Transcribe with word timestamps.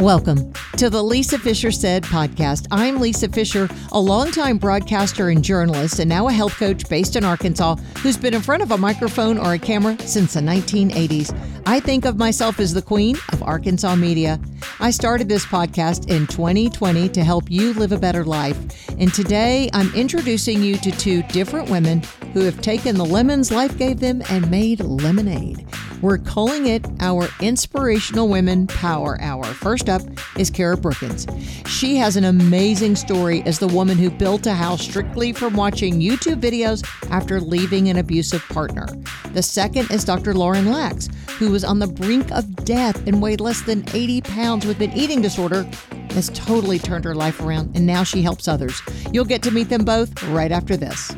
Welcome 0.00 0.54
to 0.78 0.88
the 0.88 1.04
Lisa 1.04 1.38
Fischer 1.38 1.70
Said 1.70 2.04
podcast. 2.04 2.66
I'm 2.70 3.00
Lisa 3.00 3.28
Fischer, 3.28 3.68
a 3.92 4.00
longtime 4.00 4.56
broadcaster 4.56 5.28
and 5.28 5.44
journalist, 5.44 5.98
and 5.98 6.08
now 6.08 6.26
a 6.26 6.32
health 6.32 6.54
coach 6.54 6.88
based 6.88 7.16
in 7.16 7.24
Arkansas 7.24 7.74
who's 7.98 8.16
been 8.16 8.32
in 8.32 8.40
front 8.40 8.62
of 8.62 8.70
a 8.70 8.78
microphone 8.78 9.36
or 9.36 9.52
a 9.52 9.58
camera 9.58 9.98
since 9.98 10.32
the 10.32 10.40
1980s. 10.40 11.36
I 11.66 11.80
think 11.80 12.06
of 12.06 12.16
myself 12.16 12.60
as 12.60 12.72
the 12.72 12.80
queen 12.80 13.18
of 13.30 13.42
Arkansas 13.42 13.94
media. 13.94 14.40
I 14.78 14.90
started 14.90 15.28
this 15.28 15.44
podcast 15.44 16.10
in 16.10 16.26
2020 16.26 17.08
to 17.10 17.24
help 17.24 17.50
you 17.50 17.72
live 17.74 17.92
a 17.92 17.98
better 17.98 18.24
life. 18.24 18.58
And 18.98 19.12
today 19.12 19.68
I'm 19.72 19.94
introducing 19.94 20.62
you 20.62 20.76
to 20.78 20.90
two 20.90 21.22
different 21.24 21.70
women 21.70 22.02
who 22.32 22.40
have 22.40 22.60
taken 22.60 22.96
the 22.96 23.04
lemons 23.04 23.50
life 23.50 23.76
gave 23.76 24.00
them 24.00 24.22
and 24.30 24.50
made 24.50 24.80
lemonade. 24.80 25.66
We're 26.02 26.18
calling 26.18 26.66
it 26.66 26.86
our 27.00 27.28
Inspirational 27.40 28.26
Women 28.28 28.66
Power 28.66 29.20
Hour. 29.20 29.44
First 29.44 29.90
up 29.90 30.00
is 30.38 30.48
Cara 30.48 30.78
Brookins. 30.78 31.26
She 31.66 31.96
has 31.96 32.16
an 32.16 32.24
amazing 32.24 32.96
story 32.96 33.42
as 33.44 33.58
the 33.58 33.68
woman 33.68 33.98
who 33.98 34.10
built 34.10 34.46
a 34.46 34.54
house 34.54 34.80
strictly 34.80 35.34
from 35.34 35.56
watching 35.56 36.00
YouTube 36.00 36.40
videos 36.40 36.86
after 37.10 37.38
leaving 37.38 37.90
an 37.90 37.98
abusive 37.98 38.42
partner. 38.48 38.86
The 39.34 39.42
second 39.42 39.90
is 39.90 40.04
Dr. 40.04 40.32
Lauryn 40.32 40.72
Lax, 40.72 41.08
who 41.38 41.50
was 41.50 41.64
on 41.64 41.78
the 41.78 41.86
brink 41.86 42.30
of 42.32 42.64
death 42.64 43.06
and 43.06 43.20
weighed 43.20 43.40
less 43.40 43.60
than 43.60 43.84
80 43.92 44.22
pounds 44.22 44.49
with 44.58 44.80
an 44.80 44.92
eating 44.92 45.22
disorder, 45.22 45.62
has 46.10 46.28
totally 46.30 46.78
turned 46.78 47.04
her 47.04 47.14
life 47.14 47.40
around, 47.40 47.76
and 47.76 47.86
now 47.86 48.02
she 48.02 48.20
helps 48.20 48.48
others. 48.48 48.82
You'll 49.12 49.24
get 49.24 49.42
to 49.44 49.52
meet 49.52 49.68
them 49.68 49.84
both 49.84 50.22
right 50.24 50.50
after 50.50 50.76
this. 50.76 51.14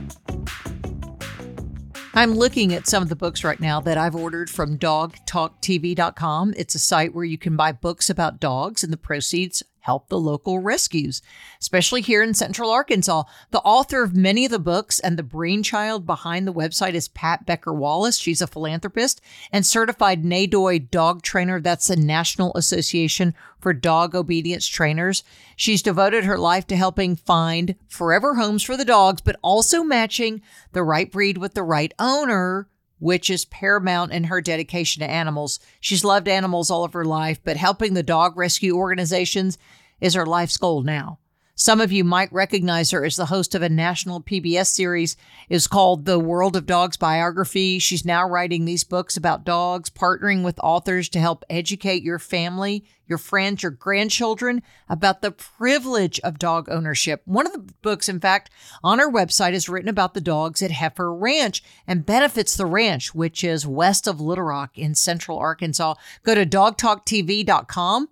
I'm 2.14 2.34
looking 2.34 2.74
at 2.74 2.86
some 2.86 3.02
of 3.02 3.08
the 3.08 3.16
books 3.16 3.42
right 3.42 3.58
now 3.58 3.80
that 3.80 3.96
I've 3.96 4.14
ordered 4.14 4.50
from 4.50 4.76
dogtalktv.com. 4.76 6.52
It's 6.58 6.74
a 6.74 6.78
site 6.78 7.14
where 7.14 7.24
you 7.24 7.38
can 7.38 7.56
buy 7.56 7.72
books 7.72 8.10
about 8.10 8.38
dogs, 8.38 8.84
and 8.84 8.92
the 8.92 8.98
proceeds 8.98 9.62
help 9.82 10.08
the 10.08 10.18
local 10.18 10.60
rescues, 10.60 11.22
especially 11.60 12.00
here 12.00 12.22
in 12.22 12.34
central 12.34 12.70
Arkansas. 12.70 13.24
The 13.50 13.60
author 13.60 14.02
of 14.02 14.16
many 14.16 14.44
of 14.44 14.50
the 14.50 14.58
books 14.58 15.00
and 15.00 15.18
the 15.18 15.24
brainchild 15.24 16.06
behind 16.06 16.46
the 16.46 16.52
website 16.52 16.94
is 16.94 17.08
Pat 17.08 17.44
Becker 17.46 17.72
Wallace. 17.72 18.16
She's 18.16 18.40
a 18.40 18.46
philanthropist 18.46 19.20
and 19.50 19.66
certified 19.66 20.22
NADOI 20.22 20.90
dog 20.90 21.22
trainer. 21.22 21.60
That's 21.60 21.88
the 21.88 21.96
National 21.96 22.52
Association 22.54 23.34
for 23.60 23.72
Dog 23.72 24.14
Obedience 24.14 24.66
Trainers. 24.66 25.24
She's 25.56 25.82
devoted 25.82 26.24
her 26.24 26.38
life 26.38 26.66
to 26.68 26.76
helping 26.76 27.16
find 27.16 27.74
forever 27.88 28.36
homes 28.36 28.62
for 28.62 28.76
the 28.76 28.84
dogs, 28.84 29.20
but 29.20 29.36
also 29.42 29.82
matching 29.82 30.42
the 30.72 30.84
right 30.84 31.10
breed 31.10 31.38
with 31.38 31.54
the 31.54 31.62
right 31.64 31.92
owner 31.98 32.68
which 33.02 33.28
is 33.28 33.44
paramount 33.46 34.12
in 34.12 34.22
her 34.22 34.40
dedication 34.40 35.00
to 35.00 35.10
animals. 35.10 35.58
She's 35.80 36.04
loved 36.04 36.28
animals 36.28 36.70
all 36.70 36.84
of 36.84 36.92
her 36.92 37.04
life, 37.04 37.40
but 37.42 37.56
helping 37.56 37.94
the 37.94 38.04
dog 38.04 38.36
rescue 38.36 38.76
organizations 38.76 39.58
is 40.02 40.14
her 40.14 40.26
life's 40.26 40.58
goal 40.58 40.82
now. 40.82 41.18
Some 41.54 41.80
of 41.80 41.92
you 41.92 42.02
might 42.02 42.32
recognize 42.32 42.90
her 42.90 43.04
as 43.04 43.14
the 43.14 43.26
host 43.26 43.54
of 43.54 43.62
a 43.62 43.68
national 43.68 44.22
PBS 44.22 44.66
series 44.66 45.16
is 45.48 45.68
called 45.68 46.06
The 46.06 46.18
World 46.18 46.56
of 46.56 46.66
Dogs 46.66 46.96
biography. 46.96 47.78
She's 47.78 48.04
now 48.04 48.26
writing 48.28 48.64
these 48.64 48.82
books 48.82 49.16
about 49.16 49.44
dogs, 49.44 49.90
partnering 49.90 50.42
with 50.42 50.58
authors 50.60 51.08
to 51.10 51.20
help 51.20 51.44
educate 51.48 52.02
your 52.02 52.18
family, 52.18 52.84
your 53.06 53.18
friends, 53.18 53.62
your 53.62 53.70
grandchildren 53.70 54.62
about 54.88 55.20
the 55.20 55.30
privilege 55.30 56.18
of 56.20 56.40
dog 56.40 56.68
ownership. 56.68 57.22
One 57.26 57.46
of 57.46 57.52
the 57.52 57.72
books, 57.82 58.08
in 58.08 58.18
fact, 58.18 58.50
on 58.82 58.98
her 58.98 59.08
website 59.08 59.52
is 59.52 59.68
written 59.68 59.90
about 59.90 60.14
the 60.14 60.20
dogs 60.20 60.62
at 60.62 60.72
Heifer 60.72 61.14
Ranch 61.14 61.62
and 61.86 62.04
benefits 62.04 62.56
the 62.56 62.66
ranch, 62.66 63.14
which 63.14 63.44
is 63.44 63.66
west 63.66 64.08
of 64.08 64.20
Little 64.20 64.44
Rock 64.44 64.78
in 64.78 64.96
central 64.96 65.38
Arkansas. 65.38 65.94
Go 66.24 66.34
to 66.34 66.46
dogtalktv.com 66.46 68.08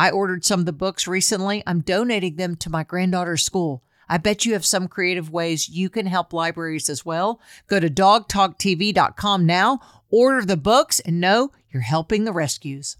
I 0.00 0.08
ordered 0.08 0.46
some 0.46 0.60
of 0.60 0.64
the 0.64 0.72
books 0.72 1.06
recently. 1.06 1.62
I'm 1.66 1.82
donating 1.82 2.36
them 2.36 2.56
to 2.56 2.70
my 2.70 2.84
granddaughter's 2.84 3.42
school. 3.42 3.82
I 4.08 4.16
bet 4.16 4.46
you 4.46 4.54
have 4.54 4.64
some 4.64 4.88
creative 4.88 5.30
ways 5.30 5.68
you 5.68 5.90
can 5.90 6.06
help 6.06 6.32
libraries 6.32 6.88
as 6.88 7.04
well. 7.04 7.38
Go 7.66 7.78
to 7.78 7.90
dogtalktv.com 7.90 9.44
now, 9.44 9.80
order 10.08 10.46
the 10.46 10.56
books, 10.56 11.00
and 11.00 11.20
know 11.20 11.52
you're 11.70 11.82
helping 11.82 12.24
the 12.24 12.32
rescues. 12.32 12.96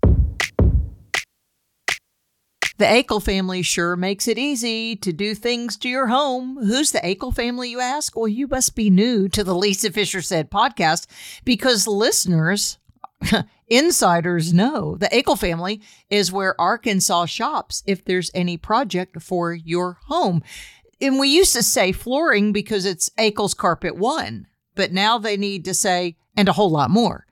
The 2.77 2.85
Akel 2.85 3.23
family 3.23 3.63
sure 3.63 3.97
makes 3.97 4.29
it 4.29 4.37
easy 4.37 4.95
to 4.97 5.11
do 5.11 5.35
things 5.35 5.79
to 5.79 5.89
your 5.89 6.09
home. 6.09 6.59
Who's 6.59 6.93
the 6.93 7.01
Akel 7.01 7.35
family, 7.35 7.71
you 7.71 7.81
ask? 7.81 8.15
Well, 8.15 8.29
you 8.29 8.47
must 8.47 8.77
be 8.77 8.91
new 8.91 9.27
to 9.31 9.43
the 9.43 9.55
Lisa 9.55 9.91
Fischer 9.91 10.21
Said 10.21 10.51
podcast 10.51 11.07
because 11.47 11.87
listeners 11.87 12.77
Insiders 13.69 14.53
know 14.53 14.97
the 14.97 15.09
Akel 15.09 15.39
family 15.39 15.81
is 16.09 16.33
where 16.33 16.61
Arkansas 16.61 17.27
shops 17.27 17.83
if 17.87 18.05
there's 18.05 18.31
any 18.35 18.57
project 18.57 19.23
for 19.23 19.53
your 19.53 19.99
home. 20.07 20.43
And 21.01 21.19
we 21.19 21.29
used 21.29 21.55
to 21.55 21.63
say 21.63 21.93
flooring 21.93 22.53
because 22.53 22.85
it's 22.85 23.11
Akel's 23.11 23.55
Carpet 23.55 23.97
One, 23.97 24.47
but 24.75 24.93
now 24.93 25.19
they 25.19 25.37
need 25.37 25.65
to 25.65 25.75
say, 25.75 26.17
and 26.37 26.49
a 26.49 26.53
whole 26.53 26.71
lot 26.71 26.91
more. 26.91 27.27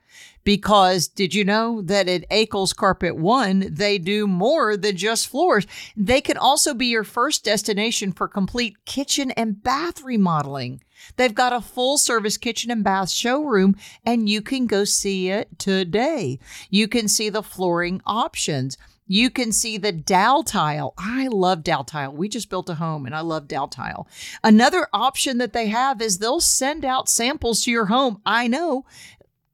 Because 0.49 1.07
did 1.07 1.35
you 1.35 1.45
know 1.45 1.79
that 1.83 2.07
at 2.07 2.27
Akel's 2.31 2.73
Carpet 2.73 3.15
One, 3.15 3.67
they 3.69 3.99
do 3.99 4.25
more 4.25 4.75
than 4.75 4.97
just 4.97 5.27
floors? 5.27 5.67
They 5.95 6.21
can 6.21 6.37
also 6.37 6.73
be 6.73 6.87
your 6.87 7.03
first 7.03 7.45
destination 7.45 8.11
for 8.11 8.27
complete 8.27 8.83
kitchen 8.83 9.29
and 9.29 9.61
bath 9.61 10.01
remodeling. 10.01 10.81
They've 11.17 11.35
got 11.35 11.53
a 11.53 11.61
full 11.61 11.99
service 11.99 12.37
kitchen 12.37 12.71
and 12.71 12.83
bath 12.83 13.11
showroom, 13.11 13.75
and 14.03 14.27
you 14.27 14.41
can 14.41 14.65
go 14.65 14.85
see 14.85 15.29
it 15.29 15.59
today. 15.59 16.39
You 16.71 16.87
can 16.87 17.07
see 17.07 17.29
the 17.29 17.43
flooring 17.43 18.01
options. 18.07 18.75
You 19.11 19.29
can 19.31 19.51
see 19.51 19.77
the 19.77 19.91
Daltile. 19.91 20.93
I 20.97 21.27
love 21.27 21.63
Daltile. 21.63 22.13
We 22.13 22.29
just 22.29 22.49
built 22.49 22.69
a 22.69 22.75
home 22.75 23.07
and 23.07 23.15
I 23.15 23.21
love 23.21 23.47
Daltile. 23.47 24.05
Another 24.43 24.87
option 24.93 25.39
that 25.39 25.51
they 25.51 25.65
have 25.67 25.99
is 25.99 26.19
they'll 26.19 26.39
send 26.39 26.85
out 26.85 27.09
samples 27.09 27.63
to 27.63 27.71
your 27.71 27.87
home. 27.87 28.21
I 28.23 28.47
know 28.47 28.85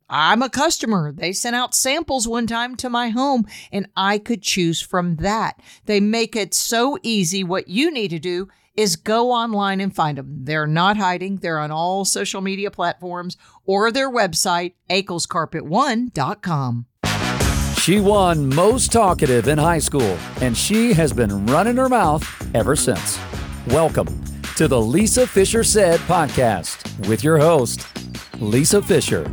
I'm 0.10 0.44
a 0.44 0.50
customer. 0.50 1.12
They 1.12 1.34
sent 1.34 1.56
out 1.56 1.74
samples 1.74 2.28
one 2.28 2.46
time 2.46 2.76
to 2.78 2.90
my 2.90 3.10
home 3.10 3.48
and 3.72 3.88
I 3.96 4.20
could 4.20 4.44
choose 4.44 4.80
from 4.82 5.16
that. 5.18 5.60
They 5.86 6.00
make 6.00 6.36
it 6.36 6.54
so 6.54 7.00
easy. 7.02 7.44
What 7.44 7.68
you 7.68 7.90
need 7.90 8.10
to 8.10 8.20
do 8.20 8.48
is 8.76 8.98
go 8.98 9.32
online 9.32 9.82
and 9.82 9.96
find 9.96 10.18
them. 10.18 10.44
They're 10.44 10.68
not 10.68 10.98
hiding. 10.98 11.38
They're 11.38 11.58
on 11.60 11.72
all 11.72 12.06
social 12.06 12.42
media 12.42 12.70
platforms 12.70 13.36
or 13.66 13.92
their 13.92 14.12
website, 14.12 14.74
akelscarpet1.com. 14.90 16.86
She 17.80 18.00
won 18.00 18.54
most 18.54 18.92
talkative 18.92 19.48
in 19.48 19.58
high 19.60 19.80
school, 19.80 20.18
and 20.42 20.58
she 20.58 20.92
has 20.94 21.14
been 21.14 21.46
running 21.46 21.78
her 21.78 21.88
mouth 21.88 22.26
ever 22.56 22.76
since. 22.76 23.20
Welcome 23.68 24.24
to 24.56 24.68
the 24.68 24.82
Lisa 24.82 25.28
Fischer 25.28 25.64
Said 25.64 26.00
podcast 26.02 27.08
with 27.08 27.24
your 27.24 27.38
host, 27.38 27.86
Lisa 28.40 28.82
Fischer. 28.82 29.32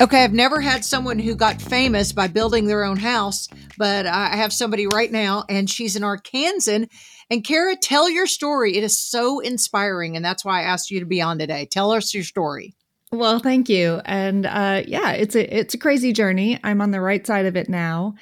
Okay, 0.00 0.22
I've 0.22 0.32
never 0.32 0.60
had 0.60 0.84
someone 0.84 1.18
who 1.18 1.34
got 1.34 1.60
famous 1.60 2.12
by 2.12 2.28
building 2.28 2.66
their 2.66 2.84
own 2.84 2.98
house, 2.98 3.48
but 3.76 4.06
I 4.06 4.36
have 4.36 4.52
somebody 4.52 4.86
right 4.86 5.10
now, 5.10 5.44
and 5.48 5.68
she's 5.68 5.96
an 5.96 6.02
Arkansan 6.02 6.88
and 7.30 7.44
Cara, 7.44 7.76
tell 7.76 8.08
your 8.08 8.26
story. 8.26 8.76
It 8.76 8.84
is 8.84 8.98
so 8.98 9.40
inspiring. 9.40 10.16
And 10.16 10.24
that's 10.24 10.44
why 10.44 10.60
I 10.60 10.64
asked 10.64 10.90
you 10.90 11.00
to 11.00 11.06
be 11.06 11.20
on 11.20 11.38
today. 11.38 11.66
Tell 11.70 11.90
us 11.92 12.14
your 12.14 12.24
story. 12.24 12.74
Well, 13.12 13.38
thank 13.38 13.68
you. 13.68 14.00
And 14.04 14.46
uh, 14.46 14.82
yeah, 14.86 15.12
it's 15.12 15.34
a 15.34 15.56
it's 15.56 15.74
a 15.74 15.78
crazy 15.78 16.12
journey. 16.12 16.58
I'm 16.62 16.80
on 16.80 16.90
the 16.90 17.00
right 17.00 17.26
side 17.26 17.46
of 17.46 17.56
it 17.56 17.68
now. 17.68 18.14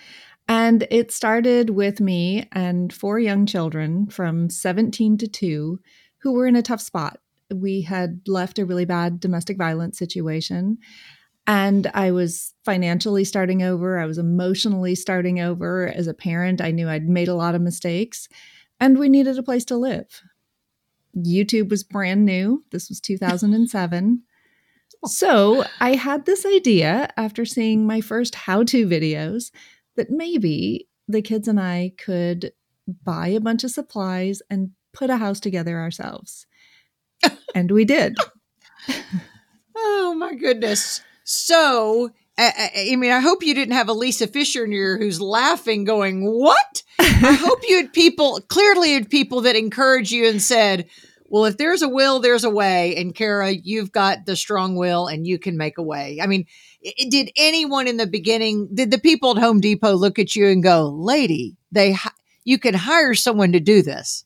And 0.48 0.86
it 0.90 1.10
started 1.10 1.70
with 1.70 2.00
me 2.00 2.48
and 2.52 2.92
four 2.92 3.18
young 3.18 3.46
children 3.46 4.06
from 4.08 4.48
17 4.48 5.18
to 5.18 5.26
2 5.26 5.80
who 6.22 6.32
were 6.32 6.46
in 6.46 6.54
a 6.54 6.62
tough 6.62 6.80
spot. 6.80 7.18
We 7.52 7.82
had 7.82 8.20
left 8.28 8.60
a 8.60 8.64
really 8.64 8.84
bad 8.84 9.18
domestic 9.18 9.58
violence 9.58 9.98
situation. 9.98 10.78
And 11.46 11.90
I 11.94 12.10
was 12.10 12.52
financially 12.64 13.24
starting 13.24 13.62
over. 13.62 13.98
I 13.98 14.06
was 14.06 14.18
emotionally 14.18 14.94
starting 14.94 15.40
over. 15.40 15.88
As 15.88 16.06
a 16.06 16.14
parent, 16.14 16.60
I 16.60 16.72
knew 16.72 16.88
I'd 16.88 17.08
made 17.08 17.28
a 17.28 17.34
lot 17.34 17.54
of 17.54 17.62
mistakes 17.62 18.28
and 18.80 18.98
we 18.98 19.08
needed 19.08 19.38
a 19.38 19.42
place 19.42 19.64
to 19.66 19.76
live. 19.76 20.22
YouTube 21.16 21.70
was 21.70 21.84
brand 21.84 22.24
new. 22.24 22.64
This 22.70 22.88
was 22.88 23.00
2007. 23.00 24.22
so 25.06 25.64
I 25.80 25.94
had 25.94 26.26
this 26.26 26.44
idea 26.44 27.10
after 27.16 27.44
seeing 27.44 27.86
my 27.86 28.00
first 28.00 28.34
how 28.34 28.64
to 28.64 28.86
videos 28.86 29.50
that 29.96 30.10
maybe 30.10 30.88
the 31.08 31.22
kids 31.22 31.48
and 31.48 31.60
I 31.60 31.92
could 31.96 32.52
buy 33.04 33.28
a 33.28 33.40
bunch 33.40 33.64
of 33.64 33.70
supplies 33.70 34.42
and 34.50 34.70
put 34.92 35.10
a 35.10 35.16
house 35.16 35.40
together 35.40 35.78
ourselves. 35.78 36.46
and 37.54 37.70
we 37.70 37.84
did. 37.84 38.16
oh 39.76 40.14
my 40.16 40.34
goodness. 40.34 41.00
So 41.28 42.12
I, 42.38 42.70
I, 42.92 42.96
mean, 42.96 43.10
I 43.10 43.18
hope 43.18 43.42
you 43.42 43.52
didn't 43.52 43.74
have 43.74 43.88
a 43.88 43.92
Lisa 43.92 44.28
Fischer 44.28 44.64
in 44.64 44.70
here 44.70 44.96
who's 44.96 45.20
laughing, 45.20 45.82
going, 45.82 46.24
"What?" 46.24 46.84
I 47.00 47.32
hope 47.40 47.60
you 47.68 47.78
had 47.78 47.92
people 47.92 48.40
clearly 48.48 48.92
had 48.92 49.10
people 49.10 49.40
that 49.40 49.56
encouraged 49.56 50.12
you 50.12 50.28
and 50.28 50.40
said, 50.40 50.86
"Well, 51.26 51.46
if 51.46 51.56
there's 51.56 51.82
a 51.82 51.88
will, 51.88 52.20
there's 52.20 52.44
a 52.44 52.50
way." 52.50 52.94
And 52.94 53.12
Cara, 53.12 53.50
you've 53.50 53.90
got 53.90 54.26
the 54.26 54.36
strong 54.36 54.76
will, 54.76 55.08
and 55.08 55.26
you 55.26 55.36
can 55.36 55.56
make 55.56 55.78
a 55.78 55.82
way. 55.82 56.20
I 56.22 56.28
mean, 56.28 56.46
did 57.10 57.32
anyone 57.36 57.88
in 57.88 57.96
the 57.96 58.06
beginning, 58.06 58.68
did 58.72 58.92
the 58.92 58.98
people 58.98 59.32
at 59.32 59.42
Home 59.42 59.60
Depot 59.60 59.94
look 59.94 60.20
at 60.20 60.36
you 60.36 60.46
and 60.46 60.62
go, 60.62 60.88
"Lady, 60.88 61.56
they 61.72 61.96
you 62.44 62.58
can 62.58 62.74
hire 62.74 63.14
someone 63.14 63.50
to 63.52 63.60
do 63.60 63.82
this. 63.82 64.25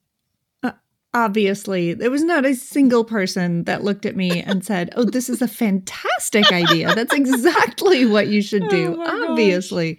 Obviously 1.13 1.93
there 1.95 2.11
was 2.11 2.23
not 2.23 2.45
a 2.47 2.55
single 2.55 3.05
person 3.05 3.65
that 3.65 3.83
looked 3.83 4.07
at 4.07 4.17
me 4.17 4.41
and 4.43 4.65
said 4.71 4.91
oh 4.97 5.05
this 5.05 5.29
is 5.29 5.43
a 5.43 5.49
fantastic 5.49 6.53
idea 6.53 6.93
that's 6.93 7.13
exactly 7.13 8.07
what 8.07 8.29
you 8.29 8.41
should 8.43 8.69
do 8.69 8.95
Oh 8.99 9.29
obviously 9.31 9.99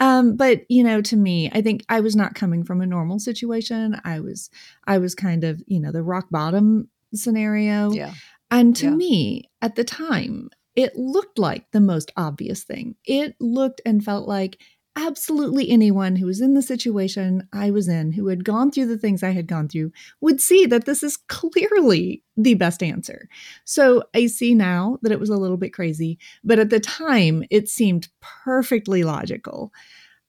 um, 0.00 0.36
but 0.36 0.62
you 0.70 0.82
know 0.84 1.02
to 1.02 1.16
me 1.16 1.50
i 1.52 1.60
think 1.60 1.84
i 1.88 2.00
was 2.00 2.16
not 2.16 2.34
coming 2.34 2.64
from 2.64 2.80
a 2.80 2.86
normal 2.86 3.18
situation 3.18 4.00
i 4.04 4.20
was 4.20 4.48
i 4.86 4.96
was 4.98 5.14
kind 5.14 5.44
of 5.44 5.60
you 5.66 5.80
know 5.80 5.92
the 5.92 6.02
rock 6.02 6.28
bottom 6.30 6.88
scenario 7.14 7.92
Yeah. 7.92 8.12
and 8.50 8.74
to 8.76 8.86
Yeah. 8.86 8.94
me, 8.94 9.50
at 9.60 9.74
the 9.76 9.84
time, 9.84 10.48
it 10.76 10.94
looked 10.96 11.38
like 11.38 11.64
the 11.72 11.80
most 11.80 12.12
obvious 12.16 12.62
thing. 12.64 12.94
It 13.04 13.34
looked 13.40 13.80
and 13.84 14.04
felt 14.04 14.28
like 14.28 14.60
absolutely 14.98 15.70
anyone 15.70 16.16
who 16.16 16.26
was 16.26 16.40
in 16.40 16.54
the 16.54 16.62
situation 16.62 17.48
I 17.52 17.70
was 17.70 17.88
in, 17.88 18.12
who 18.12 18.26
had 18.26 18.44
gone 18.44 18.70
through 18.70 18.86
the 18.86 18.98
things 18.98 19.22
I 19.22 19.30
had 19.30 19.46
gone 19.46 19.68
through, 19.68 19.92
would 20.20 20.40
see 20.40 20.66
that 20.66 20.84
this 20.84 21.02
is 21.02 21.16
clearly 21.16 22.22
the 22.36 22.54
best 22.54 22.82
answer. 22.82 23.28
So 23.64 24.04
I 24.14 24.26
see 24.26 24.54
now 24.54 24.98
that 25.02 25.12
it 25.12 25.20
was 25.20 25.30
a 25.30 25.36
little 25.36 25.56
bit 25.56 25.72
crazy, 25.72 26.18
but 26.42 26.58
at 26.58 26.70
the 26.70 26.80
time, 26.80 27.44
it 27.50 27.68
seemed 27.68 28.08
perfectly 28.20 29.04
logical. 29.04 29.72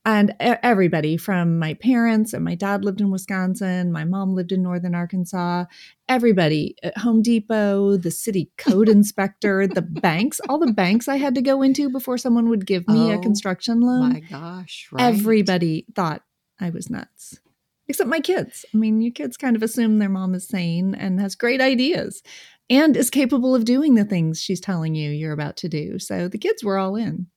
And 0.05 0.33
everybody 0.39 1.17
from 1.17 1.59
my 1.59 1.73
parents 1.75 2.33
and 2.33 2.43
my 2.43 2.55
dad 2.55 2.85
lived 2.85 3.01
in 3.01 3.11
Wisconsin, 3.11 3.91
my 3.91 4.05
mom 4.05 4.33
lived 4.33 4.51
in 4.51 4.63
northern 4.63 4.95
Arkansas, 4.95 5.65
everybody 6.07 6.75
at 6.81 6.97
Home 6.99 7.21
Depot, 7.21 7.97
the 7.97 8.09
city 8.09 8.49
code 8.57 8.87
inspector, 8.89 9.67
the 9.67 9.81
banks, 9.81 10.39
all 10.47 10.57
the 10.57 10.71
banks 10.71 11.07
I 11.07 11.17
had 11.17 11.35
to 11.35 11.41
go 11.41 11.61
into 11.61 11.89
before 11.89 12.17
someone 12.17 12.49
would 12.49 12.65
give 12.65 12.87
me 12.87 13.11
a 13.11 13.17
Oh, 13.17 13.21
construction 13.21 13.81
loan. 13.81 14.13
My 14.13 14.19
gosh. 14.21 14.87
Right. 14.91 15.03
Everybody 15.03 15.85
thought 15.93 16.23
I 16.59 16.69
was 16.69 16.89
nuts. 16.89 17.39
Except 17.87 18.09
my 18.09 18.19
kids. 18.19 18.65
I 18.73 18.77
mean, 18.77 19.01
you 19.01 19.11
kids 19.11 19.35
kind 19.35 19.55
of 19.55 19.63
assume 19.63 19.99
their 19.99 20.09
mom 20.09 20.33
is 20.33 20.47
sane 20.47 20.95
and 20.95 21.19
has 21.19 21.35
great 21.35 21.59
ideas 21.59 22.21
and 22.69 22.95
is 22.95 23.09
capable 23.09 23.53
of 23.55 23.65
doing 23.65 23.95
the 23.95 24.05
things 24.05 24.39
she's 24.41 24.61
telling 24.61 24.95
you 24.95 25.09
you're 25.09 25.33
about 25.33 25.57
to 25.57 25.69
do. 25.69 25.99
So 25.99 26.27
the 26.27 26.37
kids 26.37 26.63
were 26.63 26.77
all 26.77 26.95
in. 26.95 27.27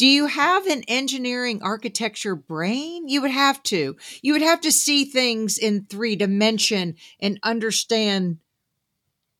Do 0.00 0.06
you 0.06 0.28
have 0.28 0.66
an 0.66 0.82
engineering 0.88 1.60
architecture 1.62 2.34
brain? 2.34 3.06
You 3.06 3.20
would 3.20 3.32
have 3.32 3.62
to. 3.64 3.98
You 4.22 4.32
would 4.32 4.40
have 4.40 4.62
to 4.62 4.72
see 4.72 5.04
things 5.04 5.58
in 5.58 5.84
three 5.90 6.16
dimension 6.16 6.94
and 7.20 7.38
understand 7.42 8.38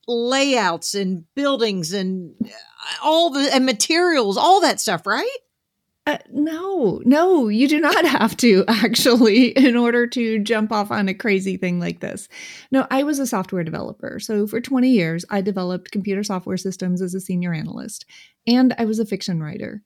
layouts 0.07 0.95
and 0.95 1.25
buildings 1.35 1.95
and 1.95 2.35
uh, 2.45 2.49
all 3.03 3.31
the 3.31 3.49
and 3.55 3.65
materials, 3.65 4.37
all 4.37 4.61
that 4.61 4.81
stuff, 4.81 5.07
right? 5.07 5.35
Uh, 6.07 6.19
no, 6.31 7.01
no, 7.07 7.49
you 7.49 7.67
do 7.67 7.81
not 7.81 8.05
have 8.05 8.37
to 8.37 8.63
actually 8.69 9.57
in 9.57 9.79
order 9.79 10.07
to 10.09 10.41
jump 10.41 10.73
off 10.73 10.91
on 10.91 11.09
a 11.09 11.15
crazy 11.15 11.57
thing 11.57 11.81
like 11.81 12.01
this. 12.01 12.29
No, 12.71 12.87
I 12.91 13.03
was 13.03 13.19
a 13.19 13.27
software 13.27 13.65
developer. 13.65 14.21
So 14.21 14.47
for 14.47 14.61
20 14.61 14.91
years, 14.91 15.25
I 15.31 15.41
developed 15.41 15.91
computer 15.91 16.23
software 16.23 16.59
systems 16.59 17.01
as 17.01 17.15
a 17.15 17.21
senior 17.21 17.55
analyst, 17.55 18.05
and 18.47 18.75
I 18.77 18.85
was 18.85 18.99
a 18.99 19.07
fiction 19.07 19.43
writer. 19.43 19.83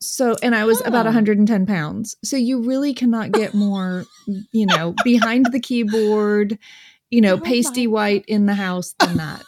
So, 0.00 0.36
and 0.42 0.54
I 0.54 0.64
was 0.64 0.80
about 0.82 1.06
Oh. 1.06 1.10
110 1.10 1.66
pounds. 1.66 2.16
So 2.24 2.36
you 2.36 2.62
really 2.62 2.94
cannot 2.94 3.32
get 3.32 3.54
more, 3.54 4.04
you 4.52 4.66
know, 4.66 4.94
behind 5.04 5.46
the 5.50 5.60
keyboard, 5.60 6.58
you 7.10 7.20
know, 7.20 7.34
Oh 7.34 7.40
pasty 7.40 7.86
white 7.86 8.24
in 8.26 8.46
the 8.46 8.54
house 8.54 8.94
than 9.00 9.16
that. 9.16 9.44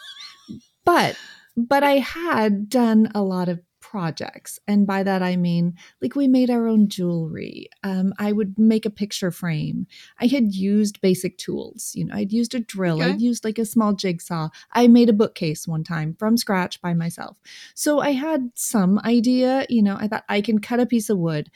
But, 0.83 1.15
but 1.55 1.83
I 1.83 1.99
had 1.99 2.69
done 2.69 3.11
a 3.15 3.21
lot 3.21 3.47
of 3.49 3.61
projects. 3.91 4.57
And 4.69 4.87
by 4.87 5.03
that, 5.03 5.21
I 5.21 5.35
mean, 5.35 5.75
like 6.01 6.15
we 6.15 6.25
made 6.25 6.49
our 6.49 6.65
own 6.65 6.87
jewelry. 6.87 7.67
Um, 7.83 8.13
I 8.17 8.31
would 8.31 8.57
make 8.57 8.85
a 8.85 8.89
picture 8.89 9.31
frame. 9.31 9.85
I 10.17 10.27
had 10.27 10.55
used 10.55 11.01
basic 11.01 11.37
tools. 11.37 11.91
You 11.93 12.05
know, 12.05 12.15
I'd 12.15 12.31
used 12.31 12.55
a 12.55 12.61
drill. 12.61 13.01
Okay. 13.01 13.11
I'd 13.11 13.21
used 13.21 13.43
like 13.43 13.59
a 13.59 13.65
small 13.65 13.91
jigsaw. 13.91 14.47
I 14.71 14.87
made 14.87 15.09
a 15.09 15.13
bookcase 15.13 15.67
one 15.67 15.83
time 15.83 16.15
from 16.17 16.37
scratch 16.37 16.81
by 16.81 16.93
myself. 16.93 17.35
So 17.75 17.99
I 17.99 18.13
had 18.13 18.51
some 18.55 18.97
idea. 18.99 19.65
You 19.67 19.83
know, 19.83 19.97
I 19.99 20.07
thought 20.07 20.23
I 20.29 20.39
can 20.39 20.59
cut 20.59 20.79
a 20.79 20.85
piece 20.85 21.09
of 21.09 21.17
wood. 21.17 21.51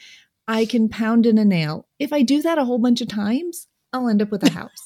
I 0.46 0.66
can 0.66 0.90
pound 0.90 1.24
in 1.24 1.38
a 1.38 1.44
nail. 1.44 1.88
If 1.98 2.12
I 2.12 2.20
do 2.20 2.42
that 2.42 2.58
a 2.58 2.66
whole 2.66 2.78
bunch 2.78 3.00
of 3.00 3.08
times, 3.08 3.66
I'll 3.94 4.10
end 4.10 4.20
up 4.20 4.30
with 4.30 4.42
a 4.42 4.50
house. 4.60 4.85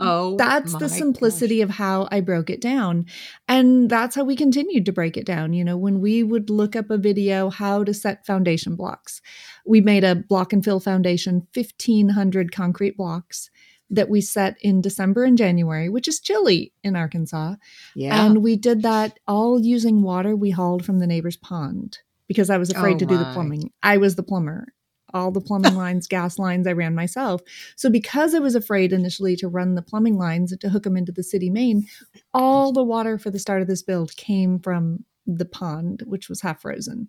Oh, 0.00 0.36
that's 0.36 0.74
the 0.74 0.88
simplicity 0.88 1.60
of 1.60 1.70
how 1.70 2.08
I 2.10 2.20
broke 2.20 2.50
it 2.50 2.60
down. 2.60 3.06
And 3.48 3.90
that's 3.90 4.16
how 4.16 4.24
we 4.24 4.36
continued 4.36 4.86
to 4.86 4.92
break 4.92 5.16
it 5.16 5.26
down. 5.26 5.52
You 5.52 5.64
know, 5.64 5.76
when 5.76 6.00
we 6.00 6.22
would 6.22 6.50
look 6.50 6.74
up 6.74 6.90
a 6.90 6.98
video, 6.98 7.50
how 7.50 7.84
to 7.84 7.94
set 7.94 8.26
foundation 8.26 8.76
blocks, 8.76 9.20
we 9.66 9.80
made 9.80 10.04
a 10.04 10.14
block 10.14 10.52
and 10.52 10.64
fill 10.64 10.80
foundation, 10.80 11.46
1,500 11.54 12.52
concrete 12.52 12.96
blocks 12.96 13.50
that 13.90 14.08
we 14.08 14.20
set 14.20 14.56
in 14.60 14.80
December 14.80 15.24
and 15.24 15.38
January, 15.38 15.88
which 15.88 16.08
is 16.08 16.20
chilly 16.20 16.72
in 16.82 16.94
Arkansas. 16.94 17.54
Yeah. 17.94 18.26
And 18.26 18.42
we 18.42 18.56
did 18.56 18.82
that 18.82 19.18
all 19.26 19.60
using 19.60 20.02
water 20.02 20.36
we 20.36 20.50
hauled 20.50 20.84
from 20.84 20.98
the 20.98 21.06
neighbor's 21.06 21.36
pond 21.36 21.98
because 22.26 22.50
I 22.50 22.58
was 22.58 22.70
afraid 22.70 22.96
Oh, 22.96 22.98
to 22.98 23.06
do 23.06 23.16
the 23.16 23.30
plumbing. 23.32 23.72
I 23.82 23.96
was 23.96 24.16
the 24.16 24.22
plumber. 24.22 24.74
All 25.14 25.30
the 25.30 25.40
plumbing 25.40 25.74
lines, 25.84 26.06
gas 26.06 26.38
lines, 26.38 26.66
I 26.66 26.72
ran 26.72 26.94
myself. 26.94 27.40
So 27.76 27.90
because 27.90 28.34
I 28.34 28.38
was 28.38 28.54
afraid 28.54 28.92
initially 28.92 29.36
to 29.36 29.48
run 29.48 29.74
the 29.74 29.82
plumbing 29.82 30.18
lines 30.18 30.52
and 30.52 30.60
to 30.60 30.68
hook 30.68 30.84
them 30.84 30.96
into 30.96 31.12
the 31.12 31.22
city 31.22 31.50
main, 31.50 31.86
all 32.34 32.72
the 32.72 32.84
water 32.84 33.18
for 33.18 33.30
the 33.30 33.38
start 33.38 33.62
of 33.62 33.68
this 33.68 33.82
build 33.82 34.16
came 34.16 34.58
from 34.58 35.04
the 35.26 35.44
pond, 35.46 36.02
which 36.06 36.28
was 36.28 36.40
half 36.40 36.62
frozen. 36.62 37.08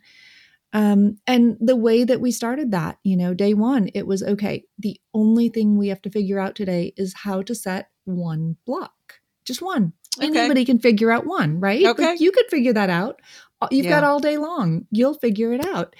Um, 0.72 1.18
and 1.26 1.58
the 1.60 1.76
way 1.76 2.04
that 2.04 2.22
we 2.22 2.32
started 2.32 2.72
that, 2.72 3.00
you 3.04 3.18
know, 3.18 3.34
day 3.34 3.54
one, 3.56 3.90
it 3.96 4.06
was 4.06 4.22
okay. 4.22 4.66
The 4.78 5.00
only 5.14 5.50
thing 5.50 5.78
we 5.78 5.88
have 5.88 6.02
to 6.04 6.12
figure 6.12 6.40
out 6.40 6.54
today 6.56 6.94
is 6.96 7.14
how 7.16 7.42
to 7.44 7.56
set 7.56 7.90
one 8.06 8.56
block, 8.66 9.20
just 9.46 9.62
one. 9.62 9.94
Okay. 10.18 10.28
Anybody 10.28 10.66
can 10.66 10.80
figure 10.80 11.12
out 11.12 11.26
one, 11.26 11.60
right? 11.60 11.82
Like, 11.82 12.00
Okay. 12.00 12.16
you 12.20 12.32
could 12.32 12.48
figure 12.50 12.74
that 12.74 12.90
out. 12.90 13.22
Uh, 13.62 13.68
You've 13.72 13.88
got 13.88 14.04
all 14.04 14.20
day 14.20 14.38
long. 14.38 14.86
You'll 14.92 15.14
figure 15.16 15.54
it 15.54 15.66
out. 15.66 15.96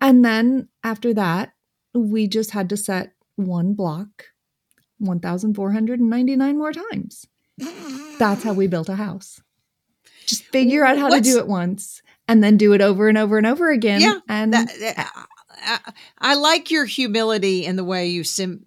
And 0.00 0.24
then 0.24 0.68
after 0.84 1.14
that, 1.14 1.52
we 1.94 2.28
just 2.28 2.50
had 2.50 2.68
to 2.70 2.76
set 2.76 3.12
one 3.36 3.74
block 3.74 4.24
1,499 4.98 6.58
more 6.58 6.72
times. 6.72 7.26
That's 8.18 8.42
how 8.42 8.52
we 8.52 8.66
built 8.66 8.88
a 8.88 8.96
house. 8.96 9.40
Just 10.26 10.44
figure 10.46 10.84
out 10.84 10.98
how 10.98 11.08
to 11.08 11.20
do 11.20 11.38
it 11.38 11.46
once 11.46 12.02
and 12.28 12.42
then 12.42 12.56
do 12.56 12.72
it 12.72 12.80
over 12.80 13.08
and 13.08 13.16
over 13.16 13.38
and 13.38 13.46
over 13.46 13.70
again. 13.70 14.00
Yeah, 14.00 14.18
And 14.28 14.52
That- 14.52 14.68
that- 14.80 14.98
uh, 14.98 15.24
I, 15.58 15.92
I 16.18 16.34
like 16.34 16.70
your 16.70 16.84
humility 16.84 17.64
in 17.64 17.76
the 17.76 17.84
way 17.84 18.08
you 18.08 18.24
sim, 18.24 18.66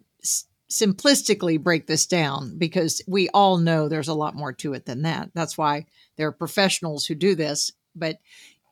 simplistically 0.72 1.62
break 1.62 1.86
this 1.88 2.06
down 2.08 2.58
because 2.58 3.02
we 3.08 3.30
all 3.30 3.58
know 3.58 3.88
there's 3.88 4.08
a 4.08 4.14
lot 4.14 4.36
more 4.36 4.54
to 4.54 4.74
it 4.74 4.86
than 4.86 5.04
that. 5.04 5.30
That's 5.36 5.58
why 5.58 5.86
there 6.18 6.28
are 6.28 6.32
professionals 6.32 7.06
who 7.06 7.16
do 7.16 7.36
this. 7.36 7.72
But 7.96 8.18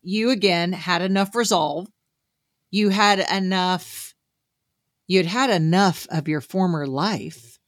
you 0.01 0.29
again 0.31 0.73
had 0.73 1.01
enough 1.01 1.35
resolve. 1.35 1.87
You 2.71 2.89
had 2.89 3.19
enough. 3.19 4.13
You'd 5.07 5.25
had 5.25 5.49
enough 5.49 6.05
of 6.09 6.27
your 6.27 6.41
former 6.41 6.85
life 6.85 7.59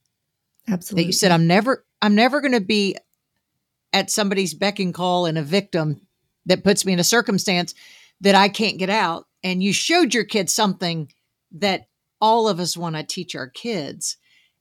absolutely. 0.68 1.02
that 1.02 1.06
you 1.06 1.12
said, 1.12 1.32
"I'm 1.32 1.46
never, 1.46 1.84
I'm 2.02 2.14
never 2.14 2.40
going 2.40 2.52
to 2.52 2.60
be 2.60 2.96
at 3.92 4.10
somebody's 4.10 4.54
beck 4.54 4.78
and 4.78 4.94
call 4.94 5.26
and 5.26 5.38
a 5.38 5.42
victim 5.42 6.06
that 6.46 6.64
puts 6.64 6.84
me 6.84 6.92
in 6.92 6.98
a 6.98 7.04
circumstance 7.04 7.74
that 8.20 8.34
I 8.34 8.48
can't 8.48 8.78
get 8.78 8.90
out." 8.90 9.26
And 9.42 9.62
you 9.62 9.72
showed 9.72 10.12
your 10.12 10.24
kids 10.24 10.52
something 10.52 11.10
that 11.52 11.86
all 12.20 12.48
of 12.48 12.60
us 12.60 12.76
want 12.76 12.96
to 12.96 13.02
teach 13.02 13.34
our 13.34 13.48
kids, 13.48 14.18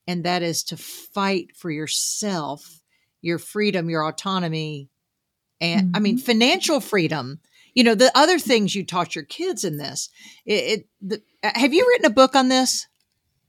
and 0.08 0.24
that 0.24 0.41
is 0.41 0.63
to 0.65 0.77
fight 0.77 1.55
for 1.58 1.69
yourself, 1.69 2.81
your 3.22 3.39
freedom, 3.39 3.89
your 3.89 4.08
autonomy, 4.08 4.89
and 5.62 5.96
I 5.96 6.00
mean 6.00 6.17
mm-hmm. 6.17 6.25
financial 6.25 6.79
freedom. 6.79 7.39
You 7.79 7.86
know 7.86 7.95
the 7.95 8.12
other 8.13 8.39
things 8.39 8.75
you 8.75 8.86
taught 8.86 9.15
your 9.15 9.24
kids 9.24 9.63
in 9.63 9.77
this. 9.77 10.09
It, 10.45 10.51
it 10.51 10.88
the, 11.01 11.21
have 11.41 11.74
you 11.74 11.88
written 11.88 12.07
a 12.07 12.13
book 12.13 12.36
on 12.36 12.50
this? 12.50 12.88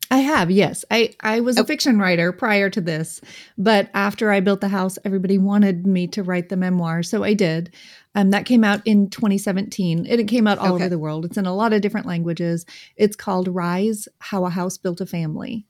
I 0.09 0.19
have, 0.19 0.53
yes. 0.53 0.85
I, 0.89 1.15
I 1.21 1.41
was 1.41 1.57
a 1.59 1.63
Oh. 1.63 1.65
fiction 1.65 1.99
writer 1.99 2.31
prior 2.31 2.71
to 2.71 2.81
this, 2.81 3.21
but 3.59 3.91
after 3.93 4.31
I 4.31 4.39
built 4.39 4.61
the 4.61 4.69
house, 4.69 4.99
everybody 5.05 5.37
wanted 5.37 5.85
me 5.85 6.07
to 6.09 6.23
write 6.23 6.49
the 6.49 6.57
memoir. 6.57 7.03
So 7.03 7.25
I 7.25 7.35
did. 7.35 7.75
Um, 8.15 8.31
that 8.31 8.45
came 8.47 8.63
out 8.63 8.83
in 8.85 9.11
2017 9.11 10.07
and 10.07 10.21
it 10.21 10.29
came 10.29 10.47
out 10.47 10.59
all 10.59 10.75
Okay. 10.75 10.85
over 10.85 10.89
the 10.89 10.99
world. 11.01 11.25
It's 11.25 11.37
in 11.37 11.47
a 11.47 11.55
lot 11.55 11.73
of 11.73 11.81
different 11.81 12.07
languages. 12.07 12.65
It's 12.97 13.17
called 13.17 13.49
Rise 13.49 14.07
How 14.21 14.45
a 14.47 14.51
House 14.51 14.79
Built 14.79 15.01
a 15.01 15.07
Family. 15.07 15.67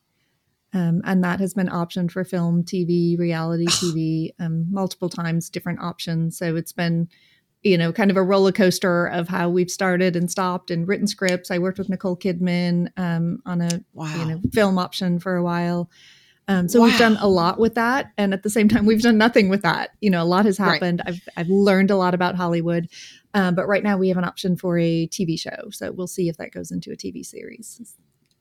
Um, 0.74 1.00
and 1.04 1.24
that 1.24 1.40
has 1.40 1.54
been 1.54 1.68
optioned 1.68 2.10
for 2.10 2.24
film, 2.24 2.62
TV, 2.62 3.18
reality 3.18 3.64
TV, 3.68 4.30
um, 4.38 4.66
multiple 4.70 5.08
times, 5.08 5.48
different 5.48 5.80
options. 5.80 6.36
So 6.36 6.56
it's 6.56 6.72
been 6.72 7.08
you 7.62 7.76
know, 7.76 7.92
kind 7.92 8.10
of 8.10 8.16
a 8.16 8.22
roller 8.22 8.52
coaster 8.52 9.06
of 9.06 9.28
how 9.28 9.48
we've 9.50 9.70
started 9.70 10.16
and 10.16 10.30
stopped 10.30 10.70
and 10.70 10.88
written 10.88 11.06
scripts. 11.06 11.50
I 11.50 11.58
worked 11.58 11.78
with 11.78 11.88
Nicole 11.90 12.16
Kidman 12.16 12.88
um, 12.96 13.42
on 13.44 13.60
a 13.60 13.84
Wow. 13.92 14.14
you 14.16 14.24
know 14.26 14.40
film 14.52 14.78
option 14.78 15.18
for 15.18 15.36
a 15.36 15.42
while. 15.42 15.90
Um, 16.48 16.68
so 16.68 16.82
we've 16.82 16.98
done 16.98 17.16
a 17.20 17.28
lot 17.28 17.60
with 17.60 17.74
that, 17.76 18.12
and 18.18 18.32
at 18.34 18.42
the 18.42 18.50
same 18.50 18.68
time, 18.68 18.84
we've 18.86 19.02
done 19.02 19.18
nothing 19.18 19.48
with 19.50 19.62
that. 19.62 19.90
You 20.00 20.10
know, 20.10 20.22
a 20.22 20.24
lot 20.24 20.46
has 20.46 20.58
Right. 20.58 20.72
happened. 20.74 21.02
I've 21.06 21.20
I've 21.36 21.48
learned 21.48 21.90
a 21.92 21.96
lot 21.96 22.12
about 22.14 22.34
Hollywood, 22.34 22.88
um, 23.34 23.54
but 23.54 23.68
right 23.68 23.84
now 23.84 23.96
we 23.98 24.08
have 24.08 24.18
an 24.18 24.24
option 24.24 24.56
for 24.56 24.76
a 24.78 25.06
TV 25.08 25.38
show. 25.38 25.70
So 25.70 25.92
we'll 25.92 26.06
see 26.08 26.28
if 26.28 26.38
that 26.38 26.50
goes 26.52 26.70
into 26.72 26.90
a 26.90 26.96
TV 26.96 27.24
series. 27.24 27.80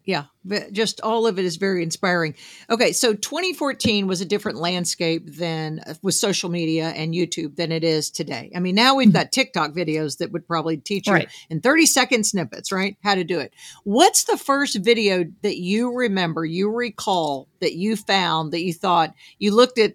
Yeah 0.09 0.25
just 0.71 0.99
all 1.01 1.27
of 1.27 1.37
it 1.37 1.45
is 1.45 1.57
very 1.57 1.83
inspiring. 1.83 2.33
Okay 2.69 2.91
so 2.91 3.13
2014 3.13 4.07
was 4.07 4.21
a 4.21 4.25
different 4.25 4.57
landscape 4.57 5.23
than 5.35 5.79
uh, 5.85 5.93
with 6.01 6.15
social 6.15 6.49
media 6.49 6.87
and 6.89 7.13
youtube 7.13 7.55
than 7.55 7.71
it 7.71 7.83
is 7.83 8.09
today. 8.09 8.51
I 8.55 8.59
mean 8.59 8.73
now 8.75 8.95
we've 8.95 9.13
got 9.13 9.31
tiktok 9.31 9.71
videos 9.73 10.17
that 10.17 10.31
would 10.31 10.47
probably 10.47 10.77
teach 10.77 11.07
you 11.07 11.13
Right. 11.13 11.29
in 11.49 11.61
30 11.61 11.85
second 11.85 12.23
snippets 12.25 12.71
right 12.71 12.97
how 13.03 13.15
to 13.15 13.23
do 13.23 13.39
it. 13.39 13.53
What's 13.83 14.23
the 14.23 14.37
first 14.37 14.77
video 14.83 15.25
that 15.43 15.57
you 15.57 15.93
remember 15.95 16.43
you 16.43 16.71
recall 16.71 17.47
that 17.61 17.75
you 17.75 17.95
found 17.95 18.51
that 18.53 18.63
you 18.63 18.73
thought 18.73 19.13
you 19.37 19.53
looked 19.55 19.77
at 19.77 19.93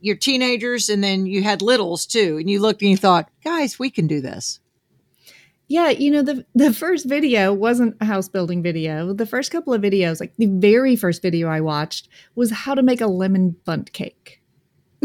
your 0.00 0.16
teenagers 0.16 0.88
and 0.88 1.02
then 1.04 1.26
you 1.26 1.42
had 1.42 1.62
littles 1.62 2.06
too 2.06 2.36
and 2.38 2.50
you 2.50 2.60
looked 2.60 2.82
and 2.82 2.90
you 2.90 2.96
thought 2.96 3.30
guys 3.44 3.78
we 3.78 3.90
can 3.90 4.06
do 4.06 4.20
this 4.20 4.60
Yeah, 5.68 5.90
you 5.90 6.10
know, 6.12 6.22
the 6.22 6.46
the 6.54 6.72
first 6.72 7.06
video 7.06 7.52
wasn't 7.52 7.96
a 8.00 8.04
house 8.04 8.28
building 8.28 8.62
video. 8.62 9.12
The 9.12 9.26
first 9.26 9.50
couple 9.50 9.74
of 9.74 9.82
videos, 9.82 10.20
like 10.20 10.32
the 10.36 10.46
very 10.46 10.94
first 10.94 11.22
video 11.22 11.48
I 11.48 11.60
watched 11.60 12.08
was 12.36 12.50
how 12.52 12.74
to 12.74 12.82
make 12.82 13.00
a 13.00 13.06
lemon 13.08 13.56
Bundt 13.64 13.92
cake. 13.92 14.40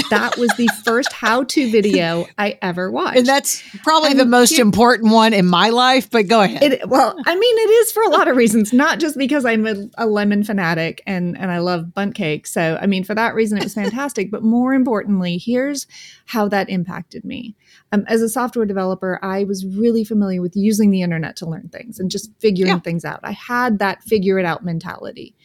That 0.09 0.37
was 0.37 0.49
the 0.57 0.69
first 0.85 1.11
how-to 1.11 1.69
video 1.71 2.25
I 2.37 2.57
ever 2.61 2.89
watched. 2.89 3.17
and 3.17 3.27
that's 3.27 3.61
probably 3.83 4.11
And 4.11 4.19
the 4.19 4.25
most 4.25 4.53
here- 4.55 4.61
important 4.61 5.11
one 5.11 5.33
in 5.33 5.45
my 5.45 5.69
life 5.69 6.09
but 6.09 6.27
go 6.27 6.41
ahead 6.41 6.63
It, 6.63 6.87
well, 6.89 7.15
I 7.25 7.35
mean, 7.35 7.57
it 7.57 7.69
is 7.69 7.91
for 7.91 8.01
a 8.03 8.09
lot 8.09 8.27
of 8.27 8.35
reasons, 8.37 8.71
not 8.73 8.99
just 8.99 9.17
because 9.17 9.43
I'm 9.45 9.67
a, 9.67 9.75
a 9.97 10.05
lemon 10.05 10.43
fanatic 10.43 11.01
and, 11.05 11.37
and 11.37 11.51
I 11.51 11.59
love 11.59 11.93
Bundt 11.93 12.15
cake. 12.15 12.47
So, 12.47 12.77
I 12.81 12.87
mean, 12.87 13.03
for 13.03 13.15
that 13.15 13.35
reason, 13.35 13.57
it 13.57 13.63
was 13.63 13.73
fantastic. 13.73 14.31
but 14.31 14.43
more 14.43 14.73
importantly, 14.73 15.37
here's 15.37 15.87
how 16.25 16.47
that 16.47 16.69
impacted 16.69 17.25
me. 17.25 17.55
Um, 17.91 18.05
as 18.07 18.21
a 18.21 18.29
software 18.29 18.65
developer, 18.65 19.19
I 19.21 19.43
was 19.43 19.65
really 19.65 20.03
familiar 20.05 20.41
with 20.41 20.55
using 20.55 20.91
the 20.91 21.01
internet 21.01 21.35
to 21.37 21.45
learn 21.45 21.69
things 21.69 21.99
and 21.99 22.09
just 22.09 22.31
figuring 22.39 22.71
Yeah. 22.73 22.79
things 22.79 23.03
out. 23.05 23.19
I 23.23 23.31
had 23.33 23.79
that 23.79 24.03
figure 24.03 24.39
it 24.39 24.45
out 24.45 24.63
mentality. 24.63 25.35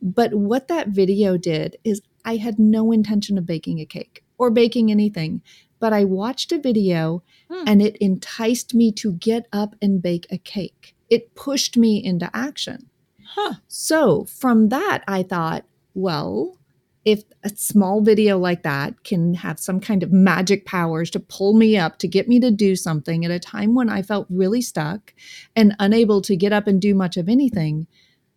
But 0.00 0.34
what 0.34 0.68
that 0.68 0.88
video 0.88 1.36
did 1.36 1.76
is 1.84 2.00
I 2.24 2.36
had 2.36 2.58
no 2.58 2.92
intention 2.92 3.38
of 3.38 3.46
baking 3.46 3.80
a 3.80 3.86
cake 3.86 4.24
or 4.38 4.50
baking 4.50 4.90
anything, 4.90 5.42
but 5.78 5.92
I 5.92 6.04
watched 6.04 6.52
a 6.52 6.58
video 6.58 7.22
Hmm. 7.48 7.64
and 7.66 7.82
it 7.82 7.96
enticed 7.96 8.74
me 8.74 8.92
to 8.92 9.12
get 9.12 9.46
up 9.52 9.76
and 9.82 10.00
bake 10.02 10.26
a 10.30 10.38
cake. 10.38 10.94
It 11.10 11.34
pushed 11.34 11.76
me 11.76 12.02
into 12.02 12.30
action. 12.34 12.88
Huh. 13.34 13.54
So 13.68 14.24
from 14.24 14.68
that, 14.70 15.02
I 15.06 15.22
thought, 15.22 15.64
well, 15.94 16.56
if 17.04 17.24
a 17.42 17.48
small 17.48 18.00
video 18.00 18.38
like 18.38 18.62
that 18.62 19.02
can 19.02 19.34
have 19.34 19.58
some 19.58 19.80
kind 19.80 20.02
of 20.02 20.12
magic 20.12 20.64
powers 20.64 21.10
to 21.10 21.20
pull 21.20 21.52
me 21.52 21.76
up 21.76 21.98
to 21.98 22.06
get 22.08 22.28
me 22.28 22.38
to 22.40 22.50
do 22.50 22.76
something 22.76 23.24
at 23.24 23.30
a 23.30 23.40
time 23.40 23.74
when 23.74 23.88
I 23.88 24.02
felt 24.02 24.26
really 24.30 24.62
stuck 24.62 25.12
and 25.56 25.74
unable 25.80 26.22
to 26.22 26.36
get 26.36 26.52
up 26.52 26.66
and 26.68 26.80
do 26.80 26.94
much 26.94 27.16
of 27.16 27.28
anything, 27.28 27.88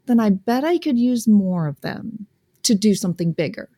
then 0.08 0.20
I 0.20 0.32
bet 0.32 0.64
I 0.64 0.78
could 0.80 0.98
use 0.98 1.28
more 1.28 1.68
of 1.68 1.80
them 1.82 2.26
to 2.64 2.74
do 2.74 2.96
something 2.96 3.32
bigger. 3.34 3.70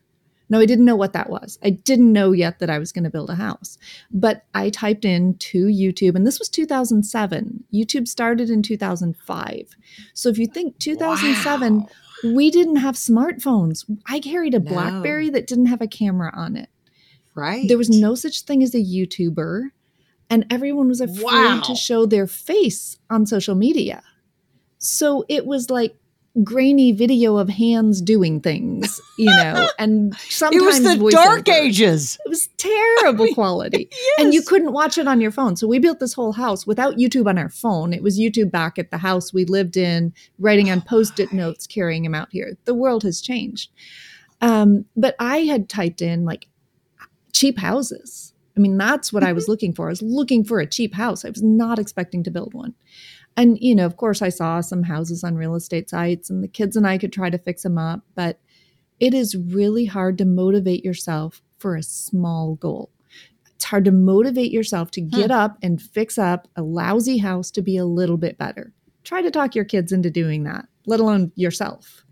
No, 0.50 0.60
I 0.60 0.66
didn't 0.66 0.86
know 0.86 0.96
what 0.96 1.12
that 1.14 1.30
was. 1.30 1.60
I 1.64 1.72
didn't 1.72 2.14
know 2.14 2.32
yet 2.32 2.60
that 2.60 2.70
I 2.70 2.80
was 2.80 2.92
going 2.94 3.04
to 3.04 3.10
build 3.10 3.30
a 3.30 3.36
house. 3.36 3.78
But 4.12 4.46
I 4.54 4.70
typed 4.70 5.04
in 5.04 5.36
to 5.40 5.66
YouTube, 5.66 6.16
and 6.16 6.26
this 6.26 6.40
was 6.40 6.48
2007. 6.48 7.66
YouTube 7.74 8.08
started 8.08 8.50
in 8.50 8.62
2005. 8.62 9.76
So 10.14 10.30
if 10.30 10.38
you 10.38 10.48
think 10.48 10.80
2007, 10.80 11.80
Wow. 11.80 11.88
we 12.36 12.50
didn't 12.50 12.78
have 12.78 12.96
smartphones. 12.96 13.84
I 14.08 14.20
carried 14.20 14.54
a 14.54 14.60
No. 14.60 14.72
Blackberry 14.72 15.30
that 15.32 15.48
didn't 15.48 15.66
have 15.68 15.82
a 15.82 15.88
camera 15.88 16.32
on 16.34 16.56
it. 16.56 16.70
right 17.36 17.68
There 17.68 17.78
was 17.78 17.90
no 17.90 18.16
such 18.16 18.42
thing 18.42 18.64
as 18.64 18.74
a 18.74 18.80
YouTuber, 18.84 19.70
and 20.30 20.46
everyone 20.50 20.88
was 20.88 21.02
afraid 21.02 21.24
Wow. 21.24 21.62
to 21.66 21.76
show 21.76 22.06
their 22.06 22.26
face 22.26 22.98
on 23.10 23.26
social 23.26 23.54
media. 23.54 24.02
So 24.80 25.26
it 25.30 25.46
was 25.46 25.70
like 25.70 25.96
grainy 26.44 26.92
video 26.92 27.38
of 27.38 27.50
hands 27.50 28.02
doing 28.02 28.40
things, 28.40 29.02
you 29.18 29.26
know, 29.26 29.68
and 29.80 30.16
sometimes 30.18 30.62
it 30.62 30.66
was 30.66 30.84
the 30.84 31.04
voiceover. 31.04 31.12
dark 31.12 31.50
ages 31.50 32.18
It 32.26 32.30
was 32.30 32.50
terrible 32.58 33.28
quality. 33.34 33.90
And 34.20 34.34
you 34.34 34.42
couldn't 34.42 34.74
watch 34.74 34.98
it 34.98 35.08
on 35.08 35.22
your 35.22 35.32
phone. 35.32 35.56
So 35.56 35.68
we 35.68 35.80
built 35.80 36.00
this 36.00 36.14
whole 36.14 36.34
house 36.34 36.68
without 36.68 36.98
YouTube 36.98 37.28
on 37.28 37.38
our 37.38 37.50
phone. 37.50 37.94
It 37.94 38.04
was 38.04 38.20
YouTube 38.20 38.52
back 38.52 38.78
at 38.78 38.92
the 38.92 38.98
house 38.98 39.34
we 39.34 39.46
lived 39.46 39.78
in, 39.78 40.14
writing 40.40 40.70
on 40.70 40.82
post 40.82 41.20
it 41.20 41.34
notes, 41.34 41.68
carrying 41.68 42.04
them 42.04 42.16
out 42.16 42.30
here. 42.32 42.58
The 42.66 42.76
world 42.76 43.04
has 43.04 43.22
changed. 43.22 43.72
Um, 44.42 44.86
but 44.96 45.16
I 45.20 45.40
had 45.40 45.70
typed 45.70 46.02
in 46.02 46.26
like 46.26 46.48
cheap 47.34 47.58
houses. 47.58 48.34
I 48.56 48.60
mean, 48.60 48.78
that's 48.78 49.14
what 49.14 49.24
I 49.24 49.34
was 49.34 49.48
looking 49.48 49.74
for. 49.74 49.88
I 49.88 49.90
was 49.90 50.02
looking 50.02 50.44
for 50.44 50.60
a 50.60 50.66
cheap 50.66 50.96
house. 50.96 51.24
I 51.24 51.30
was 51.30 51.44
not 51.44 51.78
expecting 51.78 52.24
to 52.24 52.32
build 52.32 52.56
one. 52.56 52.74
And, 53.38 53.58
you 53.62 53.76
know, 53.76 53.86
of 53.86 53.98
course, 53.98 54.22
I 54.24 54.30
saw 54.30 54.62
some 54.62 54.84
houses 54.84 55.24
on 55.24 55.36
real 55.36 55.56
estate 55.56 55.90
sites, 55.90 56.30
and 56.30 56.44
the 56.44 56.48
kids 56.48 56.76
and 56.76 56.88
I 56.88 56.98
could 56.98 57.14
try 57.14 57.30
to 57.30 57.38
fix 57.38 57.64
them 57.64 57.78
up. 57.78 58.02
But 58.16 58.40
it 59.00 59.14
is 59.14 59.38
really 59.38 59.86
hard 59.86 60.18
to 60.18 60.26
motivate 60.26 60.84
yourself 60.84 61.42
for 61.60 61.76
a 61.76 61.84
small 61.84 62.56
goal. 62.56 62.92
It's 63.56 63.66
hard 63.66 63.86
to 63.86 63.92
motivate 63.92 64.52
yourself 64.52 64.92
to 64.92 65.02
get 65.02 65.28
hmm. 65.28 65.38
up 65.38 65.58
and 65.62 65.82
fix 65.82 66.18
up 66.18 66.48
a 66.56 66.62
lousy 66.62 67.18
house 67.18 67.52
to 67.52 67.62
be 67.62 67.78
a 67.78 67.86
little 67.86 68.18
bit 68.18 68.38
better. 68.38 68.74
Try 69.04 69.22
to 69.22 69.32
talk 69.32 69.56
your 69.56 69.66
kids 69.66 69.92
into 69.92 70.12
doing 70.12 70.44
that, 70.44 70.68
let 70.86 71.00
alone 71.00 71.32
yourself. 71.36 72.04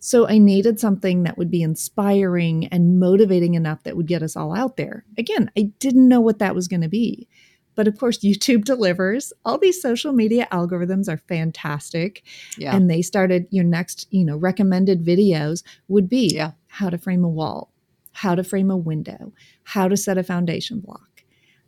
So 0.00 0.28
I 0.28 0.38
needed 0.38 0.78
something 0.78 1.24
that 1.24 1.36
would 1.36 1.50
be 1.50 1.62
inspiring 1.62 2.66
and 2.68 3.00
motivating 3.00 3.54
enough 3.54 3.82
that 3.82 3.96
would 3.96 4.06
get 4.06 4.22
us 4.22 4.36
all 4.36 4.56
out 4.56 4.76
there. 4.76 5.04
Again, 5.16 5.50
I 5.56 5.72
didn't 5.80 6.08
know 6.08 6.20
what 6.20 6.38
that 6.38 6.54
was 6.54 6.68
going 6.68 6.82
to 6.82 6.88
be. 6.88 7.28
But 7.78 7.86
of 7.86 7.96
course, 7.96 8.18
YouTube 8.18 8.64
delivers. 8.64 9.32
All 9.44 9.56
these 9.56 9.80
social 9.80 10.12
media 10.12 10.48
algorithms 10.50 11.08
are 11.08 11.16
fantastic. 11.16 12.24
yeah 12.56 12.74
And 12.74 12.90
they 12.90 13.02
started 13.02 13.46
your 13.50 13.62
next, 13.62 14.08
you 14.10 14.24
know, 14.24 14.36
recommended 14.36 15.04
videos 15.04 15.62
would 15.86 16.08
be 16.08 16.26
Yeah. 16.34 16.50
how 16.66 16.90
to 16.90 16.98
frame 16.98 17.22
a 17.22 17.28
wall, 17.28 17.70
how 18.14 18.34
to 18.34 18.42
frame 18.42 18.68
a 18.72 18.76
window, 18.76 19.32
how 19.62 19.86
to 19.86 19.96
set 19.96 20.18
a 20.18 20.24
foundation 20.24 20.80
block. 20.80 21.22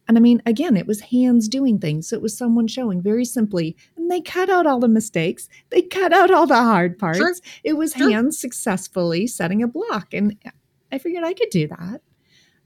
And 0.09 0.19
I 0.19 0.21
mean, 0.21 0.43
again, 0.47 0.77
it 0.77 0.89
was 0.89 1.01
hands 1.15 1.47
doing 1.47 1.79
things. 1.79 2.09
So 2.09 2.17
it 2.17 2.23
was 2.23 2.37
someone 2.37 2.67
showing 2.67 3.01
very 3.01 3.25
simply, 3.25 3.77
and 3.97 4.11
they 4.11 4.21
cut 4.21 4.51
out 4.51 4.67
all 4.67 4.81
the 4.81 4.89
mistakes. 4.89 5.49
They 5.71 5.83
cut 5.83 6.13
out 6.13 6.33
all 6.33 6.49
the 6.49 6.57
hard 6.57 6.99
parts. 6.99 7.19
Sure. 7.19 7.35
It 7.63 7.75
was 7.75 7.93
Sure. 7.93 8.11
hands 8.11 8.37
successfully 8.37 9.29
setting 9.29 9.63
a 9.63 9.69
block. 9.69 10.13
And 10.13 10.37
I 10.91 10.99
figured 10.99 11.23
I 11.23 11.35
could 11.35 11.51
do 11.51 11.69
that. 11.69 12.01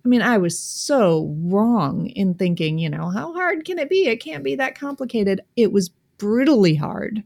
I 0.05 0.09
mean, 0.09 0.21
I 0.23 0.37
was 0.37 0.59
so 0.59 1.35
wrong 1.39 2.09
in 2.09 2.35
thinking, 2.35 2.79
you 2.79 2.91
know, 2.91 3.09
how 3.09 3.33
hard 3.33 3.65
can 3.65 3.79
it 3.79 3.89
be? 3.89 4.07
It 4.07 4.23
can't 4.23 4.45
be 4.45 4.55
that 4.57 4.79
complicated. 4.79 5.41
It 5.57 5.73
was 5.73 5.91
brutally 6.19 6.75
hard. 6.75 7.25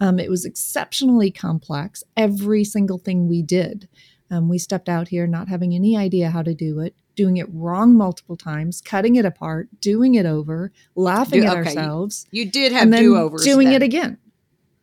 Um, 0.00 0.18
it 0.18 0.28
was 0.28 0.44
exceptionally 0.44 1.30
complex. 1.30 2.02
Every 2.16 2.64
single 2.64 2.98
thing 2.98 3.28
we 3.28 3.42
did. 3.42 3.88
Um, 4.30 4.48
we 4.48 4.58
stepped 4.58 4.88
out 4.88 5.08
here 5.08 5.26
not 5.26 5.48
having 5.48 5.74
any 5.74 5.96
idea 5.96 6.30
how 6.30 6.42
to 6.42 6.54
do 6.54 6.80
it, 6.80 6.94
doing 7.14 7.36
it 7.36 7.46
wrong 7.52 7.94
multiple 7.94 8.36
times, 8.36 8.80
cutting 8.80 9.16
it 9.16 9.24
apart, 9.24 9.68
doing 9.80 10.14
it 10.14 10.26
over, 10.26 10.72
laughing 10.96 11.42
Do- 11.42 11.46
at 11.46 11.56
okay, 11.56 11.68
ourselves, 11.68 12.26
you 12.30 12.50
did 12.50 12.72
have 12.72 12.90
do-overs 12.90 13.44
doing 13.44 13.68
then. 13.68 13.82
it 13.82 13.84
again. 13.84 14.18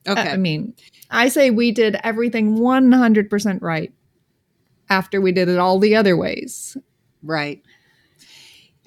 Uh, 0.08 0.12
okay 0.14 0.32
I 0.32 0.38
mean, 0.38 0.74
I 1.12 1.30
say 1.30 1.52
we 1.52 1.72
did 1.72 1.98
everything 2.04 2.58
100% 2.58 3.62
right 3.62 3.94
after 4.90 5.22
we 5.22 5.32
did 5.32 5.50
it 5.50 5.60
all 5.60 5.80
the 5.80 5.96
other 5.96 6.18
ways. 6.18 6.78
Right. 7.26 7.62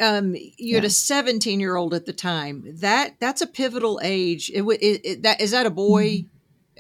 Um, 0.00 0.34
you 0.36 0.76
had 0.76 0.84
Yeah. 0.84 0.88
a 0.88 0.90
17 0.90 1.58
year 1.58 1.74
old 1.76 1.92
at 1.92 2.06
the 2.06 2.12
time. 2.12 2.62
That 2.80 3.16
that's 3.18 3.42
a 3.42 3.46
pivotal 3.46 3.98
age. 4.02 4.48
It, 4.54 4.62
it, 4.62 5.00
it 5.04 5.22
that 5.24 5.40
is 5.40 5.50
that 5.50 5.66
a 5.66 5.70
boy? 5.70 6.24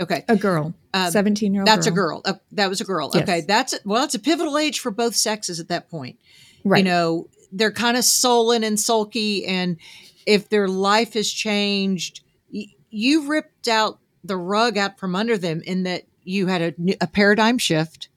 Okay, 0.00 0.24
A 0.28 0.36
girl, 0.36 0.72
Um, 0.94 1.10
17 1.10 1.52
year 1.52 1.62
old. 1.62 1.66
that's 1.66 1.88
a 1.88 1.90
girl. 1.90 2.22
Uh, 2.24 2.34
that 2.52 2.68
was 2.68 2.80
a 2.80 2.84
girl. 2.84 3.10
Yes. 3.12 3.24
Okay, 3.24 3.40
that's 3.40 3.74
well, 3.84 4.04
it's 4.04 4.14
a 4.14 4.20
pivotal 4.20 4.56
age 4.56 4.78
for 4.78 4.92
both 4.92 5.16
sexes 5.16 5.58
at 5.58 5.66
that 5.68 5.90
point. 5.90 6.16
Right. 6.64 6.78
You 6.78 6.84
know, 6.84 7.28
they're 7.50 7.72
kind 7.72 7.96
of 7.96 8.04
sullen 8.04 8.62
and 8.62 8.78
sulky, 8.78 9.44
and 9.44 9.76
if 10.24 10.48
their 10.50 10.68
life 10.68 11.14
has 11.14 11.28
changed, 11.28 12.20
y- 12.54 12.66
you 12.90 13.26
ripped 13.28 13.66
out 13.66 13.98
the 14.22 14.36
rug 14.36 14.78
out 14.78 15.00
from 15.00 15.16
under 15.16 15.36
them 15.36 15.62
in 15.62 15.82
that 15.82 16.04
you 16.22 16.46
had 16.46 16.62
a, 16.62 16.74
a 17.00 17.08
paradigm 17.08 17.58
shift. 17.58 18.08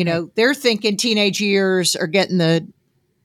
You 0.00 0.06
know, 0.06 0.30
they're 0.34 0.54
thinking 0.54 0.96
teenage 0.96 1.42
years 1.42 1.94
are 1.94 2.06
getting 2.06 2.38
the 2.38 2.66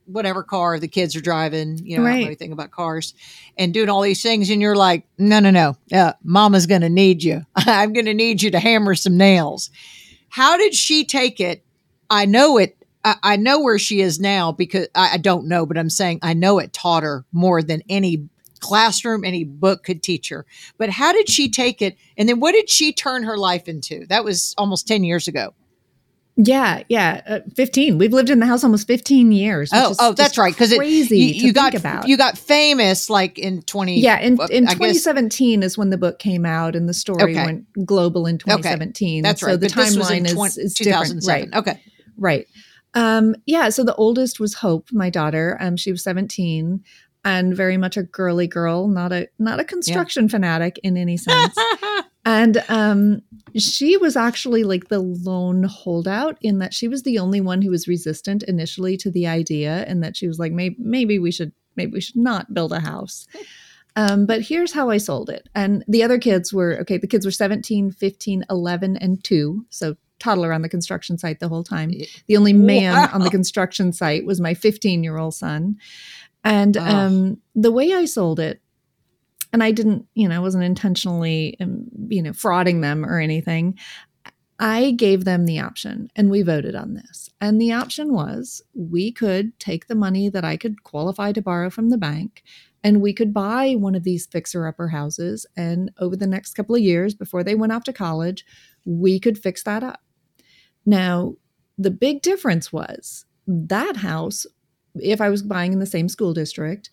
whatever 0.04 0.42
car 0.42 0.78
the 0.78 0.86
kids 0.86 1.16
are 1.16 1.22
driving. 1.22 1.78
You 1.82 1.96
know, 1.96 2.04
I 2.04 2.10
don't 2.10 2.20
know 2.20 2.26
anything 2.26 2.52
about 2.52 2.70
cars 2.70 3.14
and 3.56 3.72
doing 3.72 3.88
all 3.88 4.02
these 4.02 4.20
things, 4.20 4.50
and 4.50 4.60
you're 4.60 4.76
like, 4.76 5.06
no, 5.16 5.40
no, 5.40 5.50
no, 5.50 5.78
uh, 5.90 6.12
Mama's 6.22 6.66
going 6.66 6.82
to 6.82 6.90
need 6.90 7.24
you. 7.24 7.46
I'm 7.56 7.94
going 7.94 8.04
to 8.04 8.12
need 8.12 8.42
you 8.42 8.50
to 8.50 8.58
hammer 8.58 8.94
some 8.94 9.16
nails. 9.16 9.70
How 10.28 10.58
did 10.58 10.74
she 10.74 11.06
take 11.06 11.40
it? 11.40 11.64
I 12.10 12.26
know 12.26 12.58
it. 12.58 12.76
I, 13.02 13.16
I 13.22 13.36
know 13.36 13.58
where 13.62 13.78
she 13.78 14.02
is 14.02 14.20
now 14.20 14.52
because 14.52 14.86
I, 14.94 15.14
I 15.14 15.16
don't 15.16 15.48
know, 15.48 15.64
but 15.64 15.78
I'm 15.78 15.88
saying 15.88 16.18
I 16.20 16.34
know 16.34 16.58
it 16.58 16.74
taught 16.74 17.04
her 17.04 17.24
more 17.32 17.62
than 17.62 17.82
any 17.88 18.28
classroom, 18.60 19.24
any 19.24 19.44
book 19.44 19.82
could 19.82 20.02
teach 20.02 20.28
her. 20.28 20.44
But 20.76 20.90
how 20.90 21.14
did 21.14 21.30
she 21.30 21.50
take 21.50 21.80
it? 21.80 21.96
And 22.18 22.28
then 22.28 22.38
what 22.38 22.52
did 22.52 22.68
she 22.68 22.92
turn 22.92 23.22
her 23.22 23.38
life 23.38 23.66
into? 23.66 24.04
That 24.08 24.24
was 24.24 24.54
almost 24.58 24.86
10 24.86 25.04
years 25.04 25.26
ago. 25.26 25.54
Yeah, 26.38 26.82
yeah, 26.90 27.22
uh, 27.26 27.40
fifteen. 27.54 27.96
We've 27.96 28.12
lived 28.12 28.28
in 28.28 28.40
the 28.40 28.46
house 28.46 28.62
almost 28.62 28.86
fifteen 28.86 29.32
years. 29.32 29.70
Oh, 29.72 29.94
oh, 29.98 30.12
that's 30.12 30.36
right. 30.36 30.52
Because 30.52 30.74
crazy. 30.74 31.18
you, 31.18 31.46
you 31.46 31.52
got 31.54 31.74
about. 31.74 32.06
you 32.08 32.18
got 32.18 32.36
famous 32.36 33.08
like 33.08 33.38
in 33.38 33.62
twenty. 33.62 34.00
Yeah, 34.00 34.18
in, 34.20 34.38
in 34.50 34.66
twenty 34.66 34.94
seventeen 34.94 35.62
is 35.62 35.78
when 35.78 35.88
the 35.88 35.96
book 35.96 36.18
came 36.18 36.44
out 36.44 36.76
and 36.76 36.86
the 36.86 36.94
story 36.94 37.32
okay. 37.32 37.44
went 37.44 37.86
global 37.86 38.26
in 38.26 38.36
twenty 38.36 38.62
seventeen. 38.62 39.24
Okay. 39.24 39.30
That's 39.30 39.42
right. 39.42 39.52
So 39.52 39.56
the 39.56 39.68
timeline 39.68 40.26
is, 40.26 40.58
is 40.58 40.74
different. 40.74 41.24
Right. 41.26 41.48
Okay. 41.54 41.80
Right. 42.18 42.46
Um, 42.92 43.34
yeah. 43.46 43.70
So 43.70 43.82
the 43.82 43.94
oldest 43.94 44.38
was 44.38 44.52
Hope, 44.52 44.88
my 44.92 45.08
daughter. 45.08 45.56
Um, 45.58 45.78
she 45.78 45.90
was 45.90 46.02
seventeen 46.02 46.84
and 47.26 47.56
very 47.56 47.76
much 47.76 47.96
a 47.96 48.04
girly 48.04 48.46
girl, 48.46 48.88
not 48.88 49.10
a 49.12 49.28
not 49.38 49.58
a 49.58 49.64
construction 49.64 50.24
yeah. 50.24 50.30
fanatic 50.30 50.78
in 50.82 50.96
any 50.96 51.16
sense. 51.16 51.56
and 52.26 52.62
um, 52.68 53.22
she 53.56 53.96
was 53.96 54.16
actually 54.16 54.64
like 54.64 54.88
the 54.88 54.98
lone 54.98 55.62
holdout 55.62 56.36
in 56.42 56.58
that 56.58 56.74
she 56.74 56.88
was 56.88 57.04
the 57.04 57.20
only 57.20 57.40
one 57.40 57.62
who 57.62 57.70
was 57.70 57.86
resistant 57.86 58.42
initially 58.42 58.96
to 58.98 59.12
the 59.12 59.28
idea, 59.28 59.84
and 59.86 60.02
that 60.02 60.16
she 60.16 60.26
was 60.26 60.38
like, 60.38 60.52
maybe 60.52 60.76
maybe 60.78 61.18
we 61.20 61.30
should 61.30 61.52
maybe 61.76 61.92
we 61.92 62.00
should 62.00 62.16
not 62.16 62.52
build 62.52 62.72
a 62.72 62.80
house. 62.80 63.26
Um, 63.98 64.26
but 64.26 64.42
here's 64.42 64.72
how 64.72 64.90
I 64.90 64.98
sold 64.98 65.30
it. 65.30 65.48
And 65.54 65.82
the 65.88 66.02
other 66.02 66.18
kids 66.18 66.52
were 66.52 66.76
okay, 66.80 66.98
the 66.98 67.06
kids 67.06 67.24
were 67.24 67.32
17, 67.32 67.92
15, 67.92 68.44
11, 68.50 68.96
and 68.98 69.24
2. 69.24 69.64
So 69.70 69.96
toddler 70.18 70.52
on 70.52 70.60
the 70.60 70.68
construction 70.68 71.16
site 71.16 71.40
the 71.40 71.48
whole 71.48 71.64
time. 71.64 71.92
The 72.26 72.36
only 72.36 72.52
man 72.52 72.92
wow. 72.92 73.08
on 73.14 73.22
the 73.22 73.30
construction 73.30 73.94
site 73.94 74.26
was 74.26 74.38
my 74.38 74.52
15 74.52 75.02
year 75.02 75.16
old 75.16 75.34
son. 75.34 75.78
And 76.44 76.76
oh. 76.76 76.84
um, 76.84 77.40
the 77.54 77.72
way 77.72 77.94
I 77.94 78.04
sold 78.04 78.38
it 78.38 78.60
and 79.52 79.62
I 79.62 79.72
didn't, 79.72 80.06
you 80.14 80.28
know, 80.28 80.36
I 80.36 80.40
wasn't 80.40 80.64
intentionally, 80.64 81.56
um, 81.60 81.86
you 82.08 82.22
know, 82.22 82.32
frauding 82.32 82.82
them 82.82 83.04
or 83.04 83.18
anything. 83.18 83.78
I 84.58 84.92
gave 84.92 85.24
them 85.24 85.44
the 85.44 85.60
option 85.60 86.08
and 86.16 86.30
we 86.30 86.42
voted 86.42 86.74
on 86.74 86.94
this. 86.94 87.28
And 87.40 87.60
the 87.60 87.72
option 87.72 88.12
was 88.12 88.62
we 88.74 89.12
could 89.12 89.58
take 89.58 89.86
the 89.86 89.94
money 89.94 90.28
that 90.30 90.44
I 90.44 90.56
could 90.56 90.82
qualify 90.82 91.32
to 91.32 91.42
borrow 91.42 91.68
from 91.68 91.90
the 91.90 91.98
bank 91.98 92.42
and 92.82 93.02
we 93.02 93.12
could 93.12 93.34
buy 93.34 93.74
one 93.74 93.94
of 93.94 94.04
these 94.04 94.26
fixer 94.26 94.66
upper 94.66 94.88
houses. 94.88 95.44
And 95.56 95.90
over 95.98 96.16
the 96.16 96.26
next 96.26 96.54
couple 96.54 96.74
of 96.74 96.82
years, 96.82 97.14
before 97.14 97.44
they 97.44 97.54
went 97.54 97.72
off 97.72 97.84
to 97.84 97.92
college, 97.92 98.46
we 98.84 99.20
could 99.20 99.38
fix 99.38 99.62
that 99.64 99.82
up. 99.82 100.00
Now, 100.86 101.34
the 101.76 101.90
big 101.90 102.22
difference 102.22 102.72
was 102.72 103.26
that 103.46 103.96
house, 103.96 104.46
if 104.94 105.20
I 105.20 105.28
was 105.28 105.42
buying 105.42 105.72
in 105.72 105.80
the 105.80 105.86
same 105.86 106.08
school 106.08 106.32
district, 106.32 106.90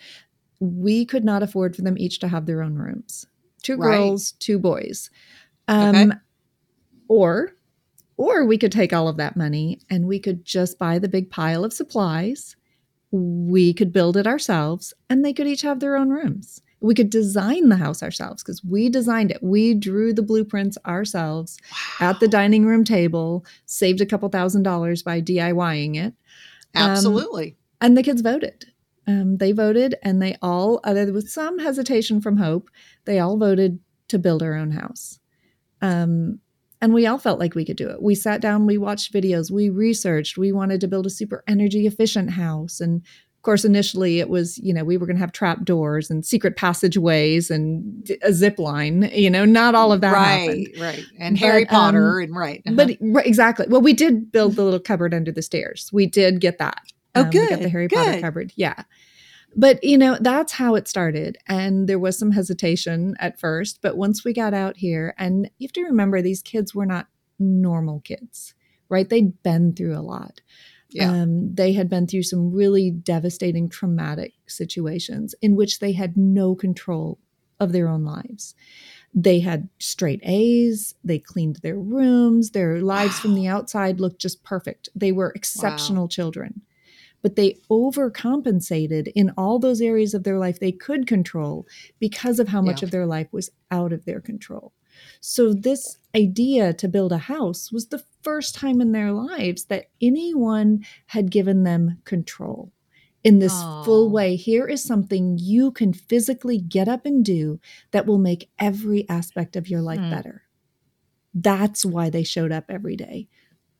we 0.63 1.05
could 1.05 1.25
not 1.25 1.43
afford 1.43 1.75
for 1.75 1.81
them 1.81 1.97
each 1.97 2.19
to 2.19 2.27
have 2.27 2.45
their 2.45 2.61
own 2.61 2.75
rooms. 2.75 3.25
Two 3.61 3.75
right. 3.75 3.97
girls, 3.97 4.31
two 4.33 4.57
boys. 4.57 5.09
Um, 5.67 5.95
okay. 5.95 6.17
Or, 7.07 7.55
or 8.17 8.45
we 8.45 8.57
could 8.57 8.71
take 8.71 8.93
all 8.93 9.07
of 9.07 9.17
that 9.17 9.35
money 9.35 9.79
and 9.89 10.07
we 10.07 10.19
could 10.19 10.45
just 10.45 10.79
buy 10.79 10.99
the 10.99 11.09
big 11.09 11.29
pile 11.29 11.65
of 11.65 11.73
supplies. 11.73 12.55
We 13.11 13.73
could 13.73 13.93
build 13.93 14.17
it 14.17 14.25
ourselves, 14.25 14.91
and 15.07 15.23
they 15.23 15.33
could 15.33 15.45
each 15.45 15.61
have 15.61 15.79
their 15.79 15.95
own 15.95 16.09
rooms. 16.09 16.61
We 16.79 16.95
could 16.95 17.11
design 17.11 17.69
the 17.69 17.75
house 17.75 18.01
ourselves 18.01 18.41
because 18.41 18.63
we 18.63 18.89
designed 18.89 19.29
it. 19.29 19.43
We 19.43 19.75
drew 19.75 20.13
the 20.13 20.23
blueprints 20.23 20.79
ourselves 20.87 21.59
wow. 21.71 22.09
at 22.09 22.19
the 22.19 22.27
dining 22.27 22.65
room 22.65 22.83
table, 22.83 23.45
saved 23.67 24.01
a 24.01 24.05
couple 24.07 24.27
thousand 24.29 24.63
dollars 24.63 25.03
by 25.03 25.21
DIYing 25.21 25.95
it. 25.95 26.13
Um, 26.75 26.89
Absolutely. 26.89 27.49
Um, 27.49 27.55
and 27.81 27.97
the 27.97 28.03
kids 28.03 28.21
voted 28.21 28.72
um, 29.07 29.37
they 29.37 29.51
voted 29.51 29.95
and 30.03 30.21
they 30.21 30.37
all, 30.41 30.79
uh, 30.83 30.93
with 31.13 31.29
some 31.29 31.59
hesitation 31.59 32.21
from 32.21 32.37
Hope, 32.37 32.69
they 33.05 33.19
all 33.19 33.37
voted 33.37 33.79
to 34.09 34.19
build 34.19 34.43
our 34.43 34.55
own 34.55 34.71
house. 34.71 35.19
Um, 35.81 36.39
and 36.81 36.93
we 36.93 37.07
all 37.07 37.17
felt 37.17 37.39
like 37.39 37.55
we 37.55 37.65
could 37.65 37.77
do 37.77 37.89
it. 37.89 38.01
We 38.01 38.15
sat 38.15 38.41
down, 38.41 38.65
we 38.65 38.77
watched 38.77 39.13
videos, 39.13 39.49
we 39.49 39.69
researched, 39.69 40.37
we 40.37 40.51
wanted 40.51 40.81
to 40.81 40.87
build 40.87 41.05
a 41.05 41.09
super 41.09 41.43
energy 41.47 41.87
efficient 41.87 42.31
house. 42.31 42.81
And 42.81 43.01
of 43.01 43.41
course, 43.41 43.65
initially 43.65 44.19
it 44.19 44.29
was, 44.29 44.57
you 44.57 44.73
know, 44.73 44.83
we 44.83 44.97
were 44.97 45.05
going 45.05 45.15
to 45.15 45.21
have 45.21 45.31
trap 45.31 45.63
doors 45.63 46.09
and 46.09 46.25
secret 46.25 46.55
passageways 46.55 47.49
and 47.49 48.09
a 48.21 48.31
zip 48.33 48.59
line, 48.59 49.09
you 49.13 49.29
know, 49.29 49.45
not 49.45 49.75
all 49.75 49.91
of 49.91 50.01
that. 50.01 50.13
Right, 50.13 50.39
happened. 50.39 50.67
right. 50.79 51.05
And 51.19 51.39
but, 51.39 51.45
Harry 51.45 51.65
Potter 51.65 52.19
um, 52.19 52.23
and 52.23 52.35
right. 52.35 52.61
Uh-huh. 52.65 52.75
But 52.75 52.97
right, 53.01 53.25
exactly. 53.25 53.65
Well, 53.69 53.81
we 53.81 53.93
did 53.93 54.31
build 54.31 54.55
the 54.55 54.63
little 54.63 54.79
cupboard 54.79 55.13
under 55.13 55.31
the 55.31 55.41
stairs. 55.41 55.89
We 55.91 56.05
did 56.05 56.39
get 56.39 56.57
that. 56.59 56.81
Oh, 57.15 57.23
um, 57.23 57.29
good. 57.29 57.49
got 57.49 57.61
the 57.61 57.69
Harry 57.69 57.87
good. 57.87 57.97
Potter 57.97 58.21
cupboard. 58.21 58.53
Yeah. 58.55 58.83
But, 59.55 59.83
you 59.83 59.97
know, 59.97 60.17
that's 60.19 60.53
how 60.53 60.75
it 60.75 60.87
started. 60.87 61.37
And 61.47 61.87
there 61.87 61.99
was 61.99 62.17
some 62.17 62.31
hesitation 62.31 63.15
at 63.19 63.39
first. 63.39 63.81
But 63.81 63.97
once 63.97 64.25
we 64.25 64.33
got 64.33 64.53
out 64.53 64.77
here, 64.77 65.13
and 65.17 65.49
you 65.57 65.67
have 65.67 65.73
to 65.73 65.83
remember 65.83 66.21
these 66.21 66.41
kids 66.41 66.73
were 66.73 66.85
not 66.85 67.07
normal 67.37 67.99
kids, 68.01 68.55
right? 68.89 69.07
They'd 69.07 69.41
been 69.43 69.73
through 69.73 69.95
a 69.95 70.01
lot. 70.01 70.41
Yeah. 70.89 71.11
Um, 71.11 71.53
they 71.53 71.73
had 71.73 71.89
been 71.89 72.07
through 72.07 72.23
some 72.23 72.51
really 72.51 72.91
devastating, 72.91 73.69
traumatic 73.69 74.33
situations 74.47 75.33
in 75.41 75.55
which 75.55 75.79
they 75.79 75.91
had 75.91 76.17
no 76.17 76.55
control 76.55 77.19
of 77.59 77.71
their 77.71 77.87
own 77.87 78.03
lives. 78.03 78.55
They 79.13 79.39
had 79.39 79.69
straight 79.79 80.19
A's, 80.23 80.95
they 81.03 81.19
cleaned 81.19 81.57
their 81.57 81.77
rooms, 81.77 82.51
their 82.51 82.81
lives 82.81 83.15
wow. 83.15 83.19
from 83.19 83.35
the 83.35 83.47
outside 83.55 83.99
looked 83.99 84.19
just 84.19 84.43
perfect. 84.43 84.89
They 84.95 85.11
were 85.11 85.31
exceptional 85.35 86.03
wow. 86.03 86.09
children 86.09 86.61
but 87.23 87.35
they 87.35 87.57
overcompensated 87.71 89.11
in 89.15 89.31
all 89.35 89.57
those 89.57 89.81
areas 89.81 90.13
of 90.13 90.23
their 90.23 90.37
life 90.37 90.59
they 90.59 90.71
could 90.71 91.07
control 91.07 91.65
because 91.99 92.37
of 92.37 92.49
how 92.49 92.61
much 92.61 92.81
yeah. 92.81 92.85
of 92.85 92.91
their 92.91 93.07
life 93.07 93.29
was 93.31 93.49
out 93.71 93.91
of 93.91 94.05
their 94.05 94.21
control. 94.21 94.73
So, 95.21 95.53
this 95.53 95.97
idea 96.15 96.73
to 96.73 96.87
build 96.87 97.11
a 97.11 97.17
house 97.17 97.71
was 97.71 97.87
the 97.87 98.03
first 98.21 98.53
time 98.53 98.79
in 98.79 98.91
their 98.91 99.11
lives 99.11 99.65
that 99.65 99.89
anyone 99.99 100.85
had 101.07 101.31
given 101.31 101.63
them 101.63 101.97
control 102.05 102.71
in 103.23 103.39
this 103.39 103.53
Aww. 103.53 103.85
full 103.85 104.11
way. 104.11 104.35
Here 104.35 104.67
is 104.67 104.83
something 104.83 105.39
you 105.41 105.71
can 105.71 105.93
physically 105.93 106.59
get 106.59 106.87
up 106.87 107.07
and 107.07 107.25
do 107.25 107.59
that 107.91 108.05
will 108.05 108.19
make 108.19 108.51
every 108.59 109.09
aspect 109.09 109.55
of 109.55 109.67
your 109.67 109.81
life 109.81 109.99
hmm. 109.99 110.11
better. 110.11 110.43
That's 111.33 111.83
why 111.83 112.11
they 112.11 112.23
showed 112.23 112.51
up 112.51 112.65
every 112.69 112.95
day. 112.95 113.29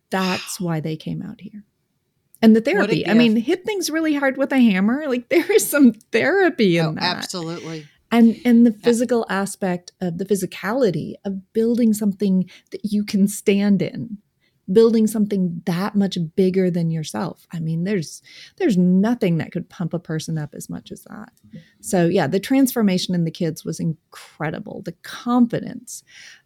That's 0.10 0.60
why 0.60 0.80
they 0.80 0.96
came 0.96 1.22
out 1.22 1.42
here 1.42 1.64
and 2.44 2.56
the 2.56 2.62
therapy. 2.62 3.08
I 3.08 3.14
mean, 3.14 3.38
hit 3.38 3.66
things 3.66 3.90
really 3.90 4.14
hard 4.14 4.38
with 4.38 4.52
a 4.52 4.60
hammer. 4.60 5.06
Like 5.08 5.30
there 5.30 5.52
is 5.52 5.68
some 5.68 5.94
therapy 5.94 6.78
in 6.78 6.86
oh, 6.86 6.94
that. 6.94 7.18
Absolutely. 7.18 7.88
And 8.12 8.40
and 8.46 8.66
the 8.66 8.72
physical 8.72 9.26
yeah. 9.28 9.38
aspect 9.42 9.94
of 10.02 10.20
the 10.20 10.26
physicality 10.26 11.14
of 11.26 11.54
building 11.54 11.94
something 11.94 12.48
that 12.72 12.82
you 12.84 13.04
can 13.04 13.28
stand 13.28 13.82
in 13.82 14.20
building 14.72 15.08
something 15.08 15.62
that 15.66 15.94
much 15.96 16.18
bigger 16.36 16.72
than 16.72 16.90
yourself. 16.90 17.46
I 17.52 17.60
mean, 17.60 17.84
there's 17.84 18.22
there's 18.58 18.78
nothing 18.78 19.38
that 19.38 19.52
could 19.52 19.70
pump 19.70 19.94
a 19.94 20.00
person 20.00 20.38
up 20.38 20.56
as 20.56 20.70
much 20.70 20.92
as 20.92 21.04
that. 21.04 21.34
So 21.82 22.06
yeah, 22.06 22.28
the 22.28 22.40
transformation 22.40 23.14
in 23.14 23.26
the 23.26 23.32
kids 23.32 23.66
was 23.66 23.80
incredible. 23.80 24.82
The 24.82 24.96
confidence, 25.04 26.04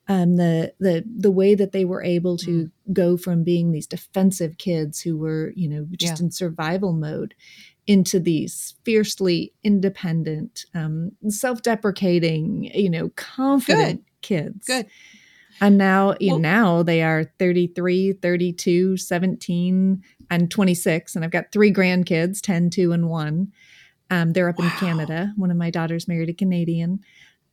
um, 0.08 0.38
the 0.38 0.74
the 0.80 1.04
the 1.06 1.32
way 1.32 1.56
that 1.56 1.72
they 1.72 1.86
were 1.86 2.04
able 2.04 2.38
to 2.38 2.50
mm. 2.66 2.72
go 2.94 3.18
from 3.18 3.44
being 3.44 3.72
these 3.72 3.88
defensive 3.88 4.58
kids 4.58 5.02
who 5.02 5.18
were 5.18 5.52
you 5.56 5.68
know 5.68 5.88
just 5.92 6.20
yeah. 6.20 6.26
in 6.26 6.32
survival 6.32 6.94
mode 6.94 7.34
into 7.86 8.20
these 8.20 8.76
fiercely 8.84 9.54
independent, 9.64 10.66
um, 10.76 11.10
self-deprecating, 11.30 12.66
you 12.74 12.90
know, 12.90 13.10
confident 13.16 14.04
Good. 14.04 14.22
kids. 14.22 14.68
Good 14.68 14.88
and 15.62 15.78
now 15.78 16.16
well, 16.22 16.40
now 16.40 16.84
they 16.84 17.02
are 17.02 17.24
33 17.40 18.14
32 18.14 18.98
17 18.98 20.04
and 20.30 20.52
26 20.52 21.16
and 21.16 21.26
i've 21.26 21.32
got 21.32 21.52
three 21.52 21.72
grandkids 21.72 22.42
10 22.42 22.70
2 22.70 22.92
and 22.92 23.10
1 23.10 23.52
um, 24.10 24.34
they're 24.34 24.50
up 24.50 24.60
wow. 24.60 24.66
in 24.66 24.72
canada 24.72 25.34
one 25.36 25.52
of 25.52 25.58
my 25.58 25.70
daughters 25.70 26.08
married 26.08 26.30
a 26.30 26.34
canadian 26.34 27.00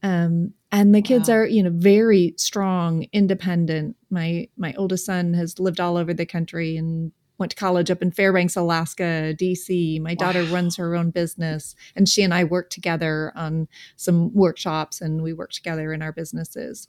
um, 0.04 0.52
and 0.70 0.94
the 0.94 1.02
kids 1.02 1.28
wow. 1.28 1.36
are 1.36 1.46
you 1.46 1.62
know 1.62 1.72
very 1.72 2.34
strong 2.36 3.06
independent 3.12 3.96
my 4.10 4.46
my 4.56 4.72
oldest 4.74 5.06
son 5.06 5.34
has 5.34 5.58
lived 5.58 5.80
all 5.80 5.96
over 5.96 6.14
the 6.14 6.26
country 6.26 6.76
and 6.76 7.10
went 7.38 7.50
to 7.50 7.56
college 7.56 7.90
up 7.90 8.02
in 8.02 8.12
fairbanks 8.12 8.54
alaska 8.54 9.34
dc 9.40 10.00
my 10.02 10.10
wow. 10.10 10.26
daughter 10.26 10.44
runs 10.44 10.76
her 10.76 10.94
own 10.94 11.10
business 11.10 11.74
and 11.96 12.08
she 12.08 12.22
and 12.22 12.34
i 12.34 12.44
work 12.44 12.70
together 12.70 13.32
on 13.34 13.66
some 13.96 14.32
workshops 14.34 15.00
and 15.00 15.22
we 15.22 15.32
work 15.32 15.50
together 15.50 15.92
in 15.92 16.02
our 16.02 16.12
businesses 16.12 16.86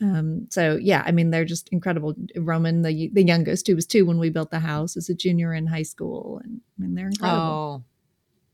um, 0.00 0.48
so 0.50 0.76
yeah, 0.82 1.04
I 1.06 1.12
mean 1.12 1.30
they're 1.30 1.44
just 1.44 1.68
incredible. 1.68 2.14
Roman, 2.36 2.82
the 2.82 3.08
the 3.12 3.22
youngest, 3.22 3.68
who 3.68 3.76
was 3.76 3.86
two 3.86 4.04
when 4.04 4.18
we 4.18 4.30
built 4.30 4.50
the 4.50 4.58
house, 4.58 4.96
is 4.96 5.08
a 5.08 5.14
junior 5.14 5.54
in 5.54 5.68
high 5.68 5.84
school, 5.84 6.40
and 6.42 6.60
I 6.76 6.82
mean 6.82 6.94
they're 6.96 7.06
incredible. 7.06 7.40
Oh, 7.40 7.84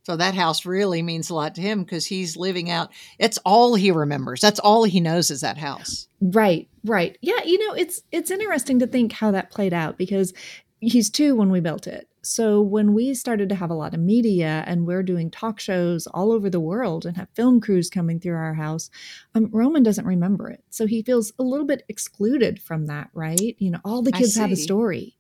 so 0.09 0.17
that 0.17 0.35
house 0.35 0.65
really 0.65 1.03
means 1.03 1.29
a 1.29 1.35
lot 1.35 1.55
to 1.57 1.61
him 1.61 1.85
because 1.85 2.07
he's 2.07 2.35
living 2.35 2.71
out. 2.71 2.91
It's 3.19 3.37
all 3.45 3.75
he 3.75 3.91
remembers. 3.91 4.41
That's 4.41 4.59
all 4.59 4.85
he 4.85 5.01
knows 5.01 5.31
is 5.31 5.43
that 5.43 5.59
house. 5.59 6.09
Right, 6.23 6.67
right. 6.83 7.19
Yeah, 7.21 7.43
you 7.45 7.59
know 7.59 7.75
it's 7.75 8.01
it's 8.11 8.31
interesting 8.31 8.79
to 8.79 8.87
think 8.87 9.13
how 9.13 9.33
that 9.33 9.51
played 9.51 9.75
out 9.75 9.99
because 9.99 10.33
he's 10.81 11.11
two 11.11 11.37
when 11.37 11.51
we 11.51 11.61
built 11.61 11.87
it. 11.87 12.09
So 12.23 12.63
when 12.63 12.95
we 12.95 13.13
started 13.13 13.51
to 13.51 13.55
have 13.55 13.69
a 13.69 13.75
lot 13.75 13.93
of 13.93 14.01
media 14.01 14.65
and 14.67 14.87
we're 14.87 15.03
doing 15.03 15.31
talk 15.31 15.61
shows 15.61 16.07
all 16.07 16.33
over 16.33 16.49
the 16.49 16.59
world 16.59 17.05
and 17.05 17.15
have 17.19 17.29
film 17.35 17.61
crews 17.61 17.91
coming 17.91 18.19
through 18.19 18.37
our 18.37 18.55
house, 18.55 18.89
um, 19.35 19.51
Roman 19.53 19.83
doesn't 19.83 20.07
remember 20.07 20.49
it. 20.49 20.65
So 20.71 20.87
he 20.87 21.03
feels 21.03 21.35
a 21.39 21.43
little 21.43 21.67
bit 21.67 21.85
excluded 21.91 22.63
from 22.63 22.87
that, 22.87 23.11
right? 23.13 23.57
You 23.59 23.73
know, 23.73 23.81
all 23.85 24.01
the 24.01 24.13
kids 24.13 24.37
have 24.37 24.53
a 24.53 24.57
story. 24.57 25.17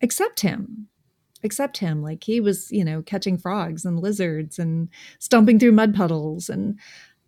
except 0.00 0.40
him 0.40 0.88
accept 1.42 1.78
him 1.78 2.02
like 2.02 2.24
he 2.24 2.40
was 2.40 2.70
you 2.72 2.84
know 2.84 3.02
catching 3.02 3.36
frogs 3.38 3.84
and 3.84 4.00
lizards 4.00 4.58
and 4.58 4.88
stomping 5.18 5.58
through 5.58 5.72
mud 5.72 5.94
puddles 5.94 6.48
and 6.48 6.78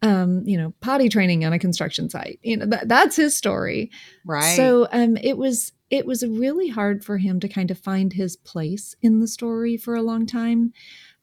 um, 0.03 0.43
you 0.47 0.57
know, 0.57 0.73
potty 0.81 1.09
training 1.09 1.45
on 1.45 1.53
a 1.53 1.59
construction 1.59 2.09
site. 2.09 2.39
You 2.43 2.59
know, 2.59 2.67
that, 2.67 2.89
that's 2.89 3.17
his 3.17 3.37
story. 3.37 3.91
Right. 4.25 4.57
So 4.57 4.87
um, 4.93 5.17
it 5.17 5.37
was 5.37 5.73
it 5.91 6.07
was 6.07 6.25
really 6.27 6.69
hard 6.69 7.05
for 7.05 7.19
him 7.19 7.41
to 7.41 7.49
kind 7.49 7.71
of 7.71 7.79
find 7.79 8.13
his 8.13 8.37
place 8.37 8.95
in 9.01 9.21
the 9.21 9.29
story 9.29 9.77
for 9.77 9.95
a 9.95 10.03
long 10.03 10.27
time. 10.27 10.73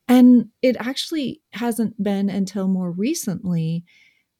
And 0.07 0.49
it 0.61 0.75
actually 0.79 1.41
hasn't 1.53 2.01
been 2.01 2.29
until 2.29 2.67
more 2.67 2.91
recently 2.91 3.85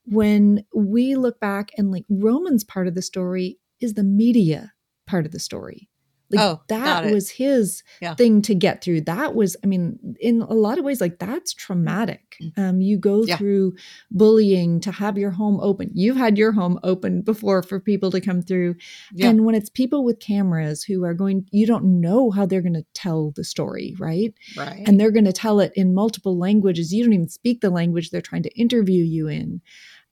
when 0.06 0.66
we 0.74 1.16
look 1.16 1.40
back 1.40 1.72
and 1.78 1.92
like 1.92 2.06
Roman's 2.10 2.64
part 2.64 2.88
of 2.88 2.96
the 2.96 3.02
story 3.02 3.60
is 3.80 3.94
the 3.94 4.04
media 4.04 4.74
part 5.08 5.26
of 5.26 5.32
the 5.32 5.40
story. 5.40 5.90
Like 6.32 6.42
Oh, 6.42 6.62
that 6.70 7.12
was 7.12 7.30
his 7.30 7.84
Yeah. 8.02 8.16
thing 8.16 8.42
to 8.44 8.56
get 8.56 8.84
through. 8.84 9.02
That 9.02 9.36
was, 9.36 9.56
I 9.64 9.68
mean, 9.68 10.00
in 10.20 10.42
a 10.42 10.54
lot 10.54 10.78
of 10.80 10.84
ways, 10.86 11.00
like 11.00 11.20
that's 11.20 11.54
traumatic. 11.54 12.38
Um, 12.58 12.82
you 12.82 12.98
go 12.98 13.22
Mm. 13.22 13.28
Yeah. 13.28 13.38
through 13.38 13.74
bullying 14.12 14.80
to 14.82 14.92
have 14.92 15.18
your 15.18 15.32
home 15.32 15.60
open. 15.62 15.92
You've 15.94 16.18
had 16.18 16.38
your 16.38 16.52
home 16.52 16.80
open 16.84 17.22
before 17.22 17.62
for 17.64 17.80
people 17.80 18.12
to 18.12 18.20
come 18.22 18.42
through. 18.42 18.76
Yeah. 19.14 19.30
And 19.30 19.46
when 19.46 19.56
it's 19.56 19.70
people 19.70 20.04
with 20.04 20.20
cameras 20.20 20.84
who 20.84 21.04
are 21.06 21.14
going, 21.14 21.46
you 21.52 21.66
don't 21.66 22.02
know 22.02 22.32
how 22.32 22.46
they're 22.46 22.62
going 22.62 22.74
to 22.74 22.86
tell 22.94 23.32
the 23.36 23.44
story, 23.44 23.96
right? 24.00 24.34
right. 24.58 24.84
And 24.88 25.00
they're 25.00 25.12
going 25.12 25.26
to 25.26 25.34
tell 25.34 25.60
it 25.60 25.72
in 25.76 25.94
multiple 25.94 26.38
languages. 26.38 26.94
You 26.94 27.04
don't 27.04 27.14
even 27.14 27.30
speak 27.30 27.62
the 27.62 27.70
language 27.70 28.10
they're 28.10 28.22
trying 28.22 28.44
to 28.44 28.60
interview 28.60 29.04
you 29.04 29.28
in. 29.28 29.62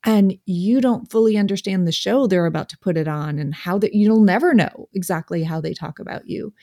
And 0.05 0.37
you 0.45 0.81
don't 0.81 1.09
fully 1.09 1.37
understand 1.37 1.87
the 1.87 1.91
show 1.93 2.27
they're 2.27 2.45
about 2.45 2.67
to 2.69 2.77
put 2.77 2.97
it 2.97 3.07
on 3.07 3.39
and 3.39 3.55
how 3.55 3.77
that 3.79 3.93
you'll 3.93 4.23
never 4.23 4.53
know 4.53 4.89
exactly 4.93 5.43
how 5.43 5.61
they 5.61 5.73
talk 5.73 5.99
about 5.99 6.27
you. 6.27 6.53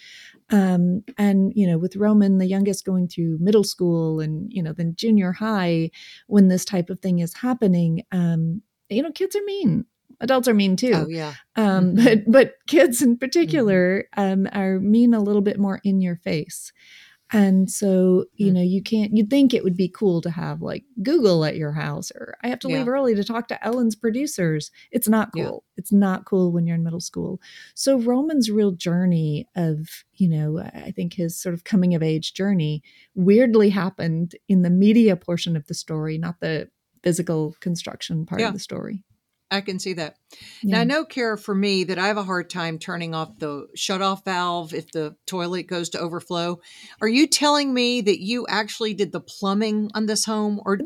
Um, 0.51 1.03
and 1.17 1.53
you 1.55 1.67
know, 1.67 1.79
with 1.79 1.97
Roman, 1.97 2.39
the 2.39 2.47
youngest 2.47 2.85
going 2.85 3.09
through 3.09 3.39
middle 3.41 3.65
school 3.65 4.21
and 4.21 4.53
you 4.53 4.63
know, 4.63 4.73
then 4.73 4.95
junior 4.95 5.33
high, 5.33 5.91
when 6.27 6.49
this 6.49 6.65
type 6.65 6.91
of 6.91 7.01
thing 7.01 7.21
is 7.21 7.35
happening, 7.35 8.03
um, 8.13 8.63
you 8.89 9.03
know, 9.03 9.13
kids 9.13 9.35
are 9.37 9.45
mean. 9.45 9.85
Adults 10.23 10.49
are 10.49 10.55
mean 10.55 10.77
too 10.77 10.93
oh 10.95 11.07
yeah. 11.09 11.33
um, 11.57 11.95
Mhm. 11.95 12.05
but 12.27 12.31
but 12.31 12.55
kids 12.67 13.01
in 13.01 13.17
particular 13.17 14.05
um, 14.19 14.47
are 14.53 14.79
mean 14.79 15.15
a 15.15 15.21
little 15.21 15.41
bit 15.41 15.59
more 15.59 15.81
in 15.83 16.03
your 16.03 16.17
face 16.17 16.73
and 17.33 17.71
so 17.71 18.25
you 18.35 18.51
Mm. 18.51 18.55
know 18.55 18.63
you 18.63 18.83
can't 18.83 19.17
you'd 19.17 19.31
think 19.31 19.55
it 19.55 19.63
would 19.65 19.77
be 19.77 19.89
cool 19.89 20.21
to 20.23 20.31
have 20.31 20.63
like 20.63 20.85
google 21.03 21.45
at 21.45 21.57
your 21.57 21.73
house 21.73 22.11
or 22.13 22.35
i 22.43 22.49
have 22.49 22.59
to 22.61 22.69
Yeah. 22.69 22.79
leave 22.79 22.89
early 22.89 23.15
to 23.15 23.25
talk 23.25 23.49
to 23.49 23.65
ellen's 23.65 23.95
producers 23.95 24.71
it's 24.91 25.09
not 25.09 25.31
Yeah. 25.35 25.45
cool 25.45 25.65
it's 25.77 25.93
not 25.93 26.25
cool 26.25 26.53
when 26.53 26.67
you're 26.67 26.77
in 26.77 26.83
middle 26.85 27.01
school 27.01 27.41
so 27.75 27.99
roman's 27.99 28.51
real 28.51 28.73
journey 28.73 29.47
of 29.57 30.05
you 30.15 30.29
know 30.29 30.59
i 30.59 30.91
think 30.91 31.15
his 31.15 31.41
sort 31.41 31.55
of 31.55 31.65
coming 31.65 31.95
of 31.95 32.03
age 32.03 32.35
journey 32.35 32.83
weirdly 33.15 33.71
happened 33.71 34.35
in 34.49 34.63
the 34.63 34.71
media 34.71 35.17
portion 35.17 35.57
of 35.57 35.67
the 35.67 35.75
story 35.75 36.19
not 36.19 36.41
the 36.41 36.69
physical 37.03 37.55
construction 37.61 38.27
part 38.27 38.41
Yeah. 38.41 38.49
of 38.49 38.55
the 38.55 38.59
story 38.61 39.05
I 39.51 39.61
can 39.61 39.79
see 39.79 39.95
that. 39.95 40.17
Now 40.63 40.81
I 40.81 40.85
know, 40.85 41.05
Cara, 41.05 41.37
for 41.37 41.55
me, 41.55 41.85
that 41.85 41.99
I 41.99 42.07
have 42.07 42.17
a 42.17 42.23
hard 42.23 42.49
time 42.51 42.79
turning 42.79 43.15
off 43.15 43.39
the 43.39 43.67
shut 43.75 44.01
off 44.01 44.25
valve 44.25 44.73
if 44.73 44.93
the 44.93 45.17
toilet 45.27 45.65
goes 45.67 45.89
to 45.91 45.99
overflow. 45.99 46.61
Are 47.01 47.09
you 47.09 47.27
telling 47.27 47.75
me 47.75 48.01
that 48.01 48.23
you 48.23 48.47
actually 48.49 48.95
did 48.95 49.11
the 49.13 49.21
plumbing 49.21 49.91
on 49.95 50.07
this 50.07 50.25
home, 50.25 50.61
or 50.65 50.79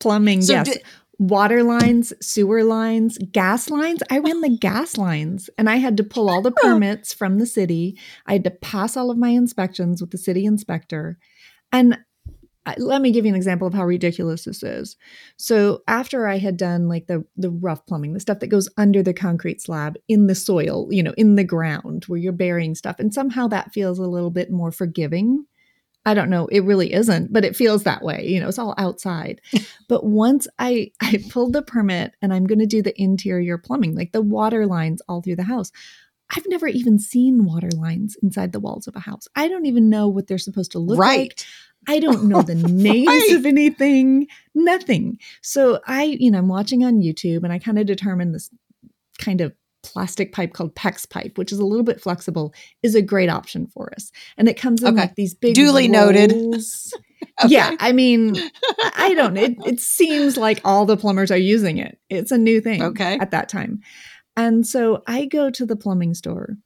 Plumbing, 0.00 0.42
So 0.42 0.54
yes. 0.54 0.66
did- 0.68 0.82
Water 1.18 1.62
lines, 1.62 2.12
sewer 2.20 2.64
lines, 2.64 3.16
gas 3.30 3.70
lines. 3.70 4.02
I 4.10 4.18
ran 4.18 4.40
the 4.40 4.56
gas 4.58 4.96
lines 4.98 5.48
and 5.56 5.70
I 5.70 5.76
had 5.76 5.96
to 5.98 6.02
pull 6.02 6.28
all 6.28 6.42
the 6.42 6.50
oh. 6.58 6.60
permits 6.60 7.14
from 7.14 7.38
the 7.38 7.46
city. 7.46 7.96
I 8.26 8.32
had 8.32 8.44
to 8.44 8.50
pass 8.50 8.96
all 8.96 9.08
of 9.08 9.18
my 9.18 9.28
inspections 9.28 10.00
with 10.00 10.10
the 10.10 10.18
city 10.18 10.44
inspector. 10.44 11.18
And 11.70 11.98
let 12.78 13.02
me 13.02 13.10
give 13.10 13.24
you 13.24 13.30
an 13.30 13.36
example 13.36 13.66
of 13.66 13.74
how 13.74 13.84
ridiculous 13.84 14.44
this 14.44 14.62
is. 14.62 14.96
So 15.36 15.82
after 15.88 16.28
I 16.28 16.38
had 16.38 16.56
done 16.56 16.88
like 16.88 17.06
the 17.06 17.24
the 17.36 17.50
rough 17.50 17.84
plumbing, 17.86 18.12
the 18.12 18.20
stuff 18.20 18.38
that 18.40 18.48
goes 18.48 18.68
under 18.76 19.02
the 19.02 19.14
concrete 19.14 19.60
slab 19.60 19.96
in 20.08 20.26
the 20.26 20.34
soil, 20.34 20.88
you 20.90 21.02
know, 21.02 21.14
in 21.16 21.34
the 21.36 21.44
ground 21.44 22.04
where 22.04 22.18
you're 22.18 22.32
burying 22.32 22.74
stuff, 22.74 22.96
and 22.98 23.12
somehow 23.12 23.48
that 23.48 23.72
feels 23.72 23.98
a 23.98 24.06
little 24.06 24.30
bit 24.30 24.50
more 24.50 24.70
forgiving. 24.70 25.44
I 26.04 26.14
don't 26.14 26.30
know, 26.30 26.46
it 26.48 26.64
really 26.64 26.92
isn't, 26.92 27.32
but 27.32 27.44
it 27.44 27.54
feels 27.54 27.84
that 27.84 28.02
way. 28.02 28.26
You 28.26 28.40
know, 28.40 28.48
it's 28.48 28.58
all 28.58 28.74
outside. 28.76 29.40
but 29.88 30.04
once 30.04 30.46
I 30.58 30.92
I 31.00 31.22
pulled 31.30 31.52
the 31.52 31.62
permit 31.62 32.14
and 32.22 32.32
I'm 32.32 32.46
going 32.46 32.58
to 32.58 32.66
do 32.66 32.82
the 32.82 33.00
interior 33.00 33.58
plumbing, 33.58 33.94
like 33.94 34.12
the 34.12 34.22
water 34.22 34.66
lines 34.66 35.02
all 35.08 35.22
through 35.22 35.36
the 35.36 35.44
house. 35.44 35.72
I've 36.34 36.46
never 36.48 36.66
even 36.66 36.98
seen 36.98 37.44
water 37.44 37.68
lines 37.70 38.16
inside 38.22 38.52
the 38.52 38.60
walls 38.60 38.86
of 38.86 38.96
a 38.96 39.00
house. 39.00 39.28
I 39.36 39.48
don't 39.48 39.66
even 39.66 39.90
know 39.90 40.08
what 40.08 40.26
they're 40.26 40.38
supposed 40.38 40.72
to 40.72 40.78
look 40.78 40.98
like. 40.98 41.08
right? 41.08 41.46
I 41.88 41.98
don't 41.98 42.24
know 42.24 42.42
the 42.42 42.54
names 42.54 43.08
Right. 43.08 43.36
of 43.36 43.46
anything, 43.46 44.26
nothing. 44.54 45.18
So 45.42 45.80
I, 45.86 46.04
you 46.04 46.30
know, 46.30 46.38
I'm 46.38 46.48
watching 46.48 46.84
on 46.84 47.00
YouTube 47.02 47.42
and 47.44 47.52
I 47.52 47.58
kind 47.58 47.78
of 47.78 47.86
determined 47.86 48.34
this 48.34 48.50
kind 49.18 49.40
of 49.40 49.52
plastic 49.82 50.32
pipe 50.32 50.52
called 50.52 50.74
PEX 50.76 51.10
pipe, 51.10 51.36
which 51.36 51.50
is 51.52 51.58
a 51.58 51.66
little 51.66 51.82
bit 51.84 52.00
flexible, 52.00 52.54
is 52.84 52.94
a 52.94 53.02
great 53.02 53.28
option 53.28 53.66
for 53.66 53.92
us. 53.94 54.12
And 54.38 54.48
it 54.48 54.56
comes 54.56 54.82
in 54.82 54.90
Okay. 54.90 55.02
like 55.02 55.16
these 55.16 55.34
big 55.34 55.54
Duly 55.54 55.88
noted. 55.88 56.32
Okay. 57.42 57.54
Yeah, 57.54 57.76
I 57.80 57.92
mean, 57.92 58.36
I 58.36 58.92
I 58.96 59.14
don't. 59.14 59.36
It 59.36 59.56
it 59.66 59.80
seems 59.96 60.36
like 60.36 60.60
all 60.64 60.84
the 60.86 60.96
plumbers 60.96 61.30
are 61.30 61.36
using 61.36 61.78
it. 61.78 61.98
It's 62.10 62.30
a 62.30 62.38
new 62.38 62.60
thing 62.60 62.82
Okay. 62.82 63.18
at 63.18 63.30
that 63.32 63.48
time. 63.48 63.80
And 64.36 64.66
so 64.66 65.02
I 65.06 65.26
go 65.26 65.50
to 65.50 65.66
the 65.66 65.76
plumbing 65.76 66.14
store 66.14 66.56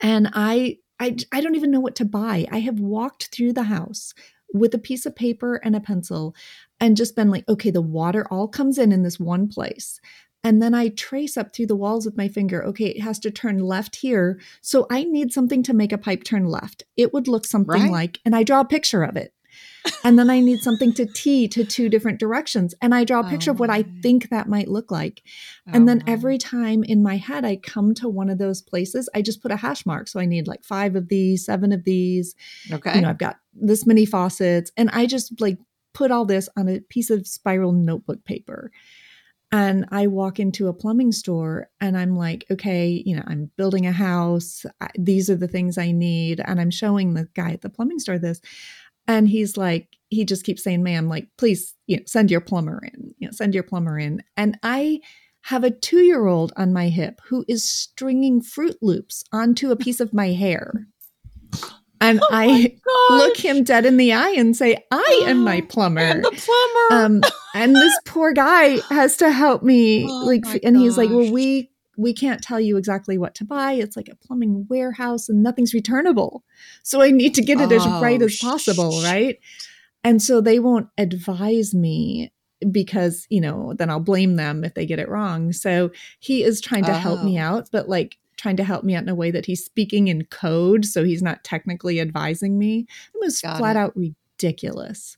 and 0.00 0.28
I 0.32 0.78
I 0.98 1.16
I 1.32 1.40
don't 1.40 1.54
even 1.54 1.70
know 1.70 1.80
what 1.80 1.94
to 1.96 2.04
buy. 2.04 2.46
I 2.50 2.58
have 2.60 2.80
walked 2.80 3.26
through 3.26 3.52
the 3.52 3.64
house 3.64 4.14
with 4.52 4.74
a 4.74 4.78
piece 4.78 5.06
of 5.06 5.14
paper 5.16 5.56
and 5.56 5.76
a 5.76 5.80
pencil 5.80 6.34
and 6.80 6.96
just 6.96 7.16
been 7.16 7.30
like, 7.30 7.48
okay, 7.48 7.70
the 7.70 7.82
water 7.82 8.26
all 8.30 8.48
comes 8.48 8.78
in 8.78 8.92
in 8.92 9.02
this 9.02 9.18
one 9.20 9.48
place. 9.48 10.00
And 10.44 10.62
then 10.62 10.74
I 10.74 10.90
trace 10.90 11.36
up 11.36 11.52
through 11.52 11.66
the 11.66 11.76
walls 11.76 12.06
with 12.06 12.16
my 12.16 12.28
finger. 12.28 12.64
Okay, 12.66 12.86
it 12.86 13.00
has 13.00 13.18
to 13.20 13.30
turn 13.32 13.58
left 13.58 13.96
here. 13.96 14.38
So 14.60 14.86
I 14.90 15.02
need 15.04 15.32
something 15.32 15.62
to 15.64 15.74
make 15.74 15.92
a 15.92 15.98
pipe 15.98 16.22
turn 16.22 16.46
left. 16.46 16.84
It 16.96 17.12
would 17.12 17.26
look 17.26 17.44
something 17.46 17.82
Right. 17.82 17.90
like, 17.90 18.20
and 18.24 18.36
I 18.36 18.44
draw 18.44 18.60
a 18.60 18.64
picture 18.64 19.02
of 19.02 19.16
it. 19.16 19.32
And 20.04 20.18
then 20.18 20.30
I 20.30 20.40
need 20.40 20.60
something 20.60 20.92
to 20.94 21.06
tee 21.06 21.48
to 21.48 21.64
two 21.64 21.88
different 21.88 22.18
directions. 22.20 22.74
And 22.80 22.94
I 22.94 23.04
draw 23.04 23.20
a 23.20 23.28
picture 23.28 23.50
Oh 23.50 23.54
of 23.54 23.60
what 23.60 23.70
I 23.70 23.80
oh. 23.80 23.92
think 24.02 24.30
that 24.30 24.48
might 24.48 24.68
look 24.68 24.90
like. 24.90 25.22
And 25.66 25.82
Oh, 25.82 25.86
then 25.86 26.02
my. 26.06 26.12
every 26.12 26.38
time 26.38 26.84
in 26.84 27.02
my 27.02 27.16
head 27.16 27.44
I 27.44 27.56
come 27.56 27.94
to 27.94 28.08
one 28.08 28.30
of 28.30 28.38
those 28.38 28.62
places, 28.62 29.08
I 29.14 29.22
just 29.22 29.42
put 29.42 29.50
a 29.52 29.56
hash 29.56 29.86
mark. 29.86 30.08
So 30.08 30.20
I 30.20 30.26
need 30.26 30.46
like 30.46 30.64
five 30.64 30.96
of 30.96 31.08
these, 31.08 31.44
seven 31.44 31.72
of 31.72 31.84
these. 31.84 32.34
okay, 32.72 32.94
You 32.96 33.00
know, 33.02 33.10
I've 33.10 33.18
got 33.18 33.36
this 33.54 33.86
many 33.86 34.04
faucets. 34.06 34.70
And 34.76 34.90
I 34.92 35.06
just 35.06 35.40
like 35.40 35.58
put 35.94 36.10
all 36.10 36.24
this 36.24 36.48
on 36.56 36.68
a 36.68 36.80
piece 36.80 37.10
of 37.10 37.26
spiral 37.26 37.72
notebook 37.72 38.24
paper. 38.24 38.70
And 39.52 39.86
I 39.92 40.08
walk 40.08 40.40
into 40.40 40.66
a 40.66 40.74
plumbing 40.74 41.12
store 41.12 41.70
and 41.80 41.96
I'm 41.96 42.16
like, 42.16 42.44
okay, 42.50 43.02
you 43.06 43.14
know, 43.14 43.22
I'm 43.26 43.50
building 43.56 43.86
a 43.86 43.92
house. 43.92 44.66
These 44.98 45.30
are 45.30 45.36
the 45.36 45.46
things 45.48 45.78
I 45.78 45.92
need. 45.92 46.40
And 46.44 46.60
I'm 46.60 46.72
showing 46.72 47.14
the 47.14 47.28
guy 47.34 47.52
at 47.52 47.60
the 47.62 47.70
plumbing 47.70 48.00
store 48.00 48.18
this. 48.18 48.40
And 49.08 49.28
he's 49.28 49.56
like, 49.56 49.88
he 50.08 50.24
just 50.24 50.44
keeps 50.44 50.62
saying, 50.62 50.82
ma'am, 50.82 51.08
like, 51.08 51.28
please, 51.38 51.74
you 51.86 51.96
know, 51.96 52.02
send 52.06 52.30
your 52.30 52.40
plumber 52.40 52.80
in, 52.84 53.14
you 53.18 53.28
know, 53.28 53.32
send 53.32 53.54
your 53.54 53.62
plumber 53.62 53.98
in. 53.98 54.22
And 54.36 54.58
I 54.62 55.00
have 55.42 55.64
a 55.64 55.70
two 55.70 56.00
year 56.00 56.26
old 56.26 56.52
on 56.56 56.72
my 56.72 56.88
hip 56.88 57.20
who 57.28 57.44
is 57.48 57.68
stringing 57.68 58.40
Froot 58.42 58.76
Loops 58.82 59.24
onto 59.32 59.70
a 59.70 59.76
piece 59.76 60.00
of 60.00 60.12
my 60.12 60.28
hair. 60.32 60.86
And 62.00 62.20
Oh 62.22 62.28
I 62.30 62.76
look 63.10 63.36
him 63.36 63.64
dead 63.64 63.86
in 63.86 63.96
the 63.96 64.12
eye 64.12 64.34
and 64.36 64.56
say, 64.56 64.84
I 64.90 65.22
am 65.26 65.44
my 65.44 65.60
plumber. 65.62 66.00
and 66.00 66.24
the 66.24 66.30
plumber. 66.30 67.04
Um, 67.04 67.22
and 67.54 67.74
this 67.74 67.98
poor 68.04 68.32
guy 68.32 68.78
has 68.90 69.16
to 69.18 69.30
help 69.30 69.62
me. 69.62 70.06
Oh 70.10 70.24
like, 70.26 70.44
and 70.62 70.76
he's 70.76 70.98
like, 70.98 71.10
well, 71.10 71.32
we 71.32 71.70
we 71.96 72.12
can't 72.12 72.42
tell 72.42 72.60
you 72.60 72.76
exactly 72.76 73.18
what 73.18 73.34
to 73.36 73.44
buy. 73.44 73.72
It's 73.72 73.96
like 73.96 74.08
a 74.08 74.16
plumbing 74.16 74.66
warehouse 74.68 75.28
and 75.28 75.42
nothing's 75.42 75.74
returnable. 75.74 76.44
So 76.82 77.00
I 77.02 77.10
need 77.10 77.34
to 77.34 77.42
get 77.42 77.60
it 77.60 77.72
as 77.72 77.82
oh, 77.86 78.00
right 78.02 78.20
Oh, 78.20 78.26
as 78.26 78.36
possible, 78.38 79.02
right? 79.02 79.38
And 80.04 80.22
so 80.22 80.40
they 80.40 80.58
won't 80.58 80.88
advise 80.98 81.74
me 81.74 82.32
because, 82.70 83.26
you 83.30 83.40
know, 83.40 83.74
then 83.76 83.90
I'll 83.90 84.00
blame 84.00 84.36
them 84.36 84.64
if 84.64 84.74
they 84.74 84.86
get 84.86 84.98
it 84.98 85.08
wrong. 85.08 85.52
So 85.52 85.90
he 86.20 86.42
is 86.44 86.60
trying 86.60 86.84
to 86.84 86.94
help 86.94 87.22
me 87.24 87.38
Oh. 87.38 87.42
out, 87.42 87.68
but 87.72 87.88
like 87.88 88.16
trying 88.36 88.56
to 88.56 88.64
help 88.64 88.84
me 88.84 88.94
out 88.94 89.02
in 89.02 89.08
a 89.08 89.14
way 89.14 89.30
that 89.30 89.46
he's 89.46 89.64
speaking 89.64 90.08
in 90.08 90.24
code. 90.26 90.84
So 90.84 91.04
he's 91.04 91.22
not 91.22 91.42
technically 91.44 92.00
advising 92.00 92.58
me. 92.58 92.86
It 93.14 93.18
was 93.20 93.40
Got 93.40 93.58
flat 93.58 93.76
it. 93.76 93.78
out 93.78 93.96
ridiculous. 93.96 95.16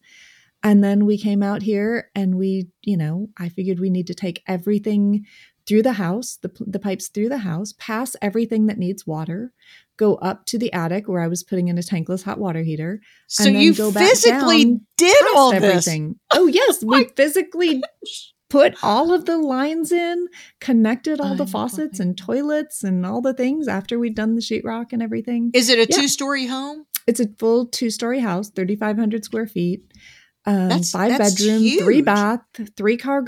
And 0.62 0.82
then 0.82 1.06
we 1.06 1.16
came 1.18 1.42
out 1.42 1.62
here 1.62 2.10
and 2.16 2.36
we, 2.36 2.68
you 2.82 2.96
know, 2.96 3.28
I 3.36 3.48
figured 3.48 3.78
we 3.78 3.90
need 3.90 4.08
to 4.08 4.14
take 4.14 4.42
everything 4.48 5.24
through 5.68 5.82
the 5.82 5.92
house, 5.92 6.38
the, 6.42 6.50
the 6.66 6.78
pipes 6.78 7.08
through 7.08 7.28
the 7.28 7.38
house, 7.38 7.74
pass 7.78 8.16
everything 8.22 8.66
that 8.66 8.78
needs 8.78 9.06
water, 9.06 9.52
go 9.98 10.14
up 10.16 10.46
to 10.46 10.58
the 10.58 10.72
attic 10.72 11.06
where 11.08 11.20
I 11.20 11.28
was 11.28 11.42
putting 11.44 11.68
in 11.68 11.76
a 11.76 11.82
tankless 11.82 12.22
hot 12.24 12.38
water 12.38 12.62
heater, 12.62 13.00
so 13.26 13.44
and 13.44 13.56
then 13.56 13.62
you 13.62 13.74
go 13.74 13.92
back 13.92 14.08
physically 14.08 14.64
down 14.64 14.80
did 14.96 15.26
all 15.36 15.52
past 15.52 15.86
this. 15.86 15.98
Oh, 16.30 16.46
yes, 16.46 16.82
we 16.86 17.04
physically 17.16 17.82
put 18.48 18.74
all 18.82 19.12
of 19.12 19.26
the 19.26 19.36
lines 19.36 19.92
in, 19.92 20.26
connected 20.60 21.20
all 21.20 21.34
the 21.34 21.42
I'm 21.44 21.48
faucets 21.50 22.00
and 22.00 22.16
toilets 22.16 22.82
and 22.82 23.04
all 23.04 23.20
the 23.20 23.34
things 23.34 23.68
after 23.68 23.98
we'd 23.98 24.14
done 24.14 24.36
the 24.36 24.40
sheetrock 24.40 24.86
and 24.92 25.02
everything. 25.02 25.50
Is 25.52 25.68
it 25.68 25.78
a 25.78 25.86
Yeah. 25.90 26.00
two 26.00 26.08
story 26.08 26.46
home? 26.46 26.86
It's 27.06 27.20
a 27.20 27.28
full 27.38 27.66
two 27.66 27.90
story 27.90 28.20
house, 28.20 28.48
3,500 28.50 29.22
square 29.24 29.46
feet, 29.46 29.82
um, 30.46 30.68
That's- 30.70 30.90
five 30.90 31.18
that's 31.18 31.34
bedroom, 31.34 31.62
three 31.78 32.00
bath, 32.00 32.40
three 32.76 32.96
car 32.96 33.20
Wow. 33.20 33.24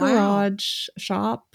garage, 0.48 0.88
shop. 0.96 1.55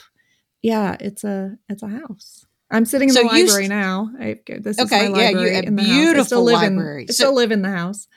Yeah, 0.66 0.98
it's 1.00 1.24
a 1.24 1.58
it's 1.70 1.84
a 1.84 1.88
house. 1.88 2.46
I'm 2.72 2.86
sitting 2.86 3.10
in 3.10 3.16
So 3.16 3.22
the 3.22 3.36
you 3.38 3.46
library 3.46 3.66
s- 3.66 3.70
now. 3.70 4.10
I, 4.20 4.40
this 4.68 4.80
Okay, 4.80 5.06
is 5.06 5.12
my 5.12 5.22
yeah, 5.22 5.30
you- 5.30 5.36
library 5.38 5.56
a 5.58 5.62
in 5.62 5.76
the 5.76 5.84
house. 5.84 5.92
I 5.92 5.94
still 5.94 6.14
beautiful 6.14 6.44
live 6.44 6.54
library. 6.56 7.02
In, 7.04 7.10
I 7.10 7.12
So- 7.12 7.14
still 7.14 7.36
live 7.36 7.52
in 7.52 7.62
the 7.62 7.70
house. 7.70 8.08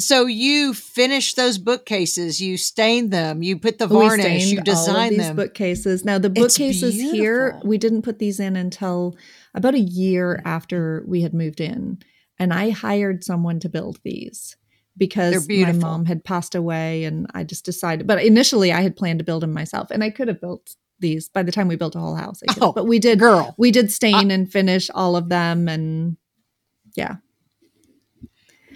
So 0.00 0.26
you 0.26 0.74
finished 0.74 1.36
those 1.36 1.56
bookcases, 1.58 2.40
you 2.40 2.56
stained 2.56 3.10
them, 3.12 3.42
you 3.44 3.56
put 3.58 3.78
the 3.78 3.86
varnish, 3.86 4.46
you 4.46 4.60
designed 4.60 5.12
these 5.12 5.18
them. 5.18 5.36
bookcases. 5.36 6.04
Now 6.04 6.18
the 6.18 6.30
bookcases 6.30 6.94
here, 6.94 7.60
we 7.64 7.78
didn't 7.78 8.02
put 8.02 8.18
these 8.18 8.38
in 8.40 8.56
until 8.56 9.16
about 9.54 9.74
a 9.74 9.80
year 9.80 10.42
after 10.44 11.04
we 11.06 11.22
had 11.22 11.32
moved 11.34 11.60
in, 11.60 11.98
and 12.40 12.52
I 12.52 12.70
hired 12.70 13.22
someone 13.24 13.58
to 13.60 13.68
build 13.68 13.98
these 14.04 14.56
because 14.96 15.48
my 15.48 15.72
mom 15.72 16.06
had 16.06 16.24
passed 16.24 16.54
away, 16.56 17.04
and 17.04 17.26
I 17.34 17.44
just 17.44 17.64
decided. 17.64 18.06
But 18.06 18.24
initially, 18.24 18.72
I 18.72 18.80
had 18.82 18.96
planned 18.96 19.18
to 19.20 19.24
build 19.24 19.42
them 19.44 19.52
myself, 19.52 19.90
and 19.92 20.02
I 20.04 20.10
could 20.10 20.26
have 20.28 20.40
built 20.40 20.74
these 21.04 21.28
by 21.28 21.42
the 21.44 21.52
time 21.52 21.68
we 21.68 21.76
built 21.76 21.94
a 21.94 22.00
whole 22.00 22.16
house. 22.16 22.40
I. 22.48 22.54
Oh, 22.60 22.72
but 22.72 22.86
we 22.86 22.98
did. 22.98 23.18
Girl, 23.20 23.54
We 23.58 23.70
did 23.70 23.92
stain 23.92 24.30
and 24.30 24.50
finish 24.50 24.90
all 24.94 25.14
of 25.16 25.28
them, 25.28 25.68
and 25.68 26.16
yeah, 26.96 27.16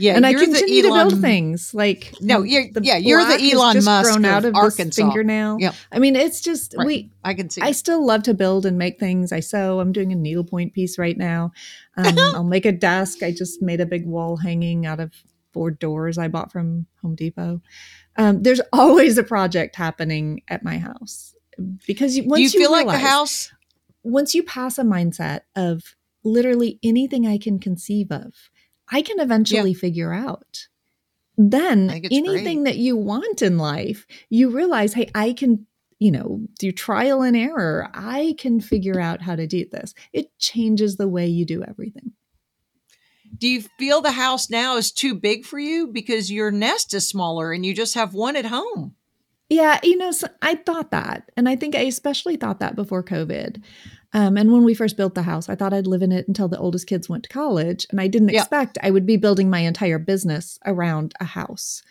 yeah, 0.00 0.14
and 0.14 0.24
I 0.24 0.32
continue 0.34 0.82
to 0.82 0.92
build 0.92 1.20
things 1.20 1.74
like 1.74 2.14
No, 2.20 2.42
you're- 2.42 2.70
yeah, 2.82 2.96
you're 2.96 3.24
the 3.24 3.50
Elon 3.52 3.82
Musk 3.82 4.12
grown 4.12 4.24
out 4.24 4.44
of 4.44 4.50
of 4.50 4.54
Arkansas. 4.54 5.02
fingernail. 5.02 5.56
Yep. 5.58 5.74
I 5.90 5.98
mean, 5.98 6.14
it's 6.14 6.40
just 6.40 6.74
Right. 6.78 6.86
we. 6.86 7.10
I 7.24 7.34
can 7.34 7.50
see. 7.50 7.60
I 7.62 7.70
it. 7.70 7.74
still 7.74 8.04
love 8.06 8.22
to 8.24 8.34
build 8.34 8.64
and 8.64 8.78
make 8.78 9.00
things. 9.00 9.32
I 9.32 9.40
sew. 9.40 9.80
I'm 9.80 9.90
doing 9.90 10.12
a 10.12 10.16
needlepoint 10.16 10.72
piece 10.72 10.98
right 10.98 11.16
now. 11.18 11.50
Um, 11.96 12.14
I'll 12.36 12.44
make 12.44 12.64
a 12.66 12.70
desk. 12.72 13.24
I 13.24 13.32
just 13.32 13.60
made 13.60 13.80
a 13.80 13.86
big 13.86 14.06
wall 14.06 14.36
hanging 14.36 14.86
out 14.86 15.00
of 15.00 15.12
four 15.52 15.70
doors 15.72 16.16
I 16.18 16.28
bought 16.28 16.52
from 16.52 16.86
Home 17.02 17.16
Depot. 17.16 17.60
Um, 18.16 18.42
there's 18.42 18.60
always 18.72 19.18
a 19.18 19.24
project 19.24 19.74
happening 19.74 20.42
at 20.46 20.62
my 20.62 20.78
house 20.78 21.34
because 21.86 22.16
you, 22.16 22.24
once 22.24 22.38
Do 22.38 22.42
you 22.42 22.50
feel 22.50 22.70
like 22.70 22.86
realize- 22.86 23.00
the 23.02 23.08
house? 23.08 23.52
once 24.02 24.34
you 24.34 24.42
pass 24.42 24.78
a 24.78 24.84
mindset 24.84 25.40
of 25.56 25.94
literally 26.24 26.78
anything 26.82 27.26
I 27.26 27.38
can 27.38 27.58
conceive 27.58 28.10
of, 28.10 28.32
I 28.90 29.02
can 29.02 29.20
eventually 29.20 29.74
figure 29.74 30.12
out. 30.12 30.68
Then 31.36 31.88
I 31.90 31.94
think 31.94 32.06
it's 32.06 32.16
anything 32.16 32.62
great. 32.64 32.72
that 32.72 32.78
you 32.78 32.96
want 32.96 33.42
in 33.42 33.58
life, 33.58 34.06
you 34.30 34.50
realize, 34.50 34.94
hey, 34.94 35.08
I 35.14 35.32
can, 35.32 35.66
you 35.98 36.10
know, 36.10 36.40
through 36.58 36.72
trial 36.72 37.22
and 37.22 37.36
error, 37.36 37.88
I 37.94 38.34
can 38.38 38.60
figure 38.60 38.98
out 38.98 39.22
how 39.22 39.36
to 39.36 39.46
do 39.46 39.64
this. 39.70 39.94
It 40.12 40.36
changes 40.38 40.96
the 40.96 41.08
way 41.08 41.26
you 41.26 41.44
do 41.44 41.62
everything. 41.62 42.12
Do 43.36 43.46
you 43.46 43.62
feel 43.78 44.00
the 44.00 44.12
house 44.12 44.48
now 44.50 44.76
is 44.78 44.90
too 44.90 45.14
big 45.14 45.44
for 45.44 45.58
you 45.58 45.86
because 45.86 46.32
your 46.32 46.50
nest 46.50 46.94
is 46.94 47.08
smaller 47.08 47.52
and 47.52 47.64
you 47.64 47.74
just 47.74 47.94
have 47.94 48.14
one 48.14 48.36
at 48.36 48.46
home? 48.46 48.94
Yeah, 49.50 49.80
you 49.82 49.96
know, 49.96 50.10
so 50.10 50.28
I 50.42 50.56
thought 50.56 50.90
that. 50.90 51.30
And 51.36 51.48
I 51.48 51.56
think 51.56 51.74
I 51.74 51.80
especially 51.80 52.36
thought 52.36 52.60
that 52.60 52.76
before 52.76 53.02
COVID. 53.02 53.62
Um, 54.12 54.36
and 54.36 54.52
when 54.52 54.64
we 54.64 54.74
first 54.74 54.96
built 54.96 55.14
the 55.14 55.22
house, 55.22 55.48
I 55.48 55.54
thought 55.54 55.72
I'd 55.72 55.86
live 55.86 56.02
in 56.02 56.12
it 56.12 56.28
until 56.28 56.48
the 56.48 56.58
oldest 56.58 56.86
kids 56.86 57.08
went 57.08 57.24
to 57.24 57.30
college. 57.30 57.86
And 57.90 58.00
I 58.00 58.08
didn't 58.08 58.28
Yeah. 58.30 58.40
expect 58.40 58.76
I 58.82 58.90
would 58.90 59.06
be 59.06 59.16
building 59.16 59.48
my 59.48 59.60
entire 59.60 59.98
business 59.98 60.58
around 60.66 61.14
a 61.20 61.24
house. 61.24 61.82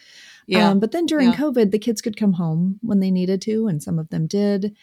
Yeah. 0.48 0.70
Um, 0.70 0.80
but 0.80 0.92
then 0.92 1.06
during 1.08 1.30
Yeah. 1.30 1.36
COVID, 1.38 1.72
the 1.72 1.80
kids 1.80 2.02
could 2.02 2.16
come 2.18 2.34
home 2.34 2.80
when 2.82 3.00
they 3.00 3.12
needed 3.12 3.42
to, 3.44 3.68
and 3.68 3.82
some 3.82 4.00
of 4.00 4.10
them 4.10 4.28
did. 4.28 4.76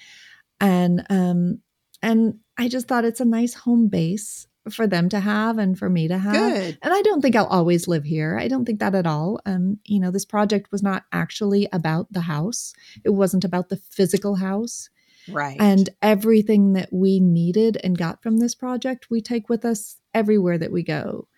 And 0.60 1.04
um, 1.10 1.60
and 2.02 2.38
I 2.58 2.68
just 2.68 2.86
thought 2.86 3.04
it's 3.04 3.20
a 3.20 3.24
nice 3.24 3.54
home 3.54 3.88
base 3.88 4.46
for 4.70 4.86
them 4.86 5.08
to 5.10 5.20
have 5.20 5.58
and 5.58 5.78
for 5.78 5.90
me 5.90 6.08
to 6.08 6.18
have. 6.18 6.34
Good. 6.34 6.78
And 6.82 6.94
I 6.94 7.02
don't 7.02 7.20
think 7.20 7.36
I'll 7.36 7.46
always 7.46 7.86
live 7.86 8.04
here. 8.04 8.38
I 8.38 8.48
don't 8.48 8.64
think 8.64 8.80
that 8.80 8.94
at 8.94 9.06
all. 9.06 9.40
Um, 9.46 9.78
you 9.84 10.00
know, 10.00 10.10
this 10.10 10.24
project 10.24 10.72
was 10.72 10.82
not 10.82 11.04
actually 11.12 11.68
about 11.72 12.12
the 12.12 12.22
house. 12.22 12.72
It 13.04 13.10
wasn't 13.10 13.44
about 13.44 13.68
the 13.68 13.76
physical 13.76 14.36
house. 14.36 14.88
Right. 15.28 15.56
And 15.58 15.88
everything 16.02 16.74
that 16.74 16.92
we 16.92 17.20
needed 17.20 17.78
and 17.82 17.96
got 17.96 18.22
from 18.22 18.38
this 18.38 18.54
project, 18.54 19.10
we 19.10 19.20
take 19.20 19.48
with 19.48 19.64
us 19.64 19.96
everywhere 20.12 20.58
that 20.58 20.72
we 20.72 20.82
go. 20.82 21.28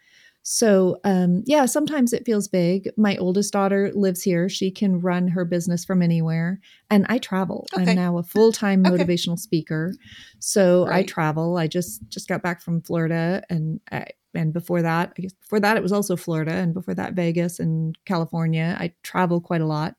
So, 0.48 0.98
um, 1.02 1.42
yeah, 1.44 1.66
sometimes 1.66 2.12
it 2.12 2.24
feels 2.24 2.46
big. 2.46 2.88
My 2.96 3.16
oldest 3.16 3.52
daughter 3.52 3.90
lives 3.96 4.22
here. 4.22 4.48
She 4.48 4.70
can 4.70 5.00
run 5.00 5.26
her 5.26 5.44
business 5.44 5.84
from 5.84 6.02
anywhere. 6.02 6.60
And 6.88 7.04
I 7.08 7.18
travel. 7.18 7.66
Okay. 7.74 7.90
I'm 7.90 7.96
now 7.96 8.16
a 8.18 8.22
full 8.22 8.52
time 8.52 8.86
Okay. 8.86 8.96
motivational 8.96 9.40
speaker. 9.40 9.92
So 10.38 10.86
I 10.86 11.02
travel. 11.02 11.56
I 11.56 11.66
just 11.66 12.08
just 12.10 12.28
got 12.28 12.42
back 12.42 12.62
from 12.62 12.80
Florida 12.80 13.42
and 13.50 13.80
I, 13.90 14.06
and 14.34 14.52
before 14.52 14.82
that, 14.82 15.14
I 15.18 15.22
guess 15.22 15.32
before 15.32 15.58
that 15.58 15.76
it 15.76 15.82
was 15.82 15.90
also 15.92 16.14
Florida 16.14 16.52
and 16.52 16.72
before 16.72 16.94
that 16.94 17.14
Vegas 17.14 17.58
and 17.58 17.98
California. 18.04 18.76
I 18.78 18.92
travel 19.02 19.40
quite 19.40 19.62
a 19.62 19.66
lot 19.66 19.96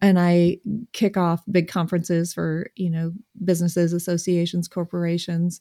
and 0.00 0.20
I 0.20 0.58
kick 0.92 1.16
off 1.16 1.42
big 1.50 1.66
conferences 1.66 2.32
for, 2.32 2.70
you 2.76 2.90
know, 2.90 3.12
businesses, 3.44 3.92
associations, 3.92 4.68
corporations. 4.68 5.60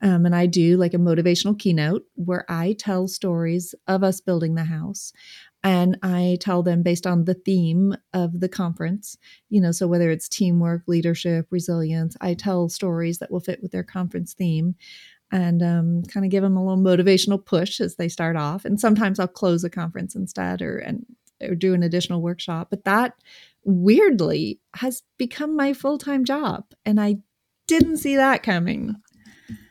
Um, 0.00 0.26
and 0.26 0.34
I 0.34 0.46
do 0.46 0.76
like 0.76 0.94
a 0.94 0.98
motivational 0.98 1.58
keynote 1.58 2.04
where 2.14 2.44
I 2.48 2.76
tell 2.78 3.08
stories 3.08 3.74
of 3.86 4.04
us 4.04 4.20
building 4.20 4.54
the 4.54 4.64
house. 4.64 5.12
And 5.64 5.98
I 6.02 6.38
tell 6.40 6.62
them 6.62 6.82
based 6.82 7.06
on 7.06 7.24
the 7.24 7.34
theme 7.34 7.96
of 8.14 8.38
the 8.40 8.48
conference, 8.48 9.18
you 9.50 9.60
know, 9.60 9.72
so 9.72 9.88
whether 9.88 10.10
it's 10.10 10.28
teamwork, 10.28 10.82
leadership, 10.86 11.48
resilience, 11.50 12.16
I 12.20 12.34
tell 12.34 12.68
stories 12.68 13.18
that 13.18 13.30
will 13.30 13.40
fit 13.40 13.60
with 13.60 13.72
their 13.72 13.82
conference 13.82 14.34
theme 14.34 14.76
and 15.32 15.62
um, 15.62 16.02
kind 16.04 16.24
of 16.24 16.30
give 16.30 16.42
them 16.42 16.56
a 16.56 16.64
little 16.64 16.82
motivational 16.82 17.44
push 17.44 17.80
as 17.80 17.96
they 17.96 18.08
start 18.08 18.36
off. 18.36 18.64
And 18.64 18.80
sometimes 18.80 19.18
I'll 19.18 19.26
close 19.26 19.64
a 19.64 19.70
conference 19.70 20.14
instead 20.14 20.62
or, 20.62 20.78
and, 20.78 21.04
or 21.42 21.54
do 21.54 21.74
an 21.74 21.82
additional 21.82 22.22
workshop. 22.22 22.68
But 22.70 22.84
that 22.84 23.14
weirdly 23.64 24.60
has 24.76 25.02
become 25.18 25.56
my 25.56 25.72
full 25.72 25.98
time 25.98 26.24
job. 26.24 26.64
And 26.86 27.00
I 27.00 27.18
didn't 27.66 27.98
see 27.98 28.16
that 28.16 28.42
coming. 28.42 28.96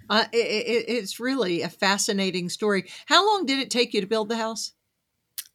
Uh, 0.09 0.25
it, 0.31 0.37
it, 0.37 0.85
it's 0.87 1.19
really 1.19 1.61
a 1.61 1.69
fascinating 1.69 2.49
story. 2.49 2.85
How 3.05 3.25
long 3.25 3.45
did 3.45 3.59
it 3.59 3.69
take 3.69 3.93
you 3.93 4.01
to 4.01 4.07
build 4.07 4.29
the 4.29 4.37
house? 4.37 4.73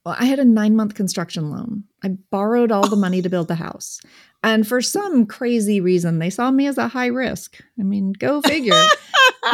Well, 0.05 0.17
I 0.19 0.25
had 0.25 0.41
a 0.41 0.45
nine 0.45 0.75
month 0.75 0.95
construction 0.95 1.51
loan. 1.51 1.85
I 2.03 2.09
borrowed 2.31 2.73
all 2.73 2.89
the 2.89 2.97
money 2.97 3.23
to 3.23 3.29
build 3.29 3.49
the 3.49 3.55
house. 3.55 4.01
And 4.43 4.67
for 4.67 4.83
some 4.83 5.27
crazy 5.27 5.81
reason, 5.81 6.19
they 6.19 6.31
saw 6.31 6.51
me 6.51 6.67
as 6.67 6.79
a 6.79 6.89
high 6.89 7.07
risk. 7.07 7.61
I 7.79 7.85
mean, 7.85 8.13
go 8.13 8.43
figure. 8.43 8.75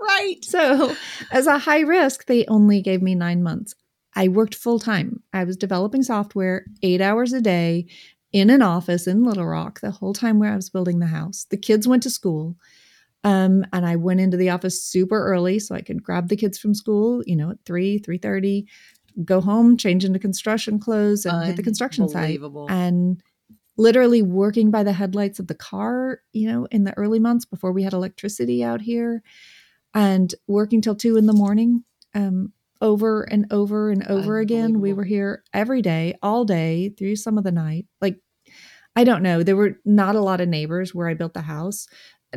right. 0.00 0.42
so, 0.42 0.94
as 1.30 1.46
a 1.46 1.58
high 1.58 1.80
risk, 1.80 2.26
they 2.26 2.46
only 2.46 2.80
gave 2.80 3.02
me 3.02 3.14
nine 3.14 3.42
months. 3.42 3.74
I 4.16 4.28
worked 4.28 4.54
full 4.54 4.78
time. 4.78 5.22
I 5.32 5.44
was 5.44 5.56
developing 5.56 6.02
software 6.02 6.64
eight 6.82 7.00
hours 7.02 7.32
a 7.32 7.40
day 7.40 7.86
in 8.32 8.48
an 8.48 8.62
office 8.62 9.06
in 9.06 9.22
Little 9.22 9.46
Rock 9.46 9.80
the 9.80 9.90
whole 9.90 10.14
time 10.14 10.38
where 10.38 10.52
I 10.52 10.56
was 10.56 10.70
building 10.70 11.00
the 11.00 11.06
house. 11.06 11.46
The 11.50 11.56
kids 11.56 11.86
went 11.86 12.02
to 12.04 12.10
school. 12.10 12.56
Um, 13.24 13.64
and 13.72 13.86
I 13.86 13.96
went 13.96 14.20
into 14.20 14.36
the 14.36 14.50
office 14.50 14.84
super 14.84 15.18
early 15.26 15.58
so 15.58 15.74
I 15.74 15.80
could 15.80 16.02
grab 16.02 16.28
the 16.28 16.36
kids 16.36 16.58
from 16.58 16.74
school, 16.74 17.22
you 17.26 17.34
know, 17.34 17.50
at 17.50 17.58
three, 17.64 17.98
three 17.98 18.18
thirty, 18.18 18.66
go 19.24 19.40
home, 19.40 19.76
change 19.76 20.04
into 20.04 20.18
construction 20.18 20.78
clothes, 20.78 21.24
and 21.24 21.34
hit 21.46 21.56
the 21.56 21.62
construction 21.62 22.04
site. 22.08 22.40
And 22.68 23.22
literally 23.76 24.22
working 24.22 24.70
by 24.70 24.82
the 24.84 24.92
headlights 24.92 25.38
of 25.40 25.46
the 25.46 25.54
car, 25.54 26.20
you 26.32 26.46
know, 26.46 26.66
in 26.70 26.84
the 26.84 26.96
early 26.98 27.18
months 27.18 27.44
before 27.44 27.72
we 27.72 27.82
had 27.82 27.92
electricity 27.94 28.62
out 28.62 28.80
here, 28.82 29.22
and 29.94 30.34
working 30.46 30.80
till 30.82 30.94
two 30.94 31.16
in 31.16 31.26
the 31.26 31.32
morning, 31.32 31.82
um, 32.14 32.52
over 32.80 33.22
and 33.22 33.46
over 33.50 33.90
and 33.90 34.06
over 34.08 34.38
again. 34.38 34.80
We 34.80 34.92
were 34.92 35.04
here 35.04 35.42
every 35.54 35.80
day, 35.80 36.14
all 36.22 36.44
day 36.44 36.90
through 36.90 37.16
some 37.16 37.38
of 37.38 37.44
the 37.44 37.52
night. 37.52 37.86
Like, 38.00 38.20
I 38.96 39.04
don't 39.04 39.22
know. 39.22 39.42
There 39.42 39.56
were 39.56 39.78
not 39.84 40.14
a 40.14 40.20
lot 40.20 40.40
of 40.40 40.48
neighbors 40.48 40.94
where 40.94 41.08
I 41.08 41.14
built 41.14 41.34
the 41.34 41.40
house. 41.40 41.86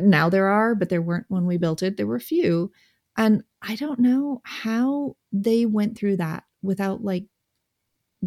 Now 0.02 0.28
there 0.28 0.48
are, 0.48 0.74
but 0.74 0.88
there 0.88 1.02
weren't 1.02 1.26
when 1.28 1.46
we 1.46 1.56
built 1.56 1.82
it. 1.82 1.96
There 1.96 2.06
were 2.06 2.16
a 2.16 2.20
few. 2.20 2.72
And 3.16 3.42
I 3.60 3.74
don't 3.74 3.98
know 3.98 4.40
how 4.44 5.16
they 5.32 5.66
went 5.66 5.98
through 5.98 6.18
that 6.18 6.44
without 6.62 7.02
like 7.02 7.24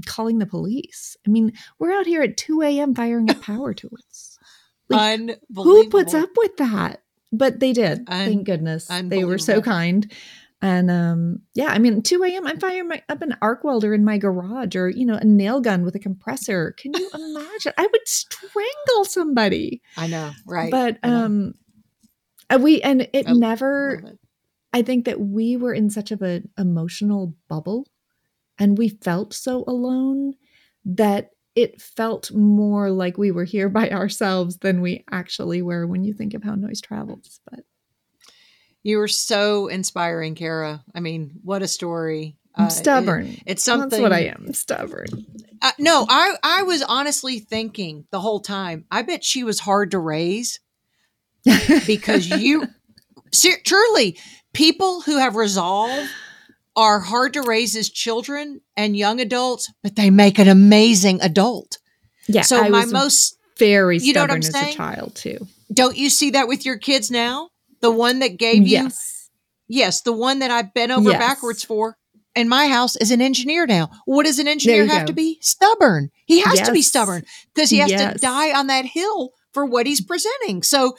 calling 0.05 0.39
the 0.39 0.45
police. 0.45 1.15
I 1.25 1.29
mean, 1.29 1.53
we're 1.79 1.93
out 1.93 2.05
here 2.05 2.21
at 2.21 2.37
2 2.37 2.61
a.m. 2.61 2.95
firing 2.95 3.29
up 3.29 3.41
power 3.41 3.73
tools. 3.73 4.37
Like, 4.89 5.19
Unbelievable. 5.19 5.63
who 5.63 5.89
puts 5.89 6.13
up 6.13 6.29
with 6.35 6.57
that? 6.57 7.01
But 7.31 7.59
they 7.59 7.71
did. 7.71 7.99
Un- 7.99 8.05
thank 8.05 8.45
goodness. 8.45 8.87
They 8.87 9.23
were 9.23 9.37
so 9.37 9.61
kind. 9.61 10.11
And 10.61 10.91
um, 10.91 11.39
yeah, 11.55 11.67
I 11.67 11.79
mean, 11.79 12.03
2 12.03 12.23
a.m. 12.23 12.45
I'm 12.45 12.59
firing 12.59 12.89
my, 12.89 13.01
up 13.09 13.21
an 13.23 13.35
arc 13.41 13.63
welder 13.63 13.95
in 13.95 14.05
my 14.05 14.19
garage 14.19 14.75
or, 14.75 14.89
you 14.89 15.05
know, 15.05 15.15
a 15.15 15.25
nail 15.25 15.59
gun 15.59 15.83
with 15.83 15.95
a 15.95 15.99
compressor. 15.99 16.75
Can 16.77 16.93
you 16.93 17.09
imagine? 17.13 17.73
I 17.77 17.87
would 17.91 18.07
strangle 18.07 19.05
somebody. 19.05 19.81
I 19.97 20.07
know. 20.07 20.31
Right. 20.45 20.69
But 20.69 21.03
know. 21.03 21.25
um 21.25 21.53
uh, 22.55 22.59
we 22.59 22.81
and 22.81 23.07
it 23.13 23.27
I 23.27 23.33
never 23.33 24.03
it. 24.05 24.19
I 24.73 24.81
think 24.81 25.05
that 25.05 25.19
we 25.19 25.57
were 25.57 25.73
in 25.73 25.89
such 25.89 26.11
of 26.11 26.21
an 26.21 26.49
emotional 26.57 27.35
bubble 27.49 27.87
and 28.57 28.77
we 28.77 28.89
felt 28.89 29.33
so 29.33 29.63
alone 29.67 30.35
that 30.85 31.31
it 31.55 31.81
felt 31.81 32.31
more 32.31 32.89
like 32.89 33.17
we 33.17 33.31
were 33.31 33.43
here 33.43 33.69
by 33.69 33.89
ourselves 33.91 34.57
than 34.57 34.81
we 34.81 35.03
actually 35.11 35.61
were 35.61 35.85
when 35.85 36.03
you 36.03 36.13
think 36.13 36.33
of 36.33 36.43
how 36.43 36.55
noise 36.55 36.81
travels. 36.81 37.41
But 37.49 37.61
you 38.83 38.97
were 38.97 39.07
so 39.07 39.67
inspiring, 39.67 40.35
Cara. 40.35 40.83
I 40.95 40.99
mean, 41.01 41.33
what 41.43 41.61
a 41.61 41.67
story. 41.67 42.37
I'm 42.55 42.69
stubborn. 42.69 43.27
It, 43.27 43.43
it's 43.45 43.63
something. 43.63 43.89
That's 43.89 44.01
what 44.01 44.13
I 44.13 44.25
am. 44.25 44.53
Stubborn. 44.53 45.07
Uh, 45.61 45.71
no, 45.77 46.05
I 46.09 46.35
I 46.43 46.63
was 46.63 46.81
honestly 46.81 47.39
thinking 47.39 48.05
the 48.11 48.19
whole 48.19 48.41
time. 48.41 48.85
I 48.91 49.03
bet 49.03 49.23
she 49.23 49.43
was 49.43 49.59
hard 49.59 49.91
to 49.91 49.99
raise 49.99 50.59
because 51.85 52.27
you 52.27 52.67
truly 53.63 54.17
people 54.53 55.01
who 55.01 55.17
have 55.17 55.35
resolve 55.35 56.09
are 56.75 56.99
hard 56.99 57.33
to 57.33 57.41
raise 57.41 57.75
as 57.75 57.89
children 57.89 58.61
and 58.77 58.95
young 58.95 59.19
adults, 59.19 59.71
but 59.83 59.95
they 59.95 60.09
make 60.09 60.39
an 60.39 60.47
amazing 60.47 61.21
adult. 61.21 61.77
Yeah. 62.27 62.43
So 62.43 62.61
I 62.61 62.69
my 62.69 62.85
most 62.85 63.37
very 63.57 63.97
you 63.97 64.13
know 64.13 64.21
what 64.21 64.31
I'm 64.31 64.37
as 64.37 64.51
saying? 64.51 64.73
a 64.73 64.77
child 64.77 65.15
too. 65.15 65.47
Don't 65.73 65.97
you 65.97 66.09
see 66.09 66.31
that 66.31 66.47
with 66.47 66.65
your 66.65 66.77
kids 66.77 67.11
now? 67.11 67.49
The 67.81 67.91
one 67.91 68.19
that 68.19 68.37
gave 68.37 68.67
you 68.67 68.83
yes, 68.83 69.29
yes, 69.67 70.01
the 70.01 70.13
one 70.13 70.39
that 70.39 70.51
I've 70.51 70.73
bent 70.73 70.91
over 70.91 71.11
yes. 71.11 71.19
backwards 71.19 71.63
for 71.63 71.97
in 72.35 72.47
my 72.47 72.67
house 72.67 72.95
is 72.95 73.11
an 73.11 73.21
engineer 73.21 73.65
now. 73.65 73.89
What 74.05 74.25
does 74.25 74.39
an 74.39 74.47
engineer 74.47 74.87
have 74.87 75.01
go. 75.01 75.07
to 75.07 75.13
be? 75.13 75.37
Stubborn. 75.41 76.11
He 76.25 76.41
has 76.41 76.59
yes. 76.59 76.67
to 76.67 76.73
be 76.73 76.81
stubborn 76.81 77.25
because 77.53 77.69
he 77.69 77.79
has 77.79 77.91
yes. 77.91 78.13
to 78.13 78.19
die 78.19 78.57
on 78.57 78.67
that 78.67 78.85
hill 78.85 79.31
for 79.53 79.65
what 79.65 79.85
he's 79.85 80.01
presenting. 80.01 80.63
So 80.63 80.95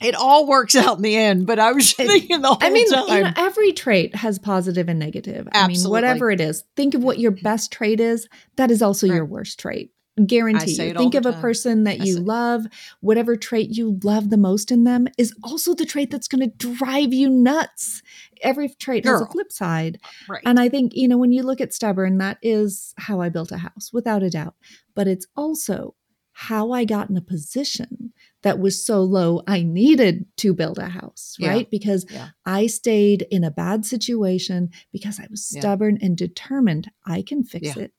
it 0.00 0.14
all 0.14 0.46
works 0.46 0.74
out 0.74 0.96
in 0.96 1.02
the 1.02 1.16
end. 1.16 1.46
But 1.46 1.58
I 1.58 1.72
was 1.72 1.92
thinking 1.94 2.40
the 2.40 2.48
whole 2.48 2.58
I 2.60 2.70
mean, 2.70 2.90
time. 2.90 3.08
You 3.08 3.24
know, 3.24 3.32
every 3.36 3.72
trait 3.72 4.14
has 4.16 4.38
positive 4.38 4.88
and 4.88 4.98
negative. 4.98 5.48
Absolutely. 5.52 5.58
I 5.58 5.66
mean, 5.68 5.90
whatever 5.90 6.30
it 6.30 6.40
is, 6.40 6.64
think 6.76 6.94
of 6.94 7.02
what 7.02 7.18
your 7.18 7.32
mm-hmm. 7.32 7.42
best 7.42 7.72
trait 7.72 8.00
is. 8.00 8.28
That 8.56 8.70
is 8.70 8.82
also 8.82 9.06
right. 9.08 9.16
your 9.16 9.24
worst 9.24 9.58
trait. 9.58 9.90
Guarantee 10.26 10.80
you. 10.80 10.94
Think 10.94 11.16
of 11.16 11.26
a 11.26 11.32
person 11.32 11.84
that 11.84 12.00
I 12.00 12.04
you 12.04 12.14
say. 12.14 12.20
love. 12.20 12.66
Whatever 13.00 13.36
trait 13.36 13.70
you 13.70 13.98
love 14.04 14.30
the 14.30 14.36
most 14.36 14.70
in 14.70 14.84
them 14.84 15.08
is 15.18 15.34
also 15.42 15.74
the 15.74 15.84
trait 15.84 16.12
that's 16.12 16.28
going 16.28 16.48
to 16.48 16.56
drive 16.56 17.12
you 17.12 17.28
nuts. 17.28 18.00
Every 18.40 18.68
trait 18.68 19.02
Girl. 19.02 19.18
has 19.18 19.22
a 19.22 19.32
flip 19.32 19.50
side. 19.50 19.98
Right. 20.28 20.42
And 20.46 20.60
I 20.60 20.68
think, 20.68 20.92
you 20.94 21.08
know, 21.08 21.18
when 21.18 21.32
you 21.32 21.42
look 21.42 21.60
at 21.60 21.74
stubborn, 21.74 22.18
that 22.18 22.38
is 22.42 22.94
how 22.96 23.20
I 23.20 23.28
built 23.28 23.50
a 23.50 23.56
house, 23.56 23.90
without 23.92 24.22
a 24.22 24.30
doubt. 24.30 24.54
But 24.94 25.08
it's 25.08 25.26
also 25.36 25.96
how 26.32 26.70
I 26.70 26.84
got 26.84 27.10
in 27.10 27.16
a 27.16 27.20
position 27.20 28.12
that 28.44 28.58
was 28.58 28.84
so 28.84 29.02
low 29.02 29.42
I 29.46 29.62
needed 29.62 30.26
to 30.36 30.52
build 30.52 30.78
a 30.78 30.86
house, 30.86 31.36
right? 31.40 31.68
Because 31.70 32.06
yeah. 32.10 32.28
I 32.44 32.66
stayed 32.66 33.26
in 33.30 33.42
a 33.42 33.50
bad 33.50 33.86
situation 33.86 34.70
because 34.92 35.18
I 35.18 35.26
was 35.30 35.44
stubborn 35.44 35.96
yeah. 35.98 36.06
and 36.06 36.16
determined 36.16 36.90
I 37.06 37.22
can 37.22 37.42
fix 37.42 37.76
it. 37.76 37.92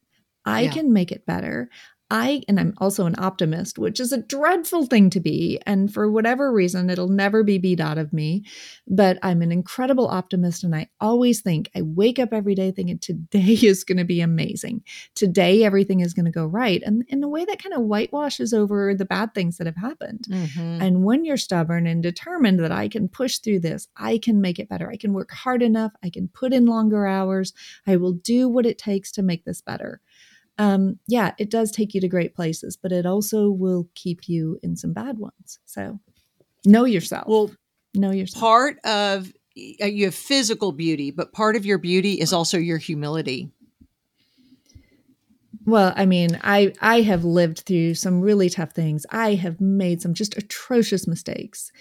I 0.45 0.67
can 0.67 0.93
make 0.93 1.11
it 1.11 1.25
better. 1.25 1.69
I, 2.11 2.43
and 2.47 2.59
I'm 2.59 2.75
also 2.77 3.07
an 3.07 3.15
optimist, 3.17 3.79
which 3.79 3.99
is 3.99 4.11
a 4.11 4.21
dreadful 4.21 4.85
thing 4.85 5.09
to 5.09 5.19
be. 5.19 5.59
And 5.65 5.91
for 5.91 6.11
whatever 6.11 6.51
reason, 6.51 6.89
it'll 6.91 7.09
never 7.09 7.43
be 7.43 7.57
beat 7.57 7.79
out 7.79 7.97
of 7.97 8.13
me. 8.13 8.43
But 8.87 9.17
I'm 9.23 9.41
an 9.41 9.51
incredible 9.51 10.07
optimist. 10.07 10.63
And 10.63 10.75
I 10.75 10.87
always 11.01 11.41
think, 11.41 11.71
I 11.75 11.81
wake 11.81 12.19
up 12.19 12.29
every 12.31 12.53
day 12.53 12.71
thinking 12.71 12.99
today 12.99 13.53
is 13.63 13.83
going 13.83 13.97
to 13.97 14.05
be 14.05 14.21
amazing. 14.21 14.83
Today, 15.15 15.63
everything 15.63 16.01
is 16.01 16.13
going 16.13 16.25
to 16.25 16.31
go 16.31 16.45
right. 16.45 16.81
And 16.85 17.03
in 17.07 17.23
a 17.23 17.27
way 17.27 17.43
that 17.43 17.61
kind 17.61 17.73
of 17.73 17.81
whitewashes 17.81 18.53
over 18.53 18.93
the 18.93 19.05
bad 19.05 19.33
things 19.33 19.57
that 19.57 19.65
have 19.65 19.75
happened. 19.75 20.25
Mm-hmm. 20.29 20.81
And 20.81 21.03
when 21.03 21.25
you're 21.25 21.37
stubborn 21.37 21.87
and 21.87 22.03
determined 22.03 22.59
that 22.59 22.71
I 22.71 22.87
can 22.87 23.07
push 23.07 23.39
through 23.39 23.61
this, 23.61 23.87
I 23.97 24.19
can 24.19 24.41
make 24.41 24.59
it 24.59 24.69
better. 24.69 24.91
I 24.91 24.97
can 24.97 25.13
work 25.13 25.31
hard 25.31 25.63
enough. 25.63 25.93
I 26.03 26.11
can 26.11 26.27
put 26.27 26.53
in 26.53 26.67
longer 26.67 27.07
hours. 27.07 27.51
I 27.87 27.95
will 27.95 28.13
do 28.13 28.47
what 28.47 28.67
it 28.67 28.77
takes 28.77 29.11
to 29.13 29.23
make 29.23 29.43
this 29.43 29.61
better 29.61 30.01
um, 30.57 30.99
yeah, 31.07 31.33
it 31.37 31.49
does 31.49 31.71
take 31.71 31.93
you 31.93 32.01
to 32.01 32.07
great 32.07 32.35
places, 32.35 32.77
but 32.77 32.91
it 32.91 33.05
also 33.05 33.49
will 33.49 33.89
keep 33.95 34.29
you 34.29 34.59
in 34.63 34.75
some 34.75 34.93
bad 34.93 35.17
ones. 35.17 35.59
So 35.65 35.99
know 36.65 36.85
yourself. 36.85 37.27
Well, 37.27 37.51
know 37.93 38.11
yourself. 38.11 38.39
Part 38.39 38.79
of 38.85 39.33
uh, 39.81 39.85
you 39.85 40.05
have 40.05 40.15
physical 40.15 40.71
beauty, 40.71 41.11
but 41.11 41.33
part 41.33 41.55
of 41.55 41.65
your 41.65 41.77
beauty 41.77 42.13
is 42.13 42.33
also 42.33 42.57
your 42.57 42.77
humility. 42.77 43.51
Well, 45.65 45.93
I 45.95 46.05
mean, 46.05 46.39
I 46.43 46.73
I 46.79 47.01
have 47.01 47.25
lived 47.25 47.59
through 47.59 47.95
some 47.95 48.21
really 48.21 48.49
tough 48.49 48.71
things. 48.71 49.05
I 49.09 49.33
have 49.33 49.59
made 49.59 50.01
some 50.01 50.13
just 50.13 50.37
atrocious 50.37 51.07
mistakes. 51.07 51.71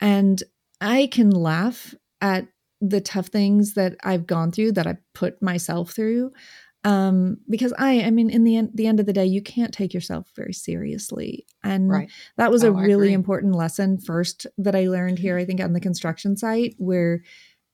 And 0.00 0.42
I 0.80 1.06
can 1.06 1.30
laugh 1.30 1.94
at 2.20 2.48
the 2.80 3.00
tough 3.00 3.28
things 3.28 3.74
that 3.74 3.96
I've 4.04 4.26
gone 4.26 4.52
through 4.52 4.72
that 4.72 4.86
I 4.86 4.98
put 5.14 5.42
myself 5.42 5.92
through 5.92 6.32
um, 6.86 7.38
because 7.50 7.74
I, 7.76 8.02
I 8.02 8.10
mean, 8.12 8.30
in 8.30 8.44
the 8.44 8.56
end, 8.56 8.70
the 8.72 8.86
end 8.86 9.00
of 9.00 9.06
the 9.06 9.12
day, 9.12 9.26
you 9.26 9.42
can't 9.42 9.74
take 9.74 9.92
yourself 9.92 10.30
very 10.36 10.52
seriously, 10.52 11.44
and 11.64 11.90
right. 11.90 12.10
that 12.36 12.52
was 12.52 12.62
oh, 12.62 12.68
a 12.68 12.70
really 12.70 13.12
important 13.12 13.56
lesson 13.56 13.98
first 13.98 14.46
that 14.56 14.76
I 14.76 14.86
learned 14.86 15.18
here. 15.18 15.36
I 15.36 15.44
think 15.44 15.60
on 15.60 15.72
the 15.72 15.80
construction 15.80 16.36
site 16.36 16.76
where, 16.78 17.24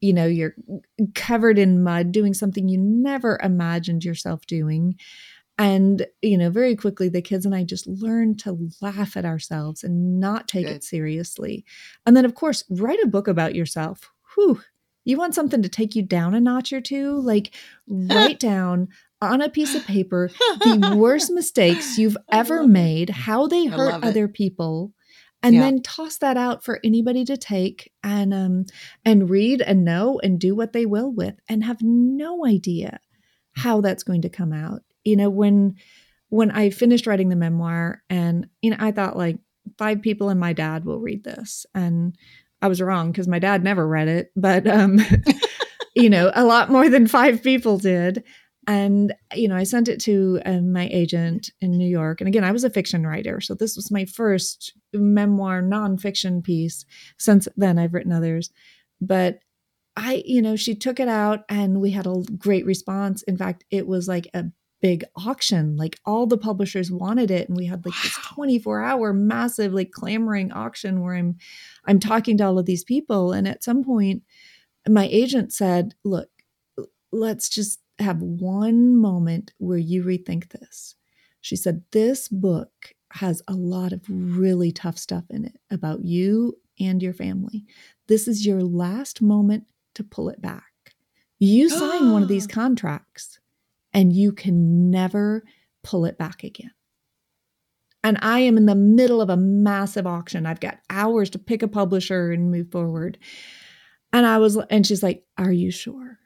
you 0.01 0.15
know, 0.15 0.25
you're 0.25 0.55
covered 1.15 1.59
in 1.59 1.83
mud 1.83 2.11
doing 2.11 2.33
something 2.33 2.69
you 2.69 2.79
never 2.79 3.39
imagined 3.43 4.03
yourself 4.03 4.47
doing, 4.47 4.99
and 5.59 6.07
you 6.23 6.39
know, 6.39 6.49
very 6.49 6.75
quickly 6.75 7.11
the 7.11 7.21
kids 7.21 7.45
and 7.45 7.55
I 7.55 7.65
just 7.65 7.87
learned 7.87 8.39
to 8.41 8.71
laugh 8.81 9.19
at 9.19 9.27
ourselves 9.27 9.85
and 9.85 10.21
not 10.21 10.49
take 10.49 10.65
Good. 10.65 10.77
it 10.77 10.85
seriously, 10.85 11.67
and 12.07 12.17
then 12.17 12.25
of 12.25 12.35
course 12.35 12.65
write 12.71 13.03
a 13.05 13.09
book 13.09 13.29
about 13.29 13.55
yourself. 13.55 14.11
Whew, 14.35 14.63
you 15.05 15.17
want 15.17 15.35
something 15.35 15.63
to 15.63 15.69
take 15.69 15.95
you 15.95 16.03
down 16.03 16.35
a 16.35 16.41
notch 16.41 16.73
or 16.73 16.81
two? 16.81 17.21
Like 17.21 17.55
write 17.87 18.39
down 18.41 18.89
on 19.21 19.41
a 19.41 19.49
piece 19.49 19.75
of 19.75 19.87
paper 19.87 20.31
the 20.61 20.95
worst 20.97 21.31
mistakes 21.35 21.99
you've 21.99 22.17
ever 22.31 22.67
made, 22.67 23.11
how 23.11 23.47
they 23.47 23.67
hurt 23.67 24.03
other 24.03 24.29
people, 24.29 24.93
and 25.43 25.55
yeah. 25.55 25.63
then 25.63 25.83
toss 25.83 26.19
that 26.19 26.37
out 26.37 26.65
for 26.65 26.81
anybody 26.85 27.25
to 27.25 27.37
take 27.37 27.93
and 28.03 28.33
um 28.33 28.65
and 29.05 29.31
read 29.31 29.61
and 29.61 29.85
know 29.85 30.21
and 30.23 30.39
do 30.41 30.55
what 30.55 30.73
they 30.73 30.87
will 30.87 31.13
with 31.13 31.35
and 31.49 31.65
have 31.65 31.83
no 31.83 32.47
idea 32.47 33.01
how 33.55 33.81
that's 33.81 34.03
going 34.03 34.23
to 34.23 34.29
come 34.29 34.53
out. 34.53 34.83
You 35.05 35.17
know, 35.17 35.31
when 35.31 35.77
when 36.29 36.51
I 36.51 36.71
finished 36.71 37.07
writing 37.07 37.29
the 37.29 37.37
memoir 37.37 38.03
and 38.09 38.49
you 38.61 38.71
know, 38.71 38.77
I 38.79 38.93
thought 38.93 39.17
like 39.17 39.39
five 39.79 40.03
people 40.03 40.29
and 40.29 40.41
my 40.41 40.53
dad 40.53 40.85
will 40.85 40.99
read 40.99 41.25
this 41.25 41.67
and 41.75 42.17
I 42.63 42.69
was 42.69 42.81
wrong 42.81 43.11
because 43.11 43.29
my 43.29 43.39
dad 43.39 43.65
never 43.65 43.87
read 43.87 44.09
it, 44.09 44.31
but 44.37 44.67
um, 44.67 45.01
you 45.95 46.09
know, 46.09 46.31
a 46.35 46.45
lot 46.45 46.71
more 46.71 46.89
than 46.89 47.07
five 47.07 47.43
people 47.43 47.77
did. 47.77 48.25
And 48.69 49.13
you 49.35 49.49
know, 49.49 49.57
I 49.57 49.65
sent 49.65 49.89
it 49.89 50.01
to 50.03 50.41
um, 50.47 50.73
my 50.73 50.89
agent 50.93 51.51
in 51.61 51.73
New 51.73 51.89
York. 51.89 52.21
And 52.21 52.29
again, 52.29 52.45
I 52.45 52.53
was 52.53 52.63
a 52.63 52.71
fiction 52.71 53.05
writer, 53.05 53.41
so 53.41 53.55
this 53.55 53.75
was 53.77 53.91
my 53.91 54.05
first 54.05 54.73
memoir 54.93 55.61
nonfiction 55.61 56.45
piece. 56.45 56.85
Since 57.19 57.49
then, 57.57 57.79
I've 57.79 57.93
written 57.93 58.13
others, 58.13 58.51
but 59.01 59.41
I, 59.97 60.23
you 60.25 60.41
know, 60.41 60.57
she 60.57 60.77
took 60.77 61.01
it 61.01 61.09
out, 61.09 61.41
and 61.49 61.81
we 61.81 61.91
had 61.91 62.07
a 62.07 62.23
great 62.39 62.65
response. 62.65 63.23
In 63.25 63.37
fact, 63.37 63.65
it 63.71 63.87
was 63.87 64.07
like 64.07 64.29
a 64.33 64.45
big 64.83 65.05
auction. 65.17 65.77
Like 65.77 65.99
all 66.05 66.27
the 66.27 66.37
publishers 66.37 66.91
wanted 66.91 67.31
it. 67.31 67.49
And 67.49 67.57
we 67.57 67.67
had 67.67 67.87
like 67.87 67.95
wow. 67.95 68.01
this 68.03 68.19
24 68.35 68.83
hour 68.83 69.13
massive, 69.15 69.73
like 69.73 69.93
clamoring 69.93 70.53
auction 70.53 71.01
where 71.01 71.15
I'm 71.15 71.39
I'm 71.87 72.01
talking 72.01 72.37
to 72.39 72.45
all 72.45 72.59
of 72.59 72.67
these 72.67 72.85
people. 72.85 73.33
And 73.33 73.49
at 73.49 73.65
some 73.65 73.83
point, 73.83 74.23
my 74.87 75.09
agent 75.11 75.53
said, 75.53 75.95
look, 76.05 76.29
let's 77.13 77.49
just 77.49 77.81
have 77.99 78.21
one 78.21 78.97
moment 78.97 79.53
where 79.59 79.79
you 79.79 80.03
rethink 80.03 80.51
this. 80.51 80.97
She 81.41 81.57
said, 81.57 81.83
This 81.93 82.29
book 82.29 82.95
has 83.13 83.43
a 83.47 83.55
lot 83.55 83.93
of 83.93 84.03
really 84.09 84.73
tough 84.73 84.99
stuff 84.99 85.25
in 85.31 85.45
it 85.45 85.59
about 85.71 86.05
you 86.05 86.57
and 86.81 87.03
your 87.03 87.13
family. 87.13 87.67
This 88.09 88.27
is 88.27 88.47
your 88.47 88.63
last 88.63 89.21
moment 89.21 89.65
to 89.95 90.05
pull 90.05 90.29
it 90.31 90.41
back. 90.41 90.65
You 91.39 91.69
sign 91.69 92.13
one 92.13 92.23
of 92.23 92.29
these 92.29 92.47
contracts 92.49 93.39
and 93.95 94.13
you 94.13 94.33
can 94.33 94.91
never 94.91 95.45
pull 95.83 96.05
it 96.05 96.19
back 96.19 96.45
again. 96.45 96.73
And 98.05 98.19
I 98.21 98.41
am 98.41 98.57
in 98.57 98.67
the 98.67 98.75
middle 98.75 99.21
of 99.21 99.31
a 99.31 99.37
massive 99.37 100.07
auction. 100.07 100.45
I've 100.45 100.61
got 100.61 100.79
hours 100.91 101.31
to 101.31 101.39
pick 101.39 101.63
a 101.63 101.69
publisher 101.69 102.33
and 102.33 102.51
move 102.51 102.71
forward. 102.71 103.19
And 104.13 104.27
I 104.27 104.39
was, 104.39 104.57
and 104.71 104.87
she's 104.87 105.03
like, 105.03 105.25
Are 105.39 105.53
you 105.53 105.71
sure? 105.71 106.19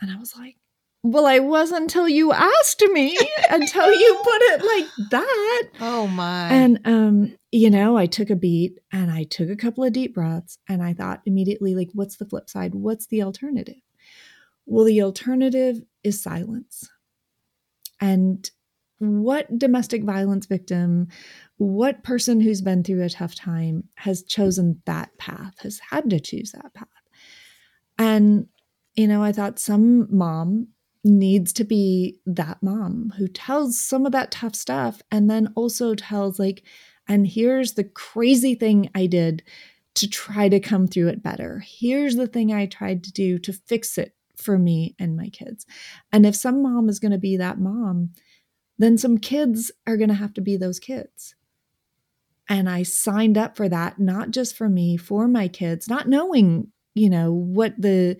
And 0.00 0.10
I 0.10 0.16
was 0.18 0.36
like, 0.36 0.56
Well, 1.02 1.24
I 1.24 1.38
wasn't 1.38 1.82
until 1.82 2.08
you 2.08 2.32
asked 2.32 2.84
me, 2.92 3.18
until 3.50 3.92
you 3.92 4.20
put 4.22 4.42
it 4.42 4.64
like 4.64 5.10
that. 5.10 5.62
Oh 5.80 6.06
my. 6.08 6.48
And, 6.48 6.80
um, 6.84 7.36
you 7.50 7.70
know, 7.70 7.96
I 7.96 8.06
took 8.06 8.28
a 8.28 8.36
beat 8.36 8.78
and 8.92 9.10
I 9.10 9.24
took 9.24 9.48
a 9.48 9.56
couple 9.56 9.84
of 9.84 9.94
deep 9.94 10.14
breaths 10.14 10.58
and 10.68 10.82
I 10.82 10.92
thought 10.92 11.22
immediately, 11.24 11.74
like, 11.74 11.88
what's 11.94 12.16
the 12.16 12.26
flip 12.26 12.50
side? 12.50 12.74
What's 12.74 13.06
the 13.06 13.22
alternative? 13.22 13.80
Well, 14.66 14.84
the 14.84 15.02
alternative 15.02 15.82
is 16.02 16.22
silence. 16.22 16.88
And 18.00 18.50
what 18.98 19.58
domestic 19.58 20.04
violence 20.04 20.46
victim, 20.46 21.08
what 21.56 22.04
person 22.04 22.40
who's 22.40 22.60
been 22.60 22.84
through 22.84 23.02
a 23.02 23.10
tough 23.10 23.34
time 23.34 23.84
has 23.96 24.22
chosen 24.22 24.80
that 24.86 25.16
path, 25.18 25.54
has 25.60 25.80
had 25.90 26.10
to 26.10 26.20
choose 26.20 26.52
that 26.52 26.72
path? 26.74 26.88
And, 27.98 28.46
you 28.94 29.06
know, 29.06 29.22
I 29.22 29.32
thought 29.32 29.58
some 29.58 30.08
mom 30.14 30.68
needs 31.04 31.52
to 31.54 31.64
be 31.64 32.20
that 32.26 32.62
mom 32.62 33.12
who 33.18 33.26
tells 33.26 33.78
some 33.78 34.06
of 34.06 34.12
that 34.12 34.30
tough 34.30 34.54
stuff 34.54 35.02
and 35.10 35.28
then 35.28 35.52
also 35.56 35.94
tells 35.94 36.38
like 36.38 36.62
and 37.08 37.26
here's 37.26 37.72
the 37.72 37.82
crazy 37.82 38.54
thing 38.54 38.88
I 38.94 39.06
did 39.06 39.42
to 39.94 40.08
try 40.08 40.48
to 40.48 40.60
come 40.60 40.86
through 40.86 41.08
it 41.08 41.22
better. 41.22 41.64
Here's 41.66 42.14
the 42.14 42.28
thing 42.28 42.52
I 42.52 42.66
tried 42.66 43.02
to 43.04 43.12
do 43.12 43.40
to 43.40 43.52
fix 43.52 43.98
it 43.98 44.14
for 44.42 44.58
me 44.58 44.94
and 44.98 45.16
my 45.16 45.28
kids. 45.28 45.66
And 46.12 46.26
if 46.26 46.34
some 46.36 46.62
mom 46.62 46.88
is 46.88 46.98
going 46.98 47.12
to 47.12 47.18
be 47.18 47.36
that 47.36 47.58
mom, 47.58 48.10
then 48.78 48.98
some 48.98 49.18
kids 49.18 49.70
are 49.86 49.96
going 49.96 50.08
to 50.08 50.14
have 50.14 50.34
to 50.34 50.40
be 50.40 50.56
those 50.56 50.80
kids. 50.80 51.34
And 52.48 52.68
I 52.68 52.82
signed 52.82 53.38
up 53.38 53.56
for 53.56 53.68
that, 53.68 53.98
not 53.98 54.30
just 54.30 54.56
for 54.56 54.68
me, 54.68 54.96
for 54.96 55.28
my 55.28 55.48
kids, 55.48 55.88
not 55.88 56.08
knowing, 56.08 56.68
you 56.94 57.08
know, 57.08 57.32
what 57.32 57.80
the 57.80 58.16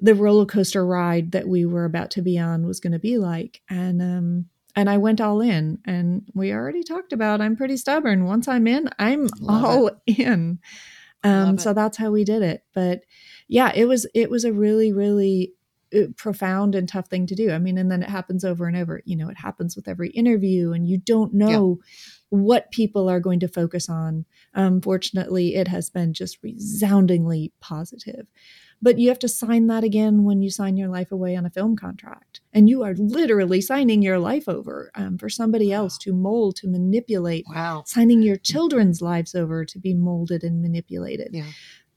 the 0.00 0.14
roller 0.14 0.46
coaster 0.46 0.84
ride 0.84 1.32
that 1.32 1.46
we 1.46 1.64
were 1.64 1.84
about 1.84 2.10
to 2.12 2.22
be 2.22 2.38
on 2.38 2.66
was 2.66 2.80
going 2.80 2.94
to 2.94 2.98
be 2.98 3.18
like. 3.18 3.60
And 3.68 4.00
um 4.02 4.46
and 4.74 4.90
I 4.90 4.98
went 4.98 5.20
all 5.20 5.40
in. 5.40 5.78
And 5.84 6.28
we 6.34 6.52
already 6.52 6.82
talked 6.82 7.12
about 7.12 7.40
I'm 7.40 7.56
pretty 7.56 7.76
stubborn. 7.76 8.24
Once 8.24 8.48
I'm 8.48 8.66
in, 8.66 8.90
I'm 8.98 9.28
Love 9.40 9.64
all 9.64 9.86
it. 9.88 10.18
in. 10.18 10.58
Um, 11.24 11.58
so 11.58 11.72
that's 11.72 11.96
how 11.96 12.10
we 12.10 12.24
did 12.24 12.42
it. 12.42 12.62
But 12.74 13.00
yeah, 13.48 13.72
it 13.74 13.86
was 13.86 14.06
it 14.14 14.30
was 14.30 14.44
a 14.44 14.52
really 14.52 14.92
really 14.92 15.54
profound 16.16 16.74
and 16.74 16.88
tough 16.88 17.08
thing 17.08 17.26
to 17.26 17.34
do. 17.34 17.52
I 17.52 17.58
mean, 17.58 17.78
and 17.78 17.90
then 17.90 18.02
it 18.02 18.08
happens 18.08 18.44
over 18.44 18.66
and 18.66 18.76
over. 18.76 19.02
You 19.04 19.16
know, 19.16 19.28
it 19.28 19.38
happens 19.38 19.76
with 19.76 19.88
every 19.88 20.10
interview, 20.10 20.72
and 20.72 20.86
you 20.86 20.98
don't 20.98 21.34
know 21.34 21.78
yeah. 21.80 22.38
what 22.38 22.70
people 22.70 23.08
are 23.08 23.20
going 23.20 23.40
to 23.40 23.48
focus 23.48 23.88
on. 23.88 24.24
Um, 24.54 24.80
fortunately, 24.80 25.54
it 25.54 25.68
has 25.68 25.90
been 25.90 26.12
just 26.12 26.42
resoundingly 26.42 27.52
positive. 27.60 28.26
But 28.82 28.98
you 28.98 29.08
have 29.08 29.18
to 29.20 29.28
sign 29.28 29.68
that 29.68 29.84
again 29.84 30.24
when 30.24 30.42
you 30.42 30.50
sign 30.50 30.76
your 30.76 30.88
life 30.88 31.10
away 31.10 31.34
on 31.34 31.46
a 31.46 31.50
film 31.50 31.76
contract. 31.76 32.40
And 32.52 32.68
you 32.68 32.82
are 32.82 32.94
literally 32.94 33.60
signing 33.60 34.02
your 34.02 34.18
life 34.18 34.48
over 34.48 34.90
um, 34.94 35.16
for 35.16 35.28
somebody 35.28 35.70
wow. 35.70 35.76
else 35.76 35.98
to 35.98 36.12
mold, 36.12 36.56
to 36.56 36.68
manipulate. 36.68 37.46
Wow. 37.48 37.84
Signing 37.86 38.22
your 38.22 38.36
children's 38.36 39.00
lives 39.00 39.34
over 39.34 39.64
to 39.64 39.78
be 39.78 39.94
molded 39.94 40.44
and 40.44 40.60
manipulated. 40.60 41.30
Yeah. 41.32 41.46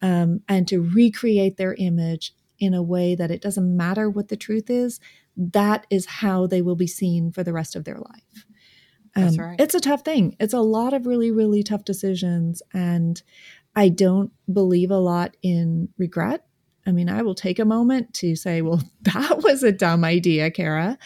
Um, 0.01 0.39
and 0.47 0.65
to 0.69 0.79
recreate 0.79 1.57
their 1.57 1.73
image 1.73 2.33
in 2.59 2.73
a 2.73 2.83
way 2.83 3.15
that 3.15 3.31
it 3.31 3.41
doesn't 3.41 3.75
matter 3.75 4.09
what 4.09 4.27
the 4.27 4.37
truth 4.37 4.69
is, 4.69 4.99
that 5.37 5.85
is 5.89 6.05
how 6.05 6.47
they 6.47 6.61
will 6.61 6.75
be 6.75 6.87
seen 6.87 7.31
for 7.31 7.43
the 7.43 7.53
rest 7.53 7.75
of 7.75 7.85
their 7.85 7.97
life. 7.97 8.45
Um, 9.15 9.35
right. 9.35 9.59
It's 9.59 9.75
a 9.75 9.79
tough 9.79 10.03
thing. 10.03 10.35
It's 10.39 10.53
a 10.53 10.59
lot 10.59 10.93
of 10.93 11.05
really, 11.05 11.31
really 11.31 11.63
tough 11.63 11.83
decisions. 11.85 12.61
And 12.73 13.21
I 13.75 13.89
don't 13.89 14.31
believe 14.51 14.91
a 14.91 14.97
lot 14.97 15.35
in 15.41 15.89
regret. 15.97 16.45
I 16.85 16.91
mean, 16.91 17.09
I 17.09 17.21
will 17.21 17.35
take 17.35 17.59
a 17.59 17.65
moment 17.65 18.13
to 18.15 18.35
say, 18.35 18.61
well, 18.61 18.81
that 19.01 19.41
was 19.43 19.63
a 19.63 19.71
dumb 19.71 20.03
idea, 20.03 20.51
Cara. 20.51 20.97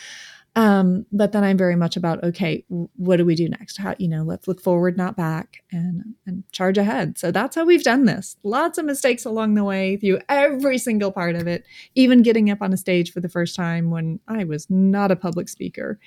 Um, 0.56 1.08
but 1.12 1.32
then 1.32 1.44
I'm 1.44 1.58
very 1.58 1.76
much 1.76 1.98
about, 1.98 2.24
okay, 2.24 2.64
what 2.68 3.18
do 3.18 3.26
we 3.26 3.34
do 3.34 3.50
next? 3.50 3.78
How, 3.78 3.96
you 3.98 4.08
know, 4.08 4.22
let's 4.22 4.48
look 4.48 4.62
forward, 4.62 4.98
not 4.98 5.18
back 5.18 5.64
and, 5.72 6.14
and 6.28 6.44
charge 6.52 6.78
ahead. 6.78 7.18
So 7.18 7.32
that's 7.32 7.56
how 7.56 7.66
we've 7.66 7.84
done 7.84 8.06
this. 8.06 8.38
Lots 8.44 8.78
of 8.78 8.86
mistakes 8.86 9.26
along 9.26 9.56
the 9.56 9.64
way 9.64 9.98
through 9.98 10.20
every 10.30 10.78
single 10.78 11.12
part 11.12 11.36
of 11.36 11.48
it, 11.48 11.66
even 11.96 12.22
getting 12.22 12.52
up 12.52 12.62
on 12.62 12.72
a 12.72 12.78
stage 12.78 13.12
for 13.12 13.20
the 13.20 13.30
first 13.30 13.56
time 13.56 13.90
when 13.90 14.20
I 14.28 14.44
was 14.44 14.70
not 14.70 15.10
a 15.10 15.16
public 15.16 15.50
speaker. 15.50 16.00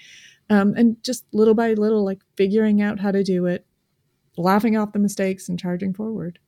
Um, 0.49 0.75
and 0.77 1.03
just 1.03 1.25
little 1.33 1.55
by 1.55 1.73
little, 1.75 2.05
like 2.05 2.23
figuring 2.37 2.81
out 2.81 3.01
how 3.01 3.11
to 3.11 3.25
do 3.25 3.47
it, 3.47 3.67
laughing 4.37 4.77
off 4.77 4.93
the 4.93 5.01
mistakes 5.01 5.49
and 5.49 5.59
charging 5.59 5.93
forward. 5.93 6.39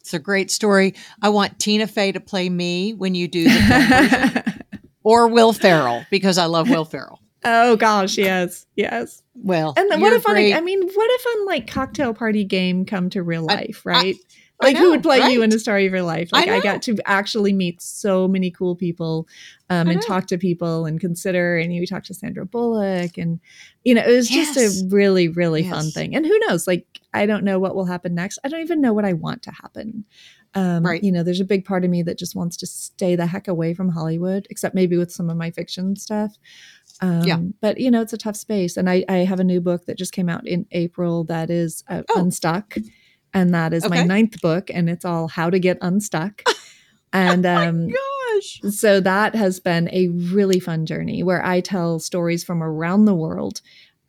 It's 0.00 0.12
a 0.12 0.18
great 0.18 0.50
story. 0.50 0.94
I 1.22 1.30
want 1.30 1.60
Tina 1.60 1.86
Fey 1.86 2.12
to 2.12 2.20
play 2.20 2.50
me 2.50 2.92
when 2.92 3.14
you 3.14 3.28
do 3.28 3.44
the 3.44 4.61
or 5.04 5.28
Will 5.28 5.52
Ferrell 5.52 6.04
because 6.10 6.38
I 6.38 6.46
love 6.46 6.68
Will 6.68 6.84
Ferrell. 6.84 7.20
Oh 7.44 7.74
gosh, 7.74 8.18
yes, 8.18 8.66
yes. 8.76 9.20
Well, 9.34 9.74
and 9.76 9.90
then 9.90 10.00
what 10.00 10.12
if 10.12 10.22
great. 10.22 10.52
on, 10.52 10.58
I 10.58 10.60
mean, 10.60 10.80
what 10.80 11.10
if 11.10 11.26
on 11.26 11.46
like 11.46 11.66
cocktail 11.66 12.14
party 12.14 12.44
game 12.44 12.84
come 12.84 13.10
to 13.10 13.22
real 13.24 13.42
life, 13.42 13.82
I, 13.84 13.90
right? 13.90 14.14
I, 14.14 14.64
like 14.64 14.76
I 14.76 14.78
know, 14.78 14.84
who 14.84 14.90
would 14.90 15.02
play 15.02 15.18
right? 15.18 15.32
you 15.32 15.42
in 15.42 15.50
the 15.50 15.58
story 15.58 15.86
of 15.86 15.92
your 15.92 16.02
life? 16.02 16.28
Like 16.32 16.48
I, 16.48 16.60
got 16.60 16.82
to 16.82 16.96
actually 17.04 17.52
meet 17.52 17.82
so 17.82 18.28
many 18.28 18.52
cool 18.52 18.76
people, 18.76 19.26
um, 19.70 19.88
and 19.88 20.00
talk 20.00 20.28
to 20.28 20.38
people 20.38 20.86
and 20.86 21.00
consider. 21.00 21.56
And 21.56 21.74
you 21.74 21.84
talked 21.84 22.06
to 22.06 22.14
Sandra 22.14 22.46
Bullock, 22.46 23.18
and 23.18 23.40
you 23.82 23.94
know, 23.94 24.02
it 24.02 24.14
was 24.14 24.30
yes. 24.30 24.54
just 24.54 24.84
a 24.84 24.94
really, 24.94 25.26
really 25.28 25.62
yes. 25.62 25.74
fun 25.74 25.90
thing. 25.90 26.14
And 26.14 26.24
who 26.24 26.38
knows? 26.46 26.68
Like, 26.68 26.86
I 27.12 27.26
don't 27.26 27.42
know 27.42 27.58
what 27.58 27.74
will 27.74 27.86
happen 27.86 28.14
next. 28.14 28.38
I 28.44 28.48
don't 28.48 28.60
even 28.60 28.80
know 28.80 28.92
what 28.92 29.04
I 29.04 29.14
want 29.14 29.42
to 29.42 29.50
happen. 29.50 30.04
Um, 30.54 30.84
right. 30.84 31.02
You 31.02 31.12
know, 31.12 31.22
there's 31.22 31.40
a 31.40 31.44
big 31.44 31.64
part 31.64 31.84
of 31.84 31.90
me 31.90 32.02
that 32.02 32.18
just 32.18 32.34
wants 32.36 32.56
to 32.58 32.66
stay 32.66 33.16
the 33.16 33.26
heck 33.26 33.48
away 33.48 33.74
from 33.74 33.88
Hollywood, 33.88 34.46
except 34.50 34.74
maybe 34.74 34.96
with 34.96 35.10
some 35.10 35.30
of 35.30 35.36
my 35.36 35.50
fiction 35.50 35.96
stuff. 35.96 36.36
Um, 37.00 37.22
yeah. 37.24 37.38
But, 37.60 37.80
you 37.80 37.90
know, 37.90 38.02
it's 38.02 38.12
a 38.12 38.18
tough 38.18 38.36
space. 38.36 38.76
And 38.76 38.88
I, 38.88 39.04
I, 39.08 39.18
have 39.18 39.40
a 39.40 39.44
new 39.44 39.60
book 39.60 39.86
that 39.86 39.98
just 39.98 40.12
came 40.12 40.28
out 40.28 40.46
in 40.46 40.66
April 40.72 41.24
that 41.24 41.50
is 41.50 41.82
uh, 41.88 42.02
oh. 42.10 42.20
Unstuck. 42.20 42.76
And 43.34 43.54
that 43.54 43.72
is 43.72 43.84
okay. 43.84 43.96
my 43.96 44.02
ninth 44.04 44.40
book. 44.40 44.70
And 44.72 44.90
it's 44.90 45.04
all 45.04 45.26
how 45.26 45.48
to 45.50 45.58
get 45.58 45.78
unstuck. 45.80 46.42
And 47.12 47.44
oh 47.44 47.54
um, 47.54 47.88
oh 47.94 48.40
gosh. 48.40 48.60
so 48.72 49.00
that 49.00 49.34
has 49.34 49.60
been 49.60 49.88
a 49.92 50.08
really 50.08 50.60
fun 50.60 50.86
journey 50.86 51.22
where 51.22 51.44
I 51.44 51.60
tell 51.60 51.98
stories 51.98 52.42
from 52.42 52.62
around 52.62 53.04
the 53.04 53.14
world 53.14 53.60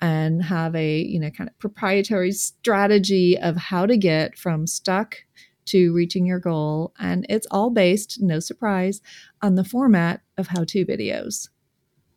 and 0.01 0.43
have 0.43 0.75
a 0.75 0.99
you 0.99 1.19
know 1.19 1.29
kind 1.29 1.49
of 1.49 1.57
proprietary 1.59 2.31
strategy 2.31 3.37
of 3.37 3.55
how 3.57 3.85
to 3.85 3.97
get 3.97 4.37
from 4.37 4.67
stuck 4.67 5.17
to 5.65 5.93
reaching 5.93 6.25
your 6.25 6.39
goal. 6.39 6.93
And 6.99 7.25
it's 7.29 7.47
all 7.51 7.69
based, 7.69 8.21
no 8.21 8.39
surprise, 8.39 9.01
on 9.41 9.55
the 9.55 9.63
format 9.63 10.21
of 10.37 10.47
how 10.47 10.63
to 10.65 10.85
videos. 10.85 11.49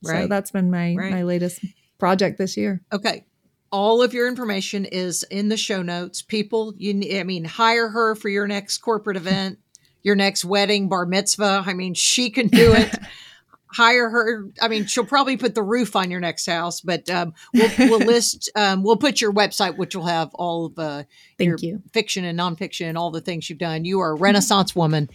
Right. 0.03 0.23
So 0.23 0.29
that's 0.29 0.51
been 0.51 0.71
my 0.71 0.95
right. 0.97 1.13
my 1.13 1.23
latest 1.23 1.65
project 1.99 2.39
this 2.39 2.57
year. 2.57 2.83
Okay. 2.93 3.25
All 3.73 4.03
of 4.03 4.15
your 4.15 4.29
information 4.29 4.85
is 4.85 5.25
in 5.25 5.49
the 5.49 5.57
show 5.57 5.83
notes. 5.83 6.23
People, 6.23 6.75
you 6.79 7.19
I 7.19 7.25
mean, 7.25 7.45
hire 7.45 7.89
her 7.89 8.15
for 8.15 8.29
your 8.29 8.47
next 8.47 8.79
corporate 8.79 9.17
event, 9.17 9.59
your 10.03 10.15
next 10.15 10.45
wedding, 10.45 10.89
bar 10.89 11.05
mitzvah. 11.05 11.65
I 11.67 11.75
mean, 11.75 11.95
she 11.95 12.31
can 12.31 12.47
do 12.47 12.73
it. 12.73 12.95
hire 13.77 14.09
her. 14.09 14.49
I 14.63 14.69
mean, 14.69 14.87
she'll 14.87 15.05
probably 15.05 15.37
put 15.37 15.55
the 15.55 15.63
roof 15.63 15.97
on 15.97 16.11
your 16.11 16.21
next 16.21 16.47
house, 16.47 16.81
but 16.81 17.11
um, 17.11 17.35
we'll, 17.53 17.71
we'll 17.79 17.99
list, 18.07 18.51
um, 18.55 18.83
we'll 18.83 18.97
put 18.97 19.21
your 19.21 19.33
website, 19.33 19.77
which 19.77 19.95
will 19.95 20.07
have 20.07 20.35
all 20.35 20.67
of 20.67 20.79
uh, 20.79 21.03
Thank 21.37 21.63
you. 21.63 21.83
fiction 21.93 22.25
and 22.25 22.39
nonfiction 22.39 22.87
and 22.87 22.97
all 22.97 23.11
the 23.11 23.21
things 23.21 23.51
you've 23.51 23.59
done. 23.59 23.85
You 23.85 24.01
are 24.01 24.13
a 24.13 24.15
Renaissance 24.15 24.75
woman. 24.75 25.11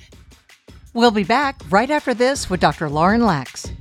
We'll 0.93 1.09
be 1.09 1.24
back 1.24 1.62
right 1.72 1.89
after 1.89 2.14
this 2.14 2.49
with 2.49 2.59
Dr. 2.59 2.88
Lauryn 2.88 3.26
Lax. 3.26 3.72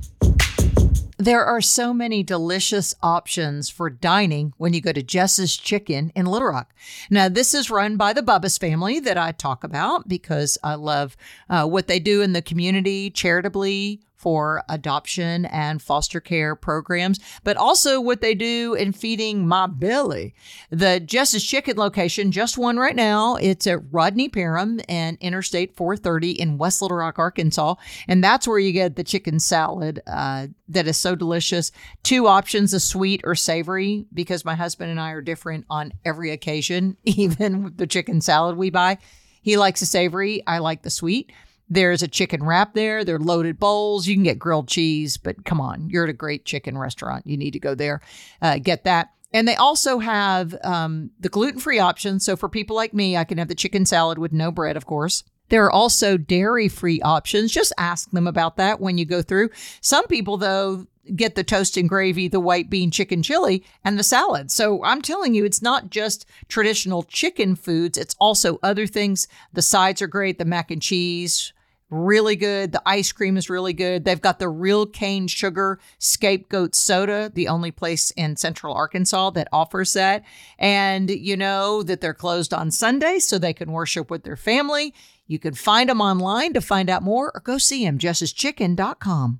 There 1.19 1.45
are 1.45 1.61
so 1.61 1.93
many 1.93 2.23
delicious 2.23 2.95
options 3.03 3.69
for 3.69 3.91
dining 3.91 4.53
when 4.57 4.73
you 4.73 4.81
go 4.81 4.91
to 4.91 5.03
Jess's 5.03 5.55
Chicken 5.55 6.11
in 6.15 6.25
Little 6.25 6.47
Rock. 6.47 6.73
Now, 7.11 7.29
this 7.29 7.53
is 7.53 7.69
run 7.69 7.95
by 7.95 8.13
the 8.13 8.23
Bubbas 8.23 8.59
family 8.59 8.99
that 9.01 9.19
I 9.19 9.31
talk 9.31 9.63
about 9.63 10.07
because 10.07 10.57
I 10.63 10.73
love 10.73 11.15
uh, 11.47 11.67
what 11.67 11.85
they 11.85 11.99
do 11.99 12.23
in 12.23 12.33
the 12.33 12.41
community 12.41 13.11
charitably 13.11 14.01
for 14.21 14.63
adoption 14.69 15.45
and 15.45 15.81
foster 15.81 16.19
care 16.19 16.55
programs, 16.55 17.19
but 17.43 17.57
also 17.57 17.99
what 17.99 18.21
they 18.21 18.35
do 18.35 18.75
in 18.75 18.93
feeding 18.93 19.47
my 19.47 19.65
belly. 19.65 20.35
The 20.69 20.99
Jess's 20.99 21.43
Chicken 21.43 21.75
location, 21.75 22.31
just 22.31 22.55
one 22.55 22.77
right 22.77 22.95
now, 22.95 23.35
it's 23.35 23.65
at 23.65 23.79
Rodney 23.91 24.29
Parham 24.29 24.79
and 24.87 25.17
Interstate 25.19 25.75
430 25.75 26.39
in 26.39 26.59
West 26.59 26.83
Little 26.83 26.97
Rock, 26.97 27.17
Arkansas. 27.17 27.75
And 28.07 28.23
that's 28.23 28.47
where 28.47 28.59
you 28.59 28.71
get 28.71 28.95
the 28.95 29.03
chicken 29.03 29.39
salad 29.39 30.01
uh, 30.05 30.47
that 30.69 30.87
is 30.87 30.97
so 30.97 31.15
delicious. 31.15 31.71
Two 32.03 32.27
options, 32.27 32.75
a 32.75 32.79
sweet 32.79 33.21
or 33.23 33.33
savory, 33.33 34.05
because 34.13 34.45
my 34.45 34.55
husband 34.55 34.91
and 34.91 34.99
I 34.99 35.11
are 35.11 35.21
different 35.21 35.65
on 35.67 35.93
every 36.05 36.29
occasion, 36.29 36.95
even 37.03 37.63
with 37.63 37.77
the 37.77 37.87
chicken 37.87 38.21
salad 38.21 38.55
we 38.55 38.69
buy. 38.69 38.99
He 39.41 39.57
likes 39.57 39.79
the 39.79 39.87
savory, 39.87 40.45
I 40.45 40.59
like 40.59 40.83
the 40.83 40.91
sweet. 40.91 41.31
There's 41.71 42.03
a 42.03 42.07
chicken 42.09 42.43
wrap 42.43 42.73
there. 42.73 42.99
Are 42.99 43.17
loaded 43.17 43.57
bowls. 43.57 44.05
You 44.05 44.15
can 44.15 44.23
get 44.23 44.37
grilled 44.37 44.67
cheese, 44.67 45.15
but 45.15 45.45
come 45.45 45.61
on, 45.61 45.89
you're 45.89 46.03
at 46.03 46.09
a 46.09 46.13
great 46.13 46.43
chicken 46.43 46.77
restaurant. 46.77 47.25
You 47.25 47.37
need 47.37 47.51
to 47.51 47.59
go 47.59 47.75
there, 47.75 48.01
uh, 48.41 48.59
get 48.59 48.83
that. 48.83 49.11
And 49.33 49.47
they 49.47 49.55
also 49.55 49.99
have 49.99 50.53
um, 50.65 51.11
the 51.21 51.29
gluten 51.29 51.61
free 51.61 51.79
option. 51.79 52.19
So 52.19 52.35
for 52.35 52.49
people 52.49 52.75
like 52.75 52.93
me, 52.93 53.15
I 53.15 53.23
can 53.23 53.37
have 53.37 53.47
the 53.47 53.55
chicken 53.55 53.85
salad 53.85 54.17
with 54.17 54.33
no 54.33 54.51
bread, 54.51 54.75
of 54.75 54.85
course. 54.85 55.23
There 55.47 55.63
are 55.65 55.71
also 55.71 56.17
dairy 56.17 56.67
free 56.67 57.01
options. 57.01 57.53
Just 57.53 57.71
ask 57.77 58.11
them 58.11 58.27
about 58.27 58.57
that 58.57 58.81
when 58.81 58.97
you 58.97 59.05
go 59.05 59.21
through. 59.21 59.49
Some 59.79 60.07
people, 60.07 60.35
though, 60.35 60.87
get 61.15 61.35
the 61.35 61.43
toast 61.43 61.77
and 61.77 61.87
gravy, 61.87 62.27
the 62.27 62.41
white 62.41 62.69
bean 62.69 62.91
chicken 62.91 63.23
chili, 63.23 63.63
and 63.85 63.97
the 63.97 64.03
salad. 64.03 64.51
So 64.51 64.83
I'm 64.83 65.01
telling 65.01 65.33
you, 65.33 65.45
it's 65.45 65.61
not 65.61 65.89
just 65.89 66.25
traditional 66.49 67.03
chicken 67.03 67.55
foods, 67.55 67.97
it's 67.97 68.15
also 68.19 68.59
other 68.61 68.87
things. 68.87 69.27
The 69.53 69.61
sides 69.61 70.01
are 70.01 70.07
great, 70.07 70.37
the 70.37 70.45
mac 70.45 70.71
and 70.71 70.81
cheese, 70.81 71.53
really 71.91 72.35
good. 72.35 72.71
The 72.71 72.81
ice 72.85 73.11
cream 73.11 73.37
is 73.37 73.49
really 73.49 73.73
good. 73.73 74.05
They've 74.05 74.19
got 74.19 74.39
the 74.39 74.49
real 74.49 74.85
cane 74.85 75.27
sugar 75.27 75.79
scapegoat 75.99 76.73
soda, 76.73 77.31
the 77.33 77.49
only 77.49 77.71
place 77.71 78.11
in 78.11 78.37
central 78.37 78.73
Arkansas 78.73 79.31
that 79.31 79.49
offers 79.51 79.93
that. 79.93 80.23
And 80.57 81.09
you 81.09 81.37
know 81.37 81.83
that 81.83 82.01
they're 82.01 82.13
closed 82.13 82.53
on 82.53 82.71
Sunday 82.71 83.19
so 83.19 83.37
they 83.37 83.53
can 83.53 83.71
worship 83.71 84.09
with 84.09 84.23
their 84.23 84.37
family. 84.37 84.93
You 85.27 85.37
can 85.37 85.53
find 85.53 85.89
them 85.89 86.01
online 86.01 86.53
to 86.53 86.61
find 86.61 86.89
out 86.89 87.03
more 87.03 87.31
or 87.35 87.41
go 87.41 87.57
see 87.57 87.85
them, 87.85 87.99
jesschicken.com. 87.99 89.39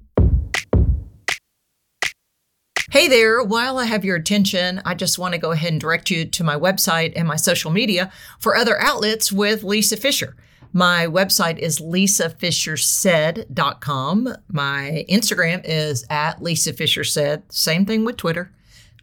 Hey 2.92 3.08
there, 3.08 3.42
while 3.42 3.78
I 3.78 3.86
have 3.86 4.04
your 4.04 4.18
attention, 4.18 4.82
I 4.84 4.96
just 4.96 5.18
want 5.18 5.34
to 5.34 5.40
go 5.40 5.52
ahead 5.52 5.72
and 5.72 5.80
direct 5.80 6.10
you 6.10 6.26
to 6.26 6.44
my 6.44 6.58
website 6.58 7.14
and 7.16 7.26
my 7.26 7.38
social 7.38 7.72
media 7.72 8.12
for 8.38 8.54
other 8.54 8.82
outlets 8.82 9.32
with 9.32 9.64
Lisa 9.64 9.96
Fischer. 9.96 10.36
My 10.74 11.08
website 11.08 11.58
is 11.58 11.80
lisafischersaid.com. 11.80 14.36
My 14.48 15.06
Instagram 15.10 15.62
is 15.66 16.06
at 16.10 16.42
Lisa 16.42 16.72
Fischer 16.74 17.04
Said. 17.04 17.44
Same 17.52 17.86
thing 17.86 18.06
with 18.06 18.16
Twitter. 18.18 18.52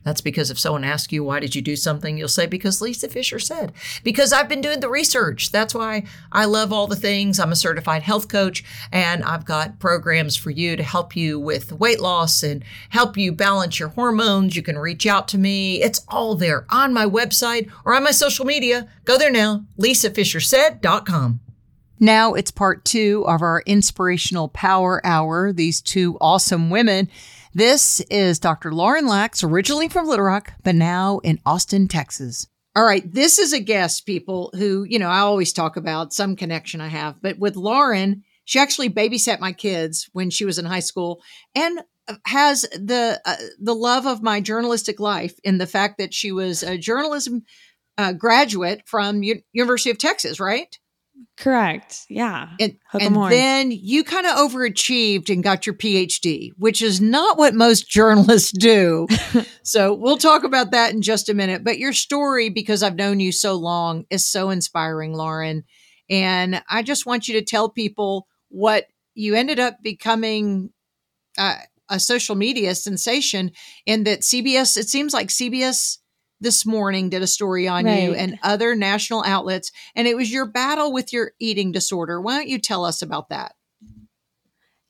That's 0.04 0.20
because 0.22 0.50
if 0.50 0.58
someone 0.58 0.84
asks 0.84 1.12
you, 1.12 1.22
why 1.22 1.38
did 1.38 1.54
you 1.54 1.60
do 1.60 1.76
something? 1.76 2.16
You'll 2.16 2.28
say, 2.28 2.46
because 2.46 2.80
Lisa 2.80 3.08
Fischer 3.08 3.38
said. 3.38 3.74
Because 4.02 4.32
I've 4.32 4.48
been 4.48 4.62
doing 4.62 4.80
the 4.80 4.88
research. 4.88 5.52
That's 5.52 5.74
why 5.74 6.04
I 6.32 6.46
love 6.46 6.72
all 6.72 6.86
the 6.86 6.96
things. 6.96 7.38
I'm 7.38 7.52
a 7.52 7.56
certified 7.56 8.02
health 8.02 8.28
coach 8.28 8.64
and 8.90 9.22
I've 9.22 9.44
got 9.44 9.80
programs 9.80 10.34
for 10.34 10.50
you 10.50 10.76
to 10.76 10.82
help 10.82 11.14
you 11.14 11.38
with 11.38 11.72
weight 11.72 12.00
loss 12.00 12.42
and 12.42 12.64
help 12.88 13.18
you 13.18 13.32
balance 13.32 13.78
your 13.78 13.90
hormones. 13.90 14.56
You 14.56 14.62
can 14.62 14.78
reach 14.78 15.06
out 15.06 15.28
to 15.28 15.38
me. 15.38 15.82
It's 15.82 16.06
all 16.08 16.36
there 16.36 16.64
on 16.70 16.94
my 16.94 17.04
website 17.04 17.70
or 17.84 17.94
on 17.94 18.04
my 18.04 18.12
social 18.12 18.46
media. 18.46 18.88
Go 19.04 19.18
there 19.18 19.32
now, 19.32 19.66
lisafischersaid.com. 19.78 21.40
Now 22.00 22.34
it's 22.34 22.50
part 22.50 22.84
two 22.84 23.24
of 23.26 23.42
our 23.42 23.62
inspirational 23.66 24.48
power 24.48 25.04
hour. 25.04 25.52
These 25.52 25.80
two 25.80 26.16
awesome 26.20 26.70
women 26.70 27.08
this 27.54 28.00
is 28.02 28.38
Dr. 28.38 28.70
Lauryn 28.70 29.08
Lax, 29.08 29.42
originally 29.42 29.88
from 29.88 30.06
Little 30.06 30.26
Rock, 30.26 30.52
but 30.62 30.74
now 30.74 31.18
in 31.24 31.40
Austin, 31.46 31.88
Texas. 31.88 32.46
All 32.76 32.84
right, 32.84 33.02
this 33.12 33.38
is 33.38 33.52
a 33.52 33.58
guest, 33.58 34.06
people 34.06 34.52
who, 34.54 34.84
you 34.88 34.98
know, 34.98 35.08
I 35.08 35.20
always 35.20 35.52
talk 35.52 35.76
about 35.76 36.12
some 36.12 36.36
connection 36.36 36.80
I 36.80 36.88
have, 36.88 37.20
but 37.20 37.38
with 37.38 37.56
Lauryn, 37.56 38.22
she 38.44 38.58
actually 38.58 38.90
babysat 38.90 39.40
my 39.40 39.52
kids 39.52 40.08
when 40.12 40.30
she 40.30 40.44
was 40.44 40.58
in 40.58 40.66
high 40.66 40.78
school 40.80 41.20
and 41.54 41.80
has 42.26 42.62
the 42.62 43.20
uh, 43.24 43.36
the 43.60 43.74
love 43.74 44.06
of 44.06 44.22
my 44.22 44.40
journalistic 44.40 45.00
life 45.00 45.34
in 45.42 45.58
the 45.58 45.66
fact 45.66 45.98
that 45.98 46.14
she 46.14 46.30
was 46.30 46.62
a 46.62 46.78
journalism 46.78 47.42
uh, 47.98 48.12
graduate 48.12 48.82
from 48.86 49.22
U- 49.22 49.42
University 49.52 49.90
of 49.90 49.98
Texas, 49.98 50.38
right? 50.38 50.78
Correct. 51.36 52.04
Yeah. 52.08 52.48
And, 52.58 52.76
and 52.92 53.14
then 53.30 53.70
you 53.70 54.02
kind 54.02 54.26
of 54.26 54.36
overachieved 54.36 55.30
and 55.30 55.42
got 55.42 55.66
your 55.66 55.74
PhD, 55.74 56.50
which 56.56 56.82
is 56.82 57.00
not 57.00 57.38
what 57.38 57.54
most 57.54 57.88
journalists 57.88 58.50
do. 58.50 59.06
so 59.62 59.94
we'll 59.94 60.18
talk 60.18 60.42
about 60.42 60.72
that 60.72 60.92
in 60.92 61.02
just 61.02 61.28
a 61.28 61.34
minute. 61.34 61.62
But 61.62 61.78
your 61.78 61.92
story, 61.92 62.50
because 62.50 62.82
I've 62.82 62.96
known 62.96 63.20
you 63.20 63.30
so 63.30 63.54
long, 63.54 64.04
is 64.10 64.26
so 64.26 64.50
inspiring, 64.50 65.12
Lauryn. 65.14 65.62
And 66.10 66.62
I 66.68 66.82
just 66.82 67.06
want 67.06 67.28
you 67.28 67.34
to 67.38 67.44
tell 67.44 67.68
people 67.68 68.26
what 68.48 68.86
you 69.14 69.34
ended 69.34 69.60
up 69.60 69.76
becoming 69.82 70.70
uh, 71.36 71.56
a 71.88 72.00
social 72.00 72.34
media 72.34 72.74
sensation, 72.74 73.52
and 73.86 74.06
that 74.06 74.20
CBS, 74.20 74.76
it 74.76 74.88
seems 74.88 75.14
like 75.14 75.28
CBS 75.28 75.98
this 76.40 76.64
morning 76.64 77.10
did 77.10 77.22
a 77.22 77.26
story 77.26 77.68
on 77.68 77.84
right. 77.84 78.02
you 78.02 78.14
and 78.14 78.38
other 78.42 78.74
national 78.74 79.24
outlets, 79.24 79.72
and 79.94 80.06
it 80.06 80.16
was 80.16 80.32
your 80.32 80.46
battle 80.46 80.92
with 80.92 81.12
your 81.12 81.32
eating 81.38 81.72
disorder. 81.72 82.20
Why 82.20 82.38
don't 82.38 82.48
you 82.48 82.58
tell 82.58 82.84
us 82.84 83.02
about 83.02 83.28
that? 83.30 83.52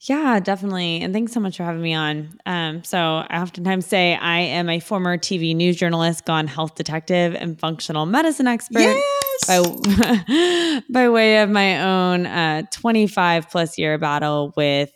Yeah, 0.03 0.39
definitely. 0.39 1.01
And 1.01 1.13
thanks 1.13 1.33
so 1.33 1.41
much 1.41 1.57
for 1.57 1.65
having 1.65 1.83
me 1.83 1.93
on. 1.93 2.39
Um, 2.47 2.85
so, 2.85 2.99
I 3.29 3.43
oftentimes 3.43 3.85
say 3.85 4.15
I 4.15 4.39
am 4.39 4.69
a 4.69 4.79
former 4.79 5.19
TV 5.19 5.57
news 5.57 5.77
journalist, 5.77 6.25
gone 6.25 6.47
health 6.47 6.77
detective, 6.77 7.35
and 7.35 7.59
functional 7.59 8.07
medicine 8.07 8.47
expert. 8.47 8.81
Yes! 8.81 9.05
By, 9.47 10.83
by 10.91 11.09
way 11.09 11.43
of 11.43 11.51
my 11.51 11.83
own 11.83 12.27
uh, 12.27 12.63
25 12.73 13.51
plus 13.51 13.77
year 13.77 13.99
battle 13.99 14.53
with 14.57 14.91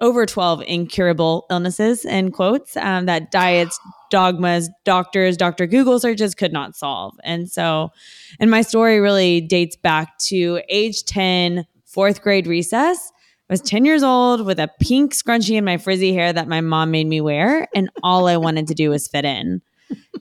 over 0.00 0.26
12 0.26 0.62
incurable 0.66 1.46
illnesses, 1.50 2.04
in 2.04 2.32
quotes, 2.32 2.76
um, 2.76 3.06
that 3.06 3.30
diets, 3.30 3.78
dogmas, 4.10 4.68
doctors, 4.84 5.36
Dr. 5.36 5.66
Google 5.66 5.98
searches 5.98 6.34
could 6.34 6.52
not 6.52 6.76
solve. 6.76 7.14
And 7.24 7.50
so, 7.50 7.90
and 8.38 8.50
my 8.50 8.62
story 8.62 9.00
really 9.00 9.40
dates 9.40 9.76
back 9.76 10.18
to 10.18 10.60
age 10.68 11.04
10, 11.04 11.66
fourth 11.84 12.22
grade 12.22 12.46
recess. 12.46 13.12
I 13.48 13.52
was 13.52 13.60
10 13.62 13.84
years 13.84 14.02
old 14.02 14.46
with 14.46 14.60
a 14.60 14.68
pink 14.80 15.12
scrunchie 15.12 15.56
in 15.56 15.64
my 15.64 15.76
frizzy 15.76 16.12
hair 16.12 16.32
that 16.32 16.46
my 16.46 16.60
mom 16.60 16.90
made 16.90 17.06
me 17.06 17.20
wear. 17.20 17.66
And 17.74 17.90
all 18.02 18.28
I 18.28 18.36
wanted 18.36 18.68
to 18.68 18.74
do 18.74 18.90
was 18.90 19.08
fit 19.08 19.24
in. 19.24 19.60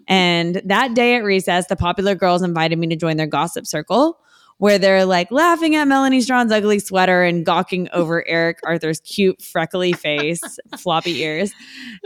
and 0.08 0.62
that 0.66 0.96
day 0.96 1.16
at 1.16 1.24
recess, 1.24 1.68
the 1.68 1.76
popular 1.76 2.16
girls 2.16 2.42
invited 2.42 2.80
me 2.80 2.88
to 2.88 2.96
join 2.96 3.18
their 3.18 3.28
gossip 3.28 3.68
circle 3.68 4.20
where 4.60 4.78
they're 4.78 5.06
like 5.06 5.32
laughing 5.32 5.76
at 5.76 5.88
Melanie 5.88 6.22
Strawn's 6.22 6.52
ugly 6.52 6.80
sweater 6.80 7.24
and 7.24 7.46
gawking 7.46 7.90
over 7.92 8.26
Eric 8.28 8.60
Arthur's 8.64 9.00
cute 9.02 9.42
freckly 9.42 9.94
face, 9.94 10.42
floppy 10.78 11.22
ears. 11.22 11.52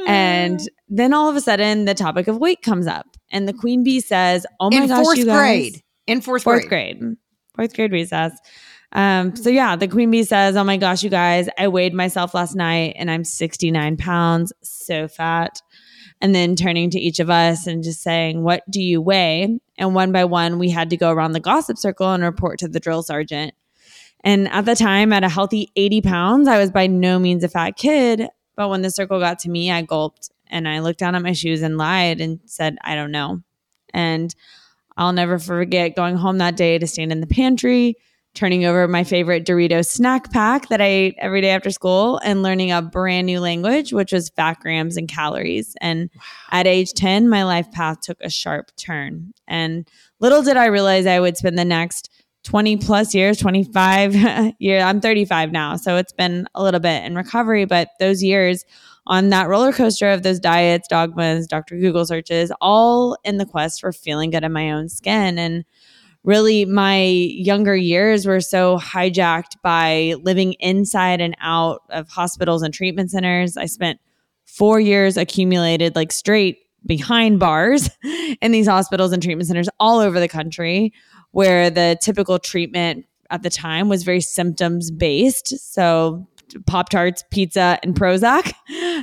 And 0.08 0.62
then 0.88 1.14
all 1.14 1.30
of 1.30 1.36
a 1.36 1.42
sudden 1.42 1.86
the 1.86 1.94
topic 1.94 2.28
of 2.28 2.38
weight 2.38 2.62
comes 2.62 2.88
up 2.88 3.08
and 3.32 3.48
the 3.48 3.54
queen 3.54 3.84
bee 3.84 4.00
says, 4.00 4.46
"Oh 4.60 4.70
my 4.70 4.84
In 4.84 4.88
gosh, 4.88 5.04
fourth 5.04 5.18
you 5.18 5.26
guys, 5.26 5.38
grade. 5.38 5.84
In 6.08 6.22
fourth, 6.22 6.44
fourth 6.44 6.68
grade. 6.68 7.00
grade. 7.00 7.16
Fourth 7.56 7.76
grade 7.76 7.92
recess. 7.92 8.32
Um, 8.92 9.36
so 9.36 9.50
yeah, 9.50 9.76
the 9.76 9.88
queen 9.88 10.12
bee 10.12 10.24
says, 10.24 10.56
"Oh 10.56 10.64
my 10.64 10.78
gosh, 10.78 11.02
you 11.02 11.10
guys, 11.10 11.50
I 11.58 11.68
weighed 11.68 11.94
myself 11.96 12.36
last 12.36 12.56
night 12.56 12.94
and 12.98 13.10
I'm 13.10 13.24
69 13.24 13.98
pounds, 13.98 14.54
so 14.62 15.08
fat." 15.08 15.60
And 16.24 16.34
then 16.34 16.56
turning 16.56 16.90
to 16.90 17.00
each 17.00 17.20
of 17.20 17.30
us 17.30 17.68
and 17.68 17.84
just 17.84 18.02
saying, 18.02 18.42
What 18.42 18.64
do 18.72 18.82
you 18.82 19.02
weigh? 19.02 19.60
And 19.78 19.94
one 19.94 20.14
by 20.14 20.24
one, 20.24 20.58
we 20.58 20.70
had 20.70 20.90
to 20.92 20.98
go 20.98 21.12
around 21.12 21.34
the 21.34 21.42
gossip 21.42 21.78
circle 21.78 22.14
and 22.14 22.24
report 22.24 22.60
to 22.60 22.70
the 22.70 22.80
drill 22.80 23.04
sergeant. 23.04 23.54
And 24.24 24.48
at 24.48 24.64
the 24.64 24.74
time, 24.74 25.12
at 25.12 25.26
a 25.26 25.30
healthy 25.30 25.70
80 25.76 26.02
pounds, 26.02 26.48
I 26.48 26.60
was 26.60 26.72
by 26.72 26.88
no 26.88 27.20
means 27.20 27.44
a 27.44 27.50
fat 27.50 27.72
kid. 27.76 28.30
But 28.56 28.70
when 28.70 28.84
the 28.84 28.90
circle 28.90 29.20
got 29.20 29.40
to 29.40 29.50
me, 29.50 29.70
I 29.70 29.82
gulped 29.82 30.32
and 30.48 30.66
I 30.66 30.80
looked 30.80 31.00
down 31.00 31.16
at 31.16 31.22
my 31.22 31.34
shoes 31.34 31.62
and 31.62 31.78
lied 31.78 32.22
and 32.22 32.40
said, 32.46 32.78
I 32.82 32.96
don't 32.96 33.12
know. 33.12 33.42
And 33.94 34.34
I'll 34.96 35.12
never 35.12 35.38
forget 35.40 35.98
going 35.98 36.16
home 36.16 36.38
that 36.38 36.56
day 36.56 36.80
to 36.80 36.88
stand 36.88 37.12
in 37.12 37.20
the 37.20 37.28
pantry 37.28 37.98
turning 38.34 38.66
over 38.66 38.88
my 38.88 39.04
favorite 39.04 39.46
Dorito 39.46 39.86
snack 39.86 40.32
pack 40.32 40.70
that 40.70 40.82
I 40.82 40.86
ate 40.86 41.16
every 41.20 41.42
day 41.42 41.50
after 41.50 41.70
school 41.70 42.20
and 42.24 42.42
learning 42.42 42.72
a 42.72 42.82
brand 42.82 43.28
new 43.28 43.40
language, 43.40 43.94
which 43.94 44.12
was 44.12 44.30
fat 44.30 44.60
grams 44.60 44.98
and 44.98 45.08
calories. 45.08 45.76
And 45.82 46.10
wow. 46.16 46.22
at 46.52 46.68
age 46.68 46.94
10, 46.94 47.30
my 47.30 47.44
life 47.44 47.72
path 47.72 48.02
took 48.02 48.18
a 48.22 48.30
sharp 48.30 48.72
turn. 48.76 49.34
And 49.48 49.88
little 50.20 50.42
did 50.42 50.58
I 50.58 50.66
realize 50.66 51.06
I 51.06 51.20
would 51.20 51.38
spend 51.38 51.60
the 51.60 51.66
next 51.66 52.10
20 52.44 52.78
plus 52.78 53.14
years, 53.14 53.38
25 53.38 54.54
year. 54.60 54.80
I'm 54.80 55.00
35 55.00 55.52
now. 55.52 55.76
So 55.76 55.98
it's 55.98 56.14
been 56.14 56.48
a 56.56 56.64
little 56.64 56.80
bit 56.80 57.06
in 57.06 57.16
recovery, 57.16 57.66
but 57.66 57.90
those 58.00 58.24
years 58.24 58.66
on 59.06 59.30
that 59.30 59.48
roller 59.48 59.74
coaster 59.74 60.10
of 60.10 60.24
those 60.24 60.40
diets, 60.40 60.88
dogmas, 60.88 61.48
Dr. 61.48 61.78
Google 61.78 62.06
searches, 62.06 62.52
all 62.62 63.18
in 63.24 63.38
the 63.38 63.46
quest 63.46 63.82
for 63.82 63.92
feeling 63.92 64.32
good 64.32 64.44
in 64.44 64.52
my 64.52 64.72
own 64.72 64.90
skin. 64.90 65.38
And 65.38 65.66
really 66.24 66.66
my 66.66 67.04
younger 67.04 67.76
years 67.76 68.26
were 68.26 68.42
so 68.42 68.78
hijacked 68.78 69.62
by 69.62 70.16
living 70.22 70.54
inside 70.54 71.22
and 71.22 71.36
out 71.42 71.82
of 71.90 72.08
hospitals 72.08 72.62
and 72.62 72.74
treatment 72.74 73.12
centers. 73.12 73.58
I 73.58 73.66
spent 73.66 74.00
four 74.46 74.80
years 74.80 75.18
accumulated 75.18 75.96
like 75.96 76.12
straight 76.12 76.60
behind 76.86 77.40
bars 77.40 77.90
in 78.42 78.52
these 78.52 78.68
hospitals 78.68 79.12
and 79.12 79.22
treatment 79.22 79.48
centers 79.48 79.70
all 79.80 80.00
over 80.00 80.20
the 80.20 80.28
country 80.28 80.94
where 81.32 81.70
the 81.70 81.98
typical 82.02 82.40
treatment 82.40 83.06
at 83.30 83.42
the 83.42 83.50
time 83.50 83.90
was 83.90 84.04
very 84.04 84.22
symptoms 84.22 84.92
based. 84.92 85.58
So 85.74 86.28
Pop 86.68 86.90
Tarts, 86.90 87.24
pizza, 87.32 87.80
and 87.84 87.96
Prozac. 87.96 88.54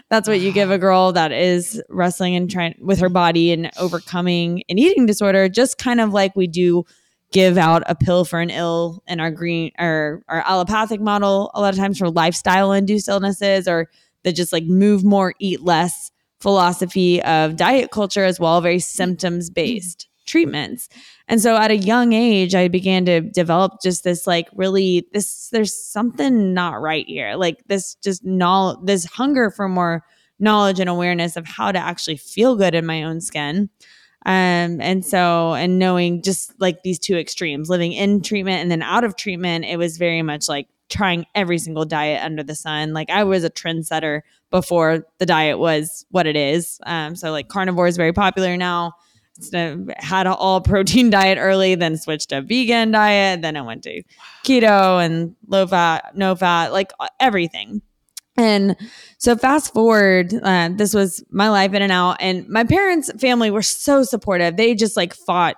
That's 0.11 0.29
what 0.29 0.41
you 0.41 0.53
give 0.53 0.71
a 0.71 0.79
girl 0.79 1.13
that 1.13 1.33
is 1.33 1.83
wrestling 1.89 2.37
and 2.37 2.51
trying 2.51 2.77
with 2.81 3.01
her 3.01 3.09
body 3.09 3.53
and 3.53 3.71
overcoming 3.79 4.63
an 4.69 4.79
eating 4.79 5.07
disorder, 5.07 5.49
just 5.49 5.79
kind 5.79 6.01
of 6.01 6.13
like 6.13 6.37
we 6.37 6.47
do 6.47 6.85
give 7.33 7.57
out 7.57 7.83
a 7.87 7.95
pill 7.95 8.25
for 8.25 8.41
an 8.41 8.51
ill 8.51 9.03
in 9.07 9.21
our 9.21 9.31
green 9.31 9.71
or 9.79 10.23
our 10.29 10.43
allopathic 10.47 11.01
model 11.01 11.51
a 11.55 11.61
lot 11.61 11.73
of 11.73 11.79
times 11.79 11.99
for 11.99 12.11
lifestyle 12.11 12.73
induced 12.73 13.09
illnesses 13.09 13.69
or 13.69 13.89
the 14.25 14.33
just 14.33 14.53
like 14.53 14.65
move 14.65 15.05
more 15.05 15.35
eat 15.39 15.63
less 15.63 16.11
philosophy 16.41 17.23
of 17.23 17.57
diet 17.57 17.91
culture 17.91 18.25
as 18.25 18.41
well 18.41 18.61
very 18.61 18.79
symptoms 18.79 19.51
based 19.51 20.09
treatments. 20.27 20.89
And 21.29 21.41
so 21.41 21.57
at 21.57 21.71
a 21.71 21.77
young 21.77 22.13
age 22.13 22.55
i 22.55 22.69
began 22.69 23.05
to 23.07 23.21
develop 23.21 23.81
just 23.83 24.05
this 24.05 24.27
like 24.27 24.49
really 24.55 25.07
this 25.13 25.49
there's 25.51 25.75
something 25.75 26.55
not 26.55 26.81
right 26.81 27.07
here. 27.07 27.35
Like 27.37 27.63
this 27.67 27.97
just 27.97 28.25
knowledge 28.25 28.79
this 28.85 29.05
hunger 29.05 29.51
for 29.51 29.69
more 29.69 30.05
knowledge 30.39 30.81
and 30.81 30.89
awareness 30.89 31.37
of 31.37 31.47
how 31.47 31.71
to 31.71 31.79
actually 31.79 32.17
feel 32.17 32.57
good 32.57 32.75
in 32.75 32.87
my 32.87 33.03
own 33.03 33.21
skin 33.21 33.69
um, 34.31 34.81
and 34.81 35.05
so, 35.05 35.55
and 35.55 35.81
knowing 35.81 36.23
just 36.23 36.53
like 36.61 36.85
these 36.85 37.01
two 37.01 37.17
extremes, 37.17 37.69
living 37.69 37.93
in 37.93 38.23
treatment 38.23 38.63
and 38.63 38.71
then 38.71 38.81
out 38.81 39.03
of 39.03 39.17
treatment, 39.17 39.65
it 39.65 39.77
was 39.77 39.99
very 39.99 40.23
much 40.23 40.49
like 40.49 40.69
trying 40.89 41.27
every 41.35 41.59
single 41.59 41.85
diet 41.85 42.23
under 42.23 42.45
the 42.45 42.55
sun. 42.55 42.93
Like 42.93 43.11
I 43.11 43.25
was 43.25 43.43
a 43.43 43.51
trendsetter 43.51 44.21
before 44.53 45.05
the 45.19 45.27
diet 45.27 45.59
was 45.59 46.07
what 46.13 46.29
it 46.29 46.37
is. 46.37 46.79
Um, 46.87 47.17
so 47.17 47.33
like 47.33 47.49
carnivore 47.49 47.89
is 47.89 47.97
very 47.97 48.13
popular 48.13 48.57
now. 48.57 48.93
had 49.97 50.29
an 50.29 50.35
all 50.35 50.61
protein 50.61 51.11
diet 51.19 51.37
early, 51.37 51.75
then 51.75 51.97
switched 51.97 52.29
to 52.29 52.41
vegan 52.41 52.93
diet. 52.93 53.43
Then 53.43 53.57
I 53.57 53.63
went 53.63 53.83
to 53.83 54.01
keto 54.47 55.05
and 55.05 55.35
low 55.49 55.67
fat, 55.67 56.13
no 56.15 56.37
fat, 56.37 56.73
like 56.73 56.93
everything. 57.19 57.83
And 58.37 58.77
so, 59.19 59.37
fast 59.37 59.75
forward, 59.75 60.33
uh, 60.43 60.71
this 60.73 60.95
was 60.95 61.23
my 61.31 61.51
life 61.51 61.75
in 61.75 61.83
and 61.83 61.93
out. 61.93 62.17
And 62.21 62.49
my 62.49 62.65
parents' 62.65 63.11
family 63.21 63.51
were 63.51 63.63
so 63.63 64.03
supportive. 64.03 64.57
They 64.57 64.75
just 64.75 64.97
like 64.97 65.15
fought 65.15 65.57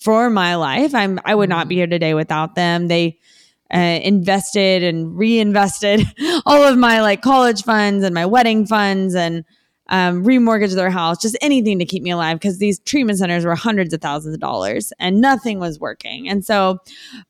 for 0.00 0.30
my 0.30 0.56
life. 0.56 0.94
I'm 0.94 1.20
I 1.24 1.34
would 1.34 1.48
not 1.48 1.68
be 1.68 1.76
here 1.76 1.86
today 1.86 2.14
without 2.14 2.54
them. 2.54 2.88
They 2.88 3.18
uh, 3.72 3.78
invested 3.78 4.82
and 4.82 5.16
reinvested 5.16 6.06
all 6.46 6.62
of 6.62 6.78
my 6.78 7.00
like 7.00 7.22
college 7.22 7.62
funds 7.62 8.04
and 8.04 8.14
my 8.14 8.26
wedding 8.26 8.66
funds 8.66 9.14
and 9.14 9.44
um, 9.88 10.24
remortgage 10.24 10.74
their 10.74 10.90
house, 10.90 11.20
just 11.20 11.36
anything 11.40 11.78
to 11.78 11.84
keep 11.84 12.02
me 12.02 12.10
alive 12.10 12.38
because 12.38 12.58
these 12.58 12.78
treatment 12.80 13.18
centers 13.18 13.44
were 13.44 13.54
hundreds 13.54 13.92
of 13.92 14.00
thousands 14.00 14.34
of 14.34 14.40
dollars 14.40 14.92
and 14.98 15.20
nothing 15.20 15.58
was 15.58 15.78
working. 15.78 16.28
And 16.28 16.44
so 16.44 16.78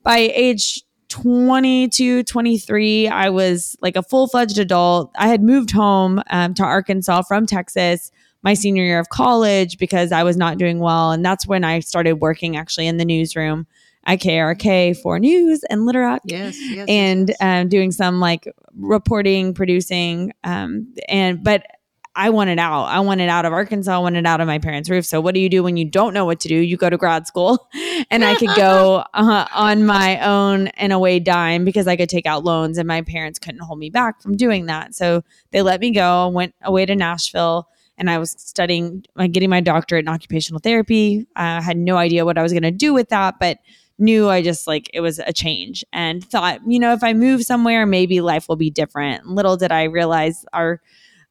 by 0.03 0.19
age 0.19 0.83
22, 1.13 2.23
23, 2.23 3.07
I 3.07 3.29
was 3.29 3.77
like 3.83 3.97
a 3.97 4.03
full 4.03 4.29
fledged 4.29 4.59
adult. 4.59 5.11
I 5.15 5.29
had 5.29 5.43
moved 5.43 5.71
home 5.71 6.23
um, 6.31 6.55
to 6.55 6.63
Arkansas 6.63 7.21
from 7.23 7.45
Texas 7.45 8.11
my 8.43 8.55
senior 8.55 8.83
year 8.83 8.99
of 8.99 9.11
college 9.11 9.77
because 9.77 10.11
I 10.11 10.23
was 10.23 10.39
not 10.39 10.57
doing 10.57 10.79
well. 10.79 11.13
And 11.13 11.23
that's 11.23 11.47
when 11.47 11.65
I 11.65 11.81
started 11.81 12.15
working 12.15 12.57
actually 12.57 12.87
in 12.87 12.97
the 12.97 13.05
newsroom 13.05 13.67
at 14.07 14.21
KARK 14.21 14.97
for 15.03 15.19
news 15.19 15.63
and 15.69 15.85
Little 15.85 16.01
Rock. 16.01 16.23
Yes, 16.25 16.57
yes. 16.59 16.87
and 16.89 17.29
yes. 17.29 17.37
Um, 17.41 17.69
doing 17.69 17.93
some 17.93 18.19
like 18.19 18.51
reporting, 18.75 19.53
producing. 19.53 20.33
Um, 20.45 20.95
and, 21.11 21.45
but 21.45 21.67
I 22.15 22.29
wanted 22.31 22.59
out. 22.59 22.85
I 22.85 23.01
wanted 23.01 23.31
out 23.31 23.47
of 23.47 23.53
Arkansas. 23.53 23.95
I 23.95 23.99
wanted 23.99 24.27
out 24.27 24.41
of 24.41 24.47
my 24.47 24.59
parents' 24.59 24.91
roof. 24.91 25.07
So, 25.07 25.21
what 25.21 25.35
do 25.35 25.41
you 25.41 25.49
do 25.49 25.63
when 25.63 25.77
you 25.77 25.87
don't 25.87 26.13
know 26.13 26.27
what 26.27 26.41
to 26.41 26.49
do? 26.49 26.55
You 26.55 26.77
go 26.77 26.91
to 26.91 26.99
grad 26.99 27.27
school, 27.27 27.69
and 28.11 28.25
I 28.25 28.35
could 28.35 28.55
go 28.55 29.05
uh, 29.15 29.47
on 29.55 29.87
my 29.87 30.21
own 30.21 30.69
in 30.79 30.93
a 30.93 30.99
way 30.99 31.21
dime 31.21 31.65
because 31.65 31.89
I 31.89 31.97
could 31.97 32.11
take 32.11 32.27
out 32.27 32.45
loans, 32.45 32.77
and 32.77 32.87
my 32.87 33.01
parents 33.03 33.39
couldn't 33.39 33.61
hold 33.61 33.79
me 33.79 33.89
back 33.89 34.21
from 34.21 34.37
doing 34.37 34.67
that. 34.67 34.95
So 34.95 35.23
they 35.53 35.63
let 35.63 35.81
me 35.81 35.91
go. 35.91 36.29
Went 36.29 36.55
away 36.63 36.85
to 36.85 36.95
Nashville, 36.95 37.69
and 37.97 38.11
I 38.11 38.19
was 38.19 38.33
studying, 38.39 39.05
uh, 39.17 39.27
getting 39.27 39.49
my 39.49 39.61
doctorate 39.61 40.05
in 40.05 40.09
occupational 40.09 40.61
therapy. 40.61 41.27
I 41.35 41.63
had 41.63 41.79
no 41.79 41.97
idea 41.97 42.27
what 42.27 42.37
I 42.37 42.43
was 42.43 42.53
going 42.53 42.63
to 42.63 42.71
do 42.71 42.93
with 42.93 43.09
that, 43.09 43.37
but 43.41 43.59
knew 43.99 44.29
I 44.29 44.43
just 44.43 44.67
like 44.67 44.91
it 44.93 45.01
was 45.01 45.19
a 45.19 45.33
change 45.33 45.85
and 45.93 46.25
thought, 46.25 46.61
you 46.67 46.79
know, 46.79 46.93
if 46.93 47.03
I 47.03 47.13
move 47.15 47.43
somewhere, 47.43 47.87
maybe 47.87 48.21
life 48.21 48.49
will 48.49 48.57
be 48.57 48.71
different. 48.71 49.27
Little 49.27 49.57
did 49.57 49.73
I 49.73 49.85
realize 49.85 50.45
our 50.53 50.81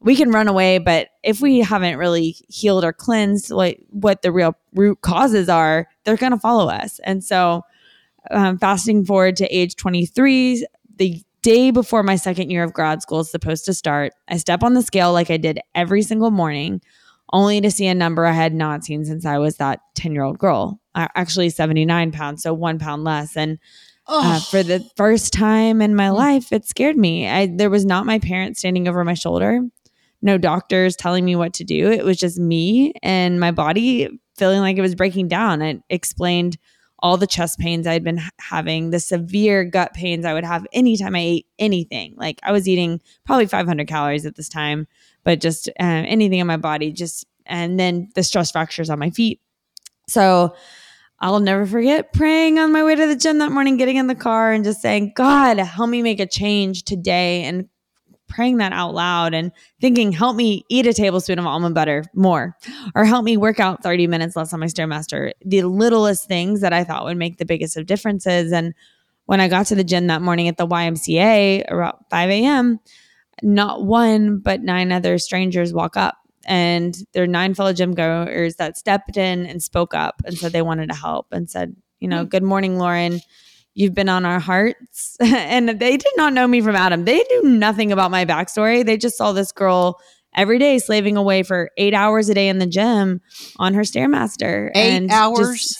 we 0.02 0.16
can 0.16 0.32
run 0.32 0.48
away, 0.48 0.80
but 0.80 1.10
if 1.24 1.42
we 1.42 1.60
haven't 1.60 1.98
really 1.98 2.36
healed 2.50 2.84
or 2.84 2.92
cleansed 2.92 3.52
like 3.52 3.80
what 3.90 4.24
the 4.24 4.32
real 4.32 4.56
root 4.74 5.02
causes 5.02 5.48
are, 5.48 5.88
they're 6.04 6.18
going 6.18 6.32
to 6.32 6.40
follow 6.40 6.70
us. 6.70 7.00
And 7.04 7.24
so, 7.24 7.62
um, 8.32 8.58
fasting 8.58 9.06
forward 9.06 9.36
to 9.38 9.56
age 9.56 9.76
23, 9.76 10.66
the 10.98 11.22
day 11.44 11.72
before 11.72 12.04
my 12.04 12.16
second 12.16 12.50
year 12.50 12.64
of 12.64 12.74
grad 12.74 13.02
school 13.02 13.20
is 13.20 13.32
supposed 13.32 13.66
to 13.66 13.74
start, 13.74 14.14
I 14.28 14.38
step 14.38 14.64
on 14.64 14.74
the 14.74 14.82
scale 14.82 15.14
like 15.14 15.30
I 15.30 15.38
did 15.38 15.60
every 15.76 16.02
single 16.02 16.32
morning, 16.32 16.82
only 17.34 17.62
to 17.62 17.72
see 17.72 17.88
a 17.88 17.96
number 17.96 18.26
I 18.26 18.34
had 18.34 18.54
not 18.54 18.84
seen 18.84 19.06
since 19.06 19.26
I 19.26 19.38
was 19.38 19.58
that 19.58 19.82
10 19.96 20.14
year 20.14 20.24
old 20.24 20.40
girl, 20.40 20.80
uh, 20.96 21.08
actually 21.16 21.50
79 21.50 22.12
pounds, 22.12 22.42
so 22.44 22.54
one 22.54 22.80
pound 22.80 23.04
less. 23.04 23.38
And 23.38 23.60
uh, 24.08 24.40
for 24.40 24.64
the 24.64 24.88
first 24.96 25.32
time 25.32 25.82
in 25.82 25.96
my 25.96 26.10
life, 26.10 26.52
it 26.52 26.66
scared 26.66 26.98
me. 26.98 27.28
I, 27.28 27.46
there 27.48 27.70
was 27.70 27.86
not 27.86 28.06
my 28.06 28.20
parents 28.20 28.60
standing 28.60 28.88
over 28.88 29.04
my 29.04 29.14
shoulder 29.14 29.62
no 30.22 30.38
doctors 30.38 30.96
telling 30.96 31.26
me 31.26 31.36
what 31.36 31.54
to 31.56 31.64
do. 31.64 31.92
It 31.92 32.06
was 32.06 32.18
just 32.18 32.40
me 32.40 32.94
and 33.02 33.40
my 33.40 33.52
body 33.52 34.10
feeling 34.38 34.60
like 34.60 34.78
it 34.78 34.82
was 34.82 34.96
breaking 34.96 35.28
down. 35.28 35.62
It 35.62 35.82
explained 35.90 36.58
all 37.00 37.18
the 37.18 37.28
chest 37.28 37.58
pains 37.58 37.88
I'd 37.88 38.04
been 38.04 38.22
having, 38.40 38.92
the 38.92 39.00
severe 39.00 39.64
gut 39.64 39.94
pains 39.94 40.24
I 40.24 40.34
would 40.34 40.44
have 40.44 40.68
anytime 40.72 41.16
I 41.16 41.20
ate 41.20 41.48
anything. 41.58 42.14
Like 42.16 42.40
I 42.44 42.52
was 42.52 42.68
eating 42.68 43.02
probably 43.26 43.48
500 43.48 43.88
calories 43.88 44.26
at 44.26 44.36
this 44.36 44.50
time, 44.50 44.88
but 45.24 45.42
just 45.42 45.68
uh, 45.70 45.74
anything 45.84 46.40
in 46.40 46.48
my 46.48 46.58
body, 46.58 46.92
just, 46.92 47.26
and 47.46 47.80
then 47.80 48.10
the 48.14 48.24
stress 48.24 48.52
fractures 48.52 48.90
on 48.90 49.00
my 49.00 49.10
feet. 49.10 49.42
So 50.08 50.56
I'll 51.20 51.40
never 51.40 51.66
forget 51.66 52.14
praying 52.14 52.60
on 52.60 52.72
my 52.72 52.84
way 52.84 52.96
to 52.96 53.08
the 53.08 53.16
gym 53.16 53.40
that 53.40 53.52
morning, 53.52 53.78
getting 53.78 53.98
in 53.98 54.08
the 54.08 54.16
car 54.16 54.52
and 54.52 54.64
just 54.64 54.82
saying, 54.82 55.14
God, 55.16 55.58
help 55.58 55.90
me 55.90 56.02
make 56.02 56.20
a 56.20 56.28
change 56.28 56.84
today 56.84 57.44
and 57.44 57.68
praying 58.32 58.58
that 58.58 58.72
out 58.72 58.94
loud 58.94 59.34
and 59.34 59.52
thinking, 59.80 60.12
help 60.12 60.36
me 60.36 60.66
eat 60.70 60.88
a 60.88 60.94
tablespoon 60.94 61.38
of 61.38 61.46
almond 61.46 61.76
butter 61.76 62.06
more, 62.16 62.58
or 62.96 63.06
help 63.06 63.24
me 63.24 63.38
work 63.38 63.60
out 63.60 63.84
30 63.84 64.08
minutes 64.08 64.36
less 64.36 64.54
on 64.54 64.60
my 64.60 64.66
Stairmaster. 64.66 65.34
The 65.46 65.64
littlest 65.64 66.28
things 66.28 66.62
that 66.62 66.74
I 66.74 66.84
thought 66.84 67.04
would 67.04 67.18
make 67.18 67.38
the 67.38 67.46
biggest 67.46 67.78
of 67.78 67.86
differences. 67.86 68.52
And 68.52 68.74
when 69.26 69.42
I 69.42 69.50
got 69.50 69.68
to 69.68 69.76
the 69.76 69.84
gym 69.84 70.08
that 70.08 70.22
morning 70.22 70.48
at 70.48 70.58
the 70.58 70.66
YMCA 70.66 71.70
around 71.70 71.98
5 72.10 72.30
a.m., 72.30 72.80
not 73.44 73.86
one, 73.86 74.40
but 74.40 74.62
nine 74.62 74.92
other 74.92 75.18
strangers 75.18 75.74
walk 75.74 75.98
up. 75.98 76.18
And 76.46 76.98
there 77.14 77.24
are 77.24 77.28
nine 77.28 77.54
fellow 77.54 77.74
gym 77.74 77.94
goers 77.94 78.56
that 78.56 78.78
stepped 78.78 79.18
in 79.18 79.46
and 79.46 79.62
spoke 79.62 79.94
up 79.94 80.22
and 80.26 80.38
said 80.38 80.54
they 80.54 80.62
wanted 80.62 80.90
to 80.90 80.96
help 80.96 81.28
and 81.32 81.50
said, 81.50 81.76
you 82.00 82.08
know, 82.08 82.24
hmm. 82.24 82.30
good 82.30 82.44
morning, 82.44 82.78
Lauryn 82.78 83.22
You've 83.74 83.94
been 83.94 84.10
on 84.10 84.26
our 84.26 84.40
hearts. 84.40 85.18
and 85.20 85.70
they 85.70 85.98
did 85.98 86.14
not 86.18 86.34
know 86.34 86.48
me 86.48 86.62
from 86.62 86.76
Adam. 86.76 87.06
They 87.06 87.24
knew 87.30 87.44
nothing 87.44 87.92
about 87.92 88.12
my 88.12 88.26
backstory. 88.26 88.86
They 88.86 88.98
just 88.98 89.18
saw 89.18 89.32
this 89.32 89.52
girl 89.52 90.00
every 90.36 90.60
day 90.60 90.80
slaving 90.80 91.18
away 91.18 91.44
for 91.44 91.70
eight 91.78 91.94
hours 91.94 92.30
a 92.30 92.34
day 92.34 92.50
in 92.50 92.60
the 92.60 92.66
gym 92.66 93.22
on 93.58 93.74
her 93.74 93.82
Stairmaster. 93.82 94.72
Eight 94.76 95.10
hours? 95.12 95.78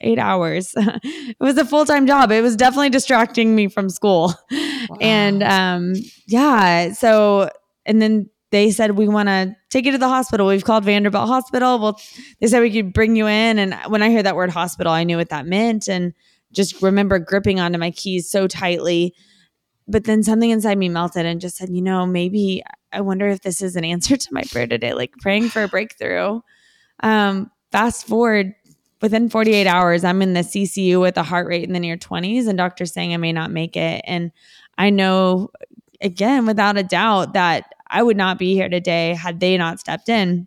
Eight 0.00 0.18
hours. 0.18 0.74
it 0.76 1.36
was 1.40 1.56
a 1.56 1.64
full 1.64 1.84
time 1.84 2.06
job. 2.06 2.30
It 2.30 2.42
was 2.42 2.56
definitely 2.56 2.90
distracting 2.90 3.54
me 3.54 3.68
from 3.68 3.88
school. 3.88 4.34
Wow. 4.50 4.98
And 5.00 5.42
um, 5.42 5.94
yeah, 6.26 6.92
so, 6.92 7.48
and 7.86 8.02
then 8.02 8.28
they 8.50 8.70
said 8.70 8.92
we 8.92 9.08
want 9.08 9.28
to 9.28 9.56
take 9.70 9.84
you 9.86 9.92
to 9.92 9.98
the 9.98 10.08
hospital. 10.08 10.46
We've 10.46 10.64
called 10.64 10.84
Vanderbilt 10.84 11.26
Hospital. 11.26 11.78
Well, 11.78 12.00
they 12.40 12.46
said 12.46 12.60
we 12.60 12.70
could 12.70 12.92
bring 12.92 13.16
you 13.16 13.26
in. 13.26 13.58
And 13.58 13.74
when 13.88 14.02
I 14.02 14.12
heard 14.12 14.26
that 14.26 14.36
word 14.36 14.50
hospital, 14.50 14.92
I 14.92 15.04
knew 15.04 15.16
what 15.16 15.30
that 15.30 15.46
meant. 15.46 15.88
And 15.88 16.12
just 16.54 16.80
remember 16.82 17.18
gripping 17.18 17.60
onto 17.60 17.78
my 17.78 17.90
keys 17.90 18.30
so 18.30 18.46
tightly. 18.46 19.14
But 19.86 20.04
then 20.04 20.22
something 20.22 20.50
inside 20.50 20.78
me 20.78 20.88
melted 20.88 21.26
and 21.26 21.40
just 21.40 21.56
said, 21.56 21.68
you 21.70 21.82
know, 21.82 22.06
maybe 22.06 22.62
I 22.92 23.02
wonder 23.02 23.28
if 23.28 23.42
this 23.42 23.60
is 23.60 23.76
an 23.76 23.84
answer 23.84 24.16
to 24.16 24.28
my 24.32 24.42
prayer 24.50 24.66
today, 24.66 24.94
like 24.94 25.12
praying 25.20 25.48
for 25.48 25.64
a 25.64 25.68
breakthrough. 25.68 26.40
Um, 27.00 27.50
fast 27.70 28.06
forward 28.06 28.54
within 29.02 29.28
48 29.28 29.66
hours, 29.66 30.04
I'm 30.04 30.22
in 30.22 30.32
the 30.32 30.40
CCU 30.40 31.00
with 31.00 31.18
a 31.18 31.22
heart 31.22 31.46
rate 31.46 31.64
in 31.64 31.74
the 31.74 31.80
near 31.80 31.98
20s, 31.98 32.46
and 32.48 32.56
doctors 32.56 32.92
saying 32.92 33.12
I 33.12 33.18
may 33.18 33.32
not 33.32 33.50
make 33.50 33.76
it. 33.76 34.02
And 34.06 34.32
I 34.78 34.88
know, 34.88 35.50
again, 36.00 36.46
without 36.46 36.78
a 36.78 36.82
doubt, 36.82 37.34
that 37.34 37.74
I 37.86 38.02
would 38.02 38.16
not 38.16 38.38
be 38.38 38.54
here 38.54 38.70
today 38.70 39.14
had 39.14 39.40
they 39.40 39.58
not 39.58 39.80
stepped 39.80 40.08
in 40.08 40.46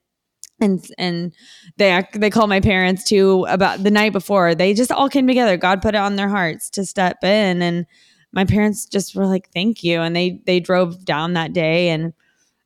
and 0.60 0.86
and 0.98 1.34
they 1.78 2.08
they 2.14 2.30
call 2.30 2.48
my 2.48 2.60
parents 2.60 3.04
too 3.04 3.46
about 3.50 3.84
the 3.84 3.92
night 3.92 4.14
before. 4.14 4.56
They 4.56 4.74
just 4.74 4.92
all 4.92 5.10
came 5.10 5.28
together. 5.28 5.58
God 5.58 5.82
put 5.82 5.96
it 5.96 6.00
on 6.00 6.16
their 6.16 6.30
hearts 6.30 6.70
to 6.72 6.86
step 6.86 7.24
in 7.24 7.62
and 7.62 7.86
my 8.32 8.46
parents 8.46 8.86
just 8.86 9.16
were 9.16 9.26
like 9.26 9.50
thank 9.54 9.84
you. 9.84 10.02
And 10.02 10.16
they 10.16 10.42
they 10.46 10.60
drove 10.60 11.06
down 11.06 11.34
that 11.34 11.54
day 11.54 11.90
and 11.90 12.14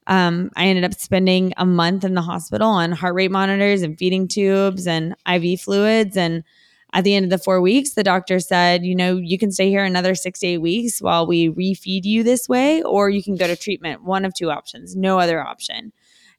um, 0.07 0.49
i 0.55 0.65
ended 0.65 0.83
up 0.83 0.95
spending 0.95 1.53
a 1.57 1.65
month 1.65 2.03
in 2.03 2.15
the 2.15 2.23
hospital 2.23 2.67
on 2.67 2.91
heart 2.91 3.13
rate 3.13 3.29
monitors 3.29 3.83
and 3.83 3.97
feeding 3.99 4.27
tubes 4.27 4.87
and 4.87 5.15
iv 5.31 5.61
fluids. 5.61 6.17
And 6.17 6.43
at 6.93 7.03
the 7.03 7.15
end 7.15 7.25
of 7.25 7.29
the 7.29 7.37
four 7.37 7.61
weeks 7.61 7.91
the 7.91 8.03
doctor 8.03 8.39
said 8.39 8.83
you 8.83 8.95
know 8.95 9.17
you 9.17 9.37
can 9.37 9.51
stay 9.51 9.69
here 9.69 9.83
another 9.83 10.15
six 10.15 10.39
to 10.39 10.47
eight 10.47 10.57
weeks 10.57 11.01
while 11.01 11.27
we 11.27 11.49
refeed 11.49 12.03
you 12.03 12.23
this 12.23 12.49
way 12.49 12.81
or 12.83 13.09
you 13.09 13.23
can 13.23 13.35
go 13.35 13.47
to 13.47 13.55
treatment. 13.55 14.03
One 14.03 14.25
of 14.25 14.33
two 14.33 14.49
options 14.49 14.95
no 14.95 15.19
other 15.19 15.41
option 15.41 15.93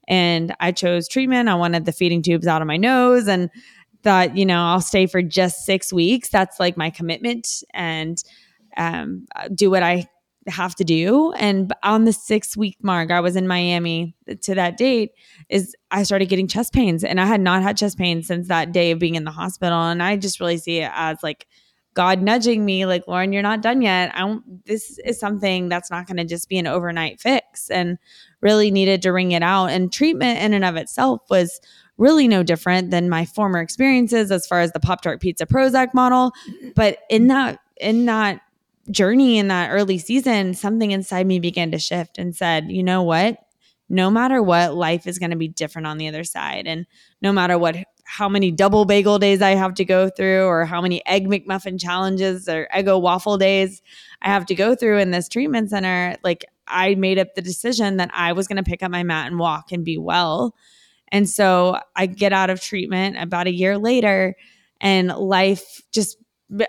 and 0.09 0.55
I 0.61 0.73
chose 0.73 1.09
treatment. 1.09 1.49
I 1.49 1.55
wanted 1.55 1.85
the 1.85 1.93
feeding 1.93 2.23
tubes 2.23 2.47
out 2.47 2.63
of 2.63 2.69
my 2.69 2.77
nose 2.77 3.29
and 3.29 3.51
thought, 4.03 4.37
you 4.37 4.45
know, 4.45 4.61
I'll 4.61 4.81
stay 4.81 5.07
for 5.07 5.23
just 5.23 5.65
six 5.65 5.93
weeks. 5.93 6.29
That's 6.29 6.59
like 6.59 6.77
my 6.77 6.91
commitment 6.91 7.63
and 7.73 8.23
um, 8.77 9.27
do 9.55 9.71
what 9.71 9.83
I 9.83 10.07
have 10.49 10.75
to 10.75 10.85
do. 10.85 11.33
And 11.35 11.73
on 11.85 12.05
the 12.05 12.13
six 12.13 12.57
week 12.57 12.77
mark, 12.83 13.13
I 13.13 13.21
was 13.21 13.37
in 13.37 13.47
Miami 13.47 14.17
to 14.41 14.55
that 14.57 14.77
date, 14.77 15.13
is 15.49 15.77
I 15.93 16.03
started 16.03 16.29
getting 16.29 16.49
chest 16.49 16.73
pains. 16.73 17.05
And 17.05 17.21
I 17.21 17.27
had 17.27 17.41
not 17.41 17.63
had 17.63 17.77
chest 17.77 17.97
pains 17.97 18.27
since 18.27 18.49
that 18.49 18.73
day 18.73 18.91
of 18.91 18.99
being 18.99 19.15
in 19.15 19.25
the 19.25 19.31
hospital. 19.31 19.79
And 19.79 20.03
I 20.03 20.17
just 20.17 20.41
really 20.41 20.59
see 20.59 20.79
it 20.79 20.91
as 20.95 21.23
like 21.23 21.47
God 21.95 22.23
nudging 22.23 22.65
me, 22.65 22.87
like, 22.87 23.07
Lauryn, 23.07 23.33
you're 23.33 23.43
not 23.43 23.63
done 23.63 23.83
yet. 23.83 24.13
I 24.17 24.21
don't, 24.21 24.65
this 24.65 24.99
is 25.05 25.21
something 25.21 25.69
that's 25.69 25.91
not 25.91 26.07
going 26.07 26.17
to 26.17 26.25
just 26.25 26.49
be 26.49 26.59
an 26.59 26.67
overnight 26.67 27.21
fix. 27.21 27.71
And 27.71 27.99
really 28.43 28.71
needed 28.71 29.01
to 29.03 29.13
wring 29.13 29.33
it 29.33 29.43
out. 29.43 29.67
And 29.67 29.93
treatment 29.93 30.41
in 30.41 30.53
and 30.53 30.65
of 30.65 30.77
itself 30.77 31.23
was 31.31 31.61
really 31.97 32.29
no 32.29 32.43
different 32.43 32.91
than 32.91 33.09
my 33.09 33.25
former 33.25 33.61
experiences 33.61 34.31
as 34.31 34.47
far 34.47 34.61
as 34.61 34.73
the 34.73 34.81
Pop 34.81 35.03
Tart 35.03 35.21
Pizza 35.21 35.47
Prozac 35.47 35.95
model. 35.95 36.33
But 36.75 36.99
in 37.09 37.29
that 37.29 37.61
in 37.81 38.07
that 38.07 38.41
journey 38.91 39.39
in 39.39 39.49
that 39.49 39.71
early 39.71 39.99
season, 39.99 40.55
something 40.55 40.91
inside 40.91 41.27
me 41.27 41.39
began 41.39 41.71
to 41.71 41.79
shift 41.79 42.19
and 42.19 42.35
said, 42.35 42.71
you 42.71 42.83
know 42.83 43.03
what? 43.03 43.39
No 43.89 44.11
matter 44.11 44.43
what, 44.43 44.75
life 44.75 45.07
is 45.07 45.19
going 45.19 45.31
to 45.31 45.37
be 45.37 45.49
different 45.49 45.87
on 45.87 45.99
the 45.99 46.09
other 46.09 46.25
side. 46.25 46.67
And 46.67 46.87
no 47.21 47.33
matter 47.33 47.59
what 47.59 47.77
how 48.05 48.29
many 48.29 48.51
double 48.51 48.85
bagel 48.85 49.19
days 49.19 49.41
I 49.41 49.51
have 49.51 49.75
to 49.75 49.85
go 49.85 50.11
through 50.11 50.45
or 50.45 50.65
how 50.65 50.83
many 50.83 51.07
egg 51.07 51.29
McMuffin 51.29 51.81
challenges 51.81 52.49
or 52.49 52.69
Eggo 52.75 53.01
waffle 53.01 53.39
days 53.39 53.81
I 54.21 54.29
have 54.29 54.45
to 54.47 54.55
go 54.55 54.75
through 54.75 54.99
in 54.99 55.13
this 55.13 55.29
treatment 55.29 55.71
center, 55.71 56.17
like 56.23 56.45
I 56.67 56.95
made 56.95 57.19
up 57.19 57.35
the 57.35 57.43
decision 57.43 57.97
that 57.97 58.11
I 58.13 58.33
was 58.33 58.47
going 58.49 58.57
to 58.57 58.63
pick 58.63 58.83
up 58.83 58.91
my 58.91 59.03
mat 59.03 59.27
and 59.27 59.39
walk 59.39 59.73
and 59.73 59.85
be 59.85 59.99
well. 59.99 60.55
And 61.09 61.29
so 61.29 61.79
I 61.95 62.07
get 62.07 62.33
out 62.33 62.51
of 62.51 62.61
treatment 62.61 63.17
about 63.19 63.47
a 63.47 63.53
year 63.53 63.79
later 63.79 64.35
and 64.81 65.09
life 65.09 65.83
just 65.93 66.17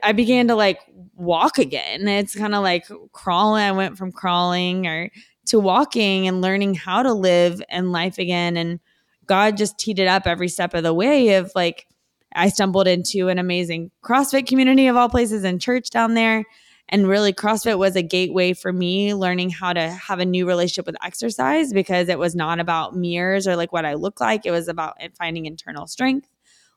I 0.01 0.13
began 0.13 0.47
to 0.47 0.55
like 0.55 0.79
walk 1.15 1.57
again. 1.57 2.07
It's 2.07 2.35
kind 2.35 2.55
of 2.55 2.63
like 2.63 2.85
crawling. 3.11 3.63
I 3.63 3.71
went 3.73 3.97
from 3.97 4.11
crawling 4.11 4.87
or 4.87 5.09
to 5.47 5.59
walking 5.59 6.27
and 6.27 6.41
learning 6.41 6.75
how 6.75 7.03
to 7.03 7.13
live 7.13 7.61
and 7.69 7.91
life 7.91 8.17
again. 8.17 8.55
And 8.55 8.79
God 9.25 9.57
just 9.57 9.77
teed 9.77 9.99
it 9.99 10.07
up 10.07 10.25
every 10.25 10.47
step 10.47 10.73
of 10.73 10.83
the 10.83 10.93
way 10.93 11.35
of 11.35 11.51
like 11.53 11.87
I 12.35 12.49
stumbled 12.49 12.87
into 12.87 13.29
an 13.29 13.39
amazing 13.39 13.91
CrossFit 14.03 14.47
community 14.47 14.87
of 14.87 14.95
all 14.95 15.09
places 15.09 15.43
and 15.43 15.61
church 15.61 15.89
down 15.89 16.13
there. 16.13 16.45
And 16.93 17.07
really, 17.07 17.33
CrossFit 17.33 17.79
was 17.79 17.95
a 17.95 18.03
gateway 18.03 18.53
for 18.53 18.71
me 18.71 19.15
learning 19.15 19.49
how 19.49 19.73
to 19.73 19.89
have 19.89 20.19
a 20.19 20.25
new 20.25 20.45
relationship 20.45 20.85
with 20.85 20.95
exercise 21.03 21.73
because 21.73 22.07
it 22.07 22.19
was 22.19 22.35
not 22.35 22.59
about 22.59 22.95
mirrors 22.95 23.47
or 23.47 23.55
like 23.55 23.73
what 23.73 23.83
I 23.83 23.95
look 23.95 24.21
like. 24.21 24.45
It 24.45 24.51
was 24.51 24.67
about 24.67 24.97
finding 25.17 25.47
internal 25.47 25.87
strength, 25.87 26.29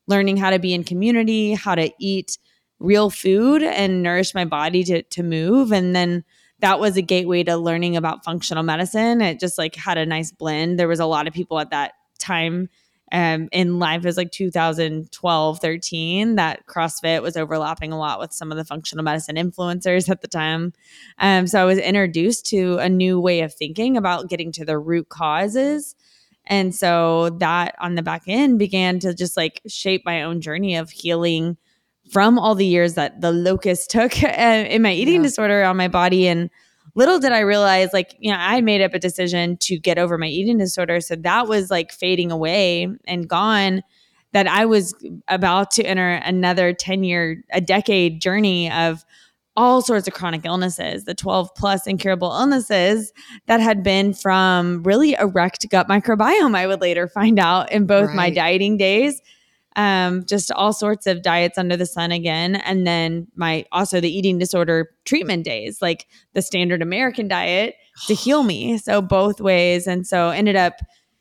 learning 0.06 0.38
how 0.38 0.48
to 0.48 0.58
be 0.58 0.72
in 0.72 0.84
community, 0.84 1.52
how 1.52 1.74
to 1.74 1.92
eat 2.00 2.38
real 2.78 3.10
food 3.10 3.62
and 3.62 4.02
nourish 4.02 4.34
my 4.34 4.46
body 4.46 4.84
to, 4.84 5.02
to 5.02 5.22
move. 5.22 5.70
And 5.70 5.94
then 5.94 6.24
that 6.60 6.80
was 6.80 6.96
a 6.96 7.02
gateway 7.02 7.44
to 7.44 7.58
learning 7.58 7.94
about 7.94 8.24
functional 8.24 8.62
medicine. 8.62 9.20
It 9.20 9.38
just 9.38 9.58
like 9.58 9.74
had 9.74 9.98
a 9.98 10.06
nice 10.06 10.32
blend. 10.32 10.78
There 10.78 10.88
was 10.88 11.00
a 11.00 11.04
lot 11.04 11.26
of 11.26 11.34
people 11.34 11.58
at 11.58 11.72
that 11.72 11.92
time 12.18 12.70
um, 13.12 13.48
in 13.52 13.78
life 13.78 14.04
is 14.04 14.16
like 14.16 14.32
2012, 14.32 15.58
13, 15.60 16.34
that 16.36 16.66
CrossFit 16.66 17.22
was 17.22 17.36
overlapping 17.36 17.92
a 17.92 17.98
lot 17.98 18.18
with 18.18 18.32
some 18.32 18.50
of 18.50 18.58
the 18.58 18.64
functional 18.64 19.04
medicine 19.04 19.36
influencers 19.36 20.08
at 20.08 20.22
the 20.22 20.28
time. 20.28 20.72
Um, 21.18 21.46
so 21.46 21.60
I 21.60 21.64
was 21.64 21.78
introduced 21.78 22.46
to 22.46 22.78
a 22.78 22.88
new 22.88 23.20
way 23.20 23.40
of 23.40 23.54
thinking 23.54 23.96
about 23.96 24.28
getting 24.28 24.50
to 24.52 24.64
the 24.64 24.78
root 24.78 25.08
causes. 25.08 25.94
And 26.46 26.74
so 26.74 27.30
that 27.38 27.74
on 27.80 27.94
the 27.94 28.02
back 28.02 28.24
end 28.26 28.58
began 28.58 28.98
to 29.00 29.14
just 29.14 29.36
like 29.36 29.60
shape 29.66 30.02
my 30.04 30.22
own 30.22 30.40
journey 30.40 30.76
of 30.76 30.90
healing 30.90 31.56
from 32.10 32.38
all 32.38 32.54
the 32.54 32.66
years 32.66 32.94
that 32.94 33.20
the 33.20 33.32
locust 33.32 33.90
took 33.90 34.20
uh, 34.22 34.26
in 34.26 34.82
my 34.82 34.92
eating 34.92 35.16
yeah. 35.16 35.22
disorder 35.22 35.62
on 35.62 35.76
my 35.76 35.88
body. 35.88 36.26
And 36.26 36.50
little 36.96 37.20
did 37.20 37.30
I 37.30 37.40
realize, 37.40 37.92
like, 37.92 38.16
you 38.18 38.32
know, 38.32 38.38
I 38.40 38.60
made 38.60 38.82
up 38.82 38.94
a 38.94 38.98
decision 38.98 39.56
to 39.58 39.78
get 39.78 39.98
over 39.98 40.18
my 40.18 40.26
eating 40.26 40.58
disorder. 40.58 41.00
So 41.00 41.14
that 41.16 41.46
was 41.46 41.70
like 41.70 41.92
fading 41.92 42.32
away 42.32 42.88
and 43.06 43.28
gone. 43.28 43.82
That 44.32 44.48
I 44.48 44.66
was 44.66 44.92
about 45.28 45.70
to 45.72 45.84
enter 45.84 46.10
another 46.10 46.74
10 46.74 47.04
year, 47.04 47.42
a 47.52 47.60
decade 47.60 48.20
journey 48.20 48.70
of 48.70 49.02
all 49.56 49.80
sorts 49.80 50.06
of 50.06 50.12
chronic 50.12 50.44
illnesses, 50.44 51.04
the 51.04 51.14
12 51.14 51.54
plus 51.54 51.86
incurable 51.86 52.30
illnesses 52.30 53.12
that 53.46 53.60
had 53.60 53.82
been 53.82 54.12
from 54.12 54.82
really 54.82 55.14
a 55.14 55.26
wrecked 55.26 55.66
gut 55.70 55.88
microbiome, 55.88 56.54
I 56.54 56.66
would 56.66 56.82
later 56.82 57.08
find 57.08 57.38
out 57.38 57.72
in 57.72 57.86
both 57.86 58.08
right. 58.08 58.16
my 58.16 58.30
dieting 58.30 58.76
days 58.76 59.22
um, 59.76 60.24
just 60.24 60.50
all 60.52 60.72
sorts 60.72 61.06
of 61.06 61.22
diets 61.22 61.58
under 61.58 61.76
the 61.76 61.86
sun 61.86 62.10
again. 62.10 62.56
And 62.56 62.86
then 62.86 63.26
my 63.36 63.66
also 63.72 64.00
the 64.00 64.10
eating 64.10 64.38
disorder 64.38 64.90
treatment 65.04 65.44
days, 65.44 65.80
like 65.80 66.06
the 66.32 66.42
standard 66.42 66.82
American 66.82 67.28
diet 67.28 67.74
to 68.06 68.14
heal 68.14 68.42
me. 68.42 68.78
So 68.78 69.00
both 69.00 69.40
ways. 69.40 69.86
And 69.86 70.06
so 70.06 70.30
ended 70.30 70.56
up 70.56 70.80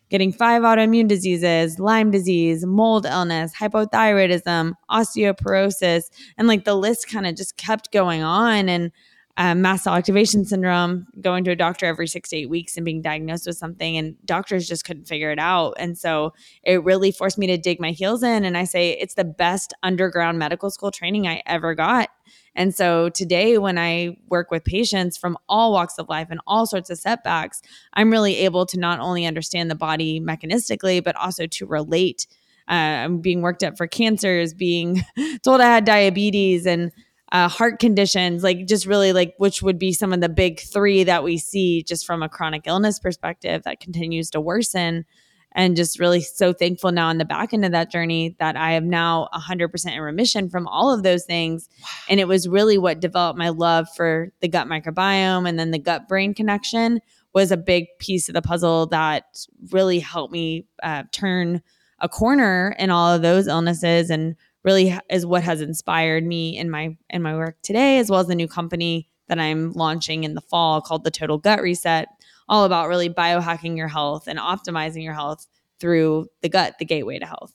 getting 0.10 0.32
five 0.32 0.62
autoimmune 0.62 1.08
diseases, 1.08 1.80
Lyme 1.80 2.12
disease, 2.12 2.66
mold 2.66 3.06
illness, 3.06 3.54
hypothyroidism, 3.54 4.74
osteoporosis, 4.90 6.04
and 6.38 6.48
like 6.48 6.64
the 6.64 6.76
list 6.76 7.10
kind 7.10 7.28
of 7.28 7.36
just 7.36 7.58
kept 7.58 7.92
going 7.92 8.24
on. 8.24 8.70
And 8.70 8.92
um, 9.38 9.62
mast 9.62 9.84
cell 9.84 9.96
activation 9.96 10.46
syndrome, 10.46 11.08
going 11.20 11.44
to 11.44 11.52
a 11.52 11.56
doctor 11.56 11.86
every 11.86 12.08
six 12.08 12.30
to 12.30 12.38
eight 12.38 12.50
weeks 12.50 12.78
and 12.78 12.86
being 12.86 13.02
diagnosed 13.02 13.48
with 13.48 13.58
something, 13.58 13.98
and 13.98 14.16
doctors 14.26 14.68
just 14.68 14.86
couldn't 14.86 15.08
figure 15.08 15.32
it 15.32 15.40
out. 15.40 15.74
And 15.78 15.98
so 15.98 16.34
it 16.64 16.84
really 16.84 17.12
forced 17.12 17.38
me 17.38 17.48
to 17.48 17.58
dig 17.58 17.82
my 17.82 17.92
heels 17.92 18.24
in. 18.24 18.46
And 18.46 18.58
I 18.58 18.64
say 18.64 18.92
it's 18.92 19.16
the 19.16 19.26
best 19.26 19.74
underground 19.84 20.40
medical 20.40 20.70
school 20.70 20.90
training 20.90 21.28
I 21.28 21.42
ever 21.46 21.76
got. 21.76 22.10
And 22.56 22.74
so 22.74 23.10
today, 23.10 23.58
when 23.58 23.78
I 23.78 24.18
work 24.30 24.52
with 24.52 24.64
patients 24.64 25.18
from 25.18 25.38
all 25.50 25.74
walks 25.74 25.98
of 25.98 26.08
life 26.08 26.28
and 26.32 26.40
all 26.48 26.66
sorts 26.66 26.90
of 26.90 26.98
setbacks, 26.98 27.62
I'm 27.94 28.10
really 28.10 28.38
able 28.38 28.66
to 28.68 28.80
not 28.80 29.02
only 29.02 29.26
understand 29.26 29.70
the 29.70 29.76
body 29.76 30.22
mechanistically, 30.22 31.04
but 31.04 31.18
also 31.18 31.46
to 31.46 31.66
relate. 31.66 32.28
Uh, 32.70 33.04
I'm 33.04 33.20
being 33.20 33.42
worked 33.42 33.64
up 33.64 33.78
for 33.78 33.86
cancers, 33.86 34.54
being 34.54 35.04
told 35.44 35.60
I 35.60 35.66
had 35.66 35.86
diabetes, 35.86 36.66
and 36.66 36.92
uh, 37.36 37.50
heart 37.50 37.80
conditions, 37.80 38.44
like 38.44 38.66
just 38.66 38.86
really 38.86 39.12
like 39.12 39.34
which 39.40 39.62
would 39.62 39.78
be 39.78 39.92
some 39.92 40.14
of 40.14 40.22
the 40.22 40.30
big 40.30 40.62
three 40.62 41.04
that 41.04 41.22
we 41.22 41.38
see 41.38 41.84
just 41.84 42.06
from 42.06 42.24
a 42.24 42.30
chronic 42.30 42.66
illness 42.66 42.98
perspective 42.98 43.64
that 43.64 43.82
continues 43.82 44.30
to 44.30 44.40
worsen. 44.40 45.04
And 45.52 45.76
just 45.76 46.00
really 46.00 46.22
so 46.22 46.54
thankful 46.54 46.94
now 46.94 47.08
on 47.08 47.18
the 47.18 47.26
back 47.26 47.54
end 47.54 47.66
of 47.66 47.72
that 47.74 47.92
journey 47.92 48.38
that 48.40 48.56
I 48.56 48.72
am 48.72 48.90
now 48.90 49.28
100% 49.34 49.94
in 49.94 50.02
remission 50.02 50.50
from 50.50 50.66
all 50.68 50.94
of 50.94 51.04
those 51.04 51.26
things. 51.26 51.68
And 52.10 52.22
it 52.22 52.28
was 52.28 52.48
really 52.48 52.78
what 52.78 53.02
developed 53.02 53.38
my 53.38 53.50
love 53.50 53.88
for 53.96 54.32
the 54.40 54.48
gut 54.48 54.68
microbiome 54.68 55.48
and 55.48 55.60
then 55.60 55.72
the 55.72 55.80
gut 55.80 56.08
brain 56.08 56.34
connection 56.34 57.02
was 57.34 57.52
a 57.52 57.58
big 57.58 57.88
piece 58.00 58.30
of 58.30 58.34
the 58.34 58.42
puzzle 58.42 58.86
that 58.88 59.46
really 59.72 60.00
helped 60.00 60.32
me 60.32 60.68
uh, 60.84 61.04
turn 61.12 61.62
a 62.00 62.08
corner 62.08 62.76
in 62.80 62.92
all 62.92 63.14
of 63.14 63.22
those 63.22 63.48
illnesses 63.48 64.10
and 64.10 64.36
really 64.66 64.98
is 65.10 65.26
what 65.26 65.44
has 65.44 65.62
inspired 65.62 66.26
me 66.26 66.58
in 66.58 66.70
my 66.70 66.98
in 67.10 67.22
my 67.22 67.36
work 67.36 67.56
today 67.62 68.00
as 68.00 68.10
well 68.10 68.20
as 68.20 68.28
the 68.28 68.36
new 68.36 68.48
company 68.48 69.08
that 69.28 69.40
I'm 69.40 69.72
launching 69.74 70.24
in 70.24 70.34
the 70.34 70.42
fall 70.42 70.82
called 70.82 71.04
the 71.04 71.12
Total 71.12 71.38
Gut 71.38 71.62
Reset 71.62 72.08
all 72.50 72.66
about 72.66 72.90
really 72.90 73.10
biohacking 73.10 73.78
your 73.78 73.88
health 73.88 74.28
and 74.28 74.38
optimizing 74.38 75.04
your 75.04 75.14
health 75.14 75.48
through 75.80 76.28
the 76.42 76.50
gut 76.50 76.76
the 76.80 76.86
gateway 76.86 77.20
to 77.20 77.26
health. 77.26 77.54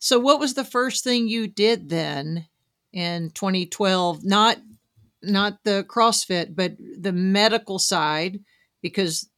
So 0.00 0.18
what 0.18 0.40
was 0.40 0.54
the 0.54 0.64
first 0.64 1.04
thing 1.04 1.28
you 1.28 1.46
did 1.46 1.88
then 1.88 2.46
in 2.92 3.30
2012 3.30 4.24
not 4.24 4.58
not 5.22 5.62
the 5.64 5.84
CrossFit 5.88 6.54
but 6.54 6.76
the 6.78 7.12
medical 7.12 7.78
side 7.78 8.40
because 8.82 9.28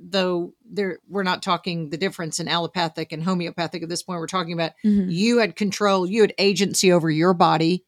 though 0.00 0.54
there 0.70 0.98
we're 1.08 1.22
not 1.22 1.42
talking 1.42 1.90
the 1.90 1.96
difference 1.96 2.40
in 2.40 2.48
allopathic 2.48 3.12
and 3.12 3.22
homeopathic 3.22 3.82
at 3.82 3.88
this 3.88 4.02
point. 4.02 4.20
We're 4.20 4.26
talking 4.26 4.52
about 4.52 4.72
mm-hmm. 4.84 5.10
you 5.10 5.38
had 5.38 5.56
control 5.56 6.06
you 6.06 6.22
had 6.22 6.34
agency 6.38 6.92
over 6.92 7.10
your 7.10 7.34
body. 7.34 7.84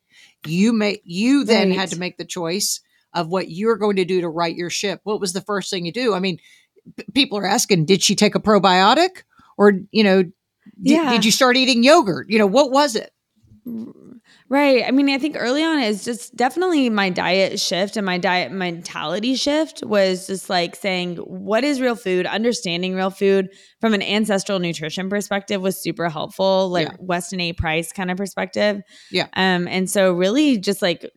You 0.47 0.73
may 0.73 1.01
you 1.05 1.45
then 1.45 1.71
right. 1.71 1.79
had 1.79 1.91
to 1.91 1.99
make 1.99 2.19
the 2.19 2.25
choice 2.25 2.81
of 3.15 3.29
what 3.29 3.51
you're 3.51 3.77
going 3.77 3.97
to 3.97 4.05
do 4.05 4.21
to 4.21 4.29
right 4.29 4.55
your 4.55 4.71
ship. 4.71 5.01
What 5.05 5.21
was 5.21 5.33
the 5.33 5.41
first 5.41 5.71
thing 5.71 5.87
you 5.87 5.93
do? 5.93 6.15
I 6.15 6.21
mean 6.21 6.39
p- 6.97 7.05
people 7.15 7.39
are 7.39 7.47
asking 7.47 7.87
did 7.87 8.03
she 8.03 8.15
take 8.15 8.35
a 8.35 8.41
probiotic? 8.41 9.23
Or 9.57 9.73
you 9.91 10.05
know 10.05 10.23
did, 10.23 10.33
yeah. 10.81 11.11
did 11.11 11.25
you 11.25 11.31
start 11.31 11.57
eating 11.57 11.83
yogurt? 11.83 12.29
You 12.29 12.39
know 12.39 12.47
what 12.47 12.71
was 12.71 12.95
it 12.97 13.13
Right. 14.49 14.85
I 14.85 14.91
mean, 14.91 15.09
I 15.09 15.19
think 15.19 15.37
early 15.39 15.63
on 15.63 15.79
is 15.79 16.05
just 16.05 16.35
definitely 16.35 16.91
my 16.91 17.11
diet 17.11 17.61
shift 17.61 17.97
and 17.97 18.05
my 18.05 18.19
diet 18.19 18.51
mentality 18.51 19.37
shift 19.37 19.85
was 19.85 20.27
just 20.27 20.51
like 20.51 20.75
saying, 20.75 21.17
what 21.19 21.63
is 21.63 21.81
real 21.81 21.95
food? 21.95 22.27
Understanding 22.27 22.95
real 22.95 23.11
food 23.11 23.51
from 23.81 23.95
an 23.95 24.03
ancestral 24.03 24.59
nutrition 24.59 25.09
perspective 25.09 25.63
was 25.63 25.81
super 25.81 26.09
helpful, 26.09 26.69
like 26.71 26.89
yeah. 26.89 26.97
Weston 26.99 27.41
A. 27.41 27.53
Price 27.53 27.93
kind 27.93 28.11
of 28.11 28.17
perspective. 28.17 28.83
Yeah. 29.13 29.29
Um, 29.35 29.69
and 29.69 29.89
so 29.89 30.13
really 30.13 30.59
just 30.59 30.83
like 30.83 31.09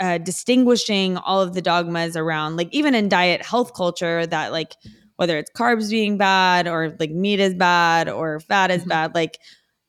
uh, 0.00 0.18
distinguishing 0.18 1.18
all 1.18 1.42
of 1.42 1.52
the 1.52 1.62
dogmas 1.62 2.16
around, 2.16 2.56
like 2.56 2.68
even 2.72 2.94
in 2.94 3.10
diet 3.10 3.42
health 3.42 3.74
culture, 3.74 4.26
that 4.26 4.52
like 4.52 4.74
whether 5.16 5.38
it's 5.38 5.50
carbs 5.52 5.90
being 5.90 6.16
bad 6.16 6.66
or 6.66 6.96
like 6.98 7.10
meat 7.10 7.40
is 7.40 7.54
bad 7.54 8.08
or 8.08 8.40
fat 8.40 8.70
is 8.70 8.80
mm-hmm. 8.80 8.88
bad, 8.88 9.14
like 9.14 9.38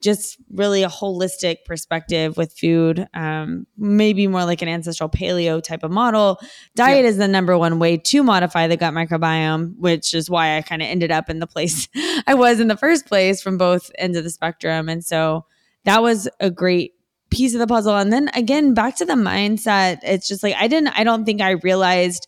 just 0.06 0.38
really 0.52 0.84
a 0.84 0.88
holistic 0.88 1.66
perspective 1.66 2.38
with 2.38 2.58
food, 2.58 3.08
um, 3.16 3.66
maybe 3.76 4.28
more 4.28 4.46
like 4.46 4.62
an 4.62 4.70
ancestral 4.70 5.10
paleo 5.10 5.62
type 5.62 5.84
of 5.84 5.90
model. 5.90 6.40
Diet 6.76 7.04
yeah. 7.04 7.10
is 7.10 7.18
the 7.18 7.28
number 7.28 7.58
one 7.58 7.80
way 7.80 7.98
to 7.98 8.24
modify 8.24 8.68
the 8.68 8.78
gut 8.78 8.94
microbiome, 8.94 9.76
which 9.78 10.14
is 10.14 10.30
why 10.30 10.58
I 10.58 10.62
kind 10.62 10.84
of 10.84 10.88
ended 10.88 11.12
up 11.12 11.30
in 11.30 11.40
the 11.40 11.48
place 11.48 11.90
I 12.28 12.36
was 12.36 12.60
in 12.60 12.68
the 12.68 12.78
first 12.78 13.08
place 13.08 13.42
from 13.42 13.58
both 13.58 13.92
ends 13.98 14.16
of 14.16 14.24
the 14.24 14.30
spectrum. 14.30 14.88
And 14.88 15.04
so 15.04 15.46
that 15.86 16.04
was 16.04 16.30
a 16.40 16.52
great 16.52 16.94
piece 17.32 17.56
of 17.56 17.60
the 17.60 17.68
puzzle. 17.68 17.98
And 17.98 18.14
then 18.14 18.30
again, 18.36 18.76
back 18.76 18.96
to 18.98 19.06
the 19.06 19.14
mindset, 19.14 20.00
it's 20.04 20.28
just 20.28 20.44
like 20.44 20.56
I 20.56 20.68
didn't, 20.68 20.90
I 20.90 21.04
don't 21.04 21.26
think 21.26 21.42
I 21.42 21.52
realized 21.52 22.28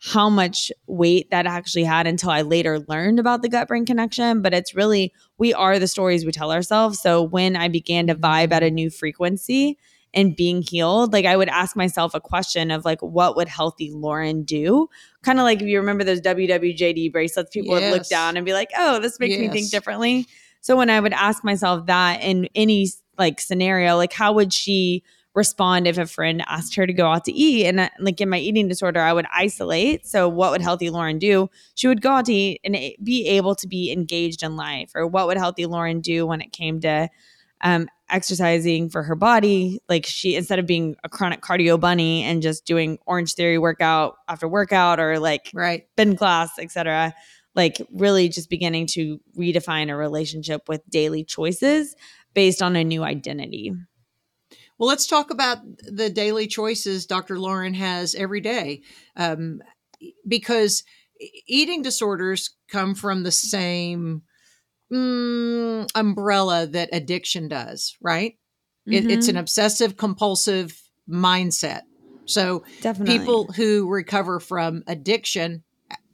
how 0.00 0.28
much 0.28 0.70
weight 0.86 1.30
that 1.30 1.46
actually 1.46 1.84
had 1.84 2.06
until 2.06 2.30
I 2.30 2.42
later 2.42 2.80
learned 2.88 3.18
about 3.18 3.42
the 3.42 3.48
gut 3.48 3.68
brain 3.68 3.84
connection. 3.84 4.42
But 4.42 4.54
it's 4.54 4.74
really, 4.74 5.12
we 5.38 5.52
are 5.52 5.78
the 5.78 5.88
stories 5.88 6.24
we 6.24 6.32
tell 6.32 6.52
ourselves. 6.52 7.00
So 7.00 7.22
when 7.22 7.56
I 7.56 7.68
began 7.68 8.06
to 8.06 8.14
vibe 8.14 8.52
at 8.52 8.62
a 8.62 8.70
new 8.70 8.90
frequency 8.90 9.76
and 10.14 10.36
being 10.36 10.62
healed, 10.62 11.12
like 11.12 11.24
I 11.24 11.36
would 11.36 11.48
ask 11.48 11.76
myself 11.76 12.14
a 12.14 12.20
question 12.20 12.70
of 12.70 12.84
like, 12.84 13.00
what 13.00 13.34
would 13.36 13.48
healthy 13.48 13.90
Lauryn 13.90 14.46
do? 14.46 14.88
Kind 15.22 15.40
of 15.40 15.42
like 15.42 15.60
if 15.60 15.66
you 15.66 15.78
remember 15.78 16.04
those 16.04 16.20
WWJD 16.20 17.12
bracelets, 17.12 17.50
people 17.50 17.78
yes. 17.78 17.90
would 17.90 17.98
look 17.98 18.08
down 18.08 18.36
and 18.36 18.46
be 18.46 18.52
like, 18.52 18.70
oh, 18.78 19.00
this 19.00 19.18
makes 19.18 19.36
yes. 19.36 19.40
me 19.40 19.48
think 19.48 19.70
differently. 19.70 20.26
So 20.60 20.76
when 20.76 20.90
I 20.90 21.00
would 21.00 21.12
ask 21.12 21.42
myself 21.42 21.86
that 21.86 22.22
in 22.22 22.48
any 22.54 22.88
like 23.18 23.40
scenario, 23.40 23.96
like 23.96 24.12
how 24.12 24.32
would 24.32 24.52
she 24.52 25.02
respond 25.38 25.86
if 25.86 25.96
a 25.96 26.06
friend 26.06 26.44
asked 26.46 26.74
her 26.74 26.86
to 26.86 26.92
go 26.92 27.10
out 27.10 27.24
to 27.24 27.32
eat. 27.32 27.64
And 27.66 27.80
uh, 27.80 27.88
like 28.00 28.20
in 28.20 28.28
my 28.28 28.38
eating 28.38 28.68
disorder, 28.68 29.00
I 29.00 29.12
would 29.12 29.26
isolate. 29.32 30.06
So, 30.06 30.28
what 30.28 30.50
would 30.50 30.60
healthy 30.60 30.90
Lauryn 30.90 31.18
do? 31.18 31.48
She 31.76 31.88
would 31.88 32.02
go 32.02 32.10
out 32.10 32.26
to 32.26 32.34
eat 32.34 32.60
and 32.64 32.76
be 33.02 33.26
able 33.28 33.54
to 33.54 33.66
be 33.66 33.92
engaged 33.92 34.42
in 34.42 34.56
life. 34.56 34.90
Or 34.94 35.06
what 35.06 35.26
would 35.28 35.38
healthy 35.38 35.64
Lauryn 35.64 36.02
do 36.02 36.26
when 36.26 36.42
it 36.42 36.52
came 36.52 36.80
to 36.80 37.08
um, 37.62 37.88
exercising 38.10 38.90
for 38.90 39.02
her 39.04 39.14
body? 39.14 39.80
Like, 39.88 40.04
she, 40.04 40.34
instead 40.36 40.58
of 40.58 40.66
being 40.66 40.96
a 41.04 41.08
chronic 41.08 41.40
cardio 41.40 41.80
bunny 41.80 42.24
and 42.24 42.42
just 42.42 42.66
doing 42.66 42.98
Orange 43.06 43.34
Theory 43.34 43.58
workout 43.58 44.16
after 44.28 44.48
workout 44.48 45.00
or 45.00 45.18
like 45.18 45.50
right. 45.54 45.86
spin 45.92 46.16
class, 46.16 46.58
etc., 46.58 47.14
like 47.54 47.80
really 47.92 48.28
just 48.28 48.50
beginning 48.50 48.86
to 48.86 49.20
redefine 49.36 49.90
a 49.90 49.96
relationship 49.96 50.68
with 50.68 50.80
daily 50.90 51.24
choices 51.24 51.96
based 52.34 52.62
on 52.62 52.76
a 52.76 52.84
new 52.84 53.02
identity. 53.02 53.72
Well, 54.78 54.88
let's 54.88 55.06
talk 55.06 55.30
about 55.30 55.58
the 55.80 56.08
daily 56.08 56.46
choices 56.46 57.06
Dr. 57.06 57.36
Lauryn 57.36 57.74
has 57.74 58.14
every 58.14 58.40
day. 58.40 58.82
Um, 59.16 59.60
because 60.26 60.84
eating 61.46 61.82
disorders 61.82 62.50
come 62.70 62.94
from 62.94 63.24
the 63.24 63.32
same 63.32 64.22
mm, 64.92 65.88
umbrella 65.94 66.66
that 66.66 66.90
addiction 66.92 67.48
does, 67.48 67.96
right? 68.00 68.34
Mm-hmm. 68.88 68.92
It, 68.92 69.10
it's 69.10 69.28
an 69.28 69.34
mm-hmm. 69.34 69.40
obsessive 69.40 69.96
compulsive 69.96 70.80
mindset. 71.08 71.82
So, 72.26 72.62
Definitely. 72.82 73.18
people 73.18 73.52
who 73.52 73.88
recover 73.88 74.38
from 74.38 74.82
addiction, 74.86 75.64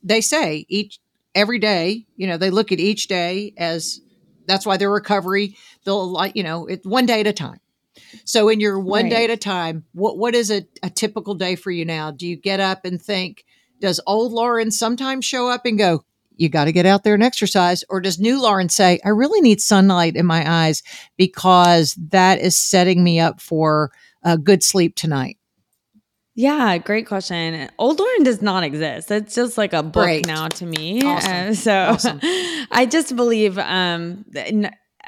they 0.03 0.21
say 0.21 0.65
each 0.69 1.01
every 1.35 1.59
day, 1.59 2.07
you 2.17 2.29
know, 2.29 2.37
they 2.37 2.51
look 2.51 2.71
at 2.71 2.79
each 2.79 3.09
day 3.09 3.53
as 3.59 4.01
that's 4.47 4.65
why 4.65 4.77
their 4.77 4.91
recovery, 4.91 5.57
they'll 5.85 6.09
like, 6.09 6.37
you 6.37 6.43
know, 6.45 6.67
it 6.67 6.87
one 6.87 7.07
day 7.07 7.21
at 7.21 7.27
a 7.27 7.33
time. 7.33 7.59
So 8.25 8.49
in 8.49 8.61
your 8.61 8.79
one 8.79 9.05
right. 9.05 9.11
day 9.11 9.25
at 9.25 9.31
a 9.31 9.37
time, 9.37 9.85
what 9.93 10.19
what 10.19 10.35
is 10.35 10.51
a, 10.51 10.67
a 10.83 10.91
typical 10.91 11.35
day 11.35 11.57
for 11.57 11.71
you 11.71 11.85
now? 11.85 12.11
Do 12.11 12.27
you 12.27 12.37
get 12.37 12.61
up 12.61 12.85
and 12.85 13.01
think, 13.01 13.45
does 13.81 14.01
old 14.07 14.33
Lauryn 14.33 14.73
sometimes 14.73 15.25
show 15.25 15.49
up 15.49 15.67
and 15.67 15.79
go, 15.79 16.05
you 16.37 16.49
got 16.49 16.65
to 16.65 16.73
get 16.73 16.87
out 16.87 17.05
there 17.05 17.15
and 17.15 17.23
exercise? 17.23 17.85
Or 17.89 18.01
does 18.01 18.19
new 18.19 18.41
Lauryn 18.41 18.71
say, 18.71 19.01
I 19.05 19.11
really 19.11 19.41
need 19.41 19.61
sunlight 19.61 20.17
in 20.17 20.27
my 20.27 20.45
eyes 20.67 20.83
because 21.17 21.95
that 22.11 22.41
is 22.41 22.59
setting 22.59 23.05
me 23.05 23.21
up 23.21 23.41
for 23.41 23.93
a 24.23 24.37
good 24.37 24.63
sleep 24.63 24.97
tonight? 24.97 25.39
Yeah, 26.37 26.79
great 26.79 27.07
question. 27.07 27.71
Old 27.79 27.99
Lauryn 28.01 28.25
does 28.25 28.43
not 28.43 28.65
exist. 28.65 29.09
It's 29.11 29.37
just 29.37 29.57
like 29.57 29.73
a 29.73 29.85
book 29.85 30.05
great. 30.05 30.27
now 30.27 30.49
to 30.49 30.67
me. 30.67 31.01
Awesome. 31.05 31.31
Uh, 31.33 31.55
so 31.55 31.73
awesome. 31.73 32.21
I 32.73 32.89
just 32.91 33.15
believe 33.15 33.57
um, 33.59 34.25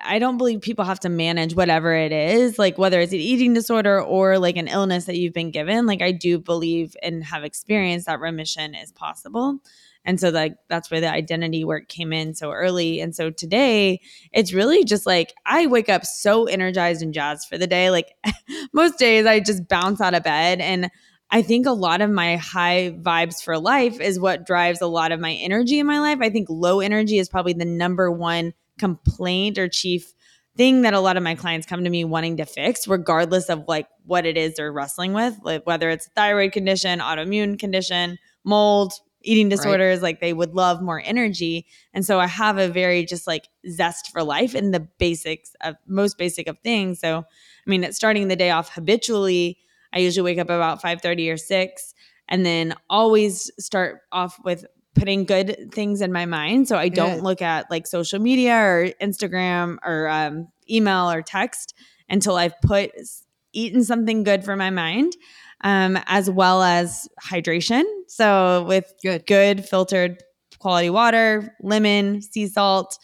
I 0.06 0.18
don't 0.18 0.38
believe 0.38 0.60
people 0.60 0.84
have 0.84 1.00
to 1.00 1.08
manage 1.08 1.54
whatever 1.54 1.94
it 1.94 2.12
is, 2.12 2.58
like 2.58 2.78
whether 2.78 3.00
it's 3.00 3.12
an 3.12 3.18
eating 3.18 3.52
disorder 3.52 4.00
or 4.00 4.38
like 4.38 4.56
an 4.56 4.68
illness 4.68 5.06
that 5.06 5.16
you've 5.16 5.32
been 5.32 5.50
given. 5.50 5.86
Like 5.86 6.02
I 6.02 6.12
do 6.12 6.38
believe 6.38 6.96
and 7.02 7.24
have 7.24 7.44
experienced 7.44 8.06
that 8.06 8.20
remission 8.20 8.74
is 8.74 8.92
possible. 8.92 9.58
And 10.04 10.20
so 10.20 10.30
like 10.30 10.54
that's 10.68 10.90
where 10.90 11.00
the 11.00 11.10
identity 11.10 11.64
work 11.64 11.88
came 11.88 12.12
in 12.12 12.34
so 12.34 12.52
early. 12.52 13.00
And 13.00 13.14
so 13.14 13.30
today 13.30 14.00
it's 14.32 14.52
really 14.52 14.84
just 14.84 15.04
like 15.04 15.34
I 15.44 15.66
wake 15.66 15.88
up 15.88 16.06
so 16.06 16.44
energized 16.44 17.02
and 17.02 17.12
jazzed 17.12 17.48
for 17.48 17.58
the 17.58 17.66
day. 17.66 17.90
Like 17.90 18.14
most 18.72 18.98
days 18.98 19.26
I 19.26 19.40
just 19.40 19.68
bounce 19.68 20.00
out 20.00 20.14
of 20.14 20.22
bed 20.22 20.60
and 20.60 20.90
I 21.28 21.42
think 21.42 21.66
a 21.66 21.72
lot 21.72 22.02
of 22.02 22.10
my 22.10 22.36
high 22.36 22.96
vibes 23.02 23.42
for 23.42 23.58
life 23.58 24.00
is 24.00 24.20
what 24.20 24.46
drives 24.46 24.80
a 24.80 24.86
lot 24.86 25.10
of 25.10 25.18
my 25.18 25.32
energy 25.32 25.80
in 25.80 25.86
my 25.86 25.98
life. 25.98 26.18
I 26.20 26.30
think 26.30 26.46
low 26.48 26.78
energy 26.78 27.18
is 27.18 27.28
probably 27.28 27.52
the 27.52 27.64
number 27.64 28.10
one 28.10 28.54
complaint 28.78 29.58
or 29.58 29.68
chief 29.68 30.12
thing 30.56 30.82
that 30.82 30.94
a 30.94 31.00
lot 31.00 31.16
of 31.16 31.22
my 31.22 31.34
clients 31.34 31.66
come 31.66 31.84
to 31.84 31.90
me 31.90 32.04
wanting 32.04 32.36
to 32.38 32.46
fix 32.46 32.88
regardless 32.88 33.48
of 33.48 33.64
like 33.68 33.86
what 34.04 34.24
it 34.24 34.36
is 34.36 34.54
they're 34.54 34.72
wrestling 34.72 35.12
with 35.12 35.38
like 35.42 35.66
whether 35.66 35.90
it's 35.90 36.08
thyroid 36.16 36.52
condition 36.52 36.98
autoimmune 36.98 37.58
condition 37.58 38.18
mold 38.44 38.94
eating 39.22 39.48
disorders 39.48 39.98
right. 39.98 40.02
like 40.02 40.20
they 40.20 40.32
would 40.32 40.54
love 40.54 40.80
more 40.80 41.02
energy 41.04 41.66
and 41.92 42.06
so 42.06 42.18
i 42.18 42.26
have 42.26 42.58
a 42.58 42.68
very 42.68 43.04
just 43.04 43.26
like 43.26 43.48
zest 43.68 44.10
for 44.12 44.22
life 44.22 44.54
in 44.54 44.70
the 44.70 44.80
basics 44.98 45.54
of 45.62 45.74
most 45.86 46.16
basic 46.16 46.46
of 46.48 46.58
things 46.60 47.00
so 47.00 47.18
i 47.18 47.70
mean 47.70 47.84
it's 47.84 47.96
starting 47.96 48.28
the 48.28 48.36
day 48.36 48.50
off 48.50 48.72
habitually 48.72 49.58
i 49.92 49.98
usually 49.98 50.24
wake 50.24 50.38
up 50.38 50.46
about 50.46 50.80
5.30 50.80 51.32
or 51.32 51.36
6 51.36 51.94
and 52.28 52.46
then 52.46 52.74
always 52.88 53.50
start 53.58 54.00
off 54.10 54.38
with 54.44 54.64
putting 54.96 55.24
good 55.24 55.72
things 55.72 56.00
in 56.00 56.12
my 56.12 56.26
mind. 56.26 56.66
So 56.66 56.76
I 56.76 56.88
don't 56.88 57.22
look 57.22 57.42
at 57.42 57.70
like 57.70 57.86
social 57.86 58.18
media 58.18 58.56
or 58.56 58.90
Instagram 59.00 59.76
or 59.84 60.08
um, 60.08 60.48
email 60.68 61.10
or 61.10 61.22
text 61.22 61.74
until 62.08 62.36
I've 62.36 62.58
put 62.62 62.90
eaten 63.52 63.84
something 63.84 64.24
good 64.24 64.44
for 64.44 64.56
my 64.56 64.70
mind, 64.70 65.12
um, 65.62 65.98
as 66.06 66.30
well 66.30 66.62
as 66.62 67.08
hydration. 67.22 67.84
So 68.08 68.64
with 68.64 68.92
good, 69.02 69.26
good 69.26 69.64
filtered 69.64 70.22
quality 70.58 70.90
water, 70.90 71.54
lemon, 71.62 72.22
sea 72.22 72.46
salt. 72.48 72.98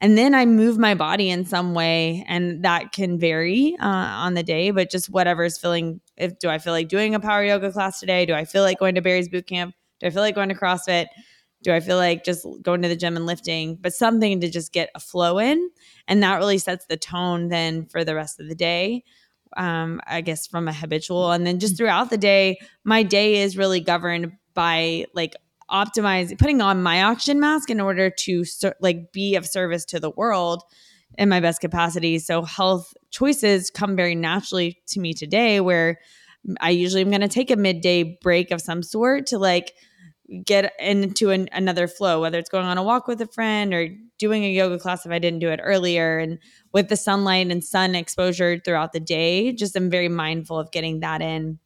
And 0.00 0.16
then 0.16 0.34
I 0.34 0.46
move 0.46 0.78
my 0.78 0.94
body 0.94 1.28
in 1.28 1.44
some 1.44 1.74
way, 1.74 2.24
and 2.28 2.64
that 2.64 2.92
can 2.92 3.18
vary 3.18 3.76
uh, 3.80 3.86
on 3.86 4.34
the 4.34 4.42
day, 4.44 4.70
but 4.70 4.90
just 4.90 5.10
whatever's 5.10 5.58
feeling. 5.58 6.00
If 6.16 6.38
do 6.38 6.48
I 6.48 6.58
feel 6.58 6.72
like 6.72 6.88
doing 6.88 7.14
a 7.14 7.20
power 7.20 7.44
yoga 7.44 7.72
class 7.72 7.98
today? 7.98 8.26
Do 8.26 8.34
I 8.34 8.44
feel 8.44 8.62
like 8.62 8.78
going 8.78 8.94
to 8.94 9.02
Barry's 9.02 9.28
boot 9.28 9.46
camp? 9.46 9.74
Do 10.00 10.06
I 10.06 10.10
feel 10.10 10.22
like 10.22 10.34
going 10.36 10.50
to 10.50 10.54
CrossFit? 10.54 11.06
Do 11.62 11.72
I 11.72 11.80
feel 11.80 11.96
like 11.96 12.24
just 12.24 12.46
going 12.62 12.82
to 12.82 12.88
the 12.88 12.96
gym 12.96 13.16
and 13.16 13.26
lifting, 13.26 13.76
but 13.80 13.94
something 13.94 14.40
to 14.40 14.50
just 14.50 14.72
get 14.72 14.90
a 14.94 15.00
flow 15.00 15.38
in? 15.38 15.70
And 16.08 16.22
that 16.22 16.36
really 16.36 16.58
sets 16.58 16.86
the 16.86 16.96
tone 16.96 17.48
then 17.48 17.86
for 17.86 18.04
the 18.04 18.14
rest 18.14 18.40
of 18.40 18.48
the 18.48 18.54
day. 18.54 19.04
Um, 19.56 20.00
I 20.06 20.22
guess 20.22 20.46
from 20.46 20.66
a 20.66 20.72
habitual. 20.72 21.30
And 21.30 21.46
then 21.46 21.58
just 21.58 21.76
throughout 21.76 22.10
the 22.10 22.16
day, 22.16 22.58
my 22.84 23.02
day 23.02 23.42
is 23.42 23.56
really 23.56 23.80
governed 23.80 24.32
by 24.54 25.06
like 25.14 25.34
optimizing, 25.70 26.38
putting 26.38 26.60
on 26.60 26.82
my 26.82 27.02
oxygen 27.02 27.40
mask 27.40 27.70
in 27.70 27.80
order 27.80 28.10
to 28.10 28.44
ser- 28.44 28.76
like 28.80 29.12
be 29.12 29.36
of 29.36 29.46
service 29.46 29.84
to 29.86 30.00
the 30.00 30.10
world 30.10 30.62
in 31.18 31.28
my 31.28 31.40
best 31.40 31.60
capacity. 31.60 32.18
So 32.18 32.42
health 32.42 32.94
choices 33.10 33.70
come 33.70 33.96
very 33.96 34.14
naturally 34.14 34.80
to 34.88 35.00
me 35.00 35.12
today 35.12 35.60
where 35.60 35.98
I 36.60 36.70
usually 36.70 37.02
am 37.02 37.10
going 37.10 37.20
to 37.20 37.28
take 37.28 37.50
a 37.50 37.56
midday 37.56 38.18
break 38.22 38.50
of 38.50 38.60
some 38.60 38.82
sort 38.82 39.26
to 39.28 39.38
like 39.38 39.74
get 40.44 40.72
into 40.78 41.30
an, 41.30 41.48
another 41.52 41.86
flow, 41.86 42.20
whether 42.20 42.38
it's 42.38 42.48
going 42.48 42.66
on 42.66 42.78
a 42.78 42.82
walk 42.82 43.06
with 43.06 43.20
a 43.20 43.26
friend 43.26 43.74
or 43.74 43.88
doing 44.18 44.44
a 44.44 44.50
yoga 44.50 44.78
class 44.78 45.04
if 45.04 45.12
I 45.12 45.18
didn't 45.18 45.40
do 45.40 45.50
it 45.50 45.60
earlier. 45.62 46.18
And 46.18 46.38
with 46.72 46.88
the 46.88 46.96
sunlight 46.96 47.50
and 47.50 47.62
sun 47.62 47.94
exposure 47.94 48.58
throughout 48.58 48.92
the 48.92 49.00
day, 49.00 49.52
just 49.52 49.76
I'm 49.76 49.90
very 49.90 50.08
mindful 50.08 50.58
of 50.58 50.70
getting 50.70 51.00
that 51.00 51.20
in. 51.22 51.58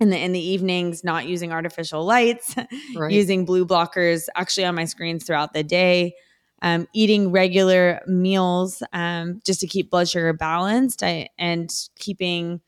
In 0.00 0.10
the, 0.10 0.18
in 0.18 0.32
the 0.32 0.40
evenings, 0.40 1.04
not 1.04 1.26
using 1.26 1.52
artificial 1.52 2.04
lights, 2.04 2.56
right. 2.96 3.12
using 3.12 3.44
blue 3.44 3.64
blockers 3.64 4.26
actually 4.34 4.64
on 4.64 4.74
my 4.74 4.84
screens 4.84 5.22
throughout 5.24 5.52
the 5.52 5.62
day, 5.62 6.14
um, 6.60 6.88
eating 6.92 7.30
regular 7.30 8.00
meals 8.08 8.82
um, 8.92 9.40
just 9.46 9.60
to 9.60 9.68
keep 9.68 9.90
blood 9.90 10.08
sugar 10.08 10.32
balanced 10.32 11.04
I, 11.04 11.28
and 11.38 11.70
keeping 11.96 12.60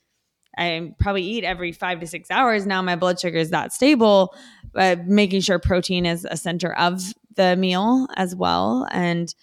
I 0.57 0.92
probably 0.99 1.22
eat 1.22 1.45
every 1.45 1.72
five 1.72 2.01
to 2.01 2.07
six 2.07 2.30
hours. 2.30 2.66
Now 2.66 2.82
my 2.82 2.97
blood 2.97 3.18
sugar 3.18 3.38
is 3.38 3.51
that 3.51 3.72
stable, 3.72 4.34
but 4.74 5.06
making 5.06 5.40
sure 5.40 5.58
protein 5.58 6.04
is 6.04 6.26
a 6.28 6.36
center 6.36 6.72
of 6.74 7.14
the 7.36 7.56
meal 7.56 8.08
as 8.16 8.34
well. 8.34 8.86
And 8.90 9.34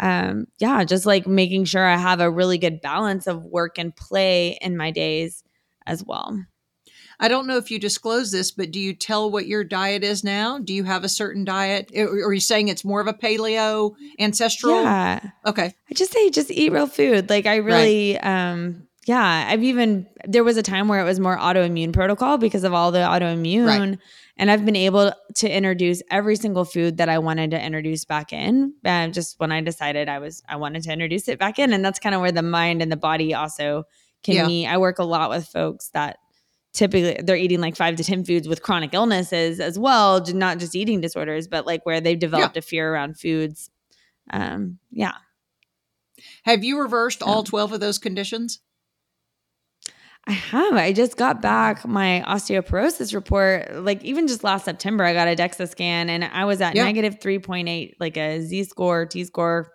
um, 0.00 0.46
yeah, 0.58 0.84
just 0.84 1.06
like 1.06 1.26
making 1.26 1.64
sure 1.64 1.86
I 1.86 1.96
have 1.96 2.20
a 2.20 2.30
really 2.30 2.58
good 2.58 2.80
balance 2.80 3.26
of 3.26 3.44
work 3.44 3.78
and 3.78 3.94
play 3.94 4.58
in 4.60 4.76
my 4.76 4.90
days 4.90 5.44
as 5.86 6.04
well. 6.04 6.44
I 7.20 7.28
don't 7.28 7.46
know 7.46 7.56
if 7.56 7.70
you 7.70 7.78
disclose 7.78 8.32
this, 8.32 8.50
but 8.50 8.72
do 8.72 8.80
you 8.80 8.94
tell 8.94 9.30
what 9.30 9.46
your 9.46 9.62
diet 9.62 10.02
is 10.02 10.24
now? 10.24 10.58
Do 10.58 10.74
you 10.74 10.82
have 10.82 11.04
a 11.04 11.08
certain 11.08 11.44
diet? 11.44 11.92
Or 11.94 12.08
are 12.08 12.32
you 12.32 12.40
saying 12.40 12.66
it's 12.66 12.84
more 12.84 13.00
of 13.00 13.06
a 13.06 13.12
paleo 13.12 13.94
ancestral? 14.18 14.82
Yeah. 14.82 15.20
Okay. 15.46 15.72
I 15.88 15.94
just 15.94 16.12
say 16.12 16.30
just 16.30 16.50
eat 16.50 16.72
real 16.72 16.88
food. 16.88 17.30
Like 17.30 17.46
I 17.46 17.56
really 17.56 18.14
right. 18.14 18.50
um 18.50 18.88
yeah, 19.06 19.46
I've 19.48 19.62
even 19.62 20.06
there 20.24 20.44
was 20.44 20.56
a 20.56 20.62
time 20.62 20.88
where 20.88 21.00
it 21.00 21.04
was 21.04 21.20
more 21.20 21.36
autoimmune 21.36 21.92
protocol 21.92 22.38
because 22.38 22.64
of 22.64 22.72
all 22.72 22.90
the 22.90 22.98
autoimmune. 22.98 23.66
Right. 23.66 23.98
And 24.38 24.50
I've 24.50 24.64
been 24.64 24.76
able 24.76 25.12
to 25.36 25.48
introduce 25.48 26.02
every 26.10 26.36
single 26.36 26.64
food 26.64 26.96
that 26.96 27.08
I 27.08 27.18
wanted 27.18 27.50
to 27.50 27.62
introduce 27.62 28.04
back 28.04 28.32
in. 28.32 28.74
Uh, 28.84 29.08
just 29.08 29.38
when 29.38 29.52
I 29.52 29.60
decided 29.60 30.08
I 30.08 30.18
was 30.18 30.42
I 30.48 30.56
wanted 30.56 30.82
to 30.84 30.92
introduce 30.92 31.28
it 31.28 31.38
back 31.38 31.58
in, 31.58 31.72
and 31.72 31.84
that's 31.84 31.98
kind 31.98 32.14
of 32.14 32.20
where 32.20 32.32
the 32.32 32.42
mind 32.42 32.82
and 32.82 32.90
the 32.90 32.96
body 32.96 33.34
also 33.34 33.84
can 34.22 34.34
yeah. 34.34 34.46
meet. 34.46 34.66
I 34.66 34.78
work 34.78 34.98
a 34.98 35.04
lot 35.04 35.30
with 35.30 35.46
folks 35.46 35.88
that 35.90 36.16
typically 36.72 37.22
they're 37.22 37.36
eating 37.36 37.60
like 37.60 37.76
five 37.76 37.96
to 37.96 38.04
ten 38.04 38.24
foods 38.24 38.48
with 38.48 38.62
chronic 38.62 38.94
illnesses 38.94 39.60
as 39.60 39.78
well, 39.78 40.24
not 40.28 40.58
just 40.58 40.74
eating 40.74 41.00
disorders, 41.00 41.46
but 41.46 41.66
like 41.66 41.84
where 41.84 42.00
they've 42.00 42.18
developed 42.18 42.56
yeah. 42.56 42.60
a 42.60 42.62
fear 42.62 42.92
around 42.92 43.18
foods. 43.18 43.70
Um, 44.30 44.78
yeah. 44.90 45.14
Have 46.44 46.64
you 46.64 46.80
reversed 46.80 47.22
all 47.22 47.44
twelve 47.44 47.72
of 47.72 47.80
those 47.80 47.98
conditions? 47.98 48.60
I 50.24 50.32
have. 50.32 50.74
I 50.74 50.92
just 50.92 51.16
got 51.16 51.42
back 51.42 51.84
my 51.84 52.22
osteoporosis 52.28 53.12
report. 53.12 53.74
Like 53.74 54.04
even 54.04 54.28
just 54.28 54.44
last 54.44 54.64
September, 54.64 55.02
I 55.02 55.14
got 55.14 55.26
a 55.26 55.34
DEXA 55.34 55.68
scan 55.68 56.08
and 56.08 56.22
I 56.24 56.44
was 56.44 56.60
at 56.60 56.76
negative 56.84 57.18
3.8, 57.18 57.94
like 57.98 58.16
a 58.16 58.40
Z 58.40 58.64
score, 58.64 59.04
T 59.04 59.24
score, 59.24 59.72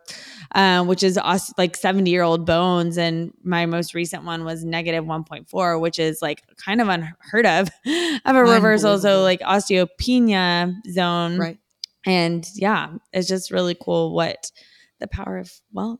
um, 0.56 0.88
which 0.88 1.04
is 1.04 1.18
os- 1.18 1.54
like 1.58 1.76
70 1.76 2.10
year 2.10 2.24
old 2.24 2.46
bones. 2.46 2.98
And 2.98 3.34
my 3.44 3.66
most 3.66 3.94
recent 3.94 4.24
one 4.24 4.46
was 4.46 4.64
negative 4.64 5.04
1.4, 5.04 5.82
which 5.82 6.00
is 6.00 6.22
like 6.22 6.44
kind 6.56 6.80
of 6.80 6.88
unheard 6.88 7.46
of 7.46 7.70
of 8.26 8.36
a 8.36 8.44
reversal. 8.44 8.98
So 9.00 9.24
like 9.24 9.42
osteopenia 9.42 10.74
zone. 10.90 11.40
Right. 11.40 11.58
And 12.06 12.48
yeah, 12.56 12.94
it's 13.12 13.28
just 13.28 13.52
really 13.52 13.76
cool 13.76 14.16
what 14.16 14.50
the 15.00 15.08
power 15.08 15.40
of, 15.40 15.52
well, 15.74 16.00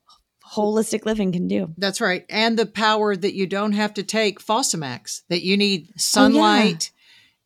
holistic 0.54 1.06
living 1.06 1.32
can 1.32 1.48
do. 1.48 1.74
That's 1.78 2.02
right. 2.02 2.26
And 2.30 2.58
the 2.58 2.66
power 2.66 3.16
that 3.16 3.34
you 3.34 3.48
don't 3.48 3.74
have 3.74 3.94
to 3.96 4.04
take 4.04 4.40
Fosamax, 4.40 5.22
that 5.30 5.44
you 5.44 5.58
need 5.58 6.00
sunlight. 6.00 6.92
Oh, 6.92 6.96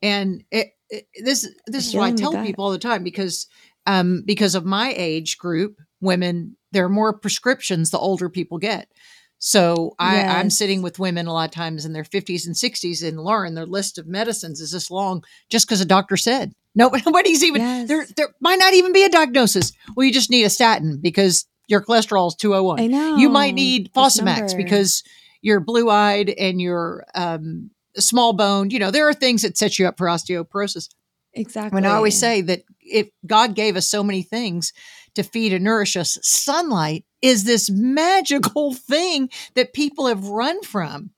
yeah. 0.01 0.09
And 0.09 0.43
it, 0.51 0.67
it, 0.89 1.07
this 1.23 1.47
this 1.67 1.87
is 1.87 1.95
what 1.95 2.05
I 2.05 2.11
tell 2.13 2.43
people 2.43 2.65
all 2.65 2.71
the 2.71 2.79
time 2.79 3.03
because 3.03 3.47
um, 3.87 4.23
because 4.25 4.55
of 4.55 4.65
my 4.65 4.93
age 4.95 5.37
group, 5.37 5.77
women, 6.01 6.57
there 6.71 6.85
are 6.85 6.89
more 6.89 7.17
prescriptions 7.17 7.89
the 7.89 7.97
older 7.97 8.29
people 8.29 8.57
get. 8.57 8.87
So 9.43 9.95
I, 9.97 10.17
yes. 10.17 10.35
I'm 10.35 10.49
sitting 10.51 10.83
with 10.83 10.99
women 10.99 11.25
a 11.25 11.33
lot 11.33 11.49
of 11.49 11.55
times 11.55 11.83
in 11.83 11.93
their 11.93 12.03
50s 12.03 12.45
and 12.45 12.53
60s 12.53 13.05
and 13.05 13.19
learn 13.19 13.55
their 13.55 13.65
list 13.65 13.97
of 13.97 14.05
medicines 14.05 14.61
is 14.61 14.71
this 14.71 14.91
long 14.91 15.23
just 15.49 15.67
because 15.67 15.81
a 15.81 15.85
doctor 15.85 16.17
said. 16.17 16.53
No, 16.73 16.89
nobody's 17.05 17.43
even 17.43 17.61
yes. 17.61 17.89
there. 17.89 18.05
There 18.15 18.29
might 18.39 18.57
not 18.57 18.73
even 18.73 18.93
be 18.93 19.03
a 19.03 19.09
diagnosis. 19.09 19.73
Well, 19.93 20.05
you 20.05 20.13
just 20.13 20.29
need 20.29 20.45
a 20.45 20.49
statin 20.49 20.99
because 21.01 21.45
your 21.71 21.81
cholesterol 21.81 22.27
is 22.27 22.35
201. 22.35 22.79
I 22.79 22.87
know. 22.87 23.15
You 23.15 23.29
might 23.29 23.53
need 23.53 23.91
Fosamax 23.93 24.55
because 24.55 25.03
you're 25.41 25.59
blue 25.59 25.89
eyed 25.89 26.29
and 26.29 26.61
you're 26.61 27.05
um, 27.15 27.71
small 27.95 28.33
boned. 28.33 28.73
You 28.73 28.79
know, 28.79 28.91
there 28.91 29.07
are 29.07 29.13
things 29.13 29.41
that 29.41 29.57
set 29.57 29.79
you 29.79 29.87
up 29.87 29.97
for 29.97 30.07
osteoporosis. 30.07 30.89
Exactly. 31.33 31.77
And 31.77 31.87
I 31.87 31.91
always 31.95 32.19
say 32.19 32.41
that 32.41 32.63
if 32.81 33.09
God 33.25 33.55
gave 33.55 33.77
us 33.77 33.89
so 33.89 34.03
many 34.03 34.21
things 34.21 34.73
to 35.15 35.23
feed 35.23 35.53
and 35.53 35.63
nourish 35.63 35.95
us, 35.95 36.17
sunlight 36.21 37.05
is 37.21 37.45
this 37.45 37.69
magical 37.69 38.73
thing 38.73 39.29
that 39.55 39.73
people 39.73 40.07
have 40.07 40.27
run 40.27 40.61
from. 40.63 41.11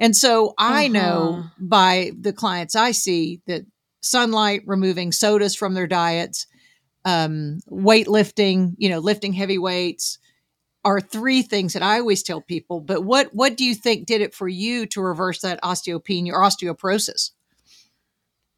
And 0.00 0.16
so 0.16 0.54
I 0.58 0.86
uh-huh. 0.86 0.92
know 0.92 1.44
by 1.58 2.12
the 2.18 2.32
clients 2.32 2.74
I 2.74 2.92
see 2.92 3.42
that 3.46 3.66
sunlight, 4.00 4.62
removing 4.64 5.12
sodas 5.12 5.54
from 5.54 5.74
their 5.74 5.86
diets, 5.86 6.46
um, 7.08 7.60
weightlifting, 7.70 8.74
you 8.76 8.90
know, 8.90 8.98
lifting 8.98 9.32
heavy 9.32 9.56
weights 9.56 10.18
are 10.84 11.00
three 11.00 11.40
things 11.40 11.72
that 11.72 11.82
I 11.82 11.98
always 12.00 12.22
tell 12.22 12.42
people. 12.42 12.80
But 12.82 13.02
what 13.02 13.34
what 13.34 13.56
do 13.56 13.64
you 13.64 13.74
think 13.74 14.06
did 14.06 14.20
it 14.20 14.34
for 14.34 14.46
you 14.46 14.84
to 14.88 15.00
reverse 15.00 15.40
that 15.40 15.62
osteopenia 15.62 16.32
or 16.32 16.42
osteoporosis? 16.42 17.30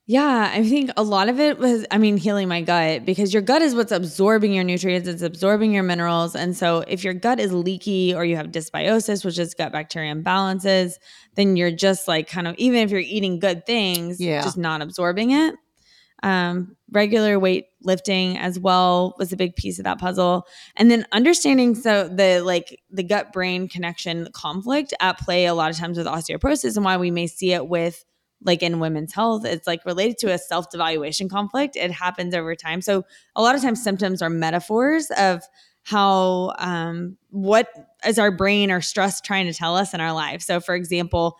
Yeah, 0.06 0.50
I 0.52 0.64
think 0.64 0.90
a 0.96 1.04
lot 1.04 1.28
of 1.28 1.38
it 1.38 1.58
was, 1.58 1.86
I 1.92 1.98
mean, 1.98 2.16
healing 2.16 2.48
my 2.48 2.62
gut 2.62 3.04
because 3.04 3.32
your 3.32 3.42
gut 3.42 3.62
is 3.62 3.76
what's 3.76 3.92
absorbing 3.92 4.52
your 4.52 4.64
nutrients, 4.64 5.06
it's 5.06 5.22
absorbing 5.22 5.72
your 5.72 5.84
minerals. 5.84 6.34
And 6.34 6.56
so 6.56 6.82
if 6.88 7.04
your 7.04 7.14
gut 7.14 7.38
is 7.38 7.52
leaky 7.52 8.12
or 8.12 8.24
you 8.24 8.34
have 8.34 8.48
dysbiosis, 8.48 9.24
which 9.24 9.38
is 9.38 9.54
gut 9.54 9.70
bacteria 9.70 10.12
imbalances, 10.12 10.94
then 11.36 11.56
you're 11.56 11.70
just 11.70 12.08
like 12.08 12.28
kind 12.28 12.48
of, 12.48 12.56
even 12.56 12.80
if 12.80 12.90
you're 12.90 12.98
eating 12.98 13.38
good 13.38 13.64
things, 13.66 14.20
yeah. 14.20 14.42
just 14.42 14.58
not 14.58 14.82
absorbing 14.82 15.30
it. 15.30 15.54
Um, 16.22 16.76
regular 16.90 17.38
weight 17.38 17.66
lifting 17.82 18.36
as 18.36 18.58
well 18.58 19.14
was 19.18 19.32
a 19.32 19.36
big 19.36 19.56
piece 19.56 19.78
of 19.78 19.84
that 19.84 19.98
puzzle. 19.98 20.46
And 20.76 20.90
then 20.90 21.06
understanding 21.12 21.74
so 21.74 22.08
the 22.08 22.40
like 22.40 22.80
the 22.90 23.02
gut 23.02 23.32
brain 23.32 23.68
connection 23.68 24.28
conflict 24.32 24.92
at 25.00 25.18
play 25.18 25.46
a 25.46 25.54
lot 25.54 25.70
of 25.70 25.76
times 25.76 25.96
with 25.96 26.06
osteoporosis 26.06 26.76
and 26.76 26.84
why 26.84 26.96
we 26.96 27.10
may 27.10 27.26
see 27.26 27.52
it 27.52 27.68
with 27.68 28.04
like 28.42 28.62
in 28.62 28.80
women's 28.80 29.12
health 29.12 29.44
it's 29.44 29.66
like 29.66 29.84
related 29.84 30.18
to 30.18 30.32
a 30.32 30.38
self-devaluation 30.38 31.30
conflict. 31.30 31.76
It 31.76 31.90
happens 31.90 32.34
over 32.34 32.54
time. 32.54 32.82
So 32.82 33.04
a 33.36 33.42
lot 33.42 33.54
of 33.54 33.62
times 33.62 33.82
symptoms 33.82 34.20
are 34.20 34.30
metaphors 34.30 35.10
of 35.16 35.42
how 35.82 36.52
um 36.58 37.16
what 37.30 37.68
is 38.06 38.18
our 38.18 38.30
brain 38.30 38.70
or 38.70 38.80
stress 38.80 39.20
trying 39.20 39.46
to 39.46 39.54
tell 39.54 39.76
us 39.76 39.94
in 39.94 40.00
our 40.00 40.12
life 40.12 40.42
so 40.42 40.60
for 40.60 40.74
example 40.74 41.38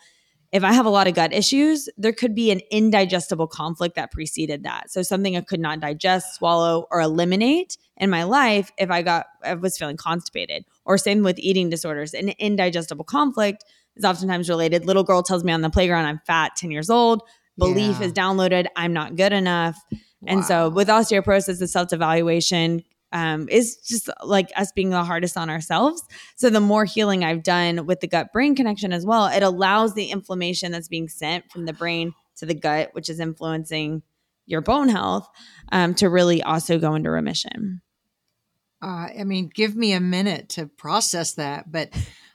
if 0.51 0.63
I 0.63 0.73
have 0.73 0.85
a 0.85 0.89
lot 0.89 1.07
of 1.07 1.13
gut 1.13 1.33
issues, 1.33 1.87
there 1.97 2.11
could 2.11 2.35
be 2.35 2.51
an 2.51 2.61
indigestible 2.71 3.47
conflict 3.47 3.95
that 3.95 4.11
preceded 4.11 4.63
that. 4.63 4.91
So 4.91 5.01
something 5.01 5.37
I 5.37 5.41
could 5.41 5.61
not 5.61 5.79
digest, 5.79 6.35
swallow, 6.35 6.87
or 6.91 6.99
eliminate 6.99 7.77
in 7.97 8.09
my 8.09 8.23
life 8.23 8.71
if 8.77 8.91
I 8.91 9.01
got 9.01 9.27
I 9.43 9.53
was 9.53 9.77
feeling 9.77 9.97
constipated. 9.97 10.65
Or 10.83 10.97
same 10.97 11.23
with 11.23 11.39
eating 11.39 11.69
disorders. 11.69 12.13
An 12.13 12.29
indigestible 12.29 13.05
conflict 13.05 13.63
is 13.95 14.03
oftentimes 14.03 14.49
related. 14.49 14.85
Little 14.85 15.03
girl 15.03 15.23
tells 15.23 15.43
me 15.43 15.53
on 15.53 15.61
the 15.61 15.69
playground 15.69 16.05
I'm 16.05 16.19
fat, 16.25 16.55
10 16.57 16.71
years 16.71 16.89
old. 16.89 17.21
Belief 17.57 17.97
yeah. 17.99 18.07
is 18.07 18.13
downloaded, 18.13 18.65
I'm 18.75 18.93
not 18.93 19.15
good 19.15 19.33
enough. 19.33 19.77
Wow. 19.91 19.97
And 20.27 20.45
so 20.45 20.69
with 20.69 20.87
osteoporosis, 20.87 21.59
the 21.59 21.67
self-evaluation 21.67 22.83
um, 23.11 23.49
is 23.49 23.77
just 23.77 24.09
like 24.23 24.51
us 24.55 24.71
being 24.71 24.89
the 24.89 25.03
hardest 25.03 25.37
on 25.37 25.49
ourselves. 25.49 26.03
So 26.35 26.49
the 26.49 26.61
more 26.61 26.85
healing 26.85 27.23
I've 27.23 27.43
done 27.43 27.85
with 27.85 27.99
the 27.99 28.07
gut 28.07 28.31
brain 28.31 28.55
connection 28.55 28.93
as 28.93 29.05
well, 29.05 29.27
it 29.27 29.43
allows 29.43 29.93
the 29.93 30.11
inflammation 30.11 30.71
that's 30.71 30.87
being 30.87 31.09
sent 31.09 31.51
from 31.51 31.65
the 31.65 31.73
brain 31.73 32.13
to 32.37 32.45
the 32.45 32.53
gut, 32.53 32.89
which 32.93 33.09
is 33.09 33.19
influencing 33.19 34.01
your 34.45 34.61
bone 34.61 34.89
health, 34.89 35.27
um, 35.71 35.93
to 35.95 36.09
really 36.09 36.41
also 36.41 36.79
go 36.79 36.95
into 36.95 37.11
remission. 37.11 37.81
Uh, 38.81 39.07
I 39.19 39.23
mean, 39.25 39.51
give 39.53 39.75
me 39.75 39.93
a 39.93 39.99
minute 39.99 40.49
to 40.49 40.65
process 40.65 41.33
that, 41.33 41.71
but 41.71 41.89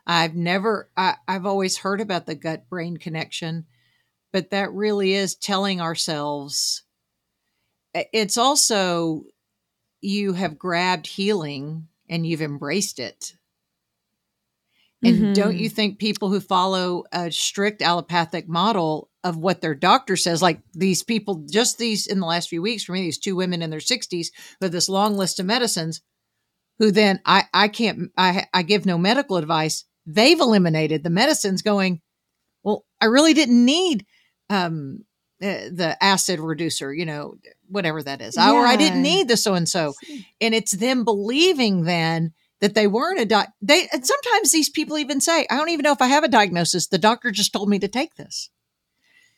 I've 0.06 0.36
never, 0.36 0.88
I, 0.96 1.16
I've 1.26 1.46
always 1.46 1.78
heard 1.78 2.00
about 2.00 2.26
the 2.26 2.36
gut 2.36 2.68
brain 2.68 2.98
connection, 2.98 3.66
but 4.32 4.50
that 4.50 4.72
really 4.72 5.14
is 5.14 5.34
telling 5.34 5.80
ourselves. 5.80 6.84
It's 7.92 8.36
also 8.36 9.24
you 10.00 10.32
have 10.34 10.58
grabbed 10.58 11.06
healing 11.06 11.88
and 12.08 12.26
you've 12.26 12.42
embraced 12.42 12.98
it. 12.98 13.34
And 15.02 15.16
mm-hmm. 15.16 15.32
don't 15.34 15.56
you 15.56 15.68
think 15.68 15.98
people 15.98 16.30
who 16.30 16.40
follow 16.40 17.04
a 17.12 17.30
strict 17.30 17.82
allopathic 17.82 18.48
model 18.48 19.10
of 19.22 19.36
what 19.36 19.60
their 19.60 19.74
doctor 19.74 20.16
says, 20.16 20.40
like 20.40 20.60
these 20.72 21.02
people, 21.02 21.44
just 21.50 21.78
these 21.78 22.06
in 22.06 22.20
the 22.20 22.26
last 22.26 22.48
few 22.48 22.62
weeks, 22.62 22.84
for 22.84 22.92
me, 22.92 23.02
these 23.02 23.18
two 23.18 23.36
women 23.36 23.60
in 23.60 23.70
their 23.70 23.80
60s 23.80 24.28
with 24.60 24.72
this 24.72 24.88
long 24.88 25.16
list 25.16 25.38
of 25.38 25.46
medicines, 25.46 26.00
who 26.78 26.90
then 26.90 27.20
I, 27.26 27.44
I 27.52 27.68
can't, 27.68 28.10
I, 28.16 28.46
I 28.54 28.62
give 28.62 28.86
no 28.86 28.96
medical 28.96 29.36
advice. 29.36 29.84
They've 30.06 30.40
eliminated 30.40 31.02
the 31.02 31.10
medicines 31.10 31.62
going, 31.62 32.00
well, 32.62 32.84
I 33.00 33.06
really 33.06 33.34
didn't 33.34 33.64
need 33.64 34.06
um, 34.48 35.04
uh, 35.42 35.68
the 35.70 35.96
acid 36.00 36.40
reducer, 36.40 36.94
you 36.94 37.04
know, 37.04 37.34
whatever 37.68 38.02
that 38.02 38.22
is. 38.22 38.36
Yeah. 38.36 38.52
Or 38.52 38.66
I 38.66 38.76
didn't 38.76 39.02
need 39.02 39.28
the 39.28 39.36
so 39.36 39.54
and 39.54 39.68
so. 39.68 39.92
And 40.40 40.54
it's 40.54 40.72
them 40.72 41.04
believing 41.04 41.82
then 41.84 42.32
that 42.60 42.74
they 42.74 42.86
weren't 42.86 43.20
a 43.20 43.26
doc. 43.26 43.48
They 43.60 43.86
and 43.92 44.06
sometimes 44.06 44.52
these 44.52 44.70
people 44.70 44.96
even 44.96 45.20
say, 45.20 45.46
"I 45.50 45.56
don't 45.56 45.68
even 45.68 45.82
know 45.82 45.92
if 45.92 46.00
I 46.00 46.06
have 46.06 46.24
a 46.24 46.28
diagnosis. 46.28 46.86
The 46.86 46.98
doctor 46.98 47.30
just 47.30 47.52
told 47.52 47.68
me 47.68 47.78
to 47.80 47.88
take 47.88 48.14
this." 48.16 48.48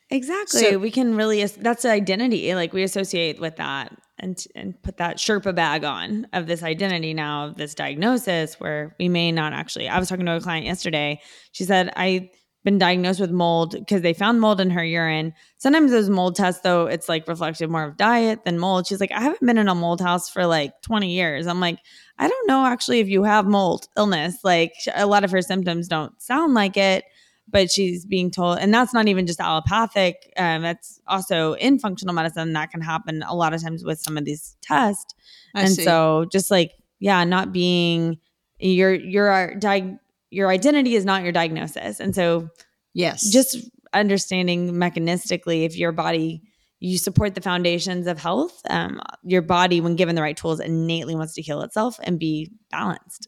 Exactly. 0.09 0.61
So, 0.61 0.79
we 0.79 0.89
can 0.89 1.15
really 1.15 1.43
that's 1.45 1.85
identity. 1.85 2.55
Like 2.55 2.71
we 2.71 2.83
associate 2.83 3.39
with 3.39 3.57
that 3.57 3.95
and 4.17 4.41
and 4.55 4.81
put 4.81 4.97
that 4.97 5.17
Sherpa 5.17 5.53
bag 5.53 5.83
on 5.83 6.27
of 6.33 6.47
this 6.47 6.63
identity 6.63 7.13
now 7.13 7.47
of 7.47 7.57
this 7.57 7.75
diagnosis 7.75 8.59
where 8.59 8.95
we 8.99 9.09
may 9.09 9.31
not 9.31 9.53
actually. 9.53 9.89
I 9.89 9.99
was 9.99 10.07
talking 10.07 10.25
to 10.25 10.35
a 10.37 10.41
client 10.41 10.65
yesterday. 10.65 11.19
She 11.51 11.65
said, 11.65 11.91
"I." 11.95 12.31
been 12.63 12.77
diagnosed 12.77 13.19
with 13.19 13.31
mold 13.31 13.71
because 13.71 14.01
they 14.01 14.13
found 14.13 14.41
mold 14.41 14.59
in 14.59 14.69
her 14.69 14.83
urine. 14.83 15.33
Sometimes 15.57 15.91
those 15.91 16.09
mold 16.09 16.35
tests, 16.35 16.61
though, 16.61 16.87
it's 16.87 17.07
like 17.07 17.27
reflective 17.27 17.69
more 17.69 17.85
of 17.85 17.97
diet 17.97 18.43
than 18.43 18.59
mold. 18.59 18.87
She's 18.87 18.99
like, 18.99 19.11
I 19.11 19.21
haven't 19.21 19.45
been 19.45 19.57
in 19.57 19.69
a 19.69 19.75
mold 19.75 20.01
house 20.01 20.29
for 20.29 20.45
like 20.45 20.73
20 20.81 21.11
years. 21.11 21.47
I'm 21.47 21.61
like, 21.61 21.79
I 22.17 22.27
don't 22.27 22.47
know 22.47 22.65
actually 22.65 22.99
if 22.99 23.07
you 23.07 23.23
have 23.23 23.45
mold 23.45 23.87
illness. 23.97 24.37
Like 24.43 24.73
a 24.93 25.07
lot 25.07 25.23
of 25.23 25.31
her 25.31 25.41
symptoms 25.41 25.87
don't 25.87 26.21
sound 26.21 26.53
like 26.53 26.75
it, 26.75 27.05
but 27.47 27.71
she's 27.71 28.05
being 28.05 28.29
told, 28.29 28.59
and 28.59 28.73
that's 28.73 28.93
not 28.93 29.07
even 29.07 29.25
just 29.25 29.39
allopathic. 29.39 30.31
Um, 30.37 30.61
that's 30.61 30.99
also 31.07 31.53
in 31.53 31.79
functional 31.79 32.13
medicine. 32.13 32.53
That 32.53 32.71
can 32.71 32.81
happen 32.81 33.23
a 33.23 33.33
lot 33.33 33.53
of 33.53 33.61
times 33.61 33.83
with 33.85 33.99
some 33.99 34.17
of 34.17 34.25
these 34.25 34.57
tests. 34.61 35.15
I 35.55 35.61
and 35.61 35.71
see. 35.71 35.83
so 35.83 36.25
just 36.31 36.51
like, 36.51 36.73
yeah, 36.99 37.23
not 37.23 37.53
being 37.53 38.19
you're 38.59 38.93
you're 38.93 39.55
diag 39.57 39.97
your 40.29 40.49
identity 40.49 40.95
is 40.95 41.05
not 41.05 41.23
your 41.23 41.31
diagnosis. 41.31 41.99
And 41.99 42.13
so, 42.13 42.49
yes, 42.93 43.29
just 43.29 43.57
understanding 43.93 44.73
mechanistically 44.73 45.65
if 45.65 45.77
your 45.77 45.91
body 45.91 46.43
you 46.81 46.97
support 46.97 47.35
the 47.35 47.41
foundations 47.41 48.07
of 48.07 48.19
health 48.19 48.61
um, 48.69 49.01
your 49.23 49.41
body 49.41 49.81
when 49.81 49.95
given 49.95 50.15
the 50.15 50.21
right 50.21 50.37
tools 50.37 50.59
innately 50.59 51.15
wants 51.15 51.33
to 51.33 51.41
heal 51.41 51.61
itself 51.61 51.99
and 52.03 52.19
be 52.19 52.51
balanced. 52.71 53.27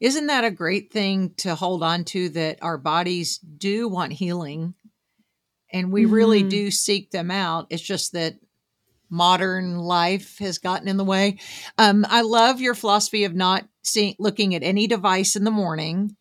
Isn't 0.00 0.28
that 0.28 0.44
a 0.44 0.50
great 0.50 0.92
thing 0.92 1.34
to 1.38 1.54
hold 1.54 1.82
on 1.82 2.04
to 2.04 2.28
that 2.30 2.58
our 2.62 2.78
bodies 2.78 3.38
do 3.38 3.88
want 3.88 4.12
healing? 4.12 4.74
And 5.72 5.92
we 5.92 6.04
mm-hmm. 6.04 6.14
really 6.14 6.42
do 6.42 6.70
seek 6.70 7.10
them 7.10 7.30
out. 7.30 7.66
It's 7.70 7.82
just 7.82 8.12
that 8.12 8.38
modern 9.10 9.78
life 9.78 10.38
has 10.38 10.58
gotten 10.58 10.88
in 10.88 10.96
the 10.96 11.04
way. 11.04 11.38
Um, 11.78 12.04
i 12.08 12.20
love 12.20 12.60
your 12.60 12.74
philosophy 12.74 13.24
of 13.24 13.34
not 13.34 13.66
seeing 13.88 14.14
looking 14.18 14.54
at 14.54 14.62
any 14.62 14.86
device 14.86 15.36
in 15.36 15.44
the 15.44 15.50
morning 15.50 16.16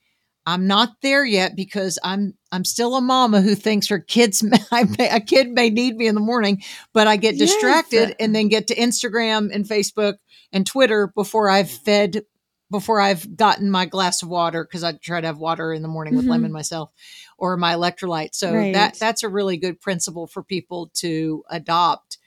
I'm 0.48 0.66
not 0.66 0.94
there 1.02 1.26
yet 1.26 1.58
because 1.58 2.00
I'm 2.06 2.34
I'm 2.54 2.64
still 2.64 2.96
a 2.96 3.02
mama 3.02 3.42
who 3.42 3.54
thinks 3.54 3.90
her 3.90 4.00
kids 4.00 4.42
may, 4.98 5.10
a 5.10 5.20
kid 5.20 5.50
may 5.50 5.70
need 5.70 5.98
me 5.98 6.08
in 6.08 6.16
the 6.16 6.22
morning, 6.22 6.64
but 6.94 7.06
I 7.06 7.18
get 7.18 7.38
distracted 7.38 8.10
yes. 8.10 8.16
and 8.22 8.34
then 8.34 8.48
get 8.48 8.68
to 8.68 8.76
Instagram 8.76 9.54
and 9.54 9.66
Facebook 9.66 10.16
and 10.54 10.66
Twitter 10.66 11.12
before 11.14 11.50
I've 11.50 11.70
fed 11.70 12.24
before 12.72 13.02
I've 13.02 13.36
gotten 13.36 13.70
my 13.70 13.86
glass 13.86 14.24
of 14.24 14.30
water 14.30 14.64
because 14.64 14.86
I 14.86 14.94
try 14.94 15.20
to 15.20 15.28
have 15.28 15.38
water 15.38 15.74
in 15.74 15.82
the 15.82 15.88
morning 15.90 16.16
with 16.16 16.24
mm-hmm. 16.24 16.32
lemon 16.32 16.54
myself 16.54 16.92
or 17.38 17.58
my 17.58 17.74
electrolyte. 17.74 18.34
So 18.34 18.54
right. 18.54 18.74
that 18.74 18.98
that's 18.98 19.24
a 19.24 19.30
really 19.30 19.58
good 19.58 19.82
principle 19.82 20.28
for 20.28 20.44
people 20.44 20.92
to 20.96 21.44
adopt 21.50 22.20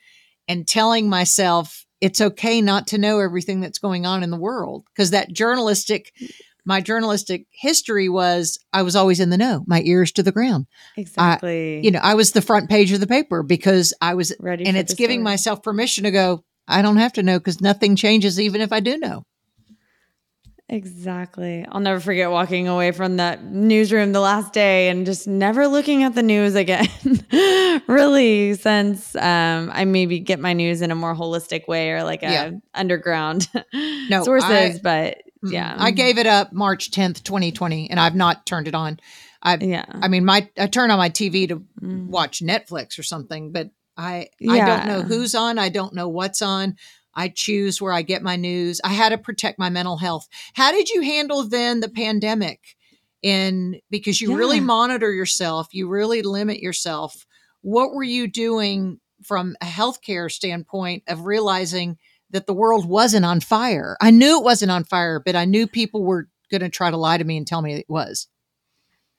and 0.46 0.68
telling 0.68 1.08
myself 1.08 1.86
it's 2.00 2.20
okay 2.20 2.60
not 2.60 2.86
to 2.88 2.98
know 2.98 3.20
everything 3.20 3.60
that's 3.60 3.78
going 3.78 4.06
on 4.06 4.22
in 4.22 4.30
the 4.30 4.36
world 4.36 4.84
because 4.94 5.10
that 5.10 5.32
journalistic 5.32 6.12
my 6.64 6.80
journalistic 6.80 7.46
history 7.50 8.08
was 8.08 8.58
I 8.72 8.82
was 8.82 8.96
always 8.96 9.20
in 9.20 9.30
the 9.30 9.38
know, 9.38 9.64
my 9.66 9.82
ears 9.82 10.12
to 10.12 10.22
the 10.22 10.32
ground. 10.32 10.66
Exactly. 10.96 11.78
I, 11.78 11.80
you 11.80 11.90
know, 11.90 12.00
I 12.02 12.14
was 12.14 12.32
the 12.32 12.42
front 12.42 12.68
page 12.68 12.92
of 12.92 13.00
the 13.00 13.06
paper 13.06 13.42
because 13.42 13.94
I 14.00 14.14
was 14.14 14.32
ready, 14.38 14.66
and 14.66 14.76
it's 14.76 14.94
giving 14.94 15.20
story. 15.20 15.24
myself 15.24 15.62
permission 15.62 16.04
to 16.04 16.10
go. 16.10 16.44
I 16.68 16.82
don't 16.82 16.98
have 16.98 17.14
to 17.14 17.22
know 17.22 17.38
because 17.38 17.60
nothing 17.60 17.96
changes, 17.96 18.38
even 18.38 18.60
if 18.60 18.72
I 18.72 18.80
do 18.80 18.98
know. 18.98 19.24
Exactly. 20.72 21.66
I'll 21.68 21.80
never 21.80 21.98
forget 21.98 22.30
walking 22.30 22.68
away 22.68 22.92
from 22.92 23.16
that 23.16 23.42
newsroom 23.42 24.12
the 24.12 24.20
last 24.20 24.52
day 24.52 24.88
and 24.88 25.04
just 25.04 25.26
never 25.26 25.66
looking 25.66 26.04
at 26.04 26.14
the 26.14 26.22
news 26.22 26.54
again. 26.54 26.86
really, 27.88 28.54
since 28.54 29.16
um, 29.16 29.72
I 29.74 29.84
maybe 29.84 30.20
get 30.20 30.38
my 30.38 30.52
news 30.52 30.80
in 30.80 30.92
a 30.92 30.94
more 30.94 31.12
holistic 31.12 31.66
way 31.66 31.90
or 31.90 32.04
like 32.04 32.22
a 32.22 32.30
yeah. 32.30 32.50
underground 32.72 33.48
no, 33.74 34.22
sources, 34.22 34.76
I, 34.76 34.80
but 34.80 35.22
yeah, 35.42 35.74
I 35.76 35.90
gave 35.90 36.18
it 36.18 36.28
up 36.28 36.52
March 36.52 36.92
10th, 36.92 37.24
2020, 37.24 37.90
and 37.90 37.98
I've 37.98 38.14
not 38.14 38.46
turned 38.46 38.68
it 38.68 38.74
on. 38.76 39.00
I 39.42 39.56
yeah. 39.56 39.86
I 39.88 40.06
mean, 40.06 40.24
my 40.24 40.48
I 40.56 40.68
turn 40.68 40.92
on 40.92 40.98
my 40.98 41.10
TV 41.10 41.48
to 41.48 41.64
mm. 41.82 42.06
watch 42.06 42.40
Netflix 42.40 42.96
or 42.96 43.02
something, 43.02 43.50
but 43.50 43.70
I 43.96 44.28
yeah. 44.38 44.52
I 44.52 44.66
don't 44.66 44.86
know 44.86 45.02
who's 45.02 45.34
on. 45.34 45.58
I 45.58 45.68
don't 45.68 45.94
know 45.94 46.08
what's 46.08 46.42
on. 46.42 46.76
I 47.14 47.28
choose 47.28 47.80
where 47.80 47.92
I 47.92 48.02
get 48.02 48.22
my 48.22 48.36
news. 48.36 48.80
I 48.84 48.90
had 48.90 49.10
to 49.10 49.18
protect 49.18 49.58
my 49.58 49.70
mental 49.70 49.96
health. 49.96 50.28
How 50.54 50.72
did 50.72 50.90
you 50.90 51.02
handle 51.02 51.42
then 51.44 51.80
the 51.80 51.88
pandemic? 51.88 52.60
In 53.22 53.80
because 53.90 54.22
you 54.22 54.30
yeah. 54.30 54.38
really 54.38 54.60
monitor 54.60 55.12
yourself, 55.12 55.68
you 55.72 55.88
really 55.88 56.22
limit 56.22 56.60
yourself. 56.60 57.26
What 57.60 57.92
were 57.92 58.02
you 58.02 58.26
doing 58.28 58.98
from 59.22 59.56
a 59.60 59.66
healthcare 59.66 60.32
standpoint 60.32 61.02
of 61.06 61.26
realizing 61.26 61.98
that 62.30 62.46
the 62.46 62.54
world 62.54 62.88
wasn't 62.88 63.26
on 63.26 63.40
fire? 63.40 63.98
I 64.00 64.10
knew 64.10 64.38
it 64.38 64.44
wasn't 64.44 64.70
on 64.70 64.84
fire, 64.84 65.20
but 65.22 65.36
I 65.36 65.44
knew 65.44 65.66
people 65.66 66.02
were 66.02 66.28
going 66.50 66.62
to 66.62 66.70
try 66.70 66.90
to 66.90 66.96
lie 66.96 67.18
to 67.18 67.24
me 67.24 67.36
and 67.36 67.46
tell 67.46 67.60
me 67.60 67.74
it 67.74 67.84
was. 67.90 68.26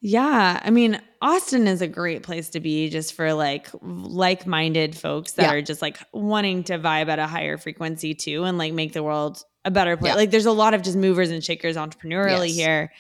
Yeah. 0.01 0.59
I 0.63 0.69
mean, 0.71 0.99
Austin 1.21 1.67
is 1.67 1.81
a 1.81 1.87
great 1.87 2.23
place 2.23 2.49
to 2.49 2.59
be 2.59 2.89
just 2.89 3.13
for 3.13 3.33
like 3.33 3.69
like 3.81 4.47
minded 4.47 4.97
folks 4.97 5.33
that 5.33 5.43
yeah. 5.43 5.53
are 5.53 5.61
just 5.61 5.81
like 5.81 5.99
wanting 6.11 6.63
to 6.65 6.79
vibe 6.79 7.07
at 7.07 7.19
a 7.19 7.27
higher 7.27 7.57
frequency 7.57 8.15
too 8.15 8.43
and 8.43 8.57
like 8.57 8.73
make 8.73 8.93
the 8.93 9.03
world 9.03 9.43
a 9.63 9.69
better 9.69 9.95
place. 9.95 10.09
Yeah. 10.09 10.15
Like 10.15 10.31
there's 10.31 10.47
a 10.47 10.51
lot 10.51 10.73
of 10.73 10.81
just 10.81 10.97
movers 10.97 11.29
and 11.29 11.43
shakers 11.43 11.77
entrepreneurially 11.77 12.47
yes. 12.47 12.57
here. 12.57 12.91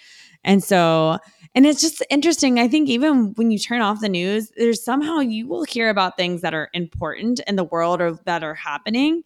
And 0.43 0.63
so, 0.63 1.17
and 1.55 1.65
it's 1.65 1.81
just 1.81 2.03
interesting. 2.09 2.59
I 2.59 2.67
think 2.67 2.87
even 2.89 3.33
when 3.35 3.51
you 3.51 3.57
turn 3.57 3.81
off 3.81 4.01
the 4.01 4.09
news, 4.09 4.51
there's 4.55 4.83
somehow 4.83 5.19
you 5.19 5.47
will 5.47 5.63
hear 5.63 5.89
about 5.89 6.17
things 6.17 6.41
that 6.41 6.53
are 6.53 6.69
important 6.73 7.41
in 7.47 7.55
the 7.55 7.63
world 7.63 8.01
or 8.01 8.19
that 8.25 8.43
are 8.43 8.55
happening. 8.55 9.23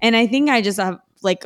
And 0.00 0.14
I 0.14 0.26
think 0.26 0.50
I 0.50 0.60
just 0.60 0.78
have 0.78 0.98
like 1.22 1.44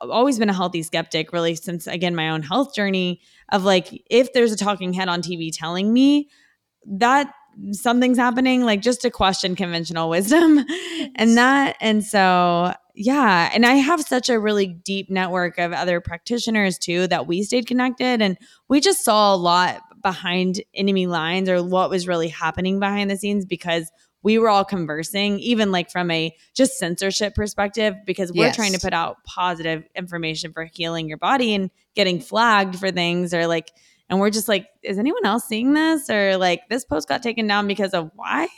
always 0.00 0.38
been 0.38 0.50
a 0.50 0.54
healthy 0.54 0.82
skeptic 0.82 1.32
really 1.32 1.54
since 1.56 1.86
again 1.86 2.14
my 2.14 2.30
own 2.30 2.42
health 2.42 2.74
journey 2.74 3.20
of 3.50 3.64
like 3.64 4.02
if 4.10 4.32
there's 4.32 4.52
a 4.52 4.56
talking 4.56 4.92
head 4.92 5.08
on 5.08 5.22
TV 5.22 5.50
telling 5.52 5.92
me 5.92 6.28
that 6.86 7.32
something's 7.72 8.18
happening 8.18 8.64
like 8.64 8.82
just 8.82 9.00
to 9.00 9.10
question 9.10 9.56
conventional 9.56 10.08
wisdom 10.10 10.64
and 11.14 11.36
that 11.36 11.76
and 11.80 12.04
so 12.04 12.72
yeah 12.94 13.50
and 13.54 13.64
i 13.64 13.74
have 13.74 14.02
such 14.02 14.28
a 14.28 14.38
really 14.38 14.66
deep 14.66 15.08
network 15.10 15.58
of 15.58 15.72
other 15.72 16.00
practitioners 16.00 16.76
too 16.76 17.06
that 17.06 17.26
we 17.26 17.42
stayed 17.42 17.66
connected 17.66 18.20
and 18.20 18.36
we 18.68 18.78
just 18.78 19.02
saw 19.02 19.34
a 19.34 19.36
lot 19.36 19.80
behind 20.02 20.62
enemy 20.74 21.06
lines 21.06 21.48
or 21.48 21.62
what 21.62 21.90
was 21.90 22.06
really 22.06 22.28
happening 22.28 22.78
behind 22.78 23.10
the 23.10 23.16
scenes 23.16 23.44
because 23.44 23.90
we 24.22 24.38
were 24.38 24.48
all 24.48 24.64
conversing, 24.64 25.38
even 25.38 25.70
like 25.70 25.90
from 25.90 26.10
a 26.10 26.34
just 26.54 26.78
censorship 26.78 27.34
perspective, 27.34 27.94
because 28.04 28.32
we're 28.32 28.46
yes. 28.46 28.56
trying 28.56 28.72
to 28.72 28.80
put 28.80 28.92
out 28.92 29.22
positive 29.24 29.84
information 29.94 30.52
for 30.52 30.64
healing 30.64 31.08
your 31.08 31.18
body 31.18 31.54
and 31.54 31.70
getting 31.94 32.20
flagged 32.20 32.76
for 32.76 32.90
things 32.90 33.32
or 33.32 33.46
like, 33.46 33.70
and 34.08 34.20
we're 34.20 34.30
just 34.30 34.48
like, 34.48 34.68
is 34.82 34.98
anyone 34.98 35.24
else 35.24 35.44
seeing 35.44 35.74
this? 35.74 36.08
Or 36.10 36.36
like, 36.36 36.68
this 36.68 36.84
post 36.84 37.08
got 37.08 37.22
taken 37.22 37.46
down 37.46 37.66
because 37.66 37.92
of 37.92 38.10
why? 38.14 38.48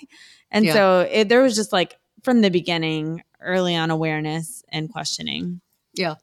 And 0.51 0.65
yeah. 0.65 0.73
so 0.73 1.09
it, 1.11 1.29
there 1.29 1.43
was 1.43 1.55
just 1.55 1.73
like 1.73 1.99
from 2.23 2.41
the 2.41 2.51
beginning, 2.51 3.23
early 3.41 3.77
on 3.77 3.91
awareness 3.91 4.63
and 4.71 4.91
questioning. 4.91 5.61
Yeah. 5.95 6.17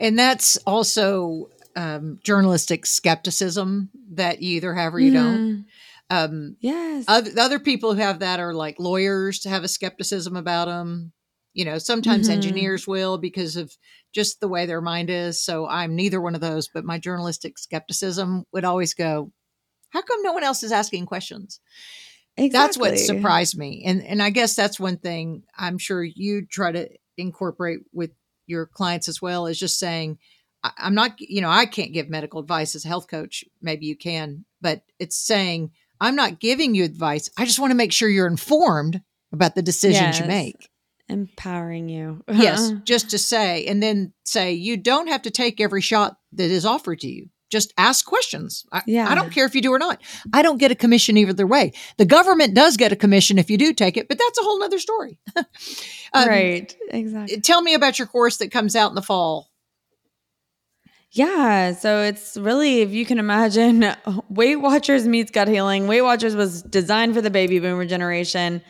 And 0.00 0.18
that's 0.18 0.56
also 0.58 1.50
um, 1.76 2.18
journalistic 2.24 2.86
skepticism 2.86 3.90
that 4.12 4.42
you 4.42 4.56
either 4.56 4.74
have 4.74 4.94
or 4.94 5.00
you 5.00 5.12
mm. 5.12 5.14
don't. 5.14 5.66
Um, 6.10 6.56
yes. 6.60 7.04
Other, 7.06 7.30
other 7.38 7.58
people 7.58 7.94
who 7.94 8.00
have 8.00 8.20
that 8.20 8.40
are 8.40 8.54
like 8.54 8.78
lawyers 8.78 9.40
to 9.40 9.48
have 9.48 9.64
a 9.64 9.68
skepticism 9.68 10.36
about 10.36 10.66
them. 10.66 11.12
You 11.54 11.64
know, 11.64 11.78
sometimes 11.78 12.28
mm-hmm. 12.28 12.34
engineers 12.34 12.86
will 12.86 13.18
because 13.18 13.56
of 13.56 13.76
just 14.12 14.40
the 14.40 14.48
way 14.48 14.64
their 14.64 14.80
mind 14.80 15.10
is. 15.10 15.42
So 15.42 15.66
I'm 15.66 15.96
neither 15.96 16.20
one 16.20 16.34
of 16.34 16.40
those, 16.40 16.68
but 16.68 16.84
my 16.84 16.98
journalistic 16.98 17.58
skepticism 17.58 18.44
would 18.52 18.64
always 18.64 18.94
go, 18.94 19.32
how 19.90 20.02
come 20.02 20.22
no 20.22 20.32
one 20.32 20.44
else 20.44 20.62
is 20.62 20.72
asking 20.72 21.06
questions? 21.06 21.60
Exactly. 22.36 22.48
That's 22.50 22.78
what 22.78 22.98
surprised 22.98 23.58
me. 23.58 23.82
And 23.84 24.02
and 24.04 24.22
I 24.22 24.30
guess 24.30 24.54
that's 24.54 24.78
one 24.78 24.98
thing 24.98 25.42
I'm 25.56 25.78
sure 25.78 26.04
you 26.04 26.46
try 26.46 26.70
to 26.70 26.88
incorporate 27.16 27.80
with 27.92 28.10
your 28.46 28.66
clients 28.66 29.08
as 29.08 29.20
well 29.20 29.46
is 29.46 29.58
just 29.58 29.78
saying, 29.78 30.18
I'm 30.62 30.94
not, 30.94 31.14
you 31.18 31.40
know, 31.40 31.50
I 31.50 31.66
can't 31.66 31.92
give 31.92 32.08
medical 32.08 32.40
advice 32.40 32.74
as 32.74 32.84
a 32.84 32.88
health 32.88 33.08
coach. 33.08 33.44
Maybe 33.60 33.86
you 33.86 33.96
can, 33.96 34.44
but 34.60 34.82
it's 34.98 35.16
saying, 35.16 35.72
I'm 36.00 36.16
not 36.16 36.40
giving 36.40 36.74
you 36.74 36.84
advice. 36.84 37.30
I 37.36 37.44
just 37.44 37.58
want 37.58 37.70
to 37.70 37.76
make 37.76 37.92
sure 37.92 38.08
you're 38.08 38.26
informed 38.26 39.00
about 39.32 39.54
the 39.54 39.62
decisions 39.62 40.18
yes. 40.18 40.20
you 40.20 40.26
make. 40.26 40.70
Empowering 41.08 41.88
you. 41.88 42.22
yes, 42.32 42.72
just 42.84 43.10
to 43.10 43.18
say, 43.18 43.66
and 43.66 43.82
then 43.82 44.12
say, 44.24 44.52
you 44.52 44.76
don't 44.76 45.08
have 45.08 45.22
to 45.22 45.30
take 45.30 45.60
every 45.60 45.80
shot 45.80 46.18
that 46.32 46.50
is 46.50 46.66
offered 46.66 47.00
to 47.00 47.08
you. 47.08 47.28
Just 47.50 47.72
ask 47.78 48.04
questions. 48.04 48.66
I, 48.70 48.82
yeah. 48.86 49.08
I 49.08 49.14
don't 49.14 49.32
care 49.32 49.46
if 49.46 49.54
you 49.54 49.62
do 49.62 49.72
or 49.72 49.78
not. 49.78 50.02
I 50.34 50.42
don't 50.42 50.58
get 50.58 50.70
a 50.70 50.74
commission 50.74 51.16
either 51.16 51.46
way. 51.46 51.72
The 51.96 52.04
government 52.04 52.54
does 52.54 52.76
get 52.76 52.92
a 52.92 52.96
commission 52.96 53.38
if 53.38 53.48
you 53.48 53.56
do 53.56 53.72
take 53.72 53.96
it, 53.96 54.06
but 54.06 54.18
that's 54.18 54.38
a 54.38 54.42
whole 54.42 54.60
nother 54.60 54.78
story. 54.78 55.18
um, 55.36 56.28
right. 56.28 56.76
Exactly. 56.90 57.40
Tell 57.40 57.62
me 57.62 57.72
about 57.72 57.98
your 57.98 58.06
course 58.06 58.36
that 58.38 58.50
comes 58.50 58.76
out 58.76 58.90
in 58.90 58.94
the 58.94 59.02
fall. 59.02 59.48
Yeah. 61.12 61.72
So 61.72 62.02
it's 62.02 62.36
really, 62.36 62.80
if 62.80 62.90
you 62.90 63.06
can 63.06 63.18
imagine, 63.18 63.94
Weight 64.28 64.56
Watchers 64.56 65.06
meets 65.06 65.30
gut 65.30 65.48
healing. 65.48 65.86
Weight 65.86 66.02
Watchers 66.02 66.36
was 66.36 66.62
designed 66.62 67.14
for 67.14 67.22
the 67.22 67.30
baby 67.30 67.58
boomer 67.58 67.86
generation. 67.86 68.62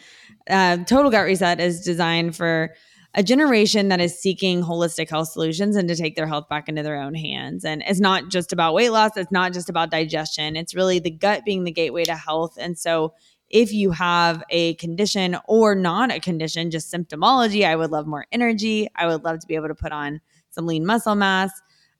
Uh, 0.48 0.78
Total 0.84 1.10
Gut 1.10 1.24
Reset 1.24 1.60
is 1.60 1.84
designed 1.84 2.36
for 2.36 2.74
a 3.14 3.22
generation 3.22 3.88
that 3.88 4.00
is 4.00 4.18
seeking 4.18 4.62
holistic 4.62 5.10
health 5.10 5.28
solutions 5.28 5.74
and 5.76 5.88
to 5.88 5.96
take 5.96 6.14
their 6.14 6.26
health 6.26 6.48
back 6.48 6.68
into 6.68 6.82
their 6.82 7.00
own 7.00 7.14
hands. 7.14 7.64
And 7.64 7.82
it's 7.86 8.00
not 8.00 8.28
just 8.28 8.52
about 8.52 8.74
weight 8.74 8.90
loss, 8.90 9.16
it's 9.16 9.32
not 9.32 9.52
just 9.52 9.68
about 9.68 9.90
digestion. 9.90 10.56
It's 10.56 10.74
really 10.74 11.00
the 11.00 11.10
gut 11.10 11.44
being 11.44 11.64
the 11.64 11.72
gateway 11.72 12.04
to 12.04 12.14
health. 12.14 12.56
And 12.58 12.78
so 12.78 13.14
if 13.50 13.72
you 13.72 13.90
have 13.90 14.44
a 14.50 14.74
condition 14.74 15.36
or 15.46 15.74
not 15.74 16.12
a 16.12 16.20
condition, 16.20 16.70
just 16.70 16.92
symptomology, 16.92 17.64
I 17.64 17.76
would 17.76 17.90
love 17.90 18.06
more 18.06 18.26
energy. 18.30 18.88
I 18.94 19.06
would 19.06 19.24
love 19.24 19.40
to 19.40 19.46
be 19.46 19.54
able 19.54 19.68
to 19.68 19.74
put 19.74 19.90
on 19.90 20.20
some 20.50 20.66
lean 20.66 20.84
muscle 20.84 21.14
mass. 21.14 21.50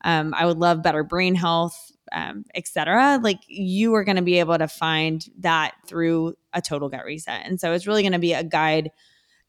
Um, 0.04 0.34
I 0.34 0.46
would 0.46 0.58
love 0.58 0.82
better 0.82 1.02
brain 1.02 1.34
health, 1.34 1.92
um, 2.12 2.44
etc. 2.54 3.20
Like 3.22 3.40
you 3.46 3.94
are 3.94 4.04
going 4.04 4.16
to 4.16 4.22
be 4.22 4.38
able 4.38 4.58
to 4.58 4.68
find 4.68 5.24
that 5.40 5.74
through 5.86 6.34
a 6.52 6.62
total 6.62 6.88
gut 6.88 7.04
reset. 7.04 7.46
And 7.46 7.60
so 7.60 7.72
it's 7.72 7.86
really 7.86 8.02
going 8.02 8.12
to 8.12 8.18
be 8.18 8.32
a 8.32 8.44
guide 8.44 8.90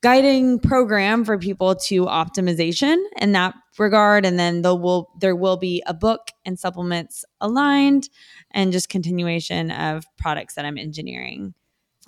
guiding 0.01 0.59
program 0.59 1.25
for 1.25 1.37
people 1.37 1.75
to 1.75 2.05
optimization 2.05 2.97
in 3.17 3.33
that 3.33 3.53
regard 3.77 4.25
and 4.25 4.39
then 4.39 4.61
there 4.61 4.75
will 4.75 5.09
there 5.19 5.35
will 5.35 5.57
be 5.57 5.83
a 5.85 5.93
book 5.93 6.31
and 6.45 6.57
supplements 6.57 7.25
aligned 7.41 8.09
and 8.51 8.71
just 8.71 8.89
continuation 8.89 9.71
of 9.71 10.05
products 10.17 10.55
that 10.55 10.65
I'm 10.65 10.77
engineering. 10.77 11.53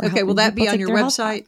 Okay, 0.03 0.23
will 0.23 0.35
that 0.35 0.55
be 0.55 0.67
on 0.67 0.79
your 0.79 0.89
website? 0.89 1.45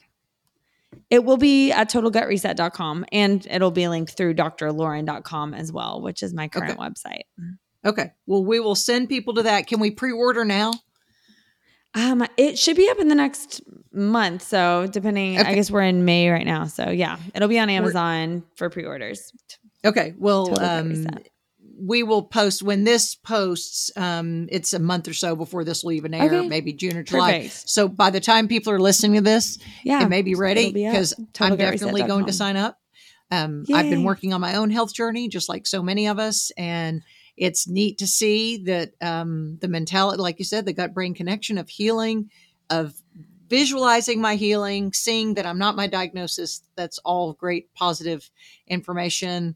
It 1.10 1.24
will 1.24 1.38
be 1.38 1.72
at 1.72 1.90
totalgutreset.com 1.90 3.06
and 3.12 3.46
it'll 3.50 3.72
be 3.72 3.88
linked 3.88 4.16
through 4.16 4.36
drlauryn.com 4.36 5.54
as 5.54 5.72
well, 5.72 6.02
which 6.02 6.24
is 6.24 6.34
my 6.34 6.48
current 6.48 6.80
okay. 6.80 6.80
website. 6.80 7.24
Okay. 7.86 8.12
Well, 8.26 8.44
we 8.44 8.60
will 8.60 8.76
send 8.76 9.10
people 9.10 9.34
to 9.36 9.44
that. 9.44 9.68
Can 9.68 9.80
we 9.80 9.92
pre-order 9.92 10.46
now? 10.46 10.74
Um, 11.96 12.26
it 12.38 12.58
should 12.58 12.76
be 12.76 12.90
up 12.90 13.00
in 13.00 13.08
the 13.08 13.16
next 13.16 13.62
month. 13.92 14.42
So 14.42 14.88
depending, 14.88 15.40
okay. 15.40 15.50
I 15.50 15.56
guess 15.56 15.70
we're 15.70 15.84
in 15.84 16.06
May 16.06 16.30
right 16.30 16.46
now. 16.46 16.66
So 16.66 16.90
yeah, 16.90 17.18
it'll 17.36 17.50
be 17.50 17.60
on 17.60 17.70
Amazon 17.70 18.36
we're, 18.36 18.42
for 18.56 18.70
pre-orders. 18.70 19.32
Okay. 19.86 20.14
Well, 20.18 20.60
um, 20.60 21.06
we 21.86 22.04
will 22.04 22.24
post 22.24 22.64
when 22.64 22.84
this 22.84 23.16
posts. 23.16 23.92
Um, 23.98 24.48
it's 24.52 24.74
a 24.74 24.80
month 24.80 25.08
or 25.08 25.14
so 25.14 25.36
before 25.36 25.64
this 25.64 25.84
will 25.84 25.92
even 25.92 26.14
air, 26.14 26.24
Okay. 26.34 26.48
maybe 26.48 26.72
June 26.74 26.96
or 26.98 27.04
July. 27.04 27.34
Perfect. 27.44 27.70
So 27.70 27.88
by 27.88 28.10
the 28.10 28.20
time 28.22 28.48
people 28.48 28.72
are 28.72 28.80
listening 28.80 29.16
to 29.16 29.22
this, 29.22 29.58
Yeah. 29.84 30.04
it 30.04 30.10
may 30.10 30.22
be 30.22 30.36
ready 30.36 30.72
be 30.72 30.86
because 30.86 31.14
I'm 31.40 31.58
definitely 31.58 32.04
going 32.04 32.26
to 32.26 32.34
sign 32.34 32.56
up. 32.56 32.80
Um, 33.32 33.66
I've 33.74 33.90
been 33.90 34.04
working 34.04 34.32
on 34.34 34.42
my 34.42 34.56
own 34.56 34.70
health 34.70 34.94
journey, 34.94 35.28
just 35.28 35.50
like 35.50 35.66
so 35.66 35.82
many 35.82 36.08
of 36.08 36.20
us, 36.20 36.52
and 36.58 37.02
it's 37.36 37.68
neat 37.68 37.98
to 37.98 38.06
see 38.08 38.58
that 38.66 38.92
um, 39.02 39.58
the 39.60 39.68
mentality, 39.68 40.22
like 40.22 40.38
you 40.38 40.46
said, 40.46 40.66
the 40.66 40.74
gut 40.74 40.94
brain 40.94 41.16
connection 41.16 41.58
of 41.58 41.68
healing, 41.68 42.30
of 42.70 42.94
visualizing 43.50 44.22
my 44.22 44.36
healing, 44.36 44.94
seeing 44.94 45.34
that 45.34 45.46
I'm 45.46 45.58
not 45.58 45.76
my 45.76 45.88
diagnosis. 45.88 46.62
That's 46.76 47.00
all 47.00 47.34
great 47.34 47.74
positive 47.74 48.30
information. 48.68 49.56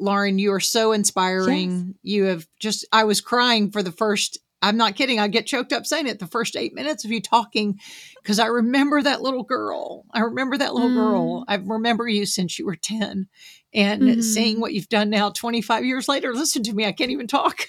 Lauryn, 0.00 0.38
you 0.38 0.52
are 0.52 0.60
so 0.60 0.92
inspiring. 0.92 1.94
You 2.02 2.24
have 2.24 2.46
just, 2.60 2.86
I 2.92 3.04
was 3.04 3.20
crying 3.20 3.70
for 3.70 3.82
the 3.82 3.92
first, 3.92 4.38
I'm 4.62 4.76
not 4.76 4.96
kidding. 4.96 5.20
I 5.20 5.28
get 5.28 5.46
choked 5.46 5.72
up 5.72 5.86
saying 5.86 6.06
it 6.06 6.18
the 6.18 6.26
first 6.26 6.56
eight 6.56 6.74
minutes 6.74 7.04
of 7.04 7.10
you 7.10 7.20
talking 7.20 7.78
because 8.22 8.38
I 8.38 8.46
remember 8.46 9.00
that 9.02 9.22
little 9.22 9.44
girl. 9.44 10.04
I 10.12 10.20
remember 10.20 10.56
that 10.58 10.74
little 10.74 10.92
girl. 10.94 11.44
I 11.48 11.56
remember 11.56 12.08
you 12.08 12.26
since 12.26 12.58
you 12.58 12.66
were 12.66 12.76
10 12.76 13.28
and 13.74 14.02
Mhm. 14.02 14.22
seeing 14.22 14.60
what 14.60 14.72
you've 14.74 14.88
done 14.88 15.10
now 15.10 15.30
25 15.30 15.84
years 15.84 16.08
later. 16.08 16.34
Listen 16.34 16.62
to 16.64 16.72
me. 16.72 16.86
I 16.86 16.92
can't 16.92 17.10
even 17.10 17.26
talk. 17.28 17.66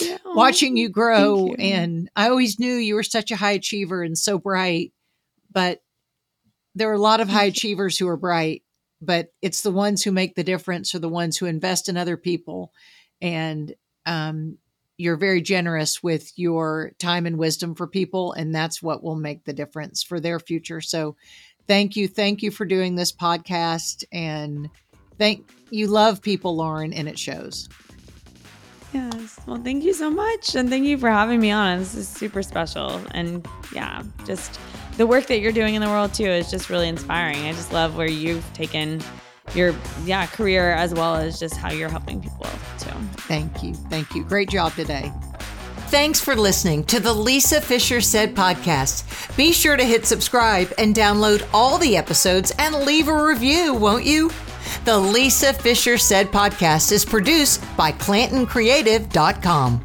Yeah. 0.00 0.18
Watching 0.24 0.76
you 0.76 0.88
grow. 0.88 1.46
You. 1.48 1.54
And 1.58 2.10
I 2.16 2.28
always 2.28 2.58
knew 2.58 2.74
you 2.76 2.94
were 2.94 3.02
such 3.02 3.30
a 3.30 3.36
high 3.36 3.52
achiever 3.52 4.02
and 4.02 4.16
so 4.16 4.38
bright, 4.38 4.92
but 5.50 5.80
there 6.74 6.90
are 6.90 6.94
a 6.94 6.98
lot 6.98 7.20
of 7.20 7.28
high 7.28 7.44
achievers 7.44 7.98
who 7.98 8.06
are 8.08 8.16
bright, 8.18 8.62
but 9.06 9.32
it's 9.40 9.62
the 9.62 9.70
ones 9.70 10.02
who 10.02 10.12
make 10.12 10.34
the 10.34 10.44
difference 10.44 10.94
or 10.94 10.98
the 10.98 11.08
ones 11.08 11.36
who 11.36 11.46
invest 11.46 11.88
in 11.88 11.96
other 11.96 12.16
people. 12.16 12.72
And 13.22 13.74
um, 14.04 14.58
you're 14.98 15.16
very 15.16 15.40
generous 15.40 16.02
with 16.02 16.32
your 16.36 16.92
time 16.98 17.26
and 17.26 17.38
wisdom 17.38 17.74
for 17.74 17.86
people, 17.86 18.32
and 18.32 18.54
that's 18.54 18.82
what 18.82 19.02
will 19.02 19.16
make 19.16 19.44
the 19.44 19.52
difference 19.52 20.02
for 20.02 20.20
their 20.20 20.40
future. 20.40 20.80
So, 20.80 21.16
thank 21.66 21.96
you, 21.96 22.08
thank 22.08 22.42
you 22.42 22.50
for 22.50 22.64
doing 22.64 22.94
this 22.94 23.12
podcast, 23.12 24.04
and 24.12 24.70
thank 25.18 25.50
you. 25.70 25.86
Love 25.86 26.22
people, 26.22 26.56
Lauryn, 26.56 26.92
and 26.96 27.08
it 27.08 27.18
shows. 27.18 27.68
Yes. 28.92 29.38
Well, 29.46 29.60
thank 29.62 29.84
you 29.84 29.92
so 29.92 30.10
much. 30.10 30.54
And 30.54 30.70
thank 30.70 30.86
you 30.86 30.96
for 30.96 31.10
having 31.10 31.40
me 31.40 31.50
on. 31.50 31.78
This 31.78 31.94
is 31.94 32.08
super 32.08 32.42
special. 32.42 33.00
And 33.10 33.46
yeah, 33.74 34.02
just 34.24 34.58
the 34.96 35.06
work 35.06 35.26
that 35.26 35.40
you're 35.40 35.52
doing 35.52 35.74
in 35.74 35.82
the 35.82 35.88
world 35.88 36.14
too 36.14 36.26
is 36.26 36.50
just 36.50 36.70
really 36.70 36.88
inspiring. 36.88 37.44
I 37.44 37.52
just 37.52 37.72
love 37.72 37.96
where 37.96 38.08
you've 38.08 38.50
taken 38.52 39.02
your 39.54 39.74
yeah 40.04 40.26
career 40.26 40.72
as 40.72 40.92
well 40.92 41.14
as 41.16 41.38
just 41.38 41.56
how 41.56 41.70
you're 41.70 41.88
helping 41.88 42.20
people 42.20 42.46
too. 42.78 42.90
Thank 43.28 43.62
you, 43.62 43.74
thank 43.74 44.12
you. 44.14 44.24
Great 44.24 44.50
job 44.50 44.74
today. 44.74 45.12
Thanks 45.88 46.20
for 46.20 46.34
listening 46.34 46.82
to 46.86 46.98
the 46.98 47.12
Lisa 47.12 47.60
Fischer 47.60 48.00
Said 48.00 48.34
podcast. 48.34 49.36
Be 49.36 49.52
sure 49.52 49.76
to 49.76 49.84
hit 49.84 50.04
subscribe 50.04 50.72
and 50.78 50.96
download 50.96 51.48
all 51.54 51.78
the 51.78 51.96
episodes 51.96 52.52
and 52.58 52.74
leave 52.74 53.06
a 53.06 53.24
review, 53.24 53.72
won't 53.72 54.04
you? 54.04 54.32
The 54.84 54.98
Lisa 54.98 55.52
Fischer 55.52 55.96
Said 55.96 56.32
podcast 56.32 56.90
is 56.90 57.04
produced 57.04 57.62
by 57.76 57.92
ClantonCreative.com. 57.92 59.80